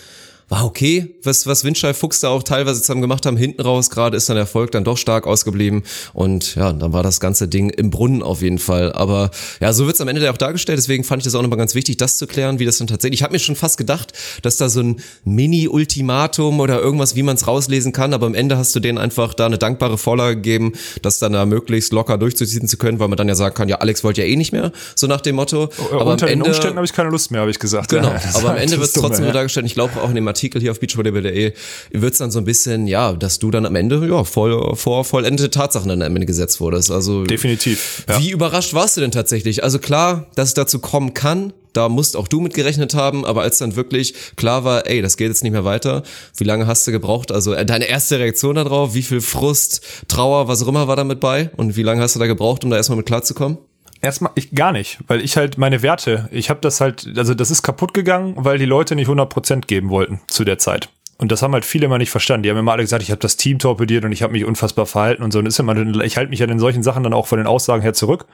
war 0.50 0.64
okay, 0.64 1.14
was, 1.22 1.46
was 1.46 1.62
Windscheid 1.62 1.94
Fuchs 1.94 2.20
da 2.20 2.28
auch 2.28 2.42
teilweise 2.42 2.80
zusammen 2.80 3.00
gemacht 3.00 3.24
haben. 3.24 3.36
Hinten 3.36 3.62
raus 3.62 3.88
gerade 3.88 4.16
ist 4.16 4.28
dann 4.28 4.34
der 4.34 4.42
Erfolg 4.42 4.72
dann 4.72 4.82
doch 4.82 4.98
stark 4.98 5.24
ausgeblieben. 5.24 5.84
Und 6.12 6.56
ja, 6.56 6.72
dann 6.72 6.92
war 6.92 7.04
das 7.04 7.20
ganze 7.20 7.46
Ding 7.46 7.70
im 7.70 7.90
Brunnen 7.90 8.20
auf 8.20 8.42
jeden 8.42 8.58
Fall. 8.58 8.92
Aber 8.92 9.30
ja, 9.60 9.72
so 9.72 9.86
wird's 9.86 10.00
am 10.00 10.08
Ende 10.08 10.22
ja 10.22 10.32
auch 10.32 10.36
dargestellt. 10.36 10.76
Deswegen 10.76 11.04
fand 11.04 11.22
ich 11.22 11.24
das 11.24 11.36
auch 11.36 11.42
nochmal 11.42 11.56
ganz 11.56 11.76
wichtig, 11.76 11.98
das 11.98 12.18
zu 12.18 12.26
klären, 12.26 12.58
wie 12.58 12.64
das 12.64 12.78
dann 12.78 12.88
tatsächlich. 12.88 13.20
Ich 13.20 13.22
habe 13.22 13.32
mir 13.32 13.38
schon 13.38 13.54
fast 13.54 13.78
gedacht, 13.78 14.12
dass 14.42 14.56
da 14.56 14.68
so 14.68 14.80
ein 14.80 15.00
Mini-Ultimatum 15.24 16.58
oder 16.58 16.80
irgendwas, 16.80 17.14
wie 17.14 17.22
man 17.22 17.36
es 17.36 17.46
rauslesen 17.46 17.92
kann. 17.92 18.12
Aber 18.12 18.26
am 18.26 18.34
Ende 18.34 18.58
hast 18.58 18.74
du 18.74 18.80
denen 18.80 18.98
einfach 18.98 19.34
da 19.34 19.46
eine 19.46 19.56
dankbare 19.56 19.98
Vorlage 19.98 20.34
gegeben, 20.34 20.72
das 21.02 21.20
dann 21.20 21.32
da 21.32 21.46
möglichst 21.46 21.92
locker 21.92 22.18
durchzuziehen 22.18 22.66
zu 22.66 22.76
können, 22.76 22.98
weil 22.98 23.06
man 23.06 23.16
dann 23.16 23.28
ja 23.28 23.36
sagen 23.36 23.54
kann, 23.54 23.68
ja, 23.68 23.76
Alex 23.76 24.02
wollte 24.02 24.22
ja 24.22 24.26
eh 24.26 24.34
nicht 24.34 24.50
mehr, 24.50 24.72
so 24.96 25.06
nach 25.06 25.20
dem 25.20 25.36
Motto. 25.36 25.70
Aber 25.92 26.06
unter 26.06 26.26
am 26.26 26.30
den 26.30 26.40
Ende, 26.40 26.46
Umständen 26.46 26.76
habe 26.76 26.86
ich 26.86 26.92
keine 26.92 27.10
Lust 27.10 27.30
mehr, 27.30 27.40
habe 27.40 27.52
ich 27.52 27.60
gesagt. 27.60 27.90
Genau, 27.90 28.08
Ja, 28.10 28.20
aber 28.34 28.50
am 28.50 28.56
Ende 28.56 28.78
wird 28.78 28.88
es 28.88 28.94
trotzdem 28.94 29.26
so 29.26 29.32
dargestellt, 29.32 29.66
ich 29.66 29.74
glaube 29.74 30.02
auch 30.02 30.08
in 30.08 30.16
dem 30.16 30.26
Artikel 30.26 30.39
hier 30.40 30.70
auf 30.70 30.80
beachvolleyball.de 30.80 31.52
wird 31.92 32.12
es 32.12 32.18
dann 32.18 32.30
so 32.30 32.38
ein 32.38 32.44
bisschen, 32.44 32.86
ja, 32.86 33.12
dass 33.12 33.38
du 33.38 33.50
dann 33.50 33.66
am 33.66 33.76
Ende 33.76 34.06
ja 34.08 34.24
voll, 34.24 34.74
vor 34.76 35.04
vollendete 35.04 35.50
Tatsachen 35.50 35.88
dann 35.88 36.02
am 36.02 36.16
Ende 36.16 36.26
gesetzt 36.26 36.60
wurdest. 36.60 36.90
Also 36.90 37.24
Definitiv. 37.24 38.04
Ja. 38.08 38.20
wie 38.20 38.30
überrascht 38.30 38.74
warst 38.74 38.96
du 38.96 39.00
denn 39.00 39.10
tatsächlich? 39.10 39.62
Also 39.62 39.78
klar, 39.78 40.26
dass 40.34 40.48
es 40.48 40.54
dazu 40.54 40.78
kommen 40.78 41.14
kann, 41.14 41.52
da 41.72 41.88
musst 41.88 42.16
auch 42.16 42.28
du 42.28 42.40
mit 42.40 42.54
gerechnet 42.54 42.94
haben, 42.94 43.24
aber 43.24 43.42
als 43.42 43.58
dann 43.58 43.76
wirklich 43.76 44.14
klar 44.36 44.64
war, 44.64 44.86
ey, 44.86 45.02
das 45.02 45.16
geht 45.16 45.28
jetzt 45.28 45.42
nicht 45.42 45.52
mehr 45.52 45.64
weiter, 45.64 46.02
wie 46.36 46.44
lange 46.44 46.66
hast 46.66 46.86
du 46.86 46.92
gebraucht? 46.92 47.30
Also 47.30 47.52
äh, 47.52 47.64
deine 47.64 47.86
erste 47.86 48.18
Reaktion 48.18 48.56
darauf, 48.56 48.94
wie 48.94 49.02
viel 49.02 49.20
Frust, 49.20 49.82
Trauer, 50.08 50.48
was 50.48 50.62
auch 50.62 50.68
immer 50.68 50.88
war 50.88 50.96
da 50.96 51.04
mit 51.04 51.20
bei 51.20 51.50
und 51.56 51.76
wie 51.76 51.82
lange 51.82 52.02
hast 52.02 52.16
du 52.16 52.18
da 52.18 52.26
gebraucht, 52.26 52.64
um 52.64 52.70
da 52.70 52.76
erstmal 52.76 52.96
mit 52.96 53.06
klarzukommen? 53.06 53.58
Erstmal 54.02 54.32
ich 54.34 54.54
gar 54.54 54.72
nicht, 54.72 54.98
weil 55.06 55.20
ich 55.20 55.36
halt 55.36 55.58
meine 55.58 55.82
Werte, 55.82 56.28
ich 56.32 56.48
habe 56.48 56.60
das 56.60 56.80
halt, 56.80 57.06
also 57.16 57.34
das 57.34 57.50
ist 57.50 57.62
kaputt 57.62 57.92
gegangen, 57.92 58.34
weil 58.36 58.56
die 58.56 58.64
Leute 58.64 58.94
nicht 58.94 59.08
100% 59.08 59.66
geben 59.66 59.90
wollten 59.90 60.20
zu 60.28 60.44
der 60.44 60.58
Zeit. 60.58 60.88
Und 61.18 61.30
das 61.30 61.42
haben 61.42 61.52
halt 61.52 61.66
viele 61.66 61.84
immer 61.84 61.98
nicht 61.98 62.10
verstanden. 62.10 62.44
Die 62.44 62.50
haben 62.50 62.56
immer 62.56 62.72
alle 62.72 62.82
gesagt, 62.82 63.02
ich 63.02 63.10
habe 63.10 63.20
das 63.20 63.36
Team 63.36 63.58
torpediert 63.58 64.06
und 64.06 64.12
ich 64.12 64.22
habe 64.22 64.32
mich 64.32 64.46
unfassbar 64.46 64.86
verhalten 64.86 65.22
und 65.22 65.32
so. 65.32 65.38
Und 65.38 65.44
ist 65.44 65.58
immer, 65.58 65.76
ich 66.02 66.16
halte 66.16 66.30
mich 66.30 66.38
ja 66.38 66.46
in 66.46 66.58
solchen 66.58 66.82
Sachen 66.82 67.02
dann 67.02 67.12
auch 67.12 67.26
von 67.26 67.36
den 67.36 67.46
Aussagen 67.46 67.82
her 67.82 67.92
zurück. 67.92 68.24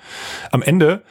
Am 0.52 0.62
Ende 0.62 1.02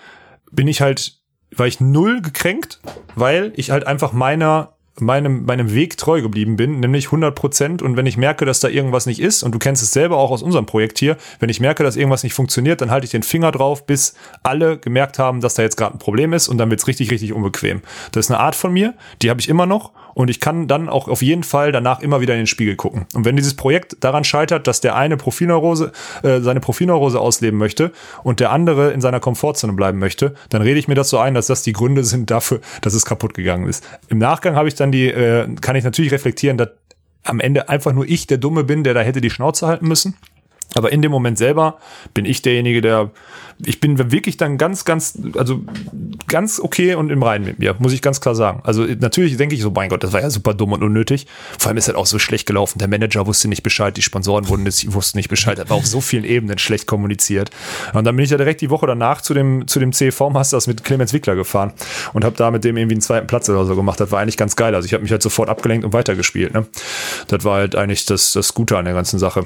bin 0.54 0.70
ich 0.70 0.80
halt, 0.80 1.20
war 1.52 1.68
ich 1.68 1.82
null 1.82 2.22
gekränkt, 2.22 2.80
weil 3.16 3.52
ich 3.58 3.72
halt 3.72 3.86
einfach 3.86 4.14
meiner 4.14 4.75
meinem, 5.00 5.46
meinem 5.46 5.74
Weg 5.74 5.98
treu 5.98 6.22
geblieben 6.22 6.56
bin, 6.56 6.80
nämlich 6.80 7.08
100 7.08 7.36
Prozent. 7.36 7.82
Und 7.82 7.98
wenn 7.98 8.06
ich 8.06 8.18
merke, 8.18 8.46
dass 8.46 8.60
da 8.60 8.68
irgendwas 8.68 9.06
nicht 9.06 9.20
ist, 9.20 9.44
und 9.44 9.54
du 9.54 9.60
kennst 9.60 9.84
es 9.84 9.92
selber 9.92 10.18
auch 10.18 10.32
aus 10.32 10.42
unserem 10.42 10.66
Projekt 10.66 11.00
hier, 11.00 11.18
wenn 11.40 11.50
ich 11.50 11.60
merke, 11.60 11.84
dass 11.84 11.96
irgendwas 11.96 12.24
nicht 12.24 12.34
funktioniert, 12.34 12.82
dann 12.82 12.92
halte 12.92 13.06
ich 13.06 13.12
den 13.12 13.24
Finger 13.24 13.52
drauf, 13.52 13.86
bis 13.86 14.16
alle 14.44 14.78
gemerkt 14.78 15.20
haben, 15.20 15.42
dass 15.42 15.56
da 15.56 15.64
jetzt 15.64 15.78
gerade 15.78 15.96
ein 15.96 16.00
Problem 16.00 16.34
ist 16.34 16.48
und 16.48 16.58
dann 16.58 16.70
wird's 16.70 16.88
richtig, 16.88 17.12
richtig 17.12 17.34
unbequem. 17.34 17.82
Das 18.12 18.26
ist 18.26 18.32
eine 18.32 18.40
Art 18.40 18.56
von 18.56 18.72
mir, 18.72 18.94
die 19.22 19.30
habe 19.30 19.40
ich 19.40 19.50
immer 19.50 19.66
noch 19.66 19.92
und 20.16 20.30
ich 20.30 20.40
kann 20.40 20.68
dann 20.68 20.90
auch 20.90 21.08
auf 21.08 21.22
jeden 21.22 21.44
Fall 21.44 21.72
danach 21.72 22.00
immer 22.00 22.22
wieder 22.22 22.34
in 22.34 22.40
den 22.40 22.48
Spiegel 22.48 22.76
gucken. 22.76 23.06
Und 23.14 23.26
wenn 23.26 23.36
dieses 23.36 23.54
Projekt 23.54 23.98
daran 24.00 24.24
scheitert, 24.24 24.66
dass 24.66 24.82
der 24.82 24.96
eine 24.96 25.18
Profilneurose, 25.18 25.92
äh, 26.24 26.40
seine 26.40 26.62
Profilneurose 26.62 27.20
ausleben 27.20 27.60
möchte 27.60 27.92
und 28.24 28.40
der 28.40 28.52
andere 28.52 28.92
in 28.92 29.02
seiner 29.02 29.20
Komfortzone 29.20 29.74
bleiben 29.74 30.00
möchte, 30.00 30.34
dann 30.50 30.62
rede 30.64 30.80
ich 30.80 30.88
mir 30.88 30.96
das 30.96 31.10
so 31.10 31.20
ein, 31.20 31.34
dass 31.34 31.48
das 31.48 31.62
die 31.62 31.74
Gründe 31.74 32.04
sind 32.04 32.32
dafür, 32.32 32.62
dass 32.82 32.94
es 32.94 33.06
kaputt 33.06 33.34
gegangen 33.34 33.68
ist. 33.68 33.84
Im 34.08 34.18
Nachgang 34.18 34.56
habe 34.56 34.70
ich 34.70 34.76
dann 34.76 34.92
die, 34.92 35.08
äh, 35.08 35.48
kann 35.60 35.76
ich 35.76 35.84
natürlich 35.84 36.12
reflektieren, 36.12 36.58
dass 36.58 36.70
am 37.24 37.40
Ende 37.40 37.68
einfach 37.70 37.92
nur 37.92 38.08
ich 38.08 38.26
der 38.26 38.38
Dumme 38.38 38.64
bin, 38.64 38.84
der 38.84 38.94
da 38.94 39.02
hätte 39.02 39.20
die 39.20 39.30
Schnauze 39.30 39.68
halten 39.68 39.88
müssen. 39.88 40.16
Aber 40.76 40.92
in 40.92 41.02
dem 41.02 41.12
Moment 41.12 41.38
selber 41.38 41.78
bin 42.14 42.26
ich 42.26 42.42
derjenige, 42.42 42.82
der, 42.82 43.12
ich 43.64 43.80
bin 43.80 44.12
wirklich 44.12 44.38
dann 44.38 44.58
ganz, 44.58 44.84
ganz, 44.84 45.18
also 45.38 45.62
ganz 46.28 46.60
okay 46.60 46.96
und 46.96 47.10
im 47.10 47.24
Reinen 47.24 47.46
mit 47.46 47.60
mir, 47.60 47.76
muss 47.80 47.94
ich 47.94 48.02
ganz 48.02 48.20
klar 48.20 48.36
sagen. 48.36 48.62
Also 48.64 48.84
natürlich 48.84 49.38
denke 49.38 49.56
ich 49.56 49.62
so, 49.62 49.72
mein 49.72 49.90
Gott, 49.90 50.04
das 50.04 50.12
war 50.12 50.22
ja 50.22 50.30
super 50.30 50.54
dumm 50.54 50.74
und 50.74 50.84
unnötig. 50.84 51.28
Vor 51.58 51.70
allem 51.70 51.78
ist 51.78 51.88
halt 51.88 51.98
auch 51.98 52.06
so 52.06 52.20
schlecht 52.20 52.48
gelaufen. 52.48 52.80
Der 52.80 52.88
Manager 52.88 53.26
wusste 53.28 53.48
nicht 53.48 53.64
Bescheid, 53.64 53.96
die 53.96 54.02
Sponsoren 54.02 54.50
wurden 54.50 54.64
nicht, 54.64 54.94
wussten 54.94 55.18
nicht 55.18 55.30
Bescheid. 55.30 55.58
War 55.70 55.78
auf 55.78 55.88
so 55.88 56.02
vielen 56.02 56.26
Ebenen 56.26 56.58
schlecht 56.58 56.86
kommuniziert. 56.86 57.50
Und 57.94 58.04
dann 58.04 58.16
bin 58.16 58.26
ich 58.26 58.32
ja 58.32 58.38
direkt 58.38 58.62
die 58.62 58.70
Woche 58.70 58.88
danach 58.88 59.22
zu 59.22 59.34
dem, 59.34 59.68
zu 59.68 59.80
dem 59.80 59.94
CV 59.94 60.30
Masters 60.30 60.68
mit 60.68 60.84
Clemens 60.84 61.14
Wickler 61.14 61.36
gefahren 61.36 61.72
und 62.14 62.26
habe 62.26 62.36
da 62.36 62.52
mit 62.52 62.64
dem 62.66 62.76
irgendwie 62.76 62.96
einen 62.96 63.02
zweiten 63.02 63.28
Platz 63.28 63.48
oder 63.48 63.66
so 63.66 63.76
gemacht. 63.76 64.00
Das 64.00 64.12
war 64.12 64.20
eigentlich 64.20 64.38
ganz 64.38 64.56
geil. 64.56 64.76
Also 64.76 64.86
ich 64.86 64.94
habe 64.94 65.04
mich 65.04 65.12
halt 65.12 65.22
sofort 65.22 65.48
abgelenkt 65.48 65.86
und 65.86 65.94
weitergespielt. 65.94 66.54
Ne? 66.54 66.66
Das 67.30 67.44
war 67.46 67.58
halt 67.58 67.76
eigentlich 67.76 68.06
das, 68.06 68.34
das 68.34 68.54
Gute 68.54 68.78
an 68.78 68.86
der 68.86 68.94
ganzen 68.94 69.18
Sache. 69.18 69.46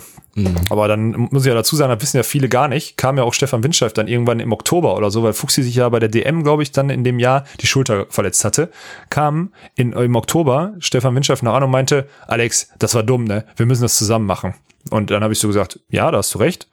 Aber 0.70 0.88
dann 0.88 1.28
muss 1.32 1.44
ich 1.44 1.50
ja 1.50 1.54
dazu 1.54 1.76
sagen, 1.76 1.92
das 1.92 2.02
wissen 2.02 2.18
ja 2.18 2.24
viele 2.24 2.50
gar 2.50 2.68
nicht, 2.68 2.98
kam 2.98 3.18
ja 3.18 3.24
auch 3.24 3.34
Stefan 3.34 3.64
Windscheif 3.64 3.94
dann 4.00 4.08
irgendwann 4.08 4.40
im 4.40 4.52
Oktober 4.52 4.96
oder 4.96 5.12
so, 5.12 5.24
weil 5.24 5.34
Fuchsi 5.34 5.64
sich 5.64 5.76
ja 5.76 5.90
bei 5.90 6.00
der 6.00 6.10
DM, 6.10 6.44
glaube 6.44 6.64
ich, 6.64 6.72
dann 6.72 6.90
in 6.90 7.04
dem 7.04 7.20
Jahr 7.20 7.44
die 7.60 7.68
Schulter 7.68 8.06
verletzt 8.10 8.44
hatte, 8.46 8.70
kam 9.10 9.54
in, 9.76 9.94
im 9.94 10.16
Oktober 10.16 10.74
Stefan 10.80 11.16
Windscheif 11.16 11.42
nach 11.42 11.54
an 11.54 11.64
und 11.64 11.72
meinte, 11.72 12.08
Alex, 12.28 12.70
das 12.80 12.96
war 12.96 13.04
dumm, 13.04 13.26
ne? 13.26 13.46
Wir 13.56 13.66
müssen 13.66 13.84
das 13.84 13.98
zusammen 13.98 14.26
machen. 14.26 14.56
Und 14.90 15.12
dann 15.12 15.24
habe 15.24 15.34
ich 15.34 15.40
so 15.40 15.48
gesagt, 15.48 15.80
ja, 15.90 16.10
da 16.10 16.20
hast 16.20 16.34
du 16.34 16.40
recht. 16.40 16.68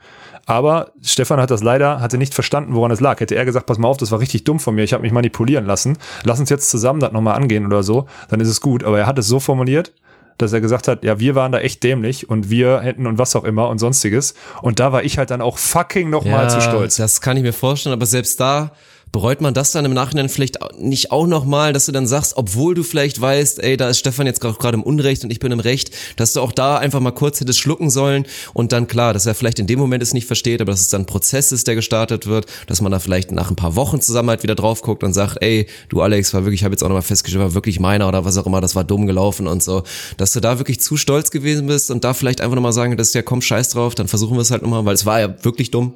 Aber 0.46 0.92
Stefan 1.02 1.40
hat 1.40 1.50
das 1.50 1.62
leider, 1.62 2.00
hatte 2.00 2.18
nicht 2.18 2.32
verstanden, 2.32 2.74
woran 2.74 2.92
es 2.92 3.00
lag. 3.00 3.18
Hätte 3.18 3.34
er 3.34 3.44
gesagt, 3.44 3.66
pass 3.66 3.78
mal 3.78 3.88
auf, 3.88 3.96
das 3.96 4.12
war 4.12 4.20
richtig 4.20 4.44
dumm 4.44 4.60
von 4.60 4.76
mir, 4.76 4.84
ich 4.84 4.92
habe 4.92 5.02
mich 5.02 5.12
manipulieren 5.12 5.66
lassen. 5.66 5.98
Lass 6.22 6.38
uns 6.38 6.50
jetzt 6.50 6.70
zusammen 6.70 7.00
das 7.00 7.12
nochmal 7.12 7.34
angehen 7.34 7.66
oder 7.66 7.82
so, 7.82 8.06
dann 8.28 8.40
ist 8.40 8.48
es 8.48 8.60
gut. 8.60 8.84
Aber 8.84 8.98
er 8.98 9.06
hat 9.06 9.18
es 9.18 9.26
so 9.26 9.40
formuliert, 9.40 9.92
dass 10.38 10.52
er 10.52 10.60
gesagt 10.60 10.88
hat, 10.88 11.04
ja, 11.04 11.18
wir 11.18 11.34
waren 11.34 11.52
da 11.52 11.58
echt 11.58 11.82
dämlich 11.82 12.28
und 12.28 12.50
wir 12.50 12.80
hätten 12.80 13.06
und 13.06 13.18
was 13.18 13.36
auch 13.36 13.44
immer 13.44 13.68
und 13.68 13.78
sonstiges. 13.78 14.34
Und 14.62 14.80
da 14.80 14.92
war 14.92 15.04
ich 15.04 15.18
halt 15.18 15.30
dann 15.30 15.40
auch 15.40 15.58
fucking 15.58 16.10
nochmal 16.10 16.50
zu 16.50 16.60
stolz. 16.60 16.96
Das 16.96 17.20
kann 17.20 17.36
ich 17.36 17.42
mir 17.42 17.52
vorstellen, 17.52 17.92
aber 17.92 18.06
selbst 18.06 18.40
da 18.40 18.72
bereut 19.16 19.40
man 19.40 19.54
das 19.54 19.72
dann 19.72 19.86
im 19.86 19.94
Nachhinein 19.94 20.28
vielleicht 20.28 20.58
nicht 20.78 21.10
auch 21.10 21.26
nochmal, 21.26 21.72
dass 21.72 21.86
du 21.86 21.92
dann 21.92 22.06
sagst, 22.06 22.36
obwohl 22.36 22.74
du 22.74 22.82
vielleicht 22.82 23.18
weißt, 23.18 23.62
ey, 23.62 23.78
da 23.78 23.88
ist 23.88 23.98
Stefan 23.98 24.26
jetzt 24.26 24.42
gerade 24.42 24.74
im 24.74 24.82
Unrecht 24.82 25.24
und 25.24 25.30
ich 25.30 25.38
bin 25.38 25.52
im 25.52 25.60
Recht, 25.60 25.90
dass 26.16 26.34
du 26.34 26.42
auch 26.42 26.52
da 26.52 26.76
einfach 26.76 27.00
mal 27.00 27.12
kurz 27.12 27.40
hättest 27.40 27.58
schlucken 27.58 27.88
sollen 27.88 28.26
und 28.52 28.72
dann 28.72 28.88
klar, 28.88 29.14
dass 29.14 29.24
er 29.24 29.34
vielleicht 29.34 29.58
in 29.58 29.66
dem 29.66 29.78
Moment 29.78 30.02
es 30.02 30.12
nicht 30.12 30.26
versteht, 30.26 30.60
aber 30.60 30.72
dass 30.72 30.82
es 30.82 30.90
dann 30.90 31.00
ein 31.02 31.06
Prozess 31.06 31.50
ist, 31.50 31.66
der 31.66 31.76
gestartet 31.76 32.26
wird, 32.26 32.44
dass 32.66 32.82
man 32.82 32.92
da 32.92 32.98
vielleicht 32.98 33.32
nach 33.32 33.48
ein 33.48 33.56
paar 33.56 33.74
Wochen 33.74 34.02
zusammen 34.02 34.28
halt 34.28 34.42
wieder 34.42 34.54
drauf 34.54 34.82
guckt 34.82 35.02
und 35.02 35.14
sagt, 35.14 35.38
ey, 35.40 35.66
du 35.88 36.02
Alex, 36.02 36.34
war 36.34 36.44
wirklich, 36.44 36.60
ich 36.60 36.64
habe 36.64 36.74
jetzt 36.74 36.82
auch 36.82 36.88
nochmal 36.88 37.00
festgestellt, 37.00 37.42
war 37.42 37.54
wirklich 37.54 37.80
meiner 37.80 38.08
oder 38.08 38.26
was 38.26 38.36
auch 38.36 38.44
immer, 38.44 38.60
das 38.60 38.76
war 38.76 38.84
dumm 38.84 39.06
gelaufen 39.06 39.46
und 39.46 39.62
so, 39.62 39.84
dass 40.18 40.34
du 40.34 40.40
da 40.40 40.58
wirklich 40.58 40.80
zu 40.80 40.98
stolz 40.98 41.30
gewesen 41.30 41.68
bist 41.68 41.90
und 41.90 42.04
da 42.04 42.12
vielleicht 42.12 42.42
einfach 42.42 42.56
nochmal 42.56 42.74
sagen, 42.74 42.94
das 42.98 43.08
ist 43.08 43.14
ja 43.14 43.22
komm, 43.22 43.40
scheiß 43.40 43.70
drauf, 43.70 43.94
dann 43.94 44.08
versuchen 44.08 44.36
wir 44.36 44.42
es 44.42 44.50
halt 44.50 44.60
nochmal, 44.60 44.84
weil 44.84 44.94
es 44.94 45.06
war 45.06 45.20
ja 45.20 45.42
wirklich 45.42 45.70
dumm. 45.70 45.94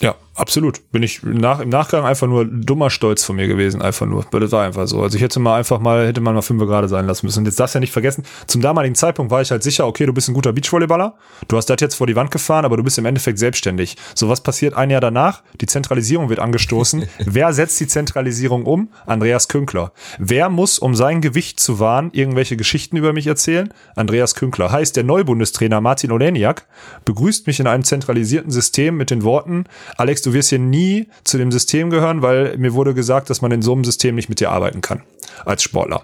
Ja, 0.00 0.14
absolut. 0.40 0.90
Bin 0.90 1.02
ich 1.02 1.22
nach, 1.22 1.60
im 1.60 1.68
Nachgang 1.68 2.04
einfach 2.04 2.26
nur 2.26 2.44
dummer 2.44 2.90
Stolz 2.90 3.24
von 3.24 3.36
mir 3.36 3.46
gewesen, 3.46 3.82
einfach 3.82 4.06
nur. 4.06 4.24
Das 4.30 4.52
war 4.52 4.64
einfach 4.64 4.86
so. 4.86 5.02
Also 5.02 5.16
ich 5.16 5.22
hätte 5.22 5.38
mal 5.38 5.58
einfach 5.58 5.78
mal, 5.78 6.06
hätte 6.06 6.20
man 6.20 6.34
mal 6.34 6.42
fünf 6.42 6.60
gerade 6.62 6.88
sein 6.88 7.06
lassen 7.06 7.26
müssen. 7.26 7.40
Und 7.40 7.44
jetzt 7.46 7.60
darfst 7.60 7.74
du 7.74 7.78
ja 7.78 7.80
nicht 7.80 7.92
vergessen, 7.92 8.24
zum 8.46 8.60
damaligen 8.60 8.94
Zeitpunkt 8.94 9.30
war 9.30 9.40
ich 9.42 9.50
halt 9.50 9.62
sicher, 9.62 9.86
okay, 9.86 10.06
du 10.06 10.12
bist 10.12 10.28
ein 10.28 10.34
guter 10.34 10.52
Beachvolleyballer, 10.52 11.14
du 11.48 11.56
hast 11.56 11.66
das 11.66 11.80
jetzt 11.80 11.94
vor 11.94 12.06
die 12.06 12.16
Wand 12.16 12.30
gefahren, 12.30 12.64
aber 12.64 12.76
du 12.76 12.82
bist 12.82 12.98
im 12.98 13.06
Endeffekt 13.06 13.38
selbstständig. 13.38 13.96
So, 14.14 14.28
was 14.28 14.42
passiert 14.42 14.74
ein 14.74 14.90
Jahr 14.90 15.00
danach? 15.00 15.42
Die 15.60 15.66
Zentralisierung 15.66 16.28
wird 16.28 16.40
angestoßen. 16.40 17.04
Wer 17.24 17.52
setzt 17.52 17.78
die 17.80 17.86
Zentralisierung 17.86 18.64
um? 18.64 18.88
Andreas 19.06 19.48
Künkler. 19.48 19.92
Wer 20.18 20.48
muss, 20.48 20.78
um 20.78 20.94
sein 20.94 21.20
Gewicht 21.20 21.60
zu 21.60 21.78
wahren, 21.78 22.10
irgendwelche 22.12 22.56
Geschichten 22.56 22.96
über 22.96 23.12
mich 23.12 23.26
erzählen? 23.26 23.72
Andreas 23.96 24.34
Künkler. 24.34 24.72
Heißt, 24.72 24.96
der 24.96 25.04
Neubundestrainer 25.04 25.80
Martin 25.80 26.12
Oleniak 26.12 26.66
begrüßt 27.04 27.46
mich 27.46 27.60
in 27.60 27.66
einem 27.66 27.84
zentralisierten 27.84 28.50
System 28.50 28.96
mit 28.96 29.10
den 29.10 29.22
Worten, 29.22 29.64
Alex, 29.96 30.22
du 30.22 30.29
wirst 30.32 30.50
hier 30.50 30.58
nie 30.58 31.08
zu 31.24 31.38
dem 31.38 31.52
System 31.52 31.90
gehören, 31.90 32.22
weil 32.22 32.56
mir 32.58 32.74
wurde 32.74 32.94
gesagt, 32.94 33.30
dass 33.30 33.42
man 33.42 33.52
in 33.52 33.62
so 33.62 33.72
einem 33.72 33.84
System 33.84 34.14
nicht 34.14 34.28
mit 34.28 34.40
dir 34.40 34.50
arbeiten 34.50 34.80
kann 34.80 35.02
als 35.44 35.62
Sportler. 35.62 36.02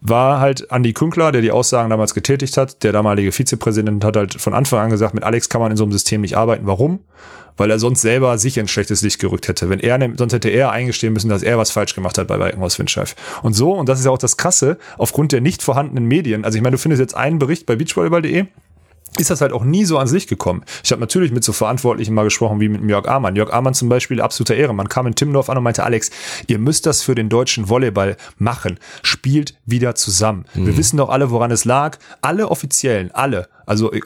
War 0.00 0.40
halt 0.40 0.66
Andy 0.70 0.92
Künkler, 0.92 1.32
der 1.32 1.42
die 1.42 1.50
Aussagen 1.50 1.90
damals 1.90 2.14
getätigt 2.14 2.56
hat, 2.56 2.82
der 2.82 2.92
damalige 2.92 3.32
Vizepräsident 3.32 4.04
hat 4.04 4.16
halt 4.16 4.40
von 4.40 4.54
Anfang 4.54 4.80
an 4.80 4.90
gesagt, 4.90 5.14
mit 5.14 5.24
Alex 5.24 5.48
kann 5.48 5.60
man 5.60 5.70
in 5.70 5.76
so 5.76 5.84
einem 5.84 5.92
System 5.92 6.20
nicht 6.20 6.36
arbeiten. 6.36 6.66
Warum? 6.66 7.00
Weil 7.56 7.72
er 7.72 7.80
sonst 7.80 8.02
selber 8.02 8.38
sich 8.38 8.56
in 8.56 8.68
schlechtes 8.68 9.02
Licht 9.02 9.18
gerückt 9.18 9.48
hätte. 9.48 9.68
Wenn 9.68 9.80
er, 9.80 9.98
sonst 10.16 10.32
hätte 10.32 10.48
er 10.48 10.70
eingestehen 10.70 11.12
müssen, 11.12 11.28
dass 11.28 11.42
er 11.42 11.58
was 11.58 11.72
falsch 11.72 11.96
gemacht 11.96 12.16
hat 12.16 12.28
bei 12.28 12.38
Weikenhaus 12.38 12.78
Windscheif. 12.78 13.16
Und 13.42 13.54
so, 13.54 13.72
und 13.72 13.88
das 13.88 13.98
ist 13.98 14.04
ja 14.04 14.12
auch 14.12 14.18
das 14.18 14.36
Krasse, 14.36 14.78
aufgrund 14.96 15.32
der 15.32 15.40
nicht 15.40 15.62
vorhandenen 15.62 16.06
Medien, 16.06 16.44
also 16.44 16.56
ich 16.56 16.62
meine, 16.62 16.76
du 16.76 16.78
findest 16.78 17.00
jetzt 17.00 17.16
einen 17.16 17.40
Bericht 17.40 17.66
bei 17.66 17.74
beachvolleyball.de, 17.74 18.46
ist 19.16 19.30
das 19.30 19.40
halt 19.40 19.52
auch 19.52 19.64
nie 19.64 19.84
so 19.84 19.98
ans 19.98 20.12
Licht 20.12 20.28
gekommen. 20.28 20.62
Ich 20.84 20.92
habe 20.92 21.00
natürlich 21.00 21.32
mit 21.32 21.42
so 21.42 21.52
Verantwortlichen 21.52 22.14
mal 22.14 22.24
gesprochen 22.24 22.60
wie 22.60 22.68
mit 22.68 22.88
Jörg 22.88 23.08
Amann. 23.08 23.36
Jörg 23.36 23.52
Amann 23.52 23.74
zum 23.74 23.88
Beispiel, 23.88 24.20
absoluter 24.20 24.54
Ehrenmann, 24.54 24.88
kam 24.88 25.06
in 25.06 25.14
Timmendorf 25.14 25.50
an 25.50 25.58
und 25.58 25.64
meinte, 25.64 25.84
Alex, 25.84 26.10
ihr 26.46 26.58
müsst 26.58 26.86
das 26.86 27.02
für 27.02 27.14
den 27.14 27.28
deutschen 27.28 27.68
Volleyball 27.68 28.16
machen. 28.38 28.78
Spielt 29.02 29.54
wieder 29.66 29.94
zusammen. 29.94 30.44
Mhm. 30.54 30.66
Wir 30.66 30.76
wissen 30.76 30.98
doch 30.98 31.08
alle, 31.08 31.30
woran 31.30 31.50
es 31.50 31.64
lag. 31.64 31.98
Alle 32.20 32.50
Offiziellen, 32.50 33.10
alle, 33.12 33.48
also 33.68 33.92
äh, 33.92 34.00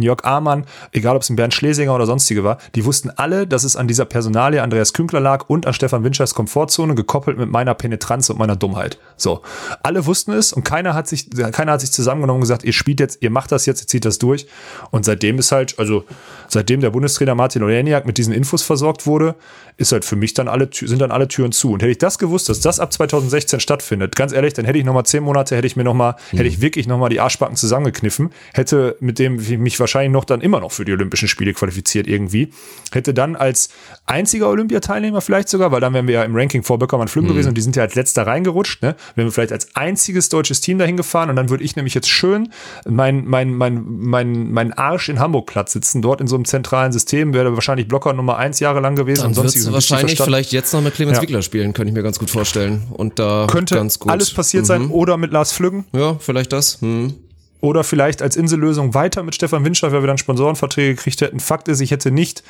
Jörg 0.00 0.24
Amann, 0.24 0.64
egal 0.92 1.16
ob 1.16 1.22
es 1.22 1.30
ein 1.30 1.36
Bernd 1.36 1.52
Schlesinger 1.52 1.94
oder 1.94 2.06
sonstige 2.06 2.44
war, 2.44 2.58
die 2.74 2.84
wussten 2.84 3.10
alle, 3.10 3.46
dass 3.46 3.64
es 3.64 3.76
an 3.76 3.88
dieser 3.88 4.04
Personalie 4.04 4.62
Andreas 4.62 4.92
Künkler 4.92 5.20
lag 5.20 5.48
und 5.48 5.66
an 5.66 5.74
Stefan 5.74 6.04
Winchers 6.04 6.34
Komfortzone, 6.34 6.94
gekoppelt 6.94 7.38
mit 7.38 7.50
meiner 7.50 7.74
Penetranz 7.74 8.30
und 8.30 8.38
meiner 8.38 8.56
Dummheit. 8.56 8.98
So. 9.16 9.42
Alle 9.82 10.06
wussten 10.06 10.32
es 10.32 10.52
und 10.52 10.64
keiner 10.64 10.94
hat 10.94 11.08
sich, 11.08 11.28
keiner 11.52 11.72
hat 11.72 11.80
sich 11.80 11.92
zusammengenommen 11.92 12.38
und 12.38 12.42
gesagt, 12.42 12.64
ihr 12.64 12.72
spielt 12.72 13.00
jetzt, 13.00 13.22
ihr 13.22 13.30
macht 13.30 13.52
das 13.52 13.66
jetzt, 13.66 13.82
ihr 13.82 13.86
zieht 13.88 14.04
das 14.04 14.18
durch. 14.18 14.46
Und 14.90 15.04
seitdem 15.04 15.38
ist 15.38 15.52
halt, 15.52 15.78
also 15.78 16.04
seitdem 16.48 16.80
der 16.80 16.90
Bundestrainer 16.90 17.34
Martin 17.34 17.62
Oleniak 17.62 18.06
mit 18.06 18.18
diesen 18.18 18.32
Infos 18.32 18.62
versorgt 18.62 19.06
wurde, 19.06 19.34
ist 19.76 19.92
halt 19.92 20.04
für 20.04 20.16
mich 20.16 20.34
dann 20.34 20.46
alle, 20.46 20.68
sind 20.72 21.00
dann 21.00 21.10
alle 21.10 21.26
Türen 21.26 21.52
zu. 21.52 21.72
Und 21.72 21.82
hätte 21.82 21.92
ich 21.92 21.98
das 21.98 22.18
gewusst, 22.18 22.48
dass 22.48 22.60
das 22.60 22.80
ab 22.80 22.92
2016 22.92 23.60
stattfindet, 23.60 24.14
ganz 24.14 24.32
ehrlich, 24.32 24.52
dann 24.52 24.64
hätte 24.64 24.78
ich 24.78 24.84
nochmal 24.84 25.06
zehn 25.06 25.22
Monate, 25.22 25.56
hätte 25.56 25.66
ich 25.66 25.76
mir 25.76 25.84
nochmal, 25.84 26.16
mhm. 26.32 26.36
hätte 26.36 26.48
ich 26.48 26.60
wirklich 26.60 26.86
nochmal 26.86 27.08
die 27.08 27.20
Arschbacken 27.20 27.56
zusammengekniffen, 27.56 28.30
hätte 28.52 28.96
mit 29.00 29.18
dem 29.18 29.38
ich 29.40 29.58
mich 29.58 29.78
wahrscheinlich 29.80 30.12
noch 30.12 30.24
dann 30.24 30.40
immer 30.40 30.60
noch 30.60 30.72
für 30.72 30.84
die 30.84 30.92
Olympischen 30.92 31.28
Spiele 31.28 31.52
qualifiziert 31.52 32.06
irgendwie, 32.06 32.52
hätte 32.92 33.14
dann 33.14 33.36
als 33.36 33.70
einziger 34.06 34.48
Olympiateilnehmer 34.48 35.20
vielleicht 35.20 35.48
sogar, 35.48 35.72
weil 35.72 35.80
dann 35.80 35.94
wären 35.94 36.06
wir 36.06 36.14
ja 36.14 36.24
im 36.24 36.34
Ranking 36.34 36.62
vor 36.62 36.78
Böckermann 36.78 37.08
Flüm 37.08 37.24
mhm. 37.24 37.28
gewesen 37.28 37.48
und 37.48 37.54
die 37.54 37.62
sind 37.62 37.76
ja 37.76 37.82
als 37.82 37.94
letzter 37.94 38.26
reingerutscht, 38.26 38.82
ne? 38.82 38.96
Wären 39.14 39.28
wir 39.28 39.32
vielleicht 39.32 39.52
als 39.52 39.74
einziges 39.74 40.28
deutsches 40.28 40.60
Team 40.60 40.78
dahin 40.78 40.96
gefahren 40.96 41.30
und 41.30 41.36
dann 41.36 41.50
würde 41.50 41.64
ich 41.64 41.76
nämlich 41.76 41.94
jetzt 41.94 42.08
schön 42.08 42.52
mein, 42.88 43.24
mein, 43.26 43.54
mein, 43.54 43.84
mein, 43.86 44.50
mein 44.50 44.72
Arsch 44.72 45.08
in 45.08 45.18
Hamburg 45.18 45.46
Platz 45.46 45.72
sitzen, 45.72 46.02
dort 46.02 46.20
in 46.20 46.26
so 46.26 46.36
einem 46.36 46.44
zentralen 46.44 46.92
System, 46.92 47.34
wäre 47.34 47.54
wahrscheinlich 47.54 47.88
Blocker 47.88 48.12
Nummer 48.12 48.36
eins 48.36 48.60
Jahre 48.60 48.80
lang 48.80 48.96
gewesen. 48.96 49.22
Dann 49.22 49.36
würdest 49.36 49.66
du 49.66 49.72
wahrscheinlich 49.72 50.20
vielleicht 50.20 50.52
jetzt 50.52 50.72
noch 50.72 50.82
mit 50.82 50.94
Clemens 50.94 51.18
ja. 51.18 51.22
Wickler 51.22 51.42
spielen, 51.42 51.72
könnte 51.72 51.90
ich 51.90 51.94
mir 51.94 52.02
ganz 52.02 52.18
gut 52.18 52.30
vorstellen. 52.30 52.82
Und 52.90 53.18
da 53.18 53.46
könnte 53.50 53.74
ganz 53.74 53.98
gut. 53.98 54.10
alles 54.10 54.32
passiert 54.32 54.64
mhm. 54.64 54.66
sein 54.66 54.90
oder 54.90 55.16
mit 55.16 55.32
Lars 55.32 55.52
Flüggen. 55.52 55.84
Ja, 55.92 56.16
vielleicht 56.18 56.52
das. 56.52 56.80
Mhm. 56.80 57.14
Oder 57.60 57.84
vielleicht 57.84 58.22
als 58.22 58.36
Insellösung 58.36 58.94
weiter 58.94 59.22
mit 59.22 59.34
Stefan 59.34 59.64
Windschaft, 59.64 59.92
weil 59.92 60.02
wir 60.02 60.06
dann 60.06 60.18
Sponsorenverträge 60.18 60.94
gekriegt 60.94 61.20
hätten. 61.20 61.40
Fakt 61.40 61.68
ist, 61.68 61.80
ich 61.80 61.90
hätte 61.90 62.10
nicht 62.10 62.42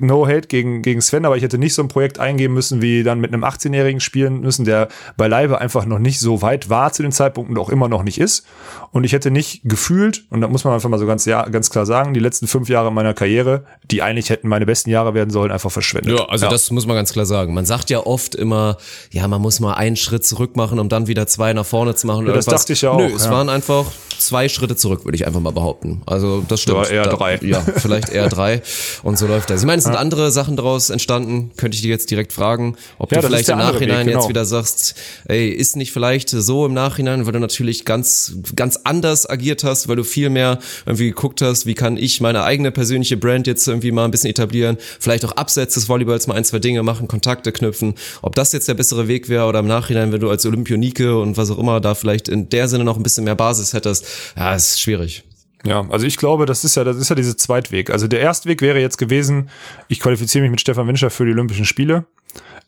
no 0.00 0.26
hate 0.26 0.48
gegen, 0.48 0.82
gegen 0.82 1.00
Sven, 1.00 1.24
aber 1.24 1.36
ich 1.36 1.42
hätte 1.42 1.58
nicht 1.58 1.74
so 1.74 1.82
ein 1.82 1.88
Projekt 1.88 2.18
eingeben 2.18 2.54
müssen, 2.54 2.80
wie 2.80 3.02
dann 3.02 3.20
mit 3.20 3.32
einem 3.32 3.44
18-Jährigen 3.44 4.00
spielen 4.00 4.40
müssen, 4.40 4.64
der 4.64 4.88
beileibe 5.16 5.60
einfach 5.60 5.84
noch 5.84 5.98
nicht 5.98 6.20
so 6.20 6.42
weit 6.42 6.70
war 6.70 6.92
zu 6.92 7.02
den 7.02 7.12
Zeitpunkten 7.12 7.56
und 7.56 7.62
auch 7.62 7.70
immer 7.70 7.88
noch 7.88 8.04
nicht 8.04 8.18
ist. 8.18 8.46
Und 8.92 9.02
ich 9.02 9.12
hätte 9.12 9.32
nicht 9.32 9.62
gefühlt, 9.64 10.24
und 10.30 10.40
da 10.40 10.48
muss 10.48 10.62
man 10.62 10.74
einfach 10.74 10.88
mal 10.88 10.98
so 10.98 11.06
ganz, 11.06 11.24
ja, 11.24 11.42
ganz 11.48 11.70
klar 11.70 11.86
sagen, 11.86 12.14
die 12.14 12.20
letzten 12.20 12.46
fünf 12.46 12.68
Jahre 12.68 12.92
meiner 12.92 13.14
Karriere, 13.14 13.64
die 13.90 14.02
eigentlich 14.02 14.30
hätten 14.30 14.46
meine 14.46 14.66
besten 14.66 14.90
Jahre 14.90 15.14
werden 15.14 15.30
sollen, 15.30 15.50
einfach 15.50 15.72
verschwendet. 15.72 16.16
Ja, 16.16 16.26
also 16.26 16.46
ja. 16.46 16.50
das 16.50 16.70
muss 16.70 16.86
man 16.86 16.94
ganz 16.94 17.12
klar 17.12 17.26
sagen. 17.26 17.54
Man 17.54 17.66
sagt 17.66 17.90
ja 17.90 18.06
oft 18.06 18.36
immer, 18.36 18.76
ja, 19.10 19.26
man 19.26 19.42
muss 19.42 19.58
mal 19.58 19.74
einen 19.74 19.96
Schritt 19.96 20.24
zurück 20.24 20.54
machen, 20.54 20.78
um 20.78 20.88
dann 20.88 21.08
wieder 21.08 21.26
zwei 21.26 21.52
nach 21.52 21.66
vorne 21.66 21.96
zu 21.96 22.06
machen. 22.06 22.26
Ja, 22.26 22.32
das 22.32 22.46
dachte 22.46 22.72
ich 22.72 22.82
ja 22.82 22.90
auch. 22.90 22.98
Nö, 22.98 23.06
es 23.06 23.24
ja. 23.24 23.32
waren 23.32 23.48
einfach 23.48 23.86
zwei 24.18 24.48
Schritte 24.48 24.76
zurück, 24.76 25.04
würde 25.04 25.16
ich 25.16 25.26
einfach 25.26 25.40
mal 25.40 25.52
behaupten. 25.52 26.02
Also 26.06 26.44
das 26.46 26.60
stimmt. 26.60 26.86
Ja, 26.86 26.92
eher 26.92 27.04
da, 27.04 27.16
drei. 27.16 27.38
Ja, 27.42 27.60
vielleicht 27.60 28.10
eher 28.10 28.28
drei. 28.28 28.62
Und 29.02 29.18
so 29.18 29.26
läuft 29.26 29.50
das. 29.50 29.63
Ich 29.64 29.66
meine, 29.66 29.78
es 29.78 29.84
sind 29.84 29.96
andere 29.96 30.30
Sachen 30.30 30.44
Sachen 30.44 30.56
daraus 30.56 30.90
entstanden? 30.90 31.52
Könnte 31.56 31.76
ich 31.76 31.80
dir 31.80 31.88
jetzt 31.88 32.10
direkt 32.10 32.30
fragen, 32.30 32.76
ob 32.98 33.12
ja, 33.12 33.22
du 33.22 33.28
vielleicht 33.28 33.48
im 33.48 33.56
Nachhinein 33.56 34.00
Weg, 34.00 34.06
genau. 34.08 34.20
jetzt 34.20 34.28
wieder 34.28 34.44
sagst, 34.44 34.94
ey, 35.26 35.48
ist 35.48 35.74
nicht 35.76 35.90
vielleicht 35.90 36.28
so 36.28 36.66
im 36.66 36.74
Nachhinein, 36.74 37.24
weil 37.24 37.32
du 37.32 37.38
natürlich 37.38 37.86
ganz, 37.86 38.34
ganz 38.54 38.80
anders 38.84 39.28
agiert 39.28 39.64
hast, 39.64 39.88
weil 39.88 39.96
du 39.96 40.04
viel 40.04 40.28
mehr 40.28 40.58
irgendwie 40.84 41.08
geguckt 41.08 41.40
hast, 41.40 41.64
wie 41.64 41.72
kann 41.74 41.96
ich 41.96 42.20
meine 42.20 42.44
eigene 42.44 42.72
persönliche 42.72 43.16
Brand 43.16 43.46
jetzt 43.46 43.66
irgendwie 43.66 43.90
mal 43.90 44.04
ein 44.04 44.10
bisschen 44.10 44.30
etablieren, 44.30 44.76
vielleicht 45.00 45.24
auch 45.24 45.32
abseits 45.32 45.74
des 45.74 45.88
Volleyballs 45.88 46.26
mal 46.26 46.34
ein, 46.34 46.44
zwei 46.44 46.58
Dinge 46.58 46.82
machen, 46.82 47.08
Kontakte 47.08 47.50
knüpfen. 47.50 47.94
Ob 48.20 48.34
das 48.34 48.52
jetzt 48.52 48.68
der 48.68 48.74
bessere 48.74 49.08
Weg 49.08 49.28
wäre 49.28 49.46
oder 49.46 49.60
im 49.60 49.66
Nachhinein, 49.66 50.12
wenn 50.12 50.20
du 50.20 50.30
als 50.30 50.44
Olympionike 50.44 51.18
und 51.18 51.36
was 51.36 51.50
auch 51.50 51.58
immer 51.58 51.80
da 51.80 51.94
vielleicht 51.94 52.28
in 52.28 52.50
der 52.50 52.68
Sinne 52.68 52.84
noch 52.84 52.96
ein 52.96 53.02
bisschen 53.02 53.24
mehr 53.24 53.34
Basis 53.34 53.72
hättest, 53.72 54.06
ja, 54.36 54.54
ist 54.54 54.80
schwierig. 54.80 55.24
Ja, 55.64 55.86
also 55.88 56.06
ich 56.06 56.16
glaube, 56.16 56.46
das 56.46 56.64
ist 56.64 56.76
ja, 56.76 56.84
das 56.84 56.96
ist 56.96 57.08
ja 57.08 57.16
dieser 57.16 57.36
Zweitweg. 57.36 57.90
Also 57.90 58.06
der 58.06 58.20
Erstweg 58.20 58.60
wäre 58.60 58.80
jetzt 58.80 58.98
gewesen, 58.98 59.48
ich 59.88 60.00
qualifiziere 60.00 60.42
mich 60.42 60.50
mit 60.50 60.60
Stefan 60.60 60.86
Winscher 60.86 61.10
für 61.10 61.24
die 61.24 61.32
Olympischen 61.32 61.64
Spiele. 61.64 62.04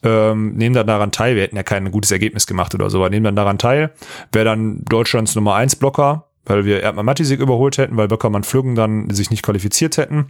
Ähm, 0.03 0.55
nehmen 0.57 0.74
dann 0.74 0.86
daran 0.86 1.12
teil. 1.12 1.36
Wir 1.36 1.42
hätten 1.42 1.57
ja 1.57 1.62
kein 1.62 1.90
gutes 1.90 2.11
Ergebnis 2.11 2.47
gemacht 2.47 2.74
oder 2.74 2.90
so, 2.90 2.99
aber 2.99 3.11
nehmen 3.11 3.24
dann 3.24 3.36
daran 3.36 3.59
teil. 3.59 3.92
Wäre 4.32 4.44
dann 4.44 4.84
Deutschlands 4.84 5.34
Nummer 5.34 5.55
eins 5.55 5.76
Blocker, 5.76 6.28
weil 6.44 6.64
wir 6.64 6.80
Erdmann 6.82 7.07
Matisik 7.07 7.40
überholt 7.40 7.76
hätten, 7.76 7.97
weil 7.97 8.09
Böckermann 8.09 8.44
Flüggen 8.44 8.74
dann 8.74 9.11
sich 9.11 9.30
nicht 9.30 9.42
qualifiziert 9.42 9.97
hätten 9.99 10.26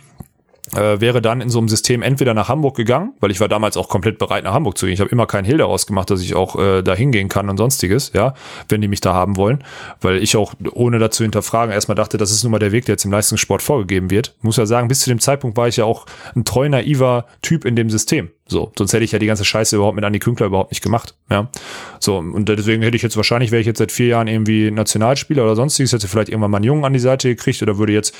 äh, 0.74 1.00
wäre 1.00 1.22
dann 1.22 1.40
in 1.40 1.48
so 1.48 1.58
einem 1.58 1.68
System 1.68 2.02
entweder 2.02 2.34
nach 2.34 2.48
Hamburg 2.48 2.76
gegangen, 2.76 3.14
weil 3.20 3.30
ich 3.30 3.40
war 3.40 3.48
damals 3.48 3.76
auch 3.76 3.88
komplett 3.88 4.18
bereit 4.18 4.44
nach 4.44 4.54
Hamburg 4.54 4.78
zu 4.78 4.86
gehen. 4.86 4.94
Ich 4.94 5.00
habe 5.00 5.10
immer 5.10 5.26
keinen 5.26 5.44
Hehl 5.44 5.58
daraus 5.58 5.86
gemacht, 5.86 6.10
dass 6.10 6.20
ich 6.20 6.34
auch 6.34 6.56
äh, 6.56 6.82
da 6.82 6.94
hingehen 6.94 7.28
kann 7.28 7.48
und 7.48 7.56
sonstiges, 7.56 8.12
ja, 8.14 8.34
wenn 8.68 8.80
die 8.80 8.88
mich 8.88 9.00
da 9.00 9.14
haben 9.14 9.36
wollen, 9.36 9.62
weil 10.00 10.22
ich 10.22 10.36
auch 10.36 10.54
ohne 10.72 10.98
dazu 10.98 11.22
hinterfragen 11.22 11.72
erstmal 11.72 11.94
dachte, 11.94 12.18
das 12.18 12.30
ist 12.30 12.42
nun 12.42 12.52
mal 12.52 12.58
der 12.58 12.72
Weg, 12.72 12.86
der 12.86 12.94
jetzt 12.94 13.04
im 13.04 13.12
Leistungssport 13.12 13.62
vorgegeben 13.62 14.10
wird. 14.10 14.34
Muss 14.42 14.56
ja 14.56 14.66
sagen, 14.66 14.88
bis 14.88 15.00
zu 15.00 15.10
dem 15.10 15.20
Zeitpunkt 15.20 15.56
war 15.56 15.68
ich 15.68 15.76
ja 15.76 15.84
auch 15.84 16.06
ein 16.34 16.44
treu 16.44 16.68
naiver 16.68 17.26
Typ 17.42 17.64
in 17.64 17.76
dem 17.76 17.90
System. 17.90 18.30
So, 18.48 18.70
sonst 18.78 18.92
hätte 18.92 19.04
ich 19.04 19.10
ja 19.10 19.18
die 19.18 19.26
ganze 19.26 19.44
Scheiße 19.44 19.74
überhaupt 19.74 19.96
mit 19.96 20.04
Andi 20.04 20.20
Künkler 20.20 20.46
überhaupt 20.46 20.70
nicht 20.70 20.82
gemacht. 20.82 21.14
Ja. 21.30 21.50
So, 21.98 22.18
und 22.18 22.48
deswegen 22.48 22.82
hätte 22.82 22.96
ich 22.96 23.02
jetzt 23.02 23.16
wahrscheinlich, 23.16 23.50
wäre 23.50 23.60
ich 23.60 23.66
jetzt 23.66 23.78
seit 23.78 23.90
vier 23.90 24.06
Jahren 24.06 24.28
irgendwie 24.28 24.70
Nationalspieler 24.70 25.42
oder 25.42 25.56
sonstiges, 25.56 25.92
hätte 25.92 26.06
vielleicht 26.06 26.28
irgendwann 26.28 26.52
mal 26.52 26.58
einen 26.58 26.64
Jungen 26.64 26.84
an 26.84 26.92
die 26.92 27.00
Seite 27.00 27.28
gekriegt 27.28 27.60
oder 27.62 27.78
würde 27.78 27.92
jetzt, 27.92 28.14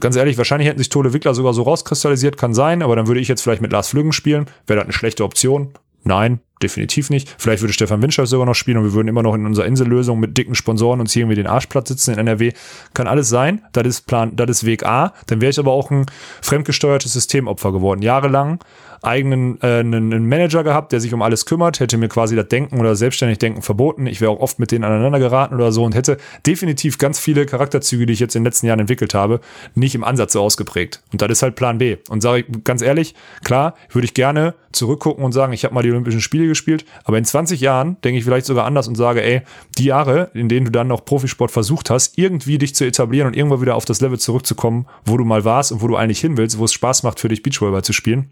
ganz 0.00 0.16
ehrlich, 0.16 0.36
wahrscheinlich 0.36 0.68
hätten 0.68 0.78
sich 0.78 0.88
Tole 0.88 1.12
Wickler 1.12 1.32
sogar 1.32 1.54
so 1.54 1.62
rauskristallisiert, 1.62 2.36
kann 2.36 2.54
sein, 2.54 2.82
aber 2.82 2.96
dann 2.96 3.06
würde 3.06 3.20
ich 3.20 3.28
jetzt 3.28 3.42
vielleicht 3.42 3.62
mit 3.62 3.70
Lars 3.70 3.88
Flüggen 3.88 4.12
spielen. 4.12 4.46
Wäre 4.66 4.78
das 4.78 4.86
eine 4.86 4.92
schlechte 4.92 5.22
Option? 5.22 5.72
Nein, 6.04 6.40
definitiv 6.62 7.10
nicht. 7.10 7.32
Vielleicht 7.38 7.62
würde 7.62 7.72
Stefan 7.72 8.00
Winscheid 8.02 8.26
sogar 8.26 8.46
noch 8.46 8.54
spielen 8.54 8.78
und 8.78 8.84
wir 8.84 8.94
würden 8.94 9.08
immer 9.08 9.22
noch 9.22 9.34
in 9.34 9.44
unserer 9.46 9.66
Insellösung 9.66 10.18
mit 10.18 10.38
dicken 10.38 10.54
Sponsoren 10.54 11.00
uns 11.00 11.12
hier 11.12 11.22
irgendwie 11.22 11.36
den 11.36 11.46
Arschplatz 11.46 11.88
sitzen 11.88 12.14
in 12.14 12.18
NRW. 12.18 12.52
Kann 12.94 13.06
alles 13.06 13.28
sein. 13.28 13.62
Das 13.72 13.86
ist 13.86 14.06
Plan, 14.06 14.34
das 14.34 14.48
ist 14.50 14.64
Weg 14.64 14.84
A. 14.86 15.12
Dann 15.26 15.40
wäre 15.40 15.50
ich 15.50 15.58
aber 15.58 15.72
auch 15.72 15.90
ein 15.90 16.06
fremdgesteuertes 16.40 17.12
Systemopfer 17.12 17.72
geworden. 17.72 18.02
Jahrelang 18.02 18.60
eigenen 19.02 19.60
äh, 19.62 19.78
einen, 19.78 20.12
einen 20.12 20.28
Manager 20.28 20.64
gehabt, 20.64 20.92
der 20.92 21.00
sich 21.00 21.12
um 21.14 21.22
alles 21.22 21.46
kümmert, 21.46 21.80
hätte 21.80 21.96
mir 21.96 22.08
quasi 22.08 22.36
das 22.36 22.48
Denken 22.48 22.80
oder 22.80 22.96
selbstständig 22.96 23.38
Denken 23.38 23.62
verboten. 23.62 24.06
Ich 24.06 24.20
wäre 24.20 24.30
auch 24.30 24.40
oft 24.40 24.58
mit 24.58 24.72
denen 24.72 24.84
aneinander 24.84 25.18
geraten 25.18 25.54
oder 25.54 25.72
so 25.72 25.84
und 25.84 25.94
hätte 25.94 26.18
definitiv 26.46 26.98
ganz 26.98 27.18
viele 27.18 27.46
Charakterzüge, 27.46 28.06
die 28.06 28.12
ich 28.12 28.20
jetzt 28.20 28.34
in 28.34 28.40
den 28.40 28.46
letzten 28.46 28.66
Jahren 28.66 28.80
entwickelt 28.80 29.14
habe, 29.14 29.40
nicht 29.74 29.94
im 29.94 30.04
Ansatz 30.04 30.32
so 30.32 30.40
ausgeprägt. 30.40 31.02
Und 31.12 31.22
das 31.22 31.30
ist 31.30 31.42
halt 31.42 31.56
Plan 31.56 31.78
B. 31.78 31.96
Und 32.08 32.20
sage 32.20 32.44
ich 32.48 32.64
ganz 32.64 32.82
ehrlich, 32.82 33.14
klar, 33.44 33.74
würde 33.90 34.04
ich 34.04 34.14
gerne 34.14 34.54
zurückgucken 34.72 35.24
und 35.24 35.32
sagen, 35.32 35.52
ich 35.52 35.64
habe 35.64 35.74
mal 35.74 35.82
die 35.82 35.90
Olympischen 35.90 36.20
Spiele 36.20 36.46
gespielt, 36.46 36.84
aber 37.04 37.18
in 37.18 37.24
20 37.24 37.60
Jahren 37.60 37.96
denke 38.02 38.18
ich 38.18 38.24
vielleicht 38.24 38.46
sogar 38.46 38.66
anders 38.66 38.88
und 38.88 38.96
sage, 38.96 39.22
ey, 39.22 39.42
die 39.78 39.84
Jahre, 39.84 40.30
in 40.34 40.48
denen 40.48 40.66
du 40.66 40.72
dann 40.72 40.88
noch 40.88 41.04
Profisport 41.04 41.50
versucht 41.50 41.90
hast, 41.90 42.18
irgendwie 42.18 42.58
dich 42.58 42.74
zu 42.74 42.84
etablieren 42.84 43.28
und 43.28 43.36
irgendwann 43.36 43.60
wieder 43.60 43.76
auf 43.76 43.84
das 43.84 44.00
Level 44.00 44.18
zurückzukommen, 44.18 44.86
wo 45.04 45.16
du 45.16 45.24
mal 45.24 45.44
warst 45.44 45.72
und 45.72 45.82
wo 45.82 45.88
du 45.88 45.96
eigentlich 45.96 46.20
hin 46.20 46.36
willst, 46.36 46.58
wo 46.58 46.64
es 46.64 46.72
Spaß 46.72 47.02
macht 47.02 47.20
für 47.20 47.28
dich 47.28 47.42
Beachvolleyball 47.42 47.82
zu 47.82 47.92
spielen, 47.92 48.30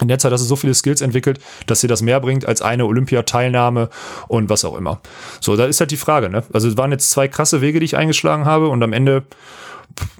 in 0.00 0.08
der 0.08 0.18
Zeit 0.18 0.32
hast 0.32 0.42
du 0.42 0.46
so 0.46 0.56
viele 0.56 0.74
Skills 0.74 1.00
entwickelt, 1.00 1.40
dass 1.66 1.80
dir 1.80 1.88
das 1.88 2.02
mehr 2.02 2.20
bringt 2.20 2.46
als 2.46 2.62
eine 2.62 2.86
Olympiateilnahme 2.86 3.88
und 4.28 4.48
was 4.48 4.64
auch 4.64 4.76
immer. 4.76 5.00
So, 5.40 5.56
da 5.56 5.66
ist 5.66 5.80
halt 5.80 5.90
die 5.90 5.96
Frage, 5.96 6.28
ne? 6.28 6.44
Also 6.52 6.68
es 6.68 6.76
waren 6.76 6.92
jetzt 6.92 7.10
zwei 7.10 7.28
krasse 7.28 7.60
Wege, 7.60 7.80
die 7.80 7.86
ich 7.86 7.96
eingeschlagen 7.96 8.44
habe 8.44 8.68
und 8.68 8.82
am 8.82 8.92
Ende 8.92 9.24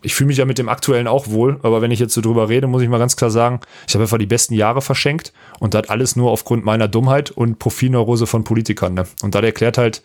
ich 0.02 0.14
fühle 0.14 0.28
mich 0.28 0.38
ja 0.38 0.44
mit 0.44 0.58
dem 0.58 0.68
aktuellen 0.68 1.06
auch 1.06 1.28
wohl, 1.28 1.60
aber 1.62 1.80
wenn 1.82 1.90
ich 1.90 2.00
jetzt 2.00 2.14
so 2.14 2.20
drüber 2.20 2.48
rede, 2.48 2.66
muss 2.66 2.82
ich 2.82 2.88
mal 2.88 2.98
ganz 2.98 3.16
klar 3.16 3.30
sagen, 3.30 3.60
ich 3.86 3.94
habe 3.94 4.04
einfach 4.04 4.18
die 4.18 4.26
besten 4.26 4.54
Jahre 4.54 4.82
verschenkt 4.82 5.32
und 5.60 5.74
das 5.74 5.88
alles 5.88 6.16
nur 6.16 6.30
aufgrund 6.30 6.64
meiner 6.64 6.88
Dummheit 6.88 7.30
und 7.30 7.58
Profilneurose 7.58 8.26
von 8.26 8.44
Politikern. 8.44 8.94
Ne? 8.94 9.04
Und 9.22 9.34
das 9.34 9.42
erklärt 9.42 9.78
halt 9.78 10.02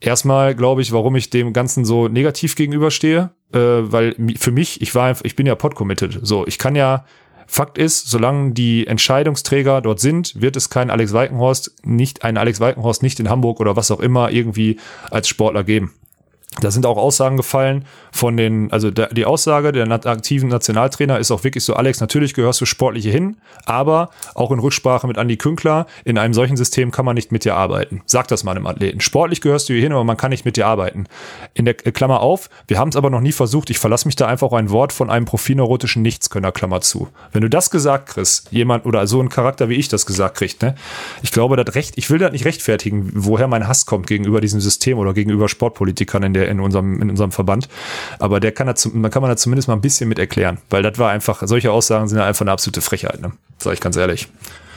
erstmal, 0.00 0.54
glaube 0.54 0.82
ich, 0.82 0.92
warum 0.92 1.16
ich 1.16 1.30
dem 1.30 1.52
Ganzen 1.52 1.84
so 1.84 2.08
negativ 2.08 2.56
gegenüberstehe, 2.56 3.30
äh, 3.52 3.58
weil 3.58 4.16
für 4.38 4.52
mich, 4.52 4.80
ich 4.82 4.94
war, 4.94 5.16
ich 5.22 5.36
bin 5.36 5.46
ja 5.46 5.54
pod-committed. 5.54 6.20
So, 6.22 6.46
ich 6.46 6.58
kann 6.58 6.74
ja 6.74 7.04
Fakt 7.46 7.78
ist, 7.78 8.10
solange 8.10 8.52
die 8.52 8.86
Entscheidungsträger 8.86 9.80
dort 9.80 10.00
sind, 10.00 10.40
wird 10.40 10.56
es 10.56 10.70
keinen 10.70 10.90
Alex 10.90 11.12
Weikenhorst, 11.12 11.72
nicht 11.84 12.24
einen 12.24 12.36
Alex 12.36 12.60
Weikenhorst 12.60 13.02
nicht 13.02 13.20
in 13.20 13.28
Hamburg 13.28 13.60
oder 13.60 13.76
was 13.76 13.90
auch 13.90 14.00
immer 14.00 14.30
irgendwie 14.30 14.78
als 15.10 15.28
Sportler 15.28 15.64
geben. 15.64 15.94
Da 16.60 16.70
sind 16.70 16.86
auch 16.86 16.96
Aussagen 16.96 17.36
gefallen 17.36 17.84
von 18.12 18.36
den, 18.36 18.72
also 18.72 18.90
der, 18.90 19.08
die 19.08 19.26
Aussage 19.26 19.72
der 19.72 19.90
aktiven 19.90 20.48
Nationaltrainer 20.48 21.18
ist 21.18 21.30
auch 21.30 21.44
wirklich 21.44 21.64
so, 21.64 21.74
Alex, 21.74 22.00
natürlich 22.00 22.32
gehörst 22.34 22.60
du 22.60 22.64
sportliche 22.64 23.10
hin, 23.10 23.36
aber 23.66 24.10
auch 24.34 24.50
in 24.50 24.58
Rücksprache 24.58 25.06
mit 25.06 25.18
Andy 25.18 25.36
Künkler, 25.36 25.86
in 26.04 26.16
einem 26.16 26.32
solchen 26.32 26.56
System 26.56 26.90
kann 26.90 27.04
man 27.04 27.14
nicht 27.14 27.30
mit 27.30 27.44
dir 27.44 27.56
arbeiten. 27.56 28.02
Sag 28.06 28.28
das 28.28 28.44
mal 28.44 28.52
einem 28.52 28.66
Athleten. 28.66 29.00
Sportlich 29.00 29.40
gehörst 29.40 29.68
du 29.68 29.74
hier 29.74 29.82
hin, 29.82 29.92
aber 29.92 30.04
man 30.04 30.16
kann 30.16 30.30
nicht 30.30 30.44
mit 30.44 30.56
dir 30.56 30.66
arbeiten. 30.66 31.06
In 31.52 31.66
der 31.66 31.74
Klammer 31.74 32.20
auf, 32.20 32.48
wir 32.68 32.78
haben 32.78 32.88
es 32.88 32.96
aber 32.96 33.10
noch 33.10 33.20
nie 33.20 33.32
versucht, 33.32 33.68
ich 33.70 33.78
verlasse 33.78 34.08
mich 34.08 34.16
da 34.16 34.26
einfach 34.26 34.46
auf 34.46 34.54
ein 34.54 34.70
Wort 34.70 34.92
von 34.92 35.10
einem 35.10 35.26
profilneurotischen 35.26 36.02
Nichtskönner, 36.02 36.52
Klammer 36.52 36.80
zu. 36.80 37.08
Wenn 37.32 37.42
du 37.42 37.50
das 37.50 37.70
gesagt 37.70 38.08
kriegst, 38.08 38.50
jemand 38.50 38.86
oder 38.86 39.06
so 39.06 39.20
ein 39.20 39.28
Charakter 39.28 39.68
wie 39.68 39.74
ich 39.74 39.88
das 39.88 40.06
gesagt 40.06 40.38
kriegt, 40.38 40.62
ne, 40.62 40.74
ich 41.22 41.32
glaube, 41.32 41.56
das 41.56 41.74
recht, 41.74 41.98
ich 41.98 42.10
will 42.10 42.18
das 42.18 42.32
nicht 42.32 42.44
rechtfertigen, 42.44 43.10
woher 43.14 43.48
mein 43.48 43.68
Hass 43.68 43.84
kommt 43.86 44.06
gegenüber 44.06 44.40
diesem 44.40 44.60
System 44.60 44.98
oder 44.98 45.12
gegenüber 45.12 45.48
Sportpolitikern 45.48 46.22
in 46.22 46.34
der 46.34 46.45
in 46.46 46.60
unserem, 46.60 47.00
in 47.02 47.10
unserem 47.10 47.32
Verband. 47.32 47.68
Aber 48.18 48.40
der 48.40 48.52
kann 48.52 48.66
da, 48.66 48.74
man 48.92 49.10
kann 49.10 49.22
man 49.22 49.30
da 49.30 49.36
zumindest 49.36 49.68
mal 49.68 49.74
ein 49.74 49.80
bisschen 49.80 50.08
mit 50.08 50.18
erklären, 50.18 50.58
weil 50.70 50.82
das 50.82 50.98
war 50.98 51.10
einfach, 51.10 51.42
solche 51.46 51.72
Aussagen 51.72 52.08
sind 52.08 52.18
einfach 52.18 52.42
eine 52.42 52.52
absolute 52.52 52.80
Frechheit, 52.80 53.20
ne? 53.20 53.32
Sag 53.58 53.74
ich 53.74 53.80
ganz 53.80 53.96
ehrlich. 53.96 54.28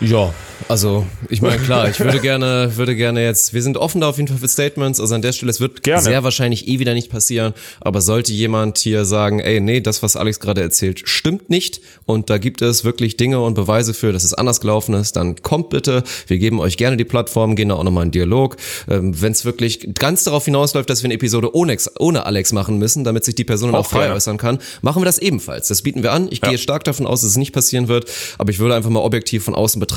Ja, 0.01 0.33
also 0.69 1.05
ich 1.29 1.41
meine 1.41 1.57
klar, 1.57 1.89
ich 1.89 1.99
würde 1.99 2.19
gerne, 2.19 2.71
würde 2.75 2.95
gerne 2.95 3.23
jetzt, 3.23 3.53
wir 3.53 3.61
sind 3.61 3.75
offen 3.75 4.01
da 4.01 4.09
auf 4.09 4.17
jeden 4.17 4.27
Fall 4.27 4.37
für 4.37 4.47
Statements, 4.47 4.99
also 4.99 5.15
an 5.15 5.21
der 5.21 5.33
Stelle, 5.33 5.49
es 5.49 5.59
wird 5.59 5.83
gerne. 5.83 6.01
sehr 6.01 6.23
wahrscheinlich 6.23 6.67
eh 6.67 6.79
wieder 6.79 6.93
nicht 6.93 7.09
passieren, 7.09 7.53
aber 7.81 8.01
sollte 8.01 8.31
jemand 8.31 8.77
hier 8.77 9.03
sagen, 9.03 9.39
ey, 9.39 9.59
nee, 9.59 9.81
das, 9.81 10.01
was 10.03 10.15
Alex 10.15 10.39
gerade 10.39 10.61
erzählt, 10.61 11.01
stimmt 11.03 11.49
nicht 11.49 11.81
und 12.05 12.29
da 12.29 12.37
gibt 12.37 12.61
es 12.61 12.85
wirklich 12.85 13.17
Dinge 13.17 13.41
und 13.41 13.55
Beweise 13.55 13.93
für, 13.93 14.13
dass 14.13 14.23
es 14.23 14.33
anders 14.33 14.61
gelaufen 14.61 14.93
ist, 14.93 15.15
dann 15.15 15.41
kommt 15.41 15.69
bitte, 15.69 16.03
wir 16.27 16.37
geben 16.37 16.59
euch 16.59 16.77
gerne 16.77 16.95
die 16.95 17.05
Plattform, 17.05 17.55
gehen 17.55 17.69
da 17.69 17.75
auch 17.75 17.83
nochmal 17.83 18.05
in 18.05 18.11
Dialog. 18.11 18.55
Ähm, 18.89 19.19
Wenn 19.21 19.33
es 19.33 19.43
wirklich 19.43 19.93
ganz 19.95 20.23
darauf 20.23 20.45
hinausläuft, 20.45 20.89
dass 20.89 21.03
wir 21.03 21.07
eine 21.07 21.15
Episode 21.15 21.53
ohne, 21.55 21.75
ohne 21.99 22.25
Alex 22.25 22.53
machen 22.53 22.77
müssen, 22.77 23.03
damit 23.03 23.25
sich 23.25 23.35
die 23.35 23.43
Person 23.43 23.73
auch, 23.75 23.79
auch 23.79 23.87
frei 23.87 24.13
äußern 24.13 24.37
kann, 24.37 24.59
machen 24.81 25.01
wir 25.01 25.05
das 25.05 25.17
ebenfalls. 25.17 25.67
Das 25.67 25.81
bieten 25.81 26.03
wir 26.03 26.13
an. 26.13 26.27
Ich 26.31 26.41
ja. 26.41 26.49
gehe 26.49 26.57
stark 26.57 26.83
davon 26.83 27.05
aus, 27.05 27.21
dass 27.21 27.31
es 27.31 27.37
nicht 27.37 27.51
passieren 27.51 27.87
wird, 27.87 28.09
aber 28.37 28.51
ich 28.51 28.59
würde 28.59 28.75
einfach 28.75 28.89
mal 28.89 29.01
objektiv 29.01 29.43
von 29.43 29.55
außen 29.55 29.79
betrachten, 29.79 29.88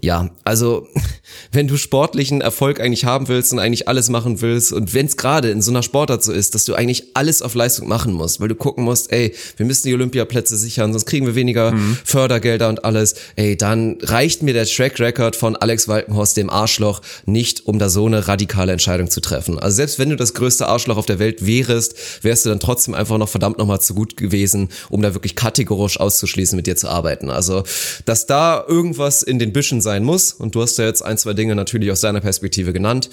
ja, 0.00 0.30
also 0.44 0.86
wenn 1.52 1.68
du 1.68 1.76
sportlichen 1.76 2.40
Erfolg 2.40 2.80
eigentlich 2.80 3.04
haben 3.04 3.28
willst 3.28 3.52
und 3.52 3.58
eigentlich 3.58 3.88
alles 3.88 4.08
machen 4.08 4.40
willst 4.40 4.72
und 4.72 4.94
wenn 4.94 5.06
es 5.06 5.16
gerade 5.16 5.50
in 5.50 5.62
so 5.62 5.70
einer 5.70 5.82
Sportart 5.82 6.22
so 6.22 6.32
ist, 6.32 6.54
dass 6.54 6.64
du 6.64 6.74
eigentlich 6.74 7.04
alles 7.14 7.42
auf 7.42 7.54
Leistung 7.54 7.88
machen 7.88 8.12
musst, 8.12 8.40
weil 8.40 8.48
du 8.48 8.54
gucken 8.54 8.84
musst, 8.84 9.12
ey, 9.12 9.34
wir 9.56 9.66
müssen 9.66 9.86
die 9.86 9.94
Olympiaplätze 9.94 10.56
sichern, 10.56 10.92
sonst 10.92 11.06
kriegen 11.06 11.26
wir 11.26 11.34
weniger 11.34 11.72
mhm. 11.72 11.98
Fördergelder 12.04 12.68
und 12.68 12.84
alles, 12.84 13.14
ey, 13.36 13.56
dann 13.56 13.98
reicht 14.02 14.42
mir 14.42 14.52
der 14.52 14.66
Track 14.66 14.98
Record 15.00 15.36
von 15.36 15.56
Alex 15.56 15.88
Walkenhorst, 15.88 16.36
dem 16.36 16.50
Arschloch, 16.50 17.00
nicht, 17.26 17.66
um 17.66 17.78
da 17.78 17.88
so 17.88 18.06
eine 18.06 18.28
radikale 18.28 18.72
Entscheidung 18.72 19.10
zu 19.10 19.20
treffen. 19.20 19.58
Also 19.58 19.76
selbst 19.76 19.98
wenn 19.98 20.10
du 20.10 20.16
das 20.16 20.34
größte 20.34 20.66
Arschloch 20.66 20.96
auf 20.96 21.06
der 21.06 21.18
Welt 21.18 21.46
wärst, 21.46 21.94
wärst 22.22 22.44
du 22.44 22.50
dann 22.50 22.60
trotzdem 22.60 22.94
einfach 22.94 23.18
noch 23.18 23.28
verdammt 23.28 23.58
nochmal 23.58 23.80
zu 23.80 23.94
gut 23.94 24.16
gewesen, 24.16 24.68
um 24.90 25.02
da 25.02 25.14
wirklich 25.14 25.36
kategorisch 25.36 26.00
auszuschließen, 26.00 26.56
mit 26.56 26.66
dir 26.66 26.76
zu 26.76 26.88
arbeiten. 26.88 27.30
Also, 27.30 27.64
dass 28.04 28.26
da 28.26 28.64
irgendwas 28.66 29.11
in 29.20 29.38
den 29.38 29.52
Büschen 29.52 29.82
sein 29.82 30.04
muss. 30.04 30.32
Und 30.32 30.54
du 30.54 30.62
hast 30.62 30.78
ja 30.78 30.86
jetzt 30.86 31.02
ein, 31.02 31.18
zwei 31.18 31.34
Dinge 31.34 31.54
natürlich 31.54 31.90
aus 31.90 32.00
deiner 32.00 32.22
Perspektive 32.22 32.72
genannt. 32.72 33.10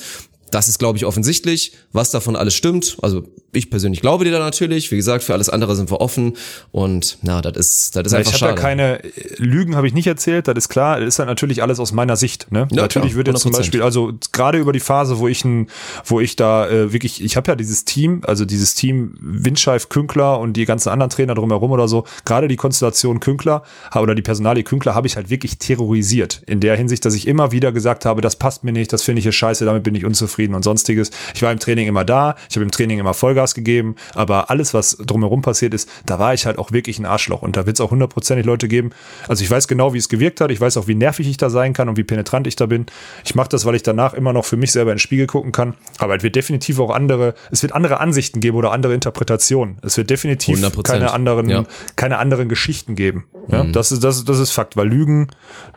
Das 0.52 0.68
ist, 0.68 0.80
glaube 0.80 0.98
ich, 0.98 1.06
offensichtlich. 1.06 1.74
Was 1.92 2.12
davon 2.12 2.36
alles 2.36 2.56
stimmt, 2.56 2.98
also 3.02 3.24
ich 3.52 3.70
persönlich 3.70 4.02
glaube 4.02 4.26
dir 4.26 4.32
da 4.32 4.40
natürlich. 4.40 4.92
Wie 4.92 4.96
gesagt, 4.96 5.24
für 5.24 5.34
alles 5.34 5.50
andere 5.50 5.76
sind 5.76 5.90
wir 5.92 6.02
offen. 6.02 6.34
Und 6.72 7.18
na, 7.22 7.42
das 7.42 7.58
ist, 7.58 7.96
das 7.96 8.08
ist 8.08 8.12
ja, 8.12 8.20
einfach 8.20 8.32
ich 8.32 8.38
schade. 8.38 8.54
Ich 8.54 8.64
habe 8.64 8.80
ja 8.80 8.98
keine 8.98 9.02
Lügen, 9.38 9.76
habe 9.76 9.88
ich 9.88 9.94
nicht 9.94 10.08
erzählt. 10.08 10.48
Das 10.48 10.56
ist 10.56 10.70
klar. 10.70 11.00
Das 11.00 11.08
ist 11.08 11.20
halt 11.20 11.30
natürlich 11.30 11.62
alles 11.62 11.80
aus 11.80 11.92
meiner 11.92 12.16
Sicht. 12.16 12.52
Ne? 12.52 12.68
Ja, 12.72 12.84
natürlich 12.84 13.12
klar, 13.12 13.18
wird 13.18 13.28
jetzt 13.30 13.42
zum 13.42 13.52
Beispiel, 13.52 13.82
also 13.82 14.14
gerade 14.32 14.60
über 14.60 14.72
die 14.72 14.80
Phase, 14.80 15.20
wo 15.20 15.28
ich, 15.28 15.44
ein, 15.46 15.68
wo 16.06 16.20
ich 16.20 16.36
da 16.36 16.70
äh, 16.70 16.94
wirklich, 16.94 17.24
ich 17.24 17.38
habe 17.38 17.50
ja 17.50 17.56
dieses 17.56 17.86
Team, 17.86 18.22
also 18.26 18.46
dieses 18.46 18.76
Team 18.76 19.16
Windscheif, 19.20 19.90
Künkler 19.90 20.40
und 20.40 20.54
die 20.54 20.66
ganzen 20.66 20.90
anderen 20.90 21.10
Trainer 21.10 21.36
drumherum 21.36 21.72
oder 21.72 21.88
so. 21.88 22.06
Gerade 22.26 22.48
die 22.48 22.56
Konstellation 22.56 23.20
Künkler 23.20 23.64
oder 23.96 24.16
die 24.16 24.22
Personalie 24.22 24.64
Künkler 24.64 24.96
habe 24.96 25.08
ich 25.08 25.16
halt 25.16 25.30
wirklich 25.30 25.58
terrorisiert. 25.58 26.42
In 26.46 26.60
der 26.60 26.76
Hinsicht, 26.76 27.04
dass 27.06 27.16
ich 27.16 27.28
immer 27.28 27.52
wieder 27.52 27.72
gesagt 27.72 28.06
habe, 28.06 28.22
das 28.22 28.36
passt 28.36 28.64
mir 28.64 28.72
nicht, 28.72 28.94
das 28.94 29.04
finde 29.04 29.20
ich 29.20 29.24
hier 29.24 29.32
scheiße, 29.32 29.66
damit 29.66 29.84
bin 29.84 29.96
ich 29.96 30.06
unzufrieden 30.06 30.39
und 30.56 30.64
sonstiges. 30.64 31.12
Ich 31.34 31.42
war 31.42 31.52
im 31.52 31.60
Training 31.60 31.88
immer 31.88 32.06
da, 32.06 32.36
ich 32.50 32.56
habe 32.56 32.64
im 32.64 32.72
Training 32.72 33.00
immer 33.00 33.14
Vollgas 33.14 33.40
Vollgas 33.40 33.54
gegeben, 33.54 33.96
aber 34.16 34.50
alles, 34.50 34.74
was 34.74 34.98
drumherum 34.98 35.42
passiert 35.42 35.74
ist, 35.74 35.90
da 36.06 36.20
war 36.20 36.34
ich 36.34 36.46
halt 36.46 36.58
auch 36.58 36.72
wirklich 36.72 37.00
ein 37.00 37.06
Arschloch 37.06 37.42
und 37.42 37.56
da 37.56 37.66
wird 37.66 37.78
es 37.78 37.82
auch 37.82 37.92
hundertprozentig 37.92 38.46
Leute 38.46 38.68
geben. 38.68 38.92
Also 39.28 39.44
ich 39.44 39.52
weiß 39.52 39.68
genau, 39.68 39.94
wie 39.94 39.98
es 39.98 40.10
gewirkt 40.10 40.42
hat, 40.42 40.52
ich 40.52 40.60
weiß 40.60 40.78
auch, 40.78 40.88
wie 40.88 40.96
nervig 40.96 41.28
ich 41.28 41.38
da 41.38 41.50
sein 41.50 41.74
kann 41.74 41.90
und 41.90 41.98
wie 41.98 42.04
penetrant 42.04 42.48
ich 42.48 42.56
da 42.56 42.66
bin. 42.66 42.86
Ich 43.24 43.36
mache 43.36 43.50
das, 43.50 43.66
weil 43.66 43.76
ich 43.76 43.84
danach 43.84 44.14
immer 44.14 44.34
noch 44.34 44.46
für 44.46 44.58
mich 44.58 44.72
selber 44.72 44.92
in 44.92 44.96
den 44.96 45.00
Spiegel 45.00 45.28
gucken 45.28 45.52
kann, 45.52 45.76
aber 46.00 46.16
es 46.18 46.24
wird 46.24 46.36
definitiv 46.36 46.80
auch 46.80 46.90
andere, 46.90 47.34
es 47.52 47.62
wird 47.62 47.74
andere 47.74 48.00
Ansichten 48.00 48.40
geben 48.40 48.58
oder 48.58 48.72
andere 48.72 48.94
Interpretationen. 48.94 49.78
Es 49.82 49.98
wird 49.98 50.10
definitiv 50.10 50.60
100%. 50.60 50.84
keine 50.84 51.12
anderen, 51.12 51.50
ja. 51.50 51.66
keine 51.96 52.18
anderen 52.18 52.50
Geschichten 52.50 52.96
geben. 52.96 53.26
Ja, 53.48 53.64
mhm. 53.64 53.74
das 53.74 53.92
ist, 53.92 54.04
das, 54.04 54.26
das 54.26 54.40
ist 54.40 54.52
Fakt, 54.52 54.76
weil 54.76 54.88
Lügen, 54.88 55.28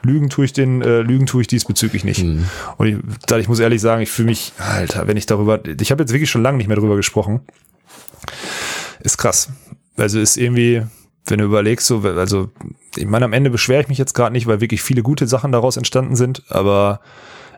Lügen 0.02 0.28
tue 0.30 0.44
ich 0.44 0.52
den, 0.52 0.82
äh, 0.82 1.00
Lügen 1.00 1.26
tue 1.26 1.42
ich 1.42 1.46
diesbezüglich 1.46 2.04
nicht. 2.04 2.22
Mhm. 2.22 2.46
Und 2.76 2.86
ich, 2.86 3.36
ich 3.38 3.48
muss 3.48 3.60
ehrlich 3.60 3.80
sagen, 3.80 4.02
ich 4.02 4.10
fühle 4.10 4.26
mich, 4.26 4.51
Alter, 4.58 5.06
wenn 5.08 5.16
ich 5.16 5.26
darüber, 5.26 5.60
ich 5.64 5.90
habe 5.90 6.02
jetzt 6.02 6.12
wirklich 6.12 6.30
schon 6.30 6.42
lange 6.42 6.58
nicht 6.58 6.68
mehr 6.68 6.76
drüber 6.76 6.96
gesprochen. 6.96 7.40
Ist 9.00 9.18
krass. 9.18 9.50
Also 9.96 10.20
ist 10.20 10.36
irgendwie, 10.36 10.82
wenn 11.26 11.38
du 11.38 11.44
überlegst, 11.44 11.86
so, 11.86 12.00
also 12.00 12.50
ich 12.96 13.06
meine, 13.06 13.24
am 13.24 13.32
Ende 13.32 13.50
beschwere 13.50 13.82
ich 13.82 13.88
mich 13.88 13.98
jetzt 13.98 14.14
gerade 14.14 14.32
nicht, 14.32 14.46
weil 14.46 14.60
wirklich 14.60 14.82
viele 14.82 15.02
gute 15.02 15.26
Sachen 15.26 15.52
daraus 15.52 15.76
entstanden 15.76 16.16
sind, 16.16 16.42
aber 16.48 17.00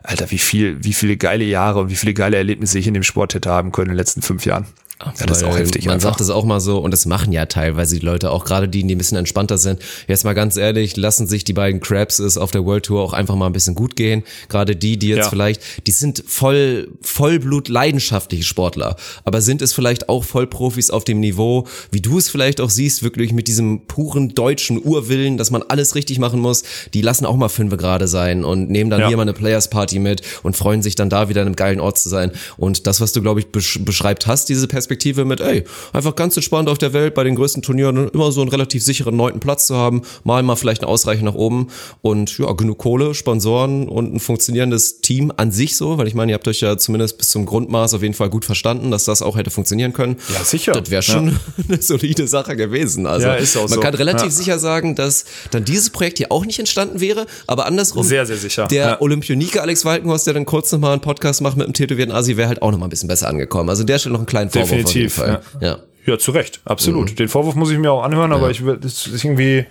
Alter, 0.03 0.29
wie 0.31 0.37
viel, 0.37 0.83
wie 0.83 0.93
viele 0.93 1.17
geile 1.17 1.43
Jahre 1.43 1.79
und 1.79 1.89
wie 1.89 1.95
viele 1.95 2.13
geile 2.13 2.37
Erlebnisse 2.37 2.77
ich 2.77 2.87
in 2.87 2.93
dem 2.93 3.03
Sport 3.03 3.33
hätte 3.33 3.49
haben 3.49 3.71
können 3.71 3.87
in 3.87 3.93
den 3.93 3.97
letzten 3.97 4.21
fünf 4.21 4.45
Jahren. 4.45 4.67
Ja, 5.03 5.25
das 5.25 5.39
ist 5.39 5.43
auch 5.43 5.57
heftig. 5.57 5.85
Man 5.85 5.95
einfach. 5.95 6.11
sagt 6.11 6.21
es 6.21 6.29
auch 6.29 6.45
mal 6.45 6.61
so 6.61 6.77
und 6.77 6.91
das 6.91 7.05
machen 7.05 7.33
ja 7.33 7.45
teilweise 7.47 7.99
die 7.99 8.05
Leute, 8.05 8.31
auch 8.31 8.45
gerade 8.45 8.69
die, 8.69 8.81
die 8.81 8.95
ein 8.95 8.97
bisschen 8.97 9.17
entspannter 9.17 9.57
sind. 9.57 9.81
Jetzt 10.07 10.23
mal 10.23 10.33
ganz 10.33 10.55
ehrlich, 10.55 10.95
lassen 10.95 11.27
sich 11.27 11.43
die 11.43 11.51
beiden 11.51 11.81
Crabs 11.81 12.19
ist 12.19 12.37
auf 12.37 12.51
der 12.51 12.63
World 12.65 12.85
Tour 12.85 13.01
auch 13.01 13.11
einfach 13.11 13.35
mal 13.35 13.47
ein 13.47 13.51
bisschen 13.51 13.75
gut 13.75 13.97
gehen. 13.97 14.23
Gerade 14.47 14.75
die, 14.75 14.97
die 14.97 15.09
jetzt 15.09 15.25
ja. 15.25 15.29
vielleicht, 15.29 15.61
die 15.85 15.91
sind 15.91 16.23
voll, 16.25 16.87
Vollblut 17.01 17.67
leidenschaftliche 17.67 18.45
Sportler, 18.45 18.95
aber 19.25 19.41
sind 19.41 19.61
es 19.61 19.73
vielleicht 19.73 20.07
auch 20.07 20.23
Vollprofis 20.23 20.91
auf 20.91 21.03
dem 21.03 21.19
Niveau, 21.19 21.67
wie 21.91 21.99
du 21.99 22.17
es 22.17 22.29
vielleicht 22.29 22.61
auch 22.61 22.69
siehst, 22.69 23.03
wirklich 23.03 23.33
mit 23.33 23.49
diesem 23.49 23.87
puren 23.87 24.33
deutschen 24.33 24.81
Urwillen, 24.81 25.37
dass 25.37 25.51
man 25.51 25.61
alles 25.63 25.95
richtig 25.95 26.19
machen 26.19 26.39
muss. 26.39 26.63
Die 26.93 27.01
lassen 27.01 27.25
auch 27.25 27.35
mal 27.35 27.49
fünfe 27.49 27.75
gerade 27.75 28.07
sein 28.07 28.45
und 28.45 28.69
nehmen 28.69 28.89
dann 28.89 29.01
ja. 29.01 29.07
hier 29.09 29.17
mal 29.17 29.23
eine 29.23 29.33
Players 29.33 29.69
Party 29.69 29.99
mit 29.99 30.21
und 30.41 30.55
freuen 30.55 30.81
sich 30.81 30.95
dann 30.95 31.09
da 31.09 31.27
wieder 31.27 31.41
in 31.41 31.47
einem 31.47 31.57
geilen 31.57 31.81
Ort 31.81 31.99
zu 31.99 32.07
sein. 32.07 32.31
Und 32.55 32.87
das, 32.87 33.01
was 33.01 33.11
du, 33.11 33.21
glaube 33.21 33.41
ich, 33.41 33.47
beschreibt 33.51 34.25
hast, 34.25 34.47
diese 34.47 34.67
Perspektive, 34.67 34.84
Perspektive 34.85 35.25
mit, 35.25 35.41
ey, 35.41 35.63
einfach 35.93 36.15
ganz 36.15 36.35
entspannt 36.37 36.69
auf 36.69 36.77
der 36.77 36.93
Welt 36.93 37.15
bei 37.15 37.23
den 37.23 37.33
größten 37.35 37.63
Turnieren 37.63 38.07
immer 38.09 38.31
so 38.31 38.41
einen 38.41 38.51
relativ 38.51 38.83
sicheren 38.83 39.15
neunten 39.15 39.39
Platz 39.39 39.65
zu 39.65 39.75
haben, 39.75 40.03
mal 40.23 40.43
mal 40.43 40.55
vielleicht 40.55 40.83
ein 40.83 40.87
Ausreichen 40.87 41.25
nach 41.25 41.33
oben 41.33 41.69
und 42.03 42.37
ja, 42.37 42.51
genug 42.51 42.77
Kohle, 42.77 43.15
Sponsoren 43.15 43.89
und 43.89 44.13
ein 44.13 44.19
funktionierendes 44.19 45.01
Team 45.01 45.33
an 45.37 45.51
sich 45.51 45.75
so, 45.75 45.97
weil 45.97 46.07
ich 46.07 46.13
meine, 46.13 46.31
ihr 46.31 46.35
habt 46.35 46.47
euch 46.47 46.61
ja 46.61 46.77
zumindest 46.77 47.17
bis 47.17 47.29
zum 47.29 47.47
Grundmaß 47.47 47.95
auf 47.95 48.03
jeden 48.03 48.13
Fall 48.13 48.29
gut 48.29 48.45
verstanden, 48.45 48.91
dass 48.91 49.05
das 49.05 49.23
auch 49.23 49.37
hätte 49.37 49.49
funktionieren 49.49 49.91
können. 49.91 50.17
Ja, 50.31 50.43
sicher. 50.43 50.73
Das 50.73 50.91
wäre 50.91 51.01
schon 51.01 51.29
ja. 51.29 51.33
eine 51.67 51.81
solide 51.81 52.27
Sache 52.27 52.55
gewesen. 52.55 53.07
Also 53.07 53.25
ja, 53.25 53.33
ist 53.35 53.57
auch 53.57 53.61
man 53.61 53.69
so. 53.69 53.79
kann 53.79 53.95
relativ 53.95 54.25
Ja. 54.25 54.29
sicher 54.29 54.59
sagen, 54.59 54.93
dass 54.93 55.25
dann 55.49 55.65
dieses 55.65 55.89
Projekt 55.89 56.19
hier 56.19 56.31
auch 56.31 56.45
nicht 56.45 56.59
entstanden 56.59 56.99
wäre, 56.99 57.25
aber 57.47 57.65
andersrum. 57.65 58.03
Sehr, 58.03 58.27
sehr 58.27 58.37
sicher. 58.37 58.67
Der 58.67 58.85
Ja. 58.85 59.01
Olympionike 59.01 59.61
Alex 59.63 59.83
Walkenhorst, 59.83 60.27
der 60.27 60.35
dann 60.35 60.45
kurz 60.45 60.71
nochmal 60.71 60.91
einen 60.91 61.01
Podcast 61.01 61.41
macht 61.41 61.57
mit 61.57 61.65
dem 61.65 61.73
tätowierten 61.73 62.13
Asi, 62.13 62.37
wäre 62.37 62.47
halt 62.49 62.61
auch 62.61 62.69
nochmal 62.71 62.87
ein 62.87 62.91
bisschen 62.91 63.07
besser 63.07 63.27
angekommen. 63.27 63.69
Also 63.69 63.83
der 63.83 63.97
stellt 63.97 64.13
noch 64.13 64.19
einen 64.19 64.27
kleinen 64.27 64.51
Vorwurf 64.51 64.74
Definitiv, 64.77 65.19
auf 65.19 65.27
jeden 65.27 65.41
Fall. 65.43 65.59
Ja. 65.61 65.69
Ja, 65.69 65.79
zu 66.19 66.31
Recht, 66.31 66.61
absolut. 66.65 67.11
Mhm. 67.11 67.15
Den 67.15 67.27
Vorwurf 67.29 67.55
muss 67.55 67.71
ich 67.71 67.77
mir 67.79 67.91
auch 67.91 68.03
anhören, 68.03 68.31
aber 68.31 68.51
ich 68.51 68.63
will, 68.65 68.77
das 68.77 69.07
ist 69.07 69.23
irgendwie, 69.25 69.65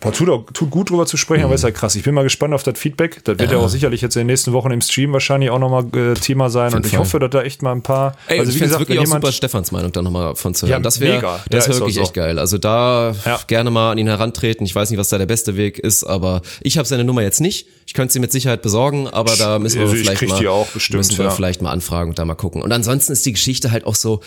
boah, 0.00 0.12
tut, 0.12 0.28
auch, 0.30 0.44
tut 0.52 0.70
gut 0.70 0.90
drüber 0.90 1.04
zu 1.06 1.16
sprechen, 1.16 1.44
aber 1.44 1.54
ist 1.54 1.64
halt 1.64 1.74
krass. 1.74 1.94
Ich 1.94 2.02
bin 2.02 2.14
mal 2.14 2.22
gespannt 2.22 2.54
auf 2.54 2.62
das 2.62 2.78
Feedback. 2.78 3.16
Das 3.24 3.38
wird 3.38 3.40
ja, 3.40 3.46
Mhm. 3.56 3.60
Ja. 3.60 3.66
auch 3.66 3.68
sicherlich 3.70 4.00
jetzt 4.00 4.16
in 4.16 4.20
den 4.20 4.26
nächsten 4.28 4.52
Wochen 4.52 4.70
im 4.70 4.80
Stream 4.80 5.12
wahrscheinlich 5.12 5.50
auch 5.50 5.58
nochmal 5.58 5.84
äh, 5.94 6.14
Thema 6.14 6.48
sein 6.50 6.72
und 6.74 6.84
ich 6.86 6.92
Fall. 6.92 7.00
hoffe, 7.00 7.18
dass 7.18 7.30
da 7.30 7.42
echt 7.42 7.62
mal 7.62 7.72
ein 7.72 7.82
paar, 7.82 8.16
Ey, 8.28 8.40
also 8.40 8.54
wie 8.54 8.58
gesagt, 8.58 8.80
wirklich 8.80 8.98
jemand, 9.00 9.22
super, 9.24 9.32
Stefans 9.32 9.70
Meinung 9.72 9.92
da 9.92 10.00
nochmal 10.02 10.34
von 10.36 10.54
zu 10.54 10.66
hören. 10.66 10.70
Ja, 10.72 10.78
das 10.80 11.00
wäre 11.00 11.40
das 11.50 11.66
Ja, 11.66 11.72
wär 11.72 11.78
wirklich 11.80 11.96
so. 11.96 12.00
echt 12.02 12.14
geil. 12.14 12.38
Also 12.38 12.56
da 12.58 13.14
Ja. 13.24 13.38
gerne 13.46 13.70
mal 13.70 13.92
an 13.92 13.98
ihn 13.98 14.06
herantreten. 14.08 14.64
Ich 14.64 14.74
weiß 14.74 14.88
nicht, 14.90 14.98
was 14.98 15.08
da 15.10 15.18
der 15.18 15.26
beste 15.26 15.56
Weg 15.56 15.78
ist, 15.78 16.04
aber 16.04 16.42
ich 16.62 16.78
habe 16.78 16.88
seine 16.88 17.04
Nummer 17.04 17.22
jetzt 17.22 17.40
nicht. 17.40 17.66
Ich 17.86 17.94
könnte 17.94 18.12
sie 18.12 18.18
mit 18.20 18.32
Sicherheit 18.32 18.60
besorgen, 18.62 19.08
aber 19.08 19.34
da 19.36 19.58
müssen 19.58 19.76
wir 19.76 19.82
Also 19.84 19.94
ich 19.94 20.02
vielleicht 20.02 20.28
mal, 20.28 20.66
bestimmt, 20.74 20.98
müssen 20.98 21.16
wir 21.18 21.24
ja. 21.24 21.30
vielleicht 21.30 21.62
mal 21.62 21.70
anfragen 21.70 22.10
und 22.10 22.18
da 22.18 22.24
mal 22.26 22.34
gucken. 22.34 22.60
Und 22.62 22.70
ansonsten 22.70 23.12
ist 23.12 23.24
die 23.24 23.32
Geschichte 23.32 23.70
halt 23.70 23.86
auch 23.86 23.94
so 23.94 24.20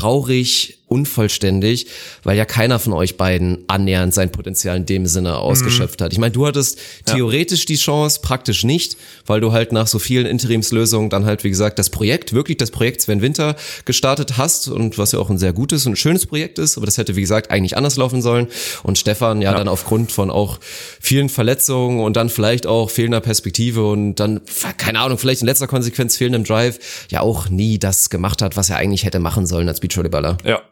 traurig, 0.00 0.78
unvollständig, 0.88 1.88
weil 2.22 2.36
ja 2.36 2.44
keiner 2.44 2.78
von 2.78 2.92
euch 2.92 3.16
beiden 3.16 3.64
annähernd 3.66 4.14
sein 4.14 4.30
Potenzial 4.30 4.76
in 4.76 4.86
dem 4.86 5.06
Sinne 5.06 5.38
ausgeschöpft 5.38 6.00
hat. 6.00 6.12
Ich 6.12 6.18
meine, 6.18 6.32
du 6.32 6.46
hattest 6.46 6.78
theoretisch 7.06 7.64
die 7.64 7.76
Chance, 7.76 8.20
praktisch 8.22 8.62
nicht, 8.62 8.96
weil 9.26 9.40
du 9.40 9.52
halt 9.52 9.72
nach 9.72 9.88
so 9.88 9.98
vielen 9.98 10.26
Interimslösungen 10.26 11.10
dann 11.10 11.24
halt, 11.24 11.42
wie 11.42 11.50
gesagt, 11.50 11.80
das 11.80 11.90
Projekt, 11.90 12.32
wirklich 12.32 12.56
das 12.58 12.70
Projekt 12.70 13.00
Sven 13.00 13.20
Winter 13.20 13.56
gestartet 13.84 14.36
hast 14.36 14.68
und 14.68 14.96
was 14.96 15.10
ja 15.10 15.18
auch 15.18 15.28
ein 15.28 15.38
sehr 15.38 15.52
gutes 15.52 15.86
und 15.86 15.96
schönes 15.98 16.24
Projekt 16.26 16.58
ist, 16.60 16.76
aber 16.76 16.86
das 16.86 16.98
hätte, 16.98 17.16
wie 17.16 17.20
gesagt, 17.20 17.50
eigentlich 17.50 17.76
anders 17.76 17.96
laufen 17.96 18.22
sollen. 18.22 18.46
Und 18.84 18.96
Stefan 18.96 19.42
ja, 19.42 19.52
dann 19.54 19.68
aufgrund 19.68 20.12
von 20.12 20.30
auch 20.30 20.60
vielen 21.00 21.28
Verletzungen 21.28 22.00
und 22.00 22.16
dann 22.16 22.28
vielleicht 22.28 22.66
auch 22.66 22.90
fehlender 22.90 23.20
Perspektive 23.20 23.88
und 23.88 24.16
dann, 24.16 24.40
keine 24.76 25.00
Ahnung, 25.00 25.18
vielleicht 25.18 25.40
in 25.40 25.48
letzter 25.48 25.66
Konsequenz 25.66 26.16
fehlendem 26.16 26.44
Drive, 26.44 27.06
ja 27.10 27.22
auch 27.22 27.48
nie 27.48 27.78
das 27.78 28.08
gemacht 28.08 28.40
hat, 28.40 28.56
was 28.56 28.70
er 28.70 28.76
eigentlich 28.76 29.04
hätte 29.04 29.18
machen 29.18 29.46
sollen 29.46 29.68
als 29.68 29.80
Beachvolleyballer. 29.80 30.38
ja. 30.44 30.62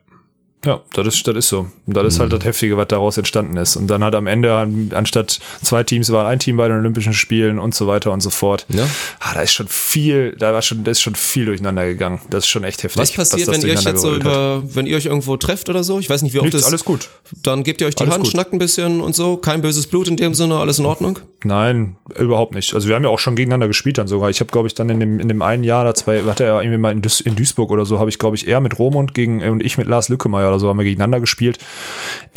Ja, 0.65 0.81
das 0.95 1.07
ist, 1.09 1.27
das 1.29 1.37
ist 1.37 1.49
so. 1.49 1.67
Und 1.87 1.97
das 1.97 2.07
ist 2.07 2.17
Mhm. 2.19 2.23
halt 2.23 2.33
das 2.33 2.45
Heftige, 2.45 2.77
was 2.77 2.89
daraus 2.89 3.19
entstanden 3.19 3.57
ist. 3.57 3.77
Und 3.77 3.87
dann 3.89 4.03
hat 4.03 4.15
am 4.15 4.27
Ende, 4.27 4.55
an- 4.55 4.91
anstatt 4.95 5.39
zwei 5.63 5.83
Teams, 5.83 6.11
war 6.11 6.27
ein 6.29 6.39
Team 6.39 6.57
bei 6.57 6.69
den 6.69 6.79
Olympischen 6.79 7.13
Spielen 7.13 7.59
und 7.59 7.75
so 7.75 7.87
weiter 7.87 8.13
und 8.13 8.21
so 8.21 8.31
fort. 8.31 8.65
Ja. 8.69 8.87
Ah, 9.21 9.35
da 9.35 9.43
ist 9.43 9.53
schon 9.53 9.69
viel, 9.69 10.35
da 10.39 10.53
war 10.53 10.63
schon, 10.63 10.85
da 10.85 10.91
ist 10.91 11.01
schon 11.03 11.15
viel 11.15 11.45
durcheinander 11.47 11.85
gegangen. 11.87 12.21
Das 12.31 12.45
ist 12.45 12.49
schon 12.49 12.65
echt 12.65 12.83
heftig. 12.83 13.01
Was 13.01 13.13
passiert, 13.13 13.49
wenn 13.49 13.61
ihr 13.63 13.75
euch 13.75 13.83
jetzt 13.85 14.01
so 14.01 14.13
hat. 14.13 14.21
über, 14.21 14.63
wenn 14.75 14.87
ihr 14.87 14.97
euch 14.97 15.07
irgendwo 15.07 15.37
trefft 15.37 15.69
oder 15.69 15.85
so? 15.85 15.99
Ich 15.99 16.09
weiß 16.09 16.23
nicht, 16.23 16.33
wie 16.35 16.39
oft 16.39 16.45
Nichts, 16.47 16.61
das. 16.63 16.69
alles 16.69 16.85
gut. 16.85 17.09
Dann 17.43 17.63
gebt 17.65 17.81
ihr 17.81 17.87
euch 17.87 17.95
die 17.95 18.03
Alles 18.03 18.15
Hand, 18.15 18.25
gut. 18.25 18.33
schnackt 18.33 18.53
ein 18.53 18.59
bisschen 18.59 19.01
und 19.01 19.15
so. 19.15 19.37
Kein 19.37 19.61
böses 19.63 19.87
Blut 19.87 20.09
in 20.09 20.17
dem 20.17 20.35
Sinne, 20.35 20.57
alles 20.59 20.79
in 20.79 20.87
Ordnung. 20.87 21.19
Nein, 21.45 21.97
überhaupt 22.19 22.55
nicht. 22.55 22.75
Also 22.75 22.89
wir 22.89 22.95
haben 22.97 23.05
ja 23.05 23.11
auch 23.11 23.19
schon 23.19 23.37
gegeneinander 23.37 23.69
gespielt 23.69 23.99
dann 23.99 24.09
sogar. 24.09 24.31
Ich 24.31 24.41
habe, 24.41 24.51
glaube 24.51 24.67
ich, 24.67 24.75
dann 24.75 24.89
in 24.89 24.99
dem, 24.99 25.21
in 25.21 25.29
dem 25.29 25.43
einen 25.43 25.63
Jahr, 25.63 25.85
da 25.85 25.95
zwei, 25.95 26.23
hatte 26.23 26.45
er 26.45 26.63
irgendwie 26.63 26.79
mal 26.79 26.91
in, 26.91 27.03
Duis, 27.03 27.21
in 27.21 27.37
Duisburg 27.37 27.71
oder 27.71 27.85
so, 27.85 27.99
habe 27.99 28.09
ich, 28.09 28.19
glaube 28.19 28.35
ich, 28.35 28.49
er 28.49 28.61
mit 28.61 28.79
Romund 28.79 29.13
gegen 29.13 29.43
und 29.43 29.63
ich 29.63 29.77
mit 29.77 29.87
Lars 29.87 30.09
Lückemeier 30.09 30.49
oder 30.49 30.59
so 30.59 30.69
haben 30.69 30.79
wir 30.79 30.85
gegeneinander 30.85 31.21
gespielt. 31.21 31.59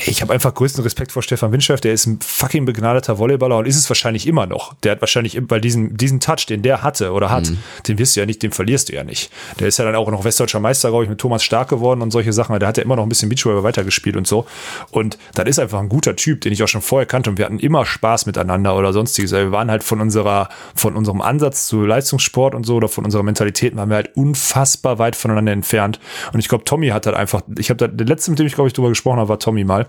Ich 0.05 0.21
habe 0.21 0.33
einfach 0.33 0.53
größten 0.53 0.83
Respekt 0.83 1.13
vor 1.13 1.23
Stefan 1.23 1.53
Winscheff, 1.53 1.79
der 1.79 1.93
ist 1.93 2.05
ein 2.05 2.19
fucking 2.21 2.65
begnadeter 2.65 3.17
Volleyballer 3.17 3.59
und 3.59 3.65
ist 3.65 3.77
es 3.77 3.89
wahrscheinlich 3.89 4.27
immer 4.27 4.45
noch. 4.45 4.73
Der 4.83 4.91
hat 4.91 5.01
wahrscheinlich, 5.01 5.39
weil 5.47 5.61
diesen, 5.61 5.95
diesen 5.95 6.19
Touch, 6.19 6.45
den 6.45 6.61
der 6.61 6.83
hatte 6.83 7.13
oder 7.13 7.29
hat, 7.29 7.51
den 7.87 7.97
wirst 7.97 8.15
du 8.15 8.19
ja 8.19 8.25
nicht, 8.25 8.43
den 8.43 8.51
verlierst 8.51 8.89
du 8.89 8.93
ja 8.93 9.05
nicht. 9.05 9.31
Der 9.59 9.69
ist 9.69 9.79
ja 9.79 9.85
dann 9.85 9.95
auch 9.95 10.11
noch 10.11 10.25
westdeutscher 10.25 10.59
Meister, 10.59 10.89
glaube 10.89 11.05
ich, 11.05 11.09
mit 11.09 11.19
Thomas 11.19 11.43
Stark 11.43 11.69
geworden 11.69 12.01
und 12.01 12.11
solche 12.11 12.33
Sachen. 12.33 12.59
Der 12.59 12.67
hat 12.67 12.77
ja 12.77 12.83
immer 12.83 12.97
noch 12.97 13.03
ein 13.03 13.09
bisschen 13.09 13.29
Beachvolleyball 13.29 13.63
weitergespielt 13.63 14.17
und 14.17 14.27
so. 14.27 14.45
Und 14.91 15.17
das 15.33 15.47
ist 15.47 15.59
einfach 15.59 15.79
ein 15.79 15.87
guter 15.87 16.15
Typ, 16.17 16.41
den 16.41 16.51
ich 16.51 16.61
auch 16.61 16.67
schon 16.67 16.81
vorher 16.81 17.05
kannte 17.05 17.29
und 17.29 17.37
wir 17.37 17.45
hatten 17.45 17.59
immer 17.59 17.85
Spaß 17.85 18.25
miteinander 18.25 18.75
oder 18.75 18.93
sonstiges. 18.97 19.31
Wir 19.31 19.51
waren 19.51 19.71
halt 19.71 19.83
von 19.83 20.01
unserer, 20.01 20.49
von 20.75 20.95
unserem 20.95 21.21
Ansatz 21.21 21.67
zu 21.67 21.85
Leistungssport 21.85 22.55
und 22.55 22.65
so 22.65 22.75
oder 22.75 22.87
von 22.87 23.05
unserer 23.05 23.23
Mentalität 23.23 23.75
waren 23.75 23.89
wir 23.89 23.95
halt 23.95 24.15
unfassbar 24.15 24.99
weit 24.99 25.15
voneinander 25.15 25.51
entfernt. 25.51 25.99
Und 26.33 26.39
ich 26.39 26.49
glaube, 26.49 26.63
Tommy 26.63 26.89
hat 26.89 27.05
halt 27.05 27.15
einfach, 27.15 27.41
ich 27.57 27.69
habe 27.69 27.87
der 27.87 28.05
letzte, 28.05 28.31
mit 28.31 28.39
dem 28.39 28.47
ich 28.47 28.53
glaube 28.53 28.67
ich 28.67 28.73
drüber 28.73 28.89
gesprochen 28.89 29.19
habe, 29.19 29.29
war 29.29 29.39
Tommy 29.39 29.63
mal. 29.63 29.87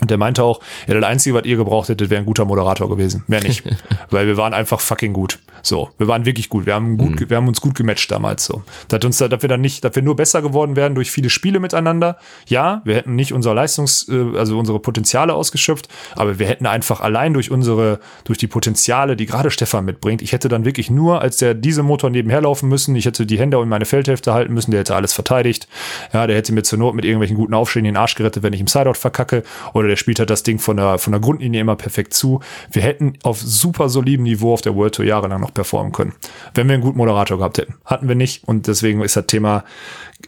Und 0.00 0.10
der 0.10 0.18
meinte 0.18 0.42
auch, 0.44 0.60
ja, 0.86 0.94
das 0.94 1.04
Einzige, 1.04 1.34
was 1.36 1.44
ihr 1.46 1.56
gebraucht 1.56 1.88
hättet, 1.88 2.10
wäre 2.10 2.20
ein 2.20 2.26
guter 2.26 2.44
Moderator 2.44 2.88
gewesen. 2.88 3.24
Mehr 3.28 3.42
nicht. 3.42 3.62
Weil 4.10 4.26
wir 4.26 4.36
waren 4.36 4.52
einfach 4.54 4.80
fucking 4.80 5.12
gut. 5.12 5.38
So, 5.62 5.88
wir 5.98 6.06
waren 6.06 6.26
wirklich 6.26 6.48
gut. 6.48 6.66
Wir 6.66 6.74
haben, 6.74 6.96
gut, 6.98 7.20
Mhm. 7.20 7.30
wir 7.30 7.36
haben 7.38 7.48
uns 7.48 7.60
gut 7.60 7.74
gematcht 7.74 8.10
damals 8.10 8.44
so. 8.44 8.62
Dass, 8.88 9.04
uns, 9.04 9.18
da- 9.18 9.28
dass 9.28 9.42
wir 9.42 9.48
dann 9.48 9.60
nicht, 9.62 9.84
dass 9.84 9.94
wir 9.96 10.02
nur 10.02 10.14
besser 10.14 10.42
geworden 10.42 10.76
wären 10.76 10.94
durch 10.94 11.10
viele 11.10 11.30
Spiele 11.30 11.60
miteinander. 11.60 12.18
Ja, 12.46 12.82
wir 12.84 12.94
hätten 12.94 13.14
nicht 13.16 13.32
unser 13.32 13.54
Leistungs-, 13.54 14.06
äh, 14.08 14.36
also 14.38 14.58
unsere 14.58 14.78
Potenziale 14.80 15.32
ausgeschöpft, 15.34 15.88
aber 16.14 16.38
wir 16.38 16.46
hätten 16.46 16.66
einfach 16.66 17.00
allein 17.00 17.32
durch 17.32 17.50
unsere, 17.50 17.98
durch 18.24 18.38
die 18.38 18.46
Potenziale, 18.46 19.16
die 19.16 19.26
gerade 19.26 19.50
Stefan 19.50 19.84
mitbringt, 19.86 20.20
ich 20.22 20.32
hätte 20.32 20.48
dann 20.48 20.64
wirklich 20.64 20.90
nur, 20.90 21.20
als 21.22 21.38
der 21.38 21.54
diese 21.54 21.82
Motor 21.82 22.10
nebenher 22.10 22.42
laufen 22.42 22.68
müssen, 22.68 22.94
ich 22.96 23.06
hätte 23.06 23.24
die 23.26 23.38
Hände 23.38 23.56
in 23.60 23.68
meine 23.68 23.86
Feldhälfte 23.86 24.34
halten 24.34 24.52
müssen, 24.54 24.70
der 24.72 24.80
hätte 24.80 24.94
alles 24.94 25.12
verteidigt. 25.14 25.66
Ja, 26.12 26.26
der 26.26 26.36
hätte 26.36 26.52
mir 26.52 26.62
zur 26.62 26.78
Not 26.78 26.94
mit 26.94 27.04
irgendwelchen 27.04 27.36
guten 27.36 27.54
Aufschlägen 27.54 27.86
den 27.86 27.96
Arsch 27.96 28.14
gerettet, 28.14 28.42
wenn 28.42 28.52
ich 28.52 28.60
im 28.60 28.66
Sideout 28.66 28.94
verkacke. 28.94 29.42
Oder 29.72 29.85
der 29.86 29.96
spielt 29.96 30.18
halt 30.18 30.30
das 30.30 30.42
Ding 30.42 30.58
von 30.58 30.76
der, 30.76 30.98
von 30.98 31.12
der 31.12 31.20
Grundlinie 31.20 31.60
immer 31.60 31.76
perfekt 31.76 32.14
zu. 32.14 32.40
Wir 32.70 32.82
hätten 32.82 33.14
auf 33.22 33.40
super 33.40 33.88
solidem 33.88 34.24
Niveau 34.24 34.52
auf 34.52 34.62
der 34.62 34.74
World 34.74 34.94
Tour 34.94 35.04
jahrelang 35.04 35.40
noch 35.40 35.54
performen 35.54 35.92
können. 35.92 36.12
Wenn 36.54 36.68
wir 36.68 36.74
einen 36.74 36.82
guten 36.82 36.98
Moderator 36.98 37.38
gehabt 37.38 37.58
hätten. 37.58 37.74
Hatten 37.84 38.08
wir 38.08 38.14
nicht. 38.14 38.44
Und 38.44 38.66
deswegen 38.66 39.02
ist 39.02 39.16
das 39.16 39.26
Thema, 39.26 39.64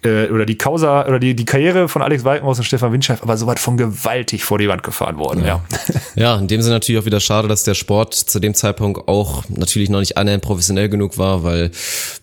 äh, 0.05 0.29
oder 0.29 0.47
die 0.47 0.57
Causa, 0.57 1.07
oder 1.07 1.19
die, 1.19 1.35
die 1.35 1.45
Karriere 1.45 1.89
von 1.89 2.03
Alex 2.03 2.25
Walkenhaus 2.25 2.59
und 2.59 2.65
Stefan 2.65 2.93
Windscheif 2.93 3.23
aber 3.23 3.37
so 3.37 3.47
weit 3.47 3.59
von 3.59 3.77
gewaltig 3.77 4.45
vor 4.45 4.59
die 4.59 4.69
Wand 4.69 4.83
gefahren 4.83 5.19
worden, 5.19 5.45
ja. 5.45 5.63
Ja, 6.15 6.37
in 6.37 6.49
dem 6.49 6.63
Sinne 6.63 6.77
natürlich 6.77 7.01
auch 7.01 7.07
wieder 7.07 7.21
schade, 7.21 7.49
dass 7.49 7.63
der 7.63 7.75
Sport 7.75 8.15
zu 8.15 8.41
dem 8.41 8.55
Zeitpunkt 8.55 9.07
auch 9.09 9.45
natürlich 9.49 9.89
noch 9.89 10.01
nicht 10.01 10.17
annähernd 10.17 10.43
professionell 10.43 10.89
genug 10.89 11.17
war, 11.17 11.45
weil 11.45 11.71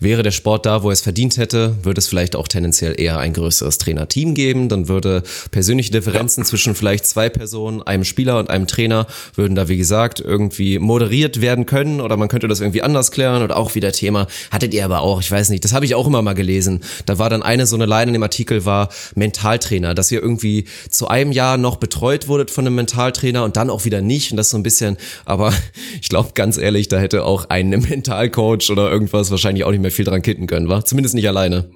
wäre 0.00 0.22
der 0.22 0.32
Sport 0.32 0.66
da, 0.66 0.82
wo 0.82 0.90
er 0.90 0.92
es 0.92 1.00
verdient 1.00 1.38
hätte, 1.38 1.76
würde 1.82 1.98
es 1.98 2.06
vielleicht 2.06 2.36
auch 2.36 2.46
tendenziell 2.46 3.00
eher 3.00 3.18
ein 3.18 3.32
größeres 3.32 3.78
Trainerteam 3.78 4.34
geben. 4.34 4.68
Dann 4.68 4.88
würde 4.88 5.22
persönliche 5.50 5.92
Differenzen 5.92 6.44
zwischen 6.44 6.74
vielleicht 6.74 7.06
zwei 7.06 7.28
Personen, 7.28 7.82
einem 7.82 8.04
Spieler 8.04 8.38
und 8.38 8.50
einem 8.50 8.66
Trainer, 8.66 9.06
würden 9.34 9.54
da 9.54 9.68
wie 9.68 9.78
gesagt 9.78 10.20
irgendwie 10.20 10.78
moderiert 10.78 11.40
werden 11.40 11.64
können 11.64 12.00
oder 12.00 12.16
man 12.16 12.28
könnte 12.28 12.48
das 12.48 12.60
irgendwie 12.60 12.82
anders 12.82 13.10
klären 13.10 13.42
oder 13.42 13.56
auch 13.56 13.74
wieder 13.74 13.92
Thema, 13.92 14.26
hattet 14.50 14.74
ihr 14.74 14.84
aber 14.84 15.00
auch, 15.00 15.20
ich 15.20 15.30
weiß 15.30 15.48
nicht, 15.48 15.64
das 15.64 15.72
habe 15.72 15.86
ich 15.86 15.94
auch 15.94 16.06
immer 16.06 16.22
mal 16.22 16.34
gelesen. 16.34 16.80
Da 17.06 17.18
war 17.18 17.30
dann 17.30 17.42
eine 17.56 17.66
so 17.66 17.76
eine 17.76 17.86
Line 17.86 18.08
in 18.08 18.12
dem 18.12 18.22
Artikel 18.22 18.64
war 18.64 18.88
Mentaltrainer, 19.14 19.94
dass 19.94 20.12
ihr 20.12 20.22
irgendwie 20.22 20.64
zu 20.90 21.08
einem 21.08 21.32
Jahr 21.32 21.56
noch 21.56 21.76
betreut 21.76 22.28
wurdet 22.28 22.50
von 22.50 22.66
einem 22.66 22.76
Mentaltrainer 22.76 23.44
und 23.44 23.56
dann 23.56 23.70
auch 23.70 23.84
wieder 23.84 24.00
nicht 24.00 24.30
und 24.30 24.36
das 24.36 24.50
so 24.50 24.56
ein 24.56 24.62
bisschen, 24.62 24.96
aber 25.24 25.52
ich 26.00 26.08
glaube 26.08 26.30
ganz 26.34 26.58
ehrlich, 26.58 26.88
da 26.88 26.98
hätte 26.98 27.24
auch 27.24 27.46
ein 27.48 27.70
Mentalcoach 27.70 28.70
oder 28.70 28.90
irgendwas 28.90 29.30
wahrscheinlich 29.30 29.64
auch 29.64 29.70
nicht 29.70 29.82
mehr 29.82 29.90
viel 29.90 30.04
dran 30.04 30.22
kitten 30.22 30.46
können, 30.46 30.68
war? 30.68 30.84
Zumindest 30.84 31.14
nicht 31.14 31.28
alleine. 31.28 31.70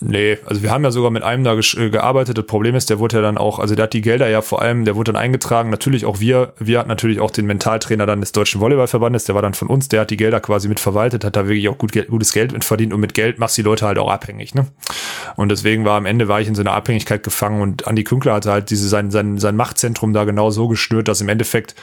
Nee, 0.00 0.38
also 0.44 0.62
wir 0.62 0.70
haben 0.72 0.82
ja 0.82 0.90
sogar 0.90 1.10
mit 1.10 1.22
einem 1.22 1.44
da 1.44 1.56
äh, 1.56 1.90
gearbeitet. 1.90 2.36
Das 2.36 2.46
Problem 2.46 2.74
ist, 2.74 2.90
der 2.90 2.98
wurde 2.98 3.16
ja 3.16 3.22
dann 3.22 3.38
auch, 3.38 3.58
also 3.58 3.74
der 3.74 3.84
hat 3.84 3.92
die 3.92 4.00
Gelder 4.00 4.28
ja 4.28 4.42
vor 4.42 4.60
allem, 4.60 4.84
der 4.84 4.96
wurde 4.96 5.12
dann 5.12 5.22
eingetragen. 5.22 5.70
Natürlich 5.70 6.04
auch 6.04 6.18
wir, 6.18 6.54
wir 6.58 6.80
hatten 6.80 6.88
natürlich 6.88 7.20
auch 7.20 7.30
den 7.30 7.46
Mentaltrainer 7.46 8.04
dann 8.04 8.20
des 8.20 8.32
Deutschen 8.32 8.60
Volleyballverbandes, 8.60 9.24
der 9.24 9.34
war 9.34 9.42
dann 9.42 9.54
von 9.54 9.68
uns, 9.68 9.88
der 9.88 10.00
hat 10.00 10.10
die 10.10 10.16
Gelder 10.16 10.40
quasi 10.40 10.68
mitverwaltet, 10.68 11.24
hat 11.24 11.36
da 11.36 11.46
wirklich 11.46 11.68
auch 11.68 11.78
gut, 11.78 11.92
gutes 12.08 12.32
Geld 12.32 12.52
mit 12.52 12.64
verdient 12.64 12.92
und 12.92 13.00
mit 13.00 13.14
Geld 13.14 13.38
machst 13.38 13.56
die 13.58 13.62
Leute 13.62 13.86
halt 13.86 13.98
auch 13.98 14.10
abhängig, 14.10 14.54
ne? 14.54 14.66
Und 15.36 15.50
deswegen 15.50 15.84
war 15.84 15.96
am 15.96 16.06
Ende 16.06 16.28
war 16.28 16.40
ich 16.40 16.48
in 16.48 16.54
so 16.54 16.62
einer 16.62 16.72
Abhängigkeit 16.72 17.22
gefangen 17.22 17.60
und 17.60 17.86
Andi 17.86 18.04
Künkler 18.04 18.34
hatte 18.34 18.50
halt 18.50 18.70
diese, 18.70 18.88
sein, 18.88 19.10
sein, 19.10 19.38
sein 19.38 19.54
Machtzentrum 19.54 20.12
da 20.12 20.24
genau 20.24 20.50
so 20.50 20.66
gestört, 20.66 21.08
dass 21.08 21.20
im 21.20 21.28
Endeffekt 21.28 21.74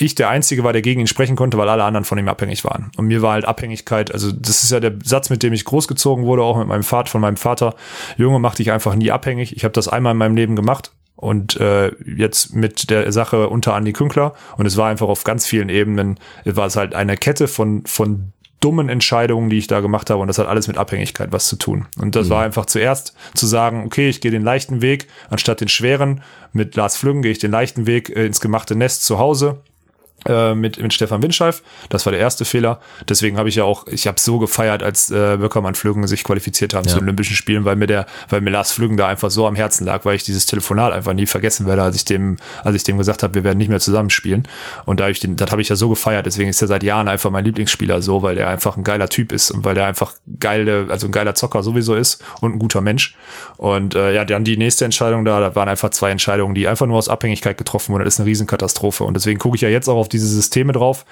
ich 0.00 0.14
der 0.14 0.28
Einzige 0.28 0.64
war, 0.64 0.72
der 0.72 0.82
gegen 0.82 1.00
ihn 1.00 1.06
sprechen 1.06 1.36
konnte, 1.36 1.58
weil 1.58 1.68
alle 1.68 1.84
anderen 1.84 2.04
von 2.04 2.18
ihm 2.18 2.28
abhängig 2.28 2.64
waren. 2.64 2.90
Und 2.96 3.06
mir 3.06 3.22
war 3.22 3.32
halt 3.32 3.44
Abhängigkeit, 3.44 4.12
also 4.12 4.32
das 4.32 4.62
ist 4.62 4.70
ja 4.70 4.80
der 4.80 4.94
Satz, 5.02 5.30
mit 5.30 5.42
dem 5.42 5.52
ich 5.52 5.64
großgezogen 5.64 6.24
wurde, 6.24 6.42
auch 6.42 6.58
mit 6.58 6.68
meinem 6.68 6.82
Vater, 6.82 7.10
von 7.10 7.20
meinem 7.20 7.36
Vater. 7.36 7.74
Junge, 8.16 8.38
mach 8.38 8.54
dich 8.54 8.72
einfach 8.72 8.94
nie 8.94 9.10
abhängig. 9.10 9.56
Ich 9.56 9.64
habe 9.64 9.72
das 9.72 9.88
einmal 9.88 10.12
in 10.12 10.18
meinem 10.18 10.36
Leben 10.36 10.56
gemacht 10.56 10.92
und 11.16 11.56
äh, 11.60 11.90
jetzt 12.04 12.54
mit 12.54 12.90
der 12.90 13.10
Sache 13.12 13.48
unter 13.48 13.74
Andi 13.74 13.92
Künkler. 13.92 14.34
Und 14.56 14.66
es 14.66 14.76
war 14.76 14.88
einfach 14.88 15.08
auf 15.08 15.24
ganz 15.24 15.46
vielen 15.46 15.68
Ebenen, 15.68 16.18
war 16.44 16.66
es 16.66 16.76
halt 16.76 16.94
eine 16.94 17.16
Kette 17.16 17.48
von, 17.48 17.84
von 17.86 18.32
dummen 18.60 18.88
Entscheidungen, 18.88 19.50
die 19.50 19.58
ich 19.58 19.66
da 19.68 19.80
gemacht 19.80 20.10
habe 20.10 20.20
und 20.20 20.26
das 20.28 20.38
hat 20.38 20.48
alles 20.48 20.66
mit 20.66 20.78
Abhängigkeit 20.78 21.30
was 21.30 21.46
zu 21.46 21.56
tun. 21.56 21.86
Und 21.96 22.16
das 22.16 22.28
war 22.28 22.42
einfach 22.42 22.66
zuerst 22.66 23.14
zu 23.34 23.46
sagen, 23.46 23.84
okay, 23.86 24.08
ich 24.08 24.20
gehe 24.20 24.32
den 24.32 24.42
leichten 24.42 24.82
Weg, 24.82 25.06
anstatt 25.30 25.60
den 25.60 25.68
schweren. 25.68 26.22
Mit 26.52 26.74
Lars 26.74 26.96
Flüggen 26.96 27.22
gehe 27.22 27.30
ich 27.30 27.38
den 27.38 27.52
leichten 27.52 27.86
Weg 27.86 28.10
äh, 28.10 28.26
ins 28.26 28.40
gemachte 28.40 28.74
Nest 28.74 29.04
zu 29.04 29.18
Hause 29.18 29.60
äh, 30.26 30.54
mit, 30.54 30.80
mit 30.80 30.92
Stefan 30.92 31.22
Winscheif. 31.22 31.62
Das 31.88 32.06
war 32.06 32.10
der 32.10 32.20
erste 32.20 32.44
Fehler. 32.44 32.80
Deswegen 33.08 33.38
habe 33.38 33.48
ich 33.48 33.54
ja 33.54 33.64
auch, 33.64 33.86
ich 33.86 34.06
habe 34.06 34.18
so 34.18 34.38
gefeiert, 34.38 34.82
als 34.82 35.10
äh, 35.10 35.36
Böckermann 35.36 35.74
Flüggen 35.74 36.06
sich 36.06 36.24
qualifiziert 36.24 36.74
haben 36.74 36.86
ja. 36.86 36.94
zu 36.94 36.98
Olympischen 36.98 37.36
Spielen, 37.36 37.64
weil 37.64 37.76
mir 37.76 37.86
der, 37.86 38.06
weil 38.28 38.40
mir 38.40 38.50
Lars 38.50 38.72
Flüggen 38.72 38.96
da 38.96 39.06
einfach 39.06 39.30
so 39.30 39.46
am 39.46 39.54
Herzen 39.54 39.84
lag, 39.84 40.04
weil 40.04 40.16
ich 40.16 40.24
dieses 40.24 40.46
Telefonat 40.46 40.92
einfach 40.92 41.12
nie 41.12 41.26
vergessen 41.26 41.66
werde, 41.66 41.82
als 41.82 41.96
ich 41.96 42.04
dem, 42.04 42.36
als 42.64 42.74
ich 42.76 42.82
dem 42.82 42.98
gesagt 42.98 43.22
habe, 43.22 43.34
wir 43.34 43.44
werden 43.44 43.58
nicht 43.58 43.68
mehr 43.68 43.80
zusammenspielen. 43.80 44.48
Und 44.86 45.00
da 45.00 45.08
ich 45.08 45.20
den, 45.20 45.36
das 45.36 45.50
habe 45.50 45.62
ich 45.62 45.68
ja 45.68 45.76
so 45.76 45.88
gefeiert. 45.88 46.26
Deswegen 46.26 46.50
ist 46.50 46.60
er 46.60 46.68
seit 46.68 46.82
Jahren 46.82 47.08
einfach 47.08 47.30
mein 47.30 47.44
Lieblingsspieler 47.44 48.02
so, 48.02 48.22
weil 48.22 48.38
er 48.38 48.48
einfach 48.48 48.76
ein 48.76 48.84
geiler 48.84 49.08
Typ 49.08 49.32
ist 49.32 49.50
und 49.50 49.64
weil 49.64 49.76
er 49.76 49.86
einfach 49.86 50.14
geile, 50.40 50.86
also 50.90 51.06
ein 51.06 51.12
geiler 51.12 51.34
Zocker 51.34 51.62
sowieso 51.62 51.94
ist 51.94 52.24
und 52.40 52.54
ein 52.54 52.58
guter 52.58 52.80
Mensch. 52.80 53.16
Und 53.56 53.94
äh, 53.94 54.14
ja, 54.14 54.24
dann 54.24 54.44
die 54.44 54.56
nächste 54.56 54.84
Entscheidung 54.84 55.24
da, 55.24 55.40
da 55.40 55.54
waren 55.54 55.68
einfach 55.68 55.90
zwei 55.90 56.10
Entscheidungen, 56.10 56.54
die 56.54 56.68
einfach 56.68 56.86
nur 56.86 56.98
aus 56.98 57.08
Abhängigkeit 57.08 57.56
getroffen 57.56 57.92
wurden. 57.92 58.04
Das 58.04 58.14
ist 58.14 58.20
eine 58.20 58.28
Riesenkatastrophe. 58.28 59.04
Und 59.04 59.14
deswegen 59.14 59.38
gucke 59.38 59.56
ich 59.56 59.62
ja 59.62 59.68
jetzt 59.68 59.88
auch 59.88 59.96
auf 59.96 60.07
diese 60.08 60.26
Systeme 60.26 60.72
drauf 60.72 61.04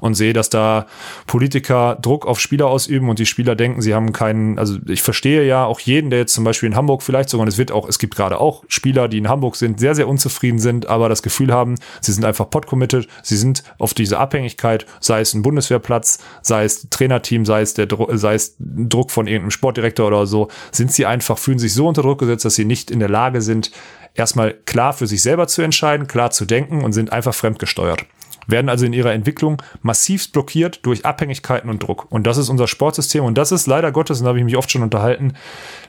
und 0.00 0.14
sehe, 0.14 0.32
dass 0.32 0.50
da 0.50 0.86
Politiker 1.26 1.96
Druck 2.00 2.26
auf 2.26 2.40
Spieler 2.40 2.66
ausüben 2.66 3.08
und 3.08 3.18
die 3.18 3.26
Spieler 3.26 3.54
denken, 3.54 3.82
sie 3.82 3.94
haben 3.94 4.12
keinen, 4.12 4.58
also 4.58 4.76
ich 4.86 5.02
verstehe 5.02 5.44
ja 5.44 5.64
auch 5.64 5.80
jeden, 5.80 6.10
der 6.10 6.20
jetzt 6.20 6.34
zum 6.34 6.44
Beispiel 6.44 6.68
in 6.68 6.76
Hamburg 6.76 7.02
vielleicht 7.02 7.28
sogar, 7.28 7.42
und 7.42 7.48
es 7.48 7.58
wird 7.58 7.72
auch, 7.72 7.88
es 7.88 7.98
gibt 7.98 8.16
gerade 8.16 8.40
auch 8.40 8.64
Spieler, 8.68 9.08
die 9.08 9.18
in 9.18 9.28
Hamburg 9.28 9.56
sind, 9.56 9.80
sehr, 9.80 9.94
sehr 9.94 10.08
unzufrieden 10.08 10.58
sind, 10.58 10.86
aber 10.86 11.08
das 11.08 11.22
Gefühl 11.22 11.52
haben, 11.52 11.76
sie 12.00 12.12
sind 12.12 12.24
einfach 12.24 12.48
pot-committed, 12.48 13.08
sie 13.22 13.36
sind 13.36 13.62
auf 13.78 13.94
diese 13.94 14.18
Abhängigkeit, 14.18 14.86
sei 15.00 15.20
es 15.20 15.34
ein 15.34 15.42
Bundeswehrplatz, 15.42 16.18
sei 16.42 16.64
es 16.64 16.88
Trainerteam, 16.90 17.44
sei 17.44 17.62
es 17.62 17.74
der 17.74 17.88
sei 18.12 18.34
es 18.34 18.56
Druck 18.58 19.10
von 19.10 19.26
irgendeinem 19.26 19.50
Sportdirektor 19.50 20.06
oder 20.06 20.26
so, 20.26 20.48
sind 20.72 20.92
sie 20.92 21.06
einfach, 21.06 21.38
fühlen 21.38 21.58
sich 21.58 21.74
so 21.74 21.86
unter 21.86 22.02
Druck 22.02 22.20
gesetzt, 22.20 22.44
dass 22.44 22.54
sie 22.54 22.64
nicht 22.64 22.90
in 22.90 23.00
der 23.00 23.08
Lage 23.08 23.40
sind, 23.40 23.70
erstmal 24.14 24.54
klar 24.54 24.92
für 24.92 25.06
sich 25.06 25.22
selber 25.22 25.46
zu 25.46 25.62
entscheiden, 25.62 26.06
klar 26.06 26.30
zu 26.30 26.44
denken 26.44 26.82
und 26.84 26.92
sind 26.92 27.12
einfach 27.12 27.34
fremdgesteuert 27.34 28.04
werden 28.46 28.68
also 28.68 28.86
in 28.86 28.92
ihrer 28.92 29.12
Entwicklung 29.12 29.62
massiv 29.82 30.30
blockiert 30.32 30.84
durch 30.84 31.04
Abhängigkeiten 31.04 31.70
und 31.70 31.82
Druck. 31.82 32.06
Und 32.10 32.26
das 32.26 32.36
ist 32.36 32.48
unser 32.48 32.66
Sportsystem 32.66 33.24
und 33.24 33.38
das 33.38 33.52
ist 33.52 33.66
leider 33.66 33.92
Gottes, 33.92 34.20
und 34.20 34.24
da 34.24 34.28
habe 34.28 34.38
ich 34.38 34.44
mich 34.44 34.56
oft 34.56 34.70
schon 34.70 34.82
unterhalten, 34.82 35.34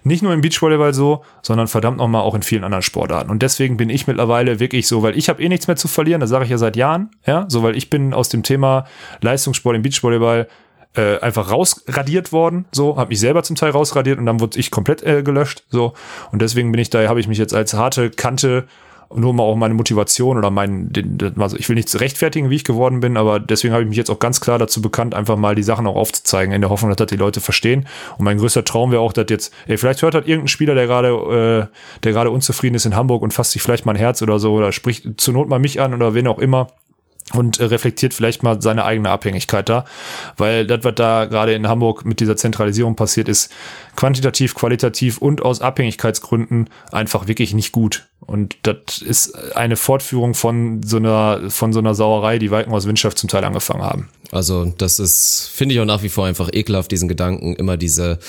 nicht 0.04 0.24
nur 0.24 0.34
im 0.34 0.42
Beachvolleyball 0.42 0.94
so, 0.94 1.24
sondern 1.42 1.68
verdammt 1.68 1.98
nochmal 1.98 2.22
auch 2.22 2.36
in 2.36 2.44
vielen 2.44 2.64
anderen 2.64 2.84
Sportarten. 2.84 3.30
Und 3.30 3.42
deswegen 3.42 3.78
bin 3.78 3.90
ich 3.90 4.08
mittlerweile 4.08 4.60
wirklich 4.60 4.88
so, 4.88 5.04
weil 5.04 5.18
ich 5.18 5.30
habe 5.30 5.42
eh 5.42 5.50
nichts 5.50 5.68
mehr 5.68 5.76
zu 5.76 5.88
verlieren, 5.88 6.22
das 6.22 6.30
sage 6.30 6.46
ich 6.46 6.52
ja 6.52 6.58
seit 6.58 6.76
Jahren, 6.76 7.12
ja, 7.26 7.46
so 7.48 7.64
weil 7.64 7.76
ich 7.76 7.90
bin 7.90 8.14
aus 8.14 8.30
dem 8.30 8.44
Thema 8.44 8.86
Leistungssport 9.22 9.76
im 9.76 9.82
Beachvolleyball 9.82 10.48
äh, 10.96 11.20
einfach 11.20 11.52
rausradiert 11.52 12.32
worden, 12.32 12.66
so, 12.72 12.98
habe 12.98 13.10
mich 13.10 13.20
selber 13.20 13.44
zum 13.44 13.56
Teil 13.56 13.72
rausradiert 13.72 14.18
und 14.18 14.26
dann 14.26 14.40
wurde 14.40 14.60
ich 14.60 14.72
komplett 14.72 15.04
äh, 15.04 15.24
gelöscht, 15.24 15.64
so. 15.70 15.94
Und 16.32 16.42
deswegen 16.42 16.72
bin 16.72 16.82
ich 16.82 16.90
da, 16.90 17.08
habe 17.08 17.20
ich 17.20 17.28
mich 17.28 17.38
jetzt 17.38 17.54
als 17.54 17.74
harte 17.74 18.10
Kante 18.10 18.66
nur 19.14 19.34
mal 19.34 19.44
auch 19.44 19.56
meine 19.56 19.74
Motivation 19.74 20.38
oder 20.38 20.50
mein, 20.50 20.92
also 21.38 21.58
ich 21.58 21.68
will 21.70 21.76
nicht 21.76 21.94
rechtfertigen, 22.00 22.50
wie 22.50 22.56
ich 22.56 22.64
geworden 22.64 23.00
bin, 23.00 23.18
aber 23.18 23.40
deswegen 23.40 23.74
habe 23.74 23.84
ich 23.84 23.90
mich 23.90 23.98
jetzt 23.98 24.10
auch 24.10 24.20
ganz 24.20 24.42
klar 24.42 24.60
dazu 24.60 24.82
bekannt, 24.82 25.14
einfach 25.14 25.38
mal 25.38 25.56
die 25.56 25.64
Sachen 25.64 25.88
auch 25.88 25.96
aufzuzeigen, 25.96 26.54
in 26.54 26.62
der 26.62 26.70
Hoffnung, 26.70 26.90
dass 26.90 26.98
das 26.98 27.08
die 27.08 27.16
Leute 27.16 27.42
verstehen. 27.42 27.88
Und 28.18 28.26
mein 28.26 28.38
größter 28.38 28.64
Traum 28.64 28.92
wäre 28.92 29.02
auch, 29.02 29.14
dass 29.14 29.26
jetzt, 29.30 29.54
ey, 29.68 29.78
vielleicht 29.78 30.02
hört 30.02 30.16
halt 30.16 30.28
irgendein 30.28 30.48
Spieler, 30.48 30.76
der 30.76 30.88
gerade, 30.88 31.70
äh, 31.70 32.02
der 32.04 32.12
gerade 32.12 32.32
unzufrieden 32.32 32.76
ist 32.76 32.86
in 32.86 32.96
Hamburg 32.96 33.22
und 33.22 33.34
fasst 33.34 33.52
sich 33.52 33.62
vielleicht 33.62 33.86
mal 33.86 33.94
ein 33.94 33.98
Herz 33.98 34.22
oder 34.22 34.40
so 34.40 34.54
oder 34.54 34.72
spricht 34.72 35.20
zur 35.20 35.34
Not 35.34 35.50
mal 35.50 35.60
mich 35.60 35.82
an 35.82 35.94
oder 35.94 36.14
wen 36.14 36.28
auch 36.28 36.40
immer 36.40 36.68
und 37.34 37.60
äh, 37.60 37.66
reflektiert 37.66 38.14
vielleicht 38.14 38.44
mal 38.44 38.62
seine 38.62 38.86
eigene 38.86 39.10
Abhängigkeit 39.10 39.68
da, 39.68 39.86
weil 40.38 40.68
das, 40.68 40.84
was 40.84 40.96
da 40.96 41.26
gerade 41.26 41.54
in 41.54 41.68
Hamburg 41.68 42.06
mit 42.06 42.20
dieser 42.20 42.38
Zentralisierung 42.38 42.96
passiert 42.96 43.28
ist, 43.28 43.52
quantitativ, 43.96 44.54
qualitativ 44.54 45.18
und 45.18 45.42
aus 45.42 45.62
Abhängigkeitsgründen 45.62 46.70
einfach 46.92 47.28
wirklich 47.28 47.54
nicht 47.54 47.72
gut. 47.72 48.08
Und 48.28 48.56
das 48.64 49.00
ist 49.02 49.36
eine 49.56 49.76
Fortführung 49.76 50.34
von 50.34 50.82
so 50.84 50.98
einer, 50.98 51.50
von 51.50 51.74
so 51.74 51.80
einer 51.80 51.94
Sauerei, 51.94 52.40
die 52.40 52.52
Walken 52.52 52.74
aus 52.74 52.88
Windschaft 52.88 53.18
zum 53.18 53.30
Teil 53.30 53.44
angefangen 53.44 53.84
haben. 53.84 54.10
Also 54.32 54.74
das 54.78 55.00
ist, 55.00 55.50
finde 55.54 55.76
ich 55.76 55.82
auch 55.82 55.86
nach 55.86 56.04
wie 56.04 56.10
vor 56.10 56.26
einfach 56.26 56.50
ekelhaft, 56.52 56.92
diesen 56.92 57.08
Gedanken, 57.08 57.56
immer 57.56 57.78
diese, 57.78 58.20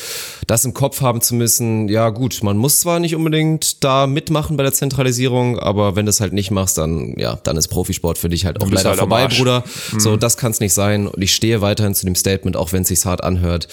das 0.47 0.65
im 0.65 0.75
Kopf 0.75 1.01
haben 1.01 1.21
zu 1.21 1.35
müssen. 1.35 1.89
Ja 1.89 2.11
gut, 2.11 2.43
man 2.43 2.57
muss 2.57 2.81
zwar 2.81 3.01
nicht 3.01 3.17
unbedingt 3.17 3.83
da 3.83 4.07
mitmachen 4.07 4.57
bei 4.57 4.63
der 4.63 4.73
Zentralisierung, 4.73 5.59
aber 5.59 5.97
wenn 5.97 6.07
du 6.07 6.11
es 6.11 6.21
halt 6.21 6.33
nicht 6.33 6.51
machst, 6.51 6.79
dann 6.79 7.15
ja, 7.19 7.37
dann 7.43 7.57
ist 7.57 7.69
Profisport 7.69 8.19
für 8.19 8.29
dich 8.29 8.45
halt 8.45 8.63
auch 8.63 8.71
leider 8.71 8.91
halt 8.91 8.99
vorbei, 8.99 9.27
Bruder. 9.27 9.65
Mhm. 9.93 10.01
So, 10.01 10.17
das 10.17 10.37
kann 10.37 10.51
es 10.51 10.61
nicht 10.61 10.75
sein. 10.75 11.07
Und 11.07 11.23
ich 11.23 11.35
stehe 11.35 11.61
weiterhin 11.61 11.95
zu 11.95 12.07
dem 12.07 12.15
Statement, 12.15 12.57
auch 12.57 12.73
wenn 12.73 12.83
es 12.83 12.89
sich 12.89 13.05
hart 13.05 13.25
anhört. 13.25 13.69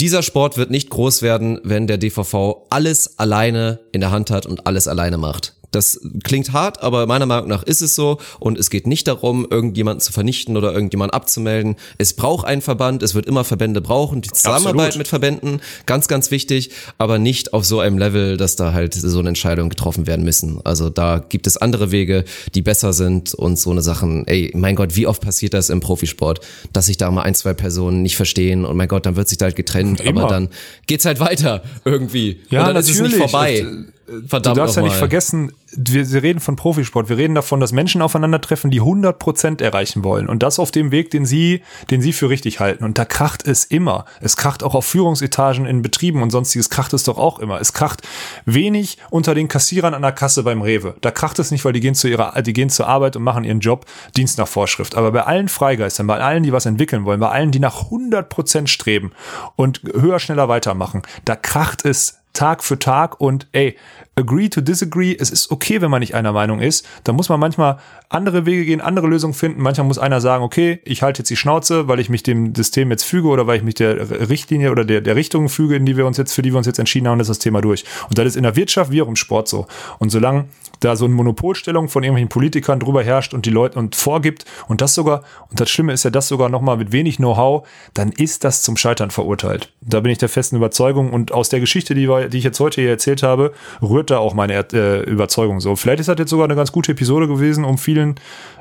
Dieser 0.00 0.22
Sport 0.22 0.56
wird 0.56 0.70
nicht 0.70 0.90
groß 0.90 1.22
werden, 1.22 1.60
wenn 1.62 1.86
der 1.86 1.98
DVV 1.98 2.66
alles 2.70 3.18
alleine 3.18 3.80
in 3.92 4.00
der 4.00 4.10
Hand 4.10 4.30
hat 4.30 4.46
und 4.46 4.66
alles 4.66 4.88
alleine 4.88 5.18
macht. 5.18 5.57
Das 5.70 6.00
klingt 6.24 6.52
hart, 6.52 6.82
aber 6.82 7.06
meiner 7.06 7.26
Meinung 7.26 7.48
nach 7.48 7.62
ist 7.62 7.82
es 7.82 7.94
so 7.94 8.18
und 8.40 8.58
es 8.58 8.70
geht 8.70 8.86
nicht 8.86 9.06
darum, 9.06 9.46
irgendjemanden 9.50 10.00
zu 10.00 10.12
vernichten 10.12 10.56
oder 10.56 10.72
irgendjemanden 10.72 11.14
abzumelden. 11.14 11.76
Es 11.98 12.14
braucht 12.14 12.46
einen 12.46 12.62
Verband, 12.62 13.02
es 13.02 13.14
wird 13.14 13.26
immer 13.26 13.44
Verbände 13.44 13.80
brauchen, 13.80 14.22
die 14.22 14.30
Zusammenarbeit 14.30 14.88
Absolut. 14.88 14.98
mit 14.98 15.08
Verbänden, 15.08 15.60
ganz, 15.84 16.08
ganz 16.08 16.30
wichtig, 16.30 16.70
aber 16.96 17.18
nicht 17.18 17.52
auf 17.52 17.66
so 17.66 17.80
einem 17.80 17.98
Level, 17.98 18.38
dass 18.38 18.56
da 18.56 18.72
halt 18.72 18.94
so 18.94 19.18
eine 19.18 19.28
Entscheidung 19.28 19.68
getroffen 19.68 20.06
werden 20.06 20.24
müssen. 20.24 20.60
Also 20.64 20.88
da 20.88 21.18
gibt 21.18 21.46
es 21.46 21.58
andere 21.58 21.90
Wege, 21.90 22.24
die 22.54 22.62
besser 22.62 22.94
sind 22.94 23.34
und 23.34 23.58
so 23.58 23.70
eine 23.70 23.82
Sachen, 23.82 24.26
ey, 24.26 24.50
mein 24.54 24.74
Gott, 24.74 24.96
wie 24.96 25.06
oft 25.06 25.20
passiert 25.20 25.52
das 25.52 25.68
im 25.68 25.80
Profisport, 25.80 26.40
dass 26.72 26.86
sich 26.86 26.96
da 26.96 27.10
mal 27.10 27.22
ein, 27.22 27.34
zwei 27.34 27.52
Personen 27.52 28.02
nicht 28.02 28.16
verstehen 28.16 28.64
und 28.64 28.76
mein 28.76 28.88
Gott, 28.88 29.04
dann 29.04 29.16
wird 29.16 29.28
sich 29.28 29.36
da 29.36 29.46
halt 29.46 29.56
getrennt, 29.56 30.00
immer. 30.00 30.22
aber 30.22 30.32
dann 30.32 30.48
geht's 30.86 31.04
halt 31.04 31.20
weiter 31.20 31.62
irgendwie. 31.84 32.40
Ja, 32.48 32.60
und 32.60 32.66
dann 32.68 32.74
natürlich. 32.74 33.00
ist 33.00 33.00
es 33.00 33.08
nicht 33.08 33.16
vorbei. 33.18 33.66
Und, 33.66 33.92
Verdammt 34.26 34.56
du 34.56 34.60
darfst 34.60 34.76
ja 34.76 34.82
nicht 34.82 34.96
vergessen, 34.96 35.52
wir, 35.76 36.10
wir 36.10 36.22
reden 36.22 36.40
von 36.40 36.56
Profisport. 36.56 37.10
Wir 37.10 37.18
reden 37.18 37.34
davon, 37.34 37.60
dass 37.60 37.72
Menschen 37.72 38.00
aufeinandertreffen, 38.00 38.70
die 38.70 38.80
100 38.80 39.18
Prozent 39.18 39.60
erreichen 39.60 40.02
wollen. 40.02 40.28
Und 40.28 40.42
das 40.42 40.58
auf 40.58 40.70
dem 40.70 40.90
Weg, 40.90 41.10
den 41.10 41.26
sie, 41.26 41.62
den 41.90 42.00
sie 42.00 42.14
für 42.14 42.30
richtig 42.30 42.58
halten. 42.58 42.84
Und 42.84 42.96
da 42.96 43.04
kracht 43.04 43.46
es 43.46 43.64
immer. 43.64 44.06
Es 44.20 44.36
kracht 44.36 44.62
auch 44.62 44.74
auf 44.74 44.86
Führungsetagen 44.86 45.66
in 45.66 45.82
Betrieben 45.82 46.22
und 46.22 46.30
sonstiges 46.30 46.70
kracht 46.70 46.94
es 46.94 47.04
doch 47.04 47.18
auch 47.18 47.38
immer. 47.38 47.60
Es 47.60 47.74
kracht 47.74 48.02
wenig 48.46 48.96
unter 49.10 49.34
den 49.34 49.48
Kassierern 49.48 49.92
an 49.92 50.02
der 50.02 50.12
Kasse 50.12 50.42
beim 50.42 50.62
Rewe. 50.62 50.94
Da 51.02 51.10
kracht 51.10 51.38
es 51.38 51.50
nicht, 51.50 51.64
weil 51.66 51.74
die 51.74 51.80
gehen 51.80 51.94
zu 51.94 52.08
ihrer, 52.08 52.40
die 52.40 52.54
gehen 52.54 52.70
zur 52.70 52.88
Arbeit 52.88 53.16
und 53.16 53.22
machen 53.22 53.44
ihren 53.44 53.60
Job 53.60 53.84
Dienst 54.16 54.38
nach 54.38 54.48
Vorschrift. 54.48 54.94
Aber 54.94 55.12
bei 55.12 55.24
allen 55.24 55.48
Freigeistern, 55.48 56.06
bei 56.06 56.18
allen, 56.18 56.42
die 56.42 56.52
was 56.52 56.64
entwickeln 56.64 57.04
wollen, 57.04 57.20
bei 57.20 57.28
allen, 57.28 57.50
die 57.50 57.60
nach 57.60 57.84
100 57.84 58.28
Prozent 58.28 58.70
streben 58.70 59.12
und 59.56 59.82
höher, 59.92 60.18
schneller 60.18 60.48
weitermachen, 60.48 61.02
da 61.24 61.36
kracht 61.36 61.84
es 61.84 62.17
Tag 62.32 62.62
für 62.62 62.78
Tag 62.78 63.20
und 63.20 63.48
ey, 63.52 63.76
agree 64.18 64.48
to 64.48 64.60
disagree. 64.60 65.16
Es 65.18 65.30
ist 65.30 65.50
okay, 65.50 65.80
wenn 65.80 65.90
man 65.90 66.00
nicht 66.00 66.14
einer 66.14 66.32
Meinung 66.32 66.60
ist. 66.60 66.84
Da 67.04 67.12
muss 67.12 67.28
man 67.28 67.38
manchmal 67.38 67.78
andere 68.08 68.46
Wege 68.46 68.64
gehen, 68.64 68.80
andere 68.80 69.06
Lösungen 69.06 69.34
finden. 69.34 69.62
Manchmal 69.62 69.86
muss 69.86 69.98
einer 69.98 70.20
sagen, 70.20 70.42
okay, 70.42 70.80
ich 70.84 71.02
halte 71.02 71.20
jetzt 71.20 71.30
die 71.30 71.36
Schnauze, 71.36 71.88
weil 71.88 72.00
ich 72.00 72.10
mich 72.10 72.22
dem 72.24 72.54
System 72.54 72.90
jetzt 72.90 73.04
füge 73.04 73.28
oder 73.28 73.46
weil 73.46 73.56
ich 73.56 73.62
mich 73.62 73.74
der 73.74 74.28
Richtlinie 74.28 74.72
oder 74.72 74.84
der, 74.84 75.00
der 75.00 75.16
Richtung 75.16 75.48
füge, 75.48 75.76
in 75.76 75.86
die 75.86 75.96
wir 75.96 76.06
uns 76.06 76.16
jetzt, 76.16 76.34
für 76.34 76.42
die 76.42 76.52
wir 76.52 76.58
uns 76.58 76.66
jetzt 76.66 76.78
entschieden 76.78 77.08
haben, 77.08 77.20
ist 77.20 77.30
das 77.30 77.38
Thema 77.38 77.60
durch. 77.60 77.84
Und 78.08 78.18
das 78.18 78.26
ist 78.26 78.36
in 78.36 78.42
der 78.42 78.56
Wirtschaft 78.56 78.90
wie 78.90 79.00
auch 79.00 79.08
im 79.08 79.16
Sport 79.16 79.48
so. 79.48 79.66
Und 79.98 80.10
solange 80.10 80.46
da 80.80 80.96
so 80.96 81.04
eine 81.04 81.14
Monopolstellung 81.14 81.88
von 81.88 82.02
irgendwelchen 82.02 82.28
Politikern 82.28 82.80
drüber 82.80 83.02
herrscht 83.02 83.34
und 83.34 83.46
die 83.46 83.50
Leute 83.50 83.78
und 83.78 83.96
vorgibt 83.96 84.44
und 84.68 84.80
das 84.80 84.94
sogar, 84.94 85.22
und 85.50 85.60
das 85.60 85.70
Schlimme 85.70 85.92
ist 85.92 86.04
ja 86.04 86.10
das 86.10 86.28
sogar 86.28 86.48
nochmal 86.48 86.76
mit 86.76 86.92
wenig 86.92 87.16
Know-how, 87.16 87.66
dann 87.94 88.12
ist 88.12 88.44
das 88.44 88.62
zum 88.62 88.76
Scheitern 88.76 89.10
verurteilt. 89.10 89.72
Da 89.80 90.00
bin 90.00 90.12
ich 90.12 90.18
der 90.18 90.28
festen 90.28 90.56
Überzeugung 90.56 91.12
und 91.12 91.32
aus 91.32 91.48
der 91.48 91.60
Geschichte, 91.60 91.94
die, 91.94 92.08
wir, 92.08 92.28
die 92.28 92.38
ich 92.38 92.44
jetzt 92.44 92.60
heute 92.60 92.80
hier 92.80 92.90
erzählt 92.90 93.22
habe, 93.22 93.52
rührt 93.82 94.07
da 94.10 94.18
auch 94.18 94.34
meine 94.34 94.54
äh, 94.72 95.02
Überzeugung 95.04 95.60
so. 95.60 95.76
Vielleicht 95.76 96.00
ist 96.00 96.08
das 96.08 96.18
jetzt 96.18 96.30
sogar 96.30 96.44
eine 96.44 96.56
ganz 96.56 96.72
gute 96.72 96.92
Episode 96.92 97.28
gewesen, 97.28 97.64
um 97.64 97.78
vielen 97.78 98.16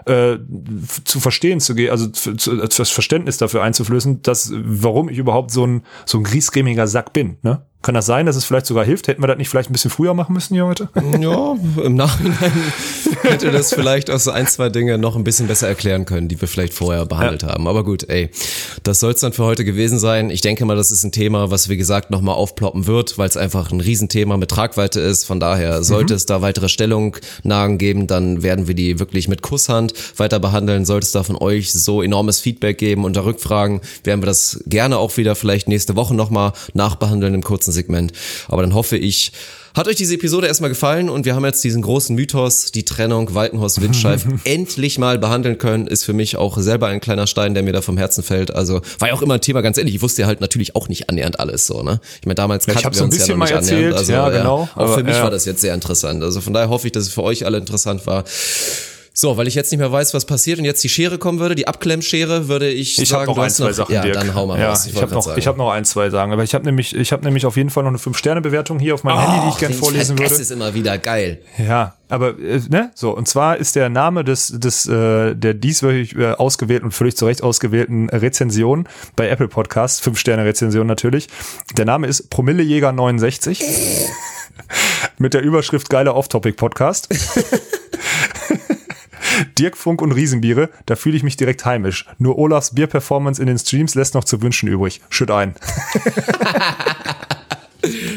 äh, 0.06 0.38
zu 1.04 1.20
verstehen 1.20 1.60
zu 1.60 1.76
gehen, 1.76 1.92
also 1.92 2.08
zu, 2.08 2.36
zu, 2.36 2.56
das 2.56 2.90
Verständnis 2.90 3.38
dafür 3.38 3.64
einzuflößen, 3.64 4.22
dass 4.22 4.52
warum 4.54 5.10
ich 5.10 5.18
überhaupt 5.18 5.52
so 5.52 5.66
ein 5.66 5.84
so 6.06 6.18
ein 6.18 6.24
griesgrämiger 6.24 6.88
Sack 6.88 7.14
bin. 7.14 7.38
Ne? 7.42 7.62
Kann 7.84 7.94
das 7.94 8.06
sein, 8.06 8.26
dass 8.26 8.36
es 8.36 8.44
vielleicht 8.44 8.66
sogar 8.66 8.84
hilft? 8.84 9.08
Hätten 9.08 9.22
wir 9.22 9.28
das 9.28 9.38
nicht 9.38 9.50
vielleicht 9.50 9.70
ein 9.70 9.74
bisschen 9.74 9.92
früher 9.92 10.14
machen 10.14 10.34
müssen 10.34 10.56
hier 10.56 10.66
heute? 10.66 10.90
Ja, 11.20 11.56
im 11.84 11.96
Nachhinein 11.96 12.52
hätte 13.22 13.52
das 13.52 13.74
vielleicht 13.74 14.10
auch 14.10 14.20
so 14.20 14.32
ein, 14.32 14.48
zwei 14.48 14.70
Dinge 14.70 14.98
noch 14.98 15.16
ein 15.16 15.24
bisschen 15.24 15.48
besser 15.48 15.68
erklären 15.68 16.06
können, 16.06 16.28
die 16.28 16.40
wir 16.40 16.48
vielleicht 16.48 16.74
vorher 16.74 17.06
behandelt 17.06 17.44
ja. 17.44 17.50
haben. 17.50 17.68
Aber 17.68 17.84
gut, 17.84 18.10
ey, 18.10 18.30
das 18.84 19.00
soll 19.00 19.14
es 19.14 19.22
dann 19.22 19.32
für 19.32 19.44
heute 19.44 19.64
gewesen 19.64 20.00
sein. 20.00 20.30
Ich 20.30 20.42
denke 20.42 20.66
mal, 20.66 20.76
das 20.76 20.92
ist 20.92 21.04
ein 21.04 21.12
Thema, 21.12 21.52
was 21.52 21.70
wie 21.70 21.78
gesagt 21.78 22.12
nochmal 22.12 22.36
aufploppen 22.36 22.88
wird, 22.88 23.18
weil 23.18 23.30
es 23.30 23.38
einfach 23.38 23.72
ein 23.72 23.80
Riesenthema 23.80 24.38
mit 24.38 24.50
Tragweite 24.50 25.00
ist. 25.00 25.26
Von 25.26 25.40
daher 25.40 25.84
sollte 25.84 26.14
mhm. 26.14 26.18
es 26.18 26.26
da 26.26 26.42
weitere 26.42 26.70
Stellungnahmen 26.70 27.78
geben, 27.78 28.08
dann 28.08 28.44
werden 28.44 28.68
wir 28.68 28.76
die 28.76 29.00
wirklich 29.00 29.28
mit 29.28 29.42
Kusshand 29.42 29.94
weiter 30.18 30.40
behandeln. 30.40 30.86
Sollte 30.86 31.06
es 31.06 31.12
da 31.12 31.24
von 31.24 31.38
euch 31.38 31.72
so 31.72 32.02
enormes 32.02 32.40
Feedback 32.40 32.78
geben 32.78 33.06
unter 33.06 33.26
Rückfragen, 33.26 33.82
werden 34.04 34.22
wir 34.22 34.28
das 34.28 34.62
gerne 34.66 34.98
auch 34.98 35.16
wieder 35.18 35.36
vielleicht 35.36 35.68
nächste 35.68 35.96
Woche 35.96 36.14
nochmal 36.14 36.54
nachbehandeln 36.74 37.34
im 37.34 37.44
kurzen 37.44 37.67
Segment. 37.72 38.12
Aber 38.48 38.62
dann 38.62 38.74
hoffe 38.74 38.98
ich, 38.98 39.32
hat 39.78 39.88
euch 39.88 39.96
diese 39.96 40.16
Episode 40.16 40.48
erstmal 40.48 40.70
gefallen 40.70 41.08
und 41.08 41.26
wir 41.26 41.36
haben 41.36 41.46
jetzt 41.46 41.64
diesen 41.64 41.84
großen 41.84 42.16
Mythos, 42.16 42.72
die 42.72 42.84
Trennung 42.84 43.36
Waltenhorst-Windscheif, 43.36 44.26
endlich 44.44 44.98
mal 44.98 45.20
behandeln 45.20 45.60
können, 45.60 45.86
ist 45.86 46.04
für 46.04 46.14
mich 46.14 46.36
auch 46.36 46.58
selber 46.58 46.88
ein 46.88 47.00
kleiner 47.00 47.28
Stein, 47.28 47.54
der 47.54 47.62
mir 47.62 47.74
da 47.74 47.82
vom 47.82 47.96
Herzen 47.96 48.24
fällt. 48.24 48.54
Also 48.54 48.82
war 48.98 49.10
ja 49.10 49.14
auch 49.14 49.22
immer 49.22 49.36
ein 49.36 49.42
Thema, 49.42 49.62
ganz 49.62 49.78
ehrlich, 49.78 49.94
ich 49.94 50.02
wusste 50.02 50.24
ja 50.24 50.28
halt 50.28 50.42
natürlich 50.42 50.76
auch 50.76 50.90
nicht 50.90 51.10
annähernd 51.10 51.40
alles 51.40 51.68
so, 51.68 51.84
ne? 51.84 52.00
Ich 52.20 52.26
meine, 52.26 52.36
damals 52.36 52.66
ja, 52.66 52.74
kannten 52.74 52.98
wir 52.98 53.04
uns 53.04 53.28
ja 53.28 53.36
noch 53.36 53.46
nicht 53.46 53.54
erzählt. 53.54 53.78
annähernd. 53.78 53.98
Also, 53.98 54.12
ja, 54.12 54.30
genau. 54.30 54.70
Ja, 54.76 54.82
auch 54.82 54.96
für 54.96 55.04
mich 55.04 55.16
ja. 55.16 55.24
war 55.24 55.30
das 55.30 55.46
jetzt 55.46 55.62
sehr 55.62 55.76
interessant. 55.76 56.24
Also 56.24 56.42
von 56.42 56.54
daher 56.54 56.70
hoffe 56.70 56.88
ich, 56.88 56.94
dass 56.94 57.04
es 57.04 57.10
für 57.10 57.22
euch 57.24 57.46
alle 57.46 57.60
interessant 57.60 58.08
war. 58.08 58.24
So, 59.20 59.36
weil 59.36 59.48
ich 59.48 59.56
jetzt 59.56 59.72
nicht 59.72 59.80
mehr 59.80 59.92
weiß, 59.92 60.14
was 60.14 60.26
passiert 60.26 60.60
und 60.60 60.66
jetzt 60.66 60.84
die 60.84 60.90
Schere 60.90 61.18
kommen 61.18 61.40
würde, 61.40 61.56
die 61.56 61.68
Abklemmschere, 61.68 62.50
würde 62.50 62.70
ich, 62.70 63.02
Ich 63.02 63.10
sagen, 63.10 63.22
habe 63.22 63.32
noch 63.32 63.36
du 63.38 63.42
ein, 63.42 63.46
hast 63.48 63.56
zwei 63.56 63.68
noch, 63.70 63.74
Sachen, 63.74 63.96
ja, 63.96 64.02
Dirk. 64.04 64.14
dann 64.14 64.36
hau 64.36 64.46
mal 64.46 64.60
ja, 64.60 64.70
raus. 64.70 64.86
Ich, 64.86 64.94
wollte 64.94 65.16
habe 65.16 65.16
noch, 65.16 65.38
ich 65.38 65.48
hab 65.48 65.58
noch 65.58 65.72
ein, 65.72 65.86
zwei 65.86 66.12
Sachen. 66.12 66.32
Aber 66.34 66.44
ich 66.44 66.54
habe 66.54 66.66
nämlich, 66.66 66.96
ich 66.96 67.12
habe 67.12 67.26
nämlich 67.26 67.48
auf 67.48 67.58
jeden 67.58 67.72
Fall 67.72 67.82
noch 67.82 67.90
eine 67.90 67.98
5-Sterne-Bewertung 67.98 68.78
hier 68.78 68.94
auf 68.94 69.04
meinem 69.04 69.20
Handy, 69.20 69.48
die 69.48 69.50
ich 69.54 69.58
gerne 69.58 69.74
vorlesen 69.74 70.20
würde. 70.20 70.36
ist 70.36 70.52
immer 70.52 70.76
wieder 70.76 71.00
geil. 71.00 71.42
Ja, 71.58 71.96
aber 72.10 72.38
äh, 72.38 72.62
ne, 72.70 72.92
so 72.94 73.10
und 73.10 73.28
zwar 73.28 73.58
ist 73.58 73.76
der 73.76 73.90
Name 73.90 74.24
des 74.24 74.50
des 74.50 74.86
äh, 74.86 75.34
der 75.34 75.56
dieswöchig 75.56 76.16
äh, 76.16 76.34
ausgewählten 76.34 76.86
und 76.86 76.92
völlig 76.92 77.18
zu 77.18 77.26
Recht 77.26 77.42
ausgewählten 77.42 78.10
Rezension 78.10 78.88
bei 79.16 79.30
Apple 79.30 79.48
Podcasts, 79.48 80.00
5 80.00 80.20
Sterne 80.20 80.46
Rezension 80.46 80.86
natürlich. 80.86 81.28
Der 81.76 81.86
Name 81.86 82.06
ist 82.06 82.30
Promillejäger 82.30 82.92
69 82.92 83.64
mit 85.18 85.34
der 85.34 85.42
Überschrift 85.42 85.90
geiler 85.90 86.14
Off-Topic 86.14 86.56
Podcast. 86.56 87.10
Dirk 89.58 89.78
Funk 89.78 90.02
und 90.02 90.12
Riesenbiere, 90.12 90.70
da 90.86 90.96
fühle 90.96 91.18
ich 91.18 91.24
mich 91.24 91.38
direkt 91.38 91.66
heimisch. 91.66 92.06
Nur 92.18 92.38
Olafs 92.38 92.74
Bierperformance 92.74 93.42
in 93.42 93.48
den 93.48 93.58
Streams 93.58 93.96
lässt 93.96 94.14
noch 94.14 94.24
zu 94.24 94.42
wünschen 94.42 94.68
übrig. 94.70 95.02
Schütt 95.10 95.32
ein. 95.32 95.56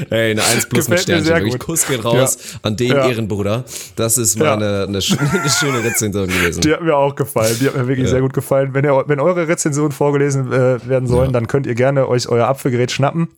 Ey, 0.08 0.32
eine 0.32 0.42
1 0.42 0.68
plus 0.68 0.88
mit 0.88 0.98
Gefällt 1.00 1.18
mir 1.20 1.24
Sternchen. 1.26 1.50
gut. 1.50 1.60
Kuss 1.60 1.86
geht 1.86 2.04
raus 2.04 2.38
an 2.62 2.76
den 2.76 2.88
Ja. 2.88 3.06
Ehrenbruder. 3.08 3.64
Das 3.94 4.18
ist 4.18 4.36
Ja. 4.36 4.56
meine 4.56 4.64
eine, 4.66 4.82
eine 4.88 5.00
schöne 5.00 5.84
Rezension 5.84 6.26
gewesen. 6.26 6.62
Die 6.62 6.72
hat 6.72 6.82
mir 6.82 6.96
auch 6.96 7.14
gefallen. 7.14 7.56
Die 7.60 7.66
hat 7.66 7.76
mir 7.76 7.86
wirklich 7.86 8.08
sehr 8.08 8.20
gut 8.22 8.32
gefallen. 8.32 8.70
Wenn, 8.74 8.84
ihr, 8.84 9.04
wenn 9.06 9.20
eure 9.20 9.46
Rezensionen 9.46 9.92
vorgelesen 9.92 10.50
äh, 10.52 10.88
werden 10.88 11.06
sollen, 11.06 11.32
dann 11.32 11.46
könnt 11.46 11.66
ihr 11.66 11.74
gerne 11.74 12.08
euch 12.08 12.28
euer 12.28 12.48
Apfelgerät 12.48 12.90
schnappen 12.90 13.28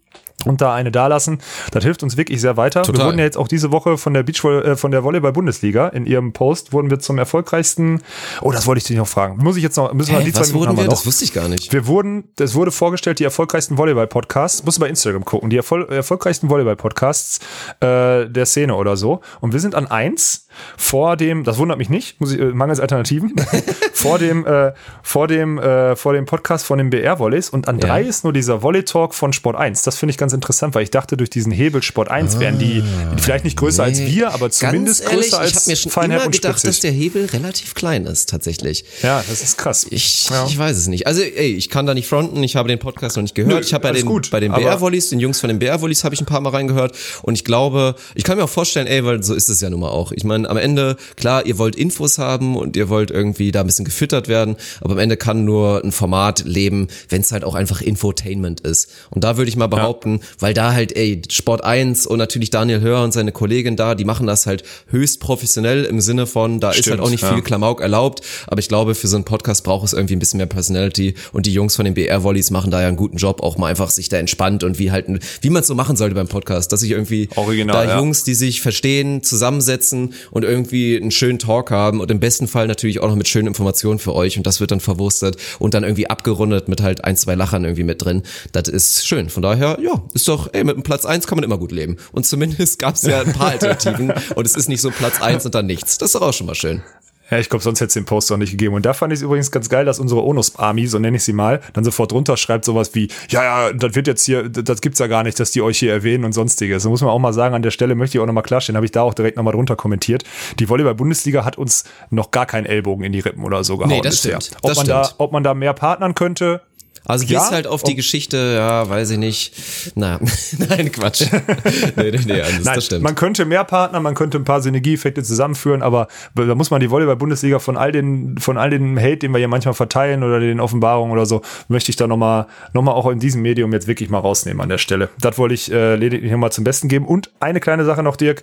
und 0.44 0.60
da 0.60 0.74
eine 0.74 0.90
dalassen. 0.90 1.38
Das 1.70 1.84
hilft 1.84 2.02
uns 2.02 2.16
wirklich 2.16 2.40
sehr 2.40 2.56
weiter. 2.56 2.82
Total. 2.82 3.00
Wir 3.00 3.06
wurden 3.06 3.18
ja 3.18 3.24
jetzt 3.24 3.36
auch 3.36 3.48
diese 3.48 3.72
Woche 3.72 3.98
von 3.98 4.14
der 4.14 4.22
Beach 4.22 4.42
äh, 4.44 4.76
von 4.76 4.90
der 4.90 5.04
Volleyball-Bundesliga 5.04 5.88
in 5.88 6.06
ihrem 6.06 6.32
Post 6.32 6.72
wurden 6.72 6.90
wir 6.90 6.98
zum 6.98 7.18
erfolgreichsten. 7.18 8.00
Oh, 8.40 8.50
das 8.52 8.66
wollte 8.66 8.78
ich 8.78 8.84
dich 8.84 8.96
noch 8.96 9.08
fragen. 9.08 9.36
Muss 9.42 9.56
ich 9.56 9.62
jetzt 9.62 9.76
noch, 9.76 9.92
müssen 9.92 10.12
wir 10.12 10.20
Hä, 10.20 10.24
die 10.24 10.32
zwei 10.32 10.40
was 10.40 10.48
Minuten 10.48 10.60
wurden 10.60 10.68
haben 10.70 10.76
wir? 10.78 10.84
noch. 10.84 10.92
Das 10.92 11.06
wusste 11.06 11.24
ich 11.24 11.32
gar 11.32 11.48
nicht. 11.48 11.72
Wir 11.72 11.86
wurden, 11.86 12.24
es 12.38 12.54
wurde 12.54 12.70
vorgestellt, 12.70 13.18
die 13.18 13.24
erfolgreichsten 13.24 13.78
Volleyball-Podcasts, 13.78 14.64
musst 14.64 14.78
du 14.78 14.80
bei 14.80 14.88
Instagram 14.88 15.24
gucken, 15.24 15.50
die 15.50 15.56
erfol 15.56 15.86
erfolgreichsten 15.90 16.48
Volleyball-Podcasts 16.50 17.40
äh, 17.80 18.28
der 18.28 18.46
Szene 18.46 18.74
oder 18.74 18.96
so. 18.96 19.20
Und 19.40 19.52
wir 19.52 19.60
sind 19.60 19.74
an 19.74 19.86
eins 19.86 20.46
vor 20.76 21.16
dem, 21.16 21.44
das 21.44 21.56
wundert 21.58 21.78
mich 21.78 21.88
nicht, 21.88 22.20
muss 22.20 22.32
ich, 22.32 22.40
äh, 22.40 22.44
mangels 22.52 22.78
Alternativen, 22.80 23.34
vor 23.94 24.18
dem, 24.18 24.46
äh, 24.46 24.72
vor 25.02 25.26
dem, 25.28 25.58
äh, 25.58 25.96
vor 25.96 26.12
dem 26.12 26.26
Podcast 26.26 26.66
von 26.66 26.78
den 26.78 26.90
BR-Volleys 26.90 27.48
und 27.50 27.68
an 27.68 27.78
Ja. 27.78 27.86
drei 27.88 28.02
ist 28.02 28.24
nur 28.24 28.32
dieser 28.32 28.62
Volley-Talk 28.62 29.14
von 29.14 29.32
Sport 29.32 29.56
1. 29.56 29.82
Das 29.82 29.96
finde 29.96 30.10
ich 30.10 30.18
ganz 30.18 30.31
interessant, 30.32 30.74
weil 30.74 30.82
ich 30.84 30.90
dachte, 30.90 31.16
durch 31.16 31.30
diesen 31.30 31.52
Hebel 31.52 31.82
Sport 31.82 32.10
1 32.10 32.38
wären 32.38 32.58
die 32.58 32.82
vielleicht 33.18 33.44
nicht 33.44 33.56
größer 33.56 33.82
als 33.84 33.98
Ah, 33.98 34.02
Nee. 34.02 34.14
wir, 34.14 34.32
aber 34.32 34.50
zumindest 34.50 35.00
Ganz 35.02 35.12
ehrlich, 35.12 35.26
größer 35.30 35.40
als 35.40 35.50
ich 35.50 35.56
habe 35.56 35.70
mir 35.70 35.76
schon 35.76 36.04
immer 36.04 36.28
gedacht, 36.30 36.54
dass 36.54 36.60
Spitzig. 36.60 36.80
der 36.80 36.90
Hebel 36.92 37.24
relativ 37.26 37.74
klein 37.74 38.06
ist, 38.06 38.28
tatsächlich. 38.30 38.84
Ja, 39.02 39.22
das 39.28 39.42
ist 39.42 39.58
krass. 39.58 39.86
Ich, 39.90 40.28
Ja. 40.30 40.46
ich 40.46 40.56
weiß 40.58 40.76
es 40.76 40.86
nicht. 40.88 41.06
Also, 41.06 41.22
ey, 41.22 41.52
ich 41.54 41.68
kann 41.68 41.86
da 41.86 41.94
nicht 41.94 42.08
fronten. 42.08 42.42
Ich 42.42 42.56
habe 42.56 42.68
den 42.68 42.78
Podcast 42.78 43.16
noch 43.16 43.22
nicht 43.22 43.34
gehört. 43.34 43.54
Nö, 43.54 43.60
ich 43.60 43.74
habe 43.74 43.82
bei 43.82 43.92
den, 43.92 44.06
gut, 44.06 44.30
bei 44.30 44.40
den 44.40 44.52
BR-Volleys, 44.52 45.10
den 45.10 45.20
Jungs 45.20 45.40
von 45.40 45.48
den 45.48 45.58
BR-Volleys 45.58 46.04
habe 46.04 46.14
ich 46.14 46.20
ein 46.20 46.26
paar 46.26 46.40
Mal 46.40 46.50
reingehört. 46.50 46.96
Und 47.22 47.34
ich 47.34 47.44
glaube, 47.44 47.94
ich 48.14 48.24
kann 48.24 48.38
mir 48.38 48.44
auch 48.44 48.48
vorstellen, 48.48 48.86
ey, 48.86 49.04
weil 49.04 49.22
so 49.22 49.34
ist 49.34 49.48
es 49.48 49.60
ja 49.60 49.68
nun 49.70 49.80
mal 49.80 49.90
auch. 49.90 50.12
Ich 50.12 50.24
meine, 50.24 50.48
am 50.48 50.56
Ende, 50.56 50.96
klar, 51.16 51.44
ihr 51.46 51.58
wollt 51.58 51.76
Infos 51.76 52.18
haben 52.18 52.56
und 52.56 52.76
ihr 52.76 52.88
wollt 52.88 53.10
irgendwie 53.10 53.52
da 53.52 53.60
ein 53.60 53.66
bisschen 53.66 53.84
gefüttert 53.84 54.28
werden. 54.28 54.56
Aber 54.80 54.92
am 54.92 54.98
Ende 54.98 55.16
kann 55.16 55.44
nur 55.44 55.82
ein 55.84 55.92
Format 55.92 56.44
leben, 56.46 56.88
wenn 57.08 57.20
es 57.20 57.32
halt 57.32 57.44
auch 57.44 57.54
einfach 57.54 57.80
Infotainment 57.82 58.60
ist. 58.60 58.88
Und 59.10 59.24
da 59.24 59.36
würde 59.36 59.48
ich 59.48 59.56
mal 59.56 59.66
behaupten, 59.66 60.20
weil 60.38 60.54
da 60.54 60.72
halt, 60.72 60.96
ey, 60.96 61.22
Sport 61.30 61.64
1 61.64 62.06
und 62.06 62.18
natürlich 62.18 62.50
Daniel 62.50 62.80
Hör 62.80 63.02
und 63.02 63.12
seine 63.12 63.32
Kollegin 63.32 63.76
da, 63.76 63.94
die 63.94 64.04
machen 64.04 64.26
das 64.26 64.46
halt 64.46 64.62
höchst 64.88 65.20
professionell 65.20 65.84
im 65.84 66.00
Sinne 66.00 66.26
von, 66.26 66.60
da 66.60 66.70
ist 66.70 66.78
Stimmt, 66.78 66.98
halt 66.98 67.00
auch 67.06 67.10
nicht 67.10 67.22
ja. 67.22 67.32
viel 67.32 67.42
Klamauk 67.42 67.80
erlaubt, 67.80 68.22
aber 68.46 68.58
ich 68.58 68.68
glaube, 68.68 68.94
für 68.94 69.08
so 69.08 69.16
einen 69.16 69.24
Podcast 69.24 69.64
braucht 69.64 69.86
es 69.86 69.92
irgendwie 69.92 70.16
ein 70.16 70.18
bisschen 70.18 70.38
mehr 70.38 70.46
Personality 70.46 71.14
und 71.32 71.46
die 71.46 71.52
Jungs 71.52 71.76
von 71.76 71.84
den 71.84 71.94
BR-Volleys 71.94 72.50
machen 72.50 72.70
da 72.70 72.80
ja 72.80 72.88
einen 72.88 72.96
guten 72.96 73.16
Job, 73.16 73.42
auch 73.42 73.58
mal 73.58 73.68
einfach 73.68 73.90
sich 73.90 74.08
da 74.08 74.18
entspannt 74.18 74.64
und 74.64 74.78
wie 74.78 74.90
halt, 74.90 75.06
wie 75.40 75.50
man 75.50 75.60
es 75.60 75.66
so 75.66 75.74
machen 75.74 75.96
sollte 75.96 76.14
beim 76.14 76.28
Podcast, 76.28 76.72
dass 76.72 76.80
sich 76.80 76.90
irgendwie 76.90 77.28
Original, 77.36 77.86
da 77.86 77.92
ja. 77.92 77.98
Jungs, 77.98 78.24
die 78.24 78.34
sich 78.34 78.60
verstehen, 78.60 79.22
zusammensetzen 79.22 80.14
und 80.30 80.44
irgendwie 80.44 80.96
einen 80.96 81.10
schönen 81.10 81.38
Talk 81.38 81.70
haben 81.70 82.00
und 82.00 82.10
im 82.10 82.20
besten 82.20 82.48
Fall 82.48 82.66
natürlich 82.66 83.00
auch 83.00 83.08
noch 83.08 83.16
mit 83.16 83.28
schönen 83.28 83.48
Informationen 83.48 83.98
für 83.98 84.14
euch 84.14 84.36
und 84.36 84.46
das 84.46 84.60
wird 84.60 84.70
dann 84.70 84.80
verwurstet 84.80 85.36
und 85.58 85.74
dann 85.74 85.84
irgendwie 85.84 86.08
abgerundet 86.08 86.68
mit 86.68 86.82
halt 86.82 87.04
ein, 87.04 87.16
zwei 87.16 87.34
Lachern 87.34 87.64
irgendwie 87.64 87.84
mit 87.84 88.04
drin. 88.04 88.22
Das 88.52 88.68
ist 88.68 89.06
schön. 89.06 89.28
Von 89.28 89.42
daher, 89.42 89.78
ja, 89.82 90.02
ist 90.14 90.28
doch, 90.28 90.48
ey, 90.52 90.64
mit 90.64 90.74
einem 90.74 90.82
Platz 90.82 91.04
eins 91.04 91.26
kann 91.26 91.36
man 91.36 91.44
immer 91.44 91.58
gut 91.58 91.72
leben. 91.72 91.96
Und 92.12 92.26
zumindest 92.26 92.78
gab 92.78 92.94
es 92.94 93.02
ja 93.02 93.20
ein 93.22 93.32
paar 93.32 93.48
Alternativen 93.52 94.12
und 94.34 94.46
es 94.46 94.56
ist 94.56 94.68
nicht 94.68 94.80
so 94.80 94.90
Platz 94.90 95.20
eins 95.20 95.44
und 95.46 95.54
dann 95.54 95.66
nichts. 95.66 95.98
Das 95.98 96.08
ist 96.10 96.14
doch 96.14 96.22
auch 96.22 96.32
schon 96.34 96.46
mal 96.46 96.54
schön. 96.54 96.82
Ja, 97.30 97.38
ich 97.38 97.48
glaube, 97.48 97.62
sonst 97.62 97.80
hätte 97.80 97.86
es 97.88 97.94
den 97.94 98.04
Post 98.04 98.30
auch 98.30 98.36
nicht 98.36 98.50
gegeben. 98.50 98.74
Und 98.74 98.84
da 98.84 98.92
fand 98.92 99.10
ich 99.10 99.20
es 99.20 99.22
übrigens 99.22 99.50
ganz 99.50 99.70
geil, 99.70 99.86
dass 99.86 99.98
unsere 99.98 100.22
Onus-Army, 100.22 100.86
so 100.86 100.98
nenne 100.98 101.16
ich 101.16 101.24
sie 101.24 101.32
mal, 101.32 101.62
dann 101.72 101.82
sofort 101.82 102.12
drunter 102.12 102.36
schreibt 102.36 102.66
sowas 102.66 102.94
wie, 102.94 103.08
ja, 103.30 103.42
ja, 103.42 103.72
das 103.72 103.94
wird 103.94 104.06
jetzt 104.06 104.26
hier, 104.26 104.50
das 104.50 104.82
gibt's 104.82 104.98
ja 104.98 105.06
gar 105.06 105.22
nicht, 105.22 105.40
dass 105.40 105.50
die 105.50 105.62
euch 105.62 105.78
hier 105.78 105.92
erwähnen 105.94 106.26
und 106.26 106.32
sonstiges. 106.34 106.82
Da 106.82 106.90
muss 106.90 107.00
man 107.00 107.08
auch 107.08 107.18
mal 107.18 107.32
sagen, 107.32 107.54
an 107.54 107.62
der 107.62 107.70
Stelle 107.70 107.94
möchte 107.94 108.18
ich 108.18 108.22
auch 108.22 108.26
nochmal 108.26 108.42
klarstellen, 108.42 108.76
habe 108.76 108.84
ich 108.84 108.92
da 108.92 109.00
auch 109.00 109.14
direkt 109.14 109.38
nochmal 109.38 109.54
drunter 109.54 109.76
kommentiert. 109.76 110.24
Die 110.58 110.68
Volleyball-Bundesliga 110.68 111.42
hat 111.42 111.56
uns 111.56 111.84
noch 112.10 112.32
gar 112.32 112.44
keinen 112.44 112.66
Ellbogen 112.66 113.02
in 113.02 113.12
die 113.12 113.20
Rippen 113.20 113.44
oder 113.44 113.64
so 113.64 113.78
gehauen. 113.78 113.88
Nee, 113.90 114.02
das 114.02 114.20
bisher. 114.20 114.38
stimmt. 114.42 114.58
Ob, 114.60 114.68
Das 114.68 114.76
man 114.76 114.86
Da, 114.88 115.04
stimmt. 115.04 115.20
ob 115.20 115.32
man 115.32 115.42
da 115.42 115.54
mehr 115.54 115.72
partnern 115.72 116.14
könnte, 116.14 116.60
Also 117.06 117.24
Ja, 117.26 117.40
bis 117.40 117.50
halt 117.50 117.66
auf 117.66 117.82
die 117.82 117.96
Geschichte, 117.96 118.54
ja, 118.56 118.88
weiß 118.88 119.10
ich 119.10 119.18
nicht. 119.18 119.54
Na, 119.94 120.20
nein, 120.68 120.92
Quatsch. 120.92 121.22
nee, 121.96 122.10
nee, 122.10 122.10
nee, 122.10 122.38
das, 122.38 122.64
Nein, 122.64 122.74
das 122.74 122.86
stimmt. 122.86 123.02
man 123.02 123.14
könnte 123.14 123.44
mehr 123.44 123.64
Partner, 123.64 124.00
man 124.00 124.14
könnte 124.14 124.38
ein 124.38 124.44
paar 124.44 124.60
Synergieeffekte 124.60 125.22
zusammenführen, 125.22 125.82
aber 125.82 126.08
da 126.34 126.54
muss 126.54 126.70
man 126.70 126.80
die 126.80 126.90
Volleyball-Bundesliga 126.90 127.58
von 127.58 127.76
all 127.76 127.92
den, 127.92 128.38
von 128.38 128.56
all 128.56 128.70
den 128.70 128.98
Hate, 128.98 129.18
den 129.18 129.32
wir 129.32 129.38
hier 129.38 129.48
manchmal 129.48 129.74
verteilen 129.74 130.22
oder 130.22 130.38
den 130.40 130.60
Offenbarungen 130.60 131.12
oder 131.12 131.26
so, 131.26 131.42
möchte 131.68 131.90
ich 131.90 131.96
da 131.96 132.06
nochmal, 132.06 132.46
noch 132.72 132.82
mal 132.82 132.92
auch 132.92 133.10
in 133.10 133.18
diesem 133.18 133.42
Medium 133.42 133.72
jetzt 133.72 133.86
wirklich 133.86 134.10
mal 134.10 134.18
rausnehmen 134.18 134.60
an 134.60 134.68
der 134.68 134.78
Stelle. 134.78 135.08
Das 135.20 135.38
wollte 135.38 135.54
ich 135.54 135.72
äh, 135.72 135.96
lediglich 135.96 136.30
nochmal 136.30 136.52
zum 136.52 136.64
Besten 136.64 136.88
geben. 136.88 137.06
Und 137.06 137.30
eine 137.40 137.60
kleine 137.60 137.84
Sache 137.84 138.02
noch, 138.02 138.16
Dirk. 138.16 138.42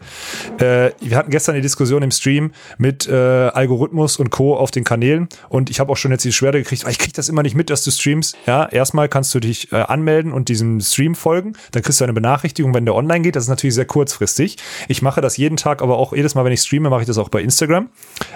Äh, 0.60 0.92
wir 1.00 1.18
hatten 1.18 1.32
gestern 1.32 1.56
die 1.56 1.62
Diskussion 1.62 2.04
im 2.04 2.12
Stream 2.12 2.52
mit 2.78 3.08
äh, 3.08 3.14
Algorithmus 3.14 4.18
und 4.18 4.30
Co. 4.32 4.56
auf 4.56 4.72
den 4.72 4.84
Kanälen 4.84 5.30
und 5.50 5.70
ich 5.70 5.80
habe 5.80 5.92
auch 5.92 5.98
schon 5.98 6.12
jetzt 6.12 6.24
die 6.26 6.30
Beschwerde 6.30 6.60
gekriegt, 6.60 6.84
weil 6.84 6.92
ich 6.92 7.00
kriege 7.00 7.14
das 7.14 7.30
immer 7.30 7.44
nicht 7.44 7.56
mit, 7.56 7.70
dass 7.70 7.84
du 7.84 7.92
streamst. 7.92 8.38
Ja, 8.50 8.66
erstmal 8.66 9.08
kannst 9.10 9.36
du 9.36 9.40
dich 9.40 9.72
äh, 9.72 9.76
anmelden 9.76 10.34
und 10.34 10.50
diesem 10.50 10.82
Stream 10.82 11.14
folgen, 11.14 11.54
dann 11.72 11.84
kriegst 11.84 12.02
du 12.02 12.04
eine 12.04 12.14
Benachrichtigung, 12.14 12.74
wenn 12.74 12.84
der 12.84 12.96
online 12.96 13.22
geht. 13.22 13.36
Das 13.36 13.44
ist 13.44 13.50
natürlich 13.50 13.76
sehr 13.76 13.86
kurzfristig. 13.86 14.58
Ich 14.88 15.04
mache 15.04 15.22
das 15.22 15.38
jeden 15.38 15.56
Tag, 15.56 15.84
aber 15.84 16.00
auch 16.00 16.14
jedes 16.14 16.34
Mal, 16.34 16.46
wenn 16.46 16.52
ich 16.52 16.62
streame, 16.62 16.90
mache 16.90 17.02
ich 17.02 17.06
das 17.08 17.20
auch 17.20 17.30
bei 17.30 17.44
Instagram. 17.44 17.90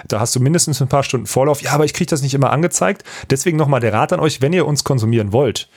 Da 0.06 0.20
hast 0.20 0.36
du 0.36 0.38
mindestens 0.38 0.80
ein 0.80 0.86
paar 0.86 1.02
Stunden 1.02 1.26
Vorlauf. 1.26 1.62
Ja, 1.62 1.72
aber 1.72 1.84
ich 1.84 1.94
kriege 1.94 2.08
das 2.08 2.22
nicht 2.22 2.32
immer 2.32 2.52
angezeigt. 2.52 3.02
Deswegen 3.28 3.56
nochmal 3.56 3.80
der 3.80 3.92
Rat 3.92 4.12
an 4.12 4.20
euch, 4.20 4.40
wenn 4.40 4.52
ihr 4.52 4.66
uns 4.66 4.84
konsumieren 4.84 5.32
wollt, 5.32 5.68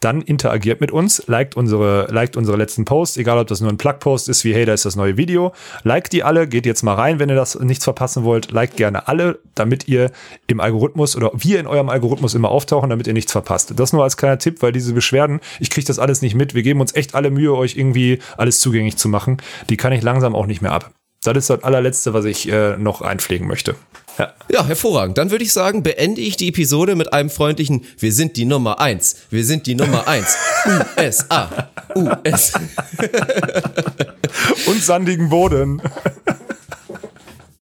dann 0.00 0.22
interagiert 0.22 0.80
mit 0.80 0.90
uns, 0.90 1.22
liked 1.28 1.56
unsere, 1.56 2.08
liked 2.10 2.36
unsere 2.36 2.56
letzten 2.56 2.84
Posts, 2.84 3.18
egal 3.18 3.38
ob 3.38 3.46
das 3.46 3.60
nur 3.60 3.70
ein 3.70 3.78
Plug-Post 3.78 4.28
ist, 4.28 4.42
wie 4.42 4.56
hey, 4.56 4.64
da 4.64 4.72
ist 4.72 4.86
das 4.86 4.96
neue 4.96 5.16
Video. 5.16 5.52
Liked 5.84 6.12
die 6.12 6.24
alle, 6.24 6.48
geht 6.48 6.66
jetzt 6.66 6.82
mal 6.82 6.94
rein, 6.94 7.20
wenn 7.20 7.28
ihr 7.28 7.36
das 7.36 7.60
nichts 7.60 7.84
verpassen 7.84 8.24
wollt. 8.24 8.50
Liked 8.50 8.76
gerne 8.76 9.06
alle, 9.06 9.38
damit 9.54 9.86
ihr 9.86 10.10
im 10.48 10.58
Algorithmus 10.58 11.14
oder 11.14 11.30
wir 11.32 11.60
in 11.60 11.68
eurem 11.68 11.90
Algorithmus 11.90 12.34
immer 12.34 12.48
auftauchen, 12.48 12.90
damit 12.90 13.06
ihr 13.06 13.12
nichts 13.12 13.30
verpasst. 13.30 13.78
Das 13.84 13.92
nur 13.92 14.02
als 14.02 14.16
kleiner 14.16 14.38
Tipp, 14.38 14.62
weil 14.62 14.72
diese 14.72 14.94
Beschwerden, 14.94 15.40
ich 15.60 15.68
kriege 15.68 15.86
das 15.86 15.98
alles 15.98 16.22
nicht 16.22 16.34
mit. 16.34 16.54
Wir 16.54 16.62
geben 16.62 16.80
uns 16.80 16.94
echt 16.94 17.14
alle 17.14 17.30
Mühe, 17.30 17.54
euch 17.54 17.76
irgendwie 17.76 18.18
alles 18.38 18.58
zugänglich 18.60 18.96
zu 18.96 19.10
machen. 19.10 19.42
Die 19.68 19.76
kann 19.76 19.92
ich 19.92 20.00
langsam 20.00 20.34
auch 20.34 20.46
nicht 20.46 20.62
mehr 20.62 20.72
ab. 20.72 20.90
Das 21.22 21.36
ist 21.36 21.50
das 21.50 21.62
allerletzte, 21.62 22.14
was 22.14 22.24
ich 22.24 22.50
äh, 22.50 22.78
noch 22.78 23.02
einpflegen 23.02 23.46
möchte. 23.46 23.74
Ja. 24.18 24.32
Ja, 24.50 24.64
hervorragend. 24.64 25.18
Dann 25.18 25.30
würde 25.30 25.44
ich 25.44 25.52
sagen, 25.52 25.82
beende 25.82 26.22
ich 26.22 26.38
die 26.38 26.48
Episode 26.48 26.96
mit 26.96 27.12
einem 27.12 27.28
freundlichen 27.28 27.84
Wir 27.98 28.14
sind 28.14 28.38
die 28.38 28.46
Nummer 28.46 28.80
eins. 28.80 29.16
Wir 29.28 29.44
sind 29.44 29.66
die 29.66 29.74
Nummer 29.74 30.08
eins. 30.08 30.34
USA. 30.98 31.68
US. 31.94 32.54
Und 34.66 34.82
sandigen 34.82 35.28
Boden. 35.28 35.82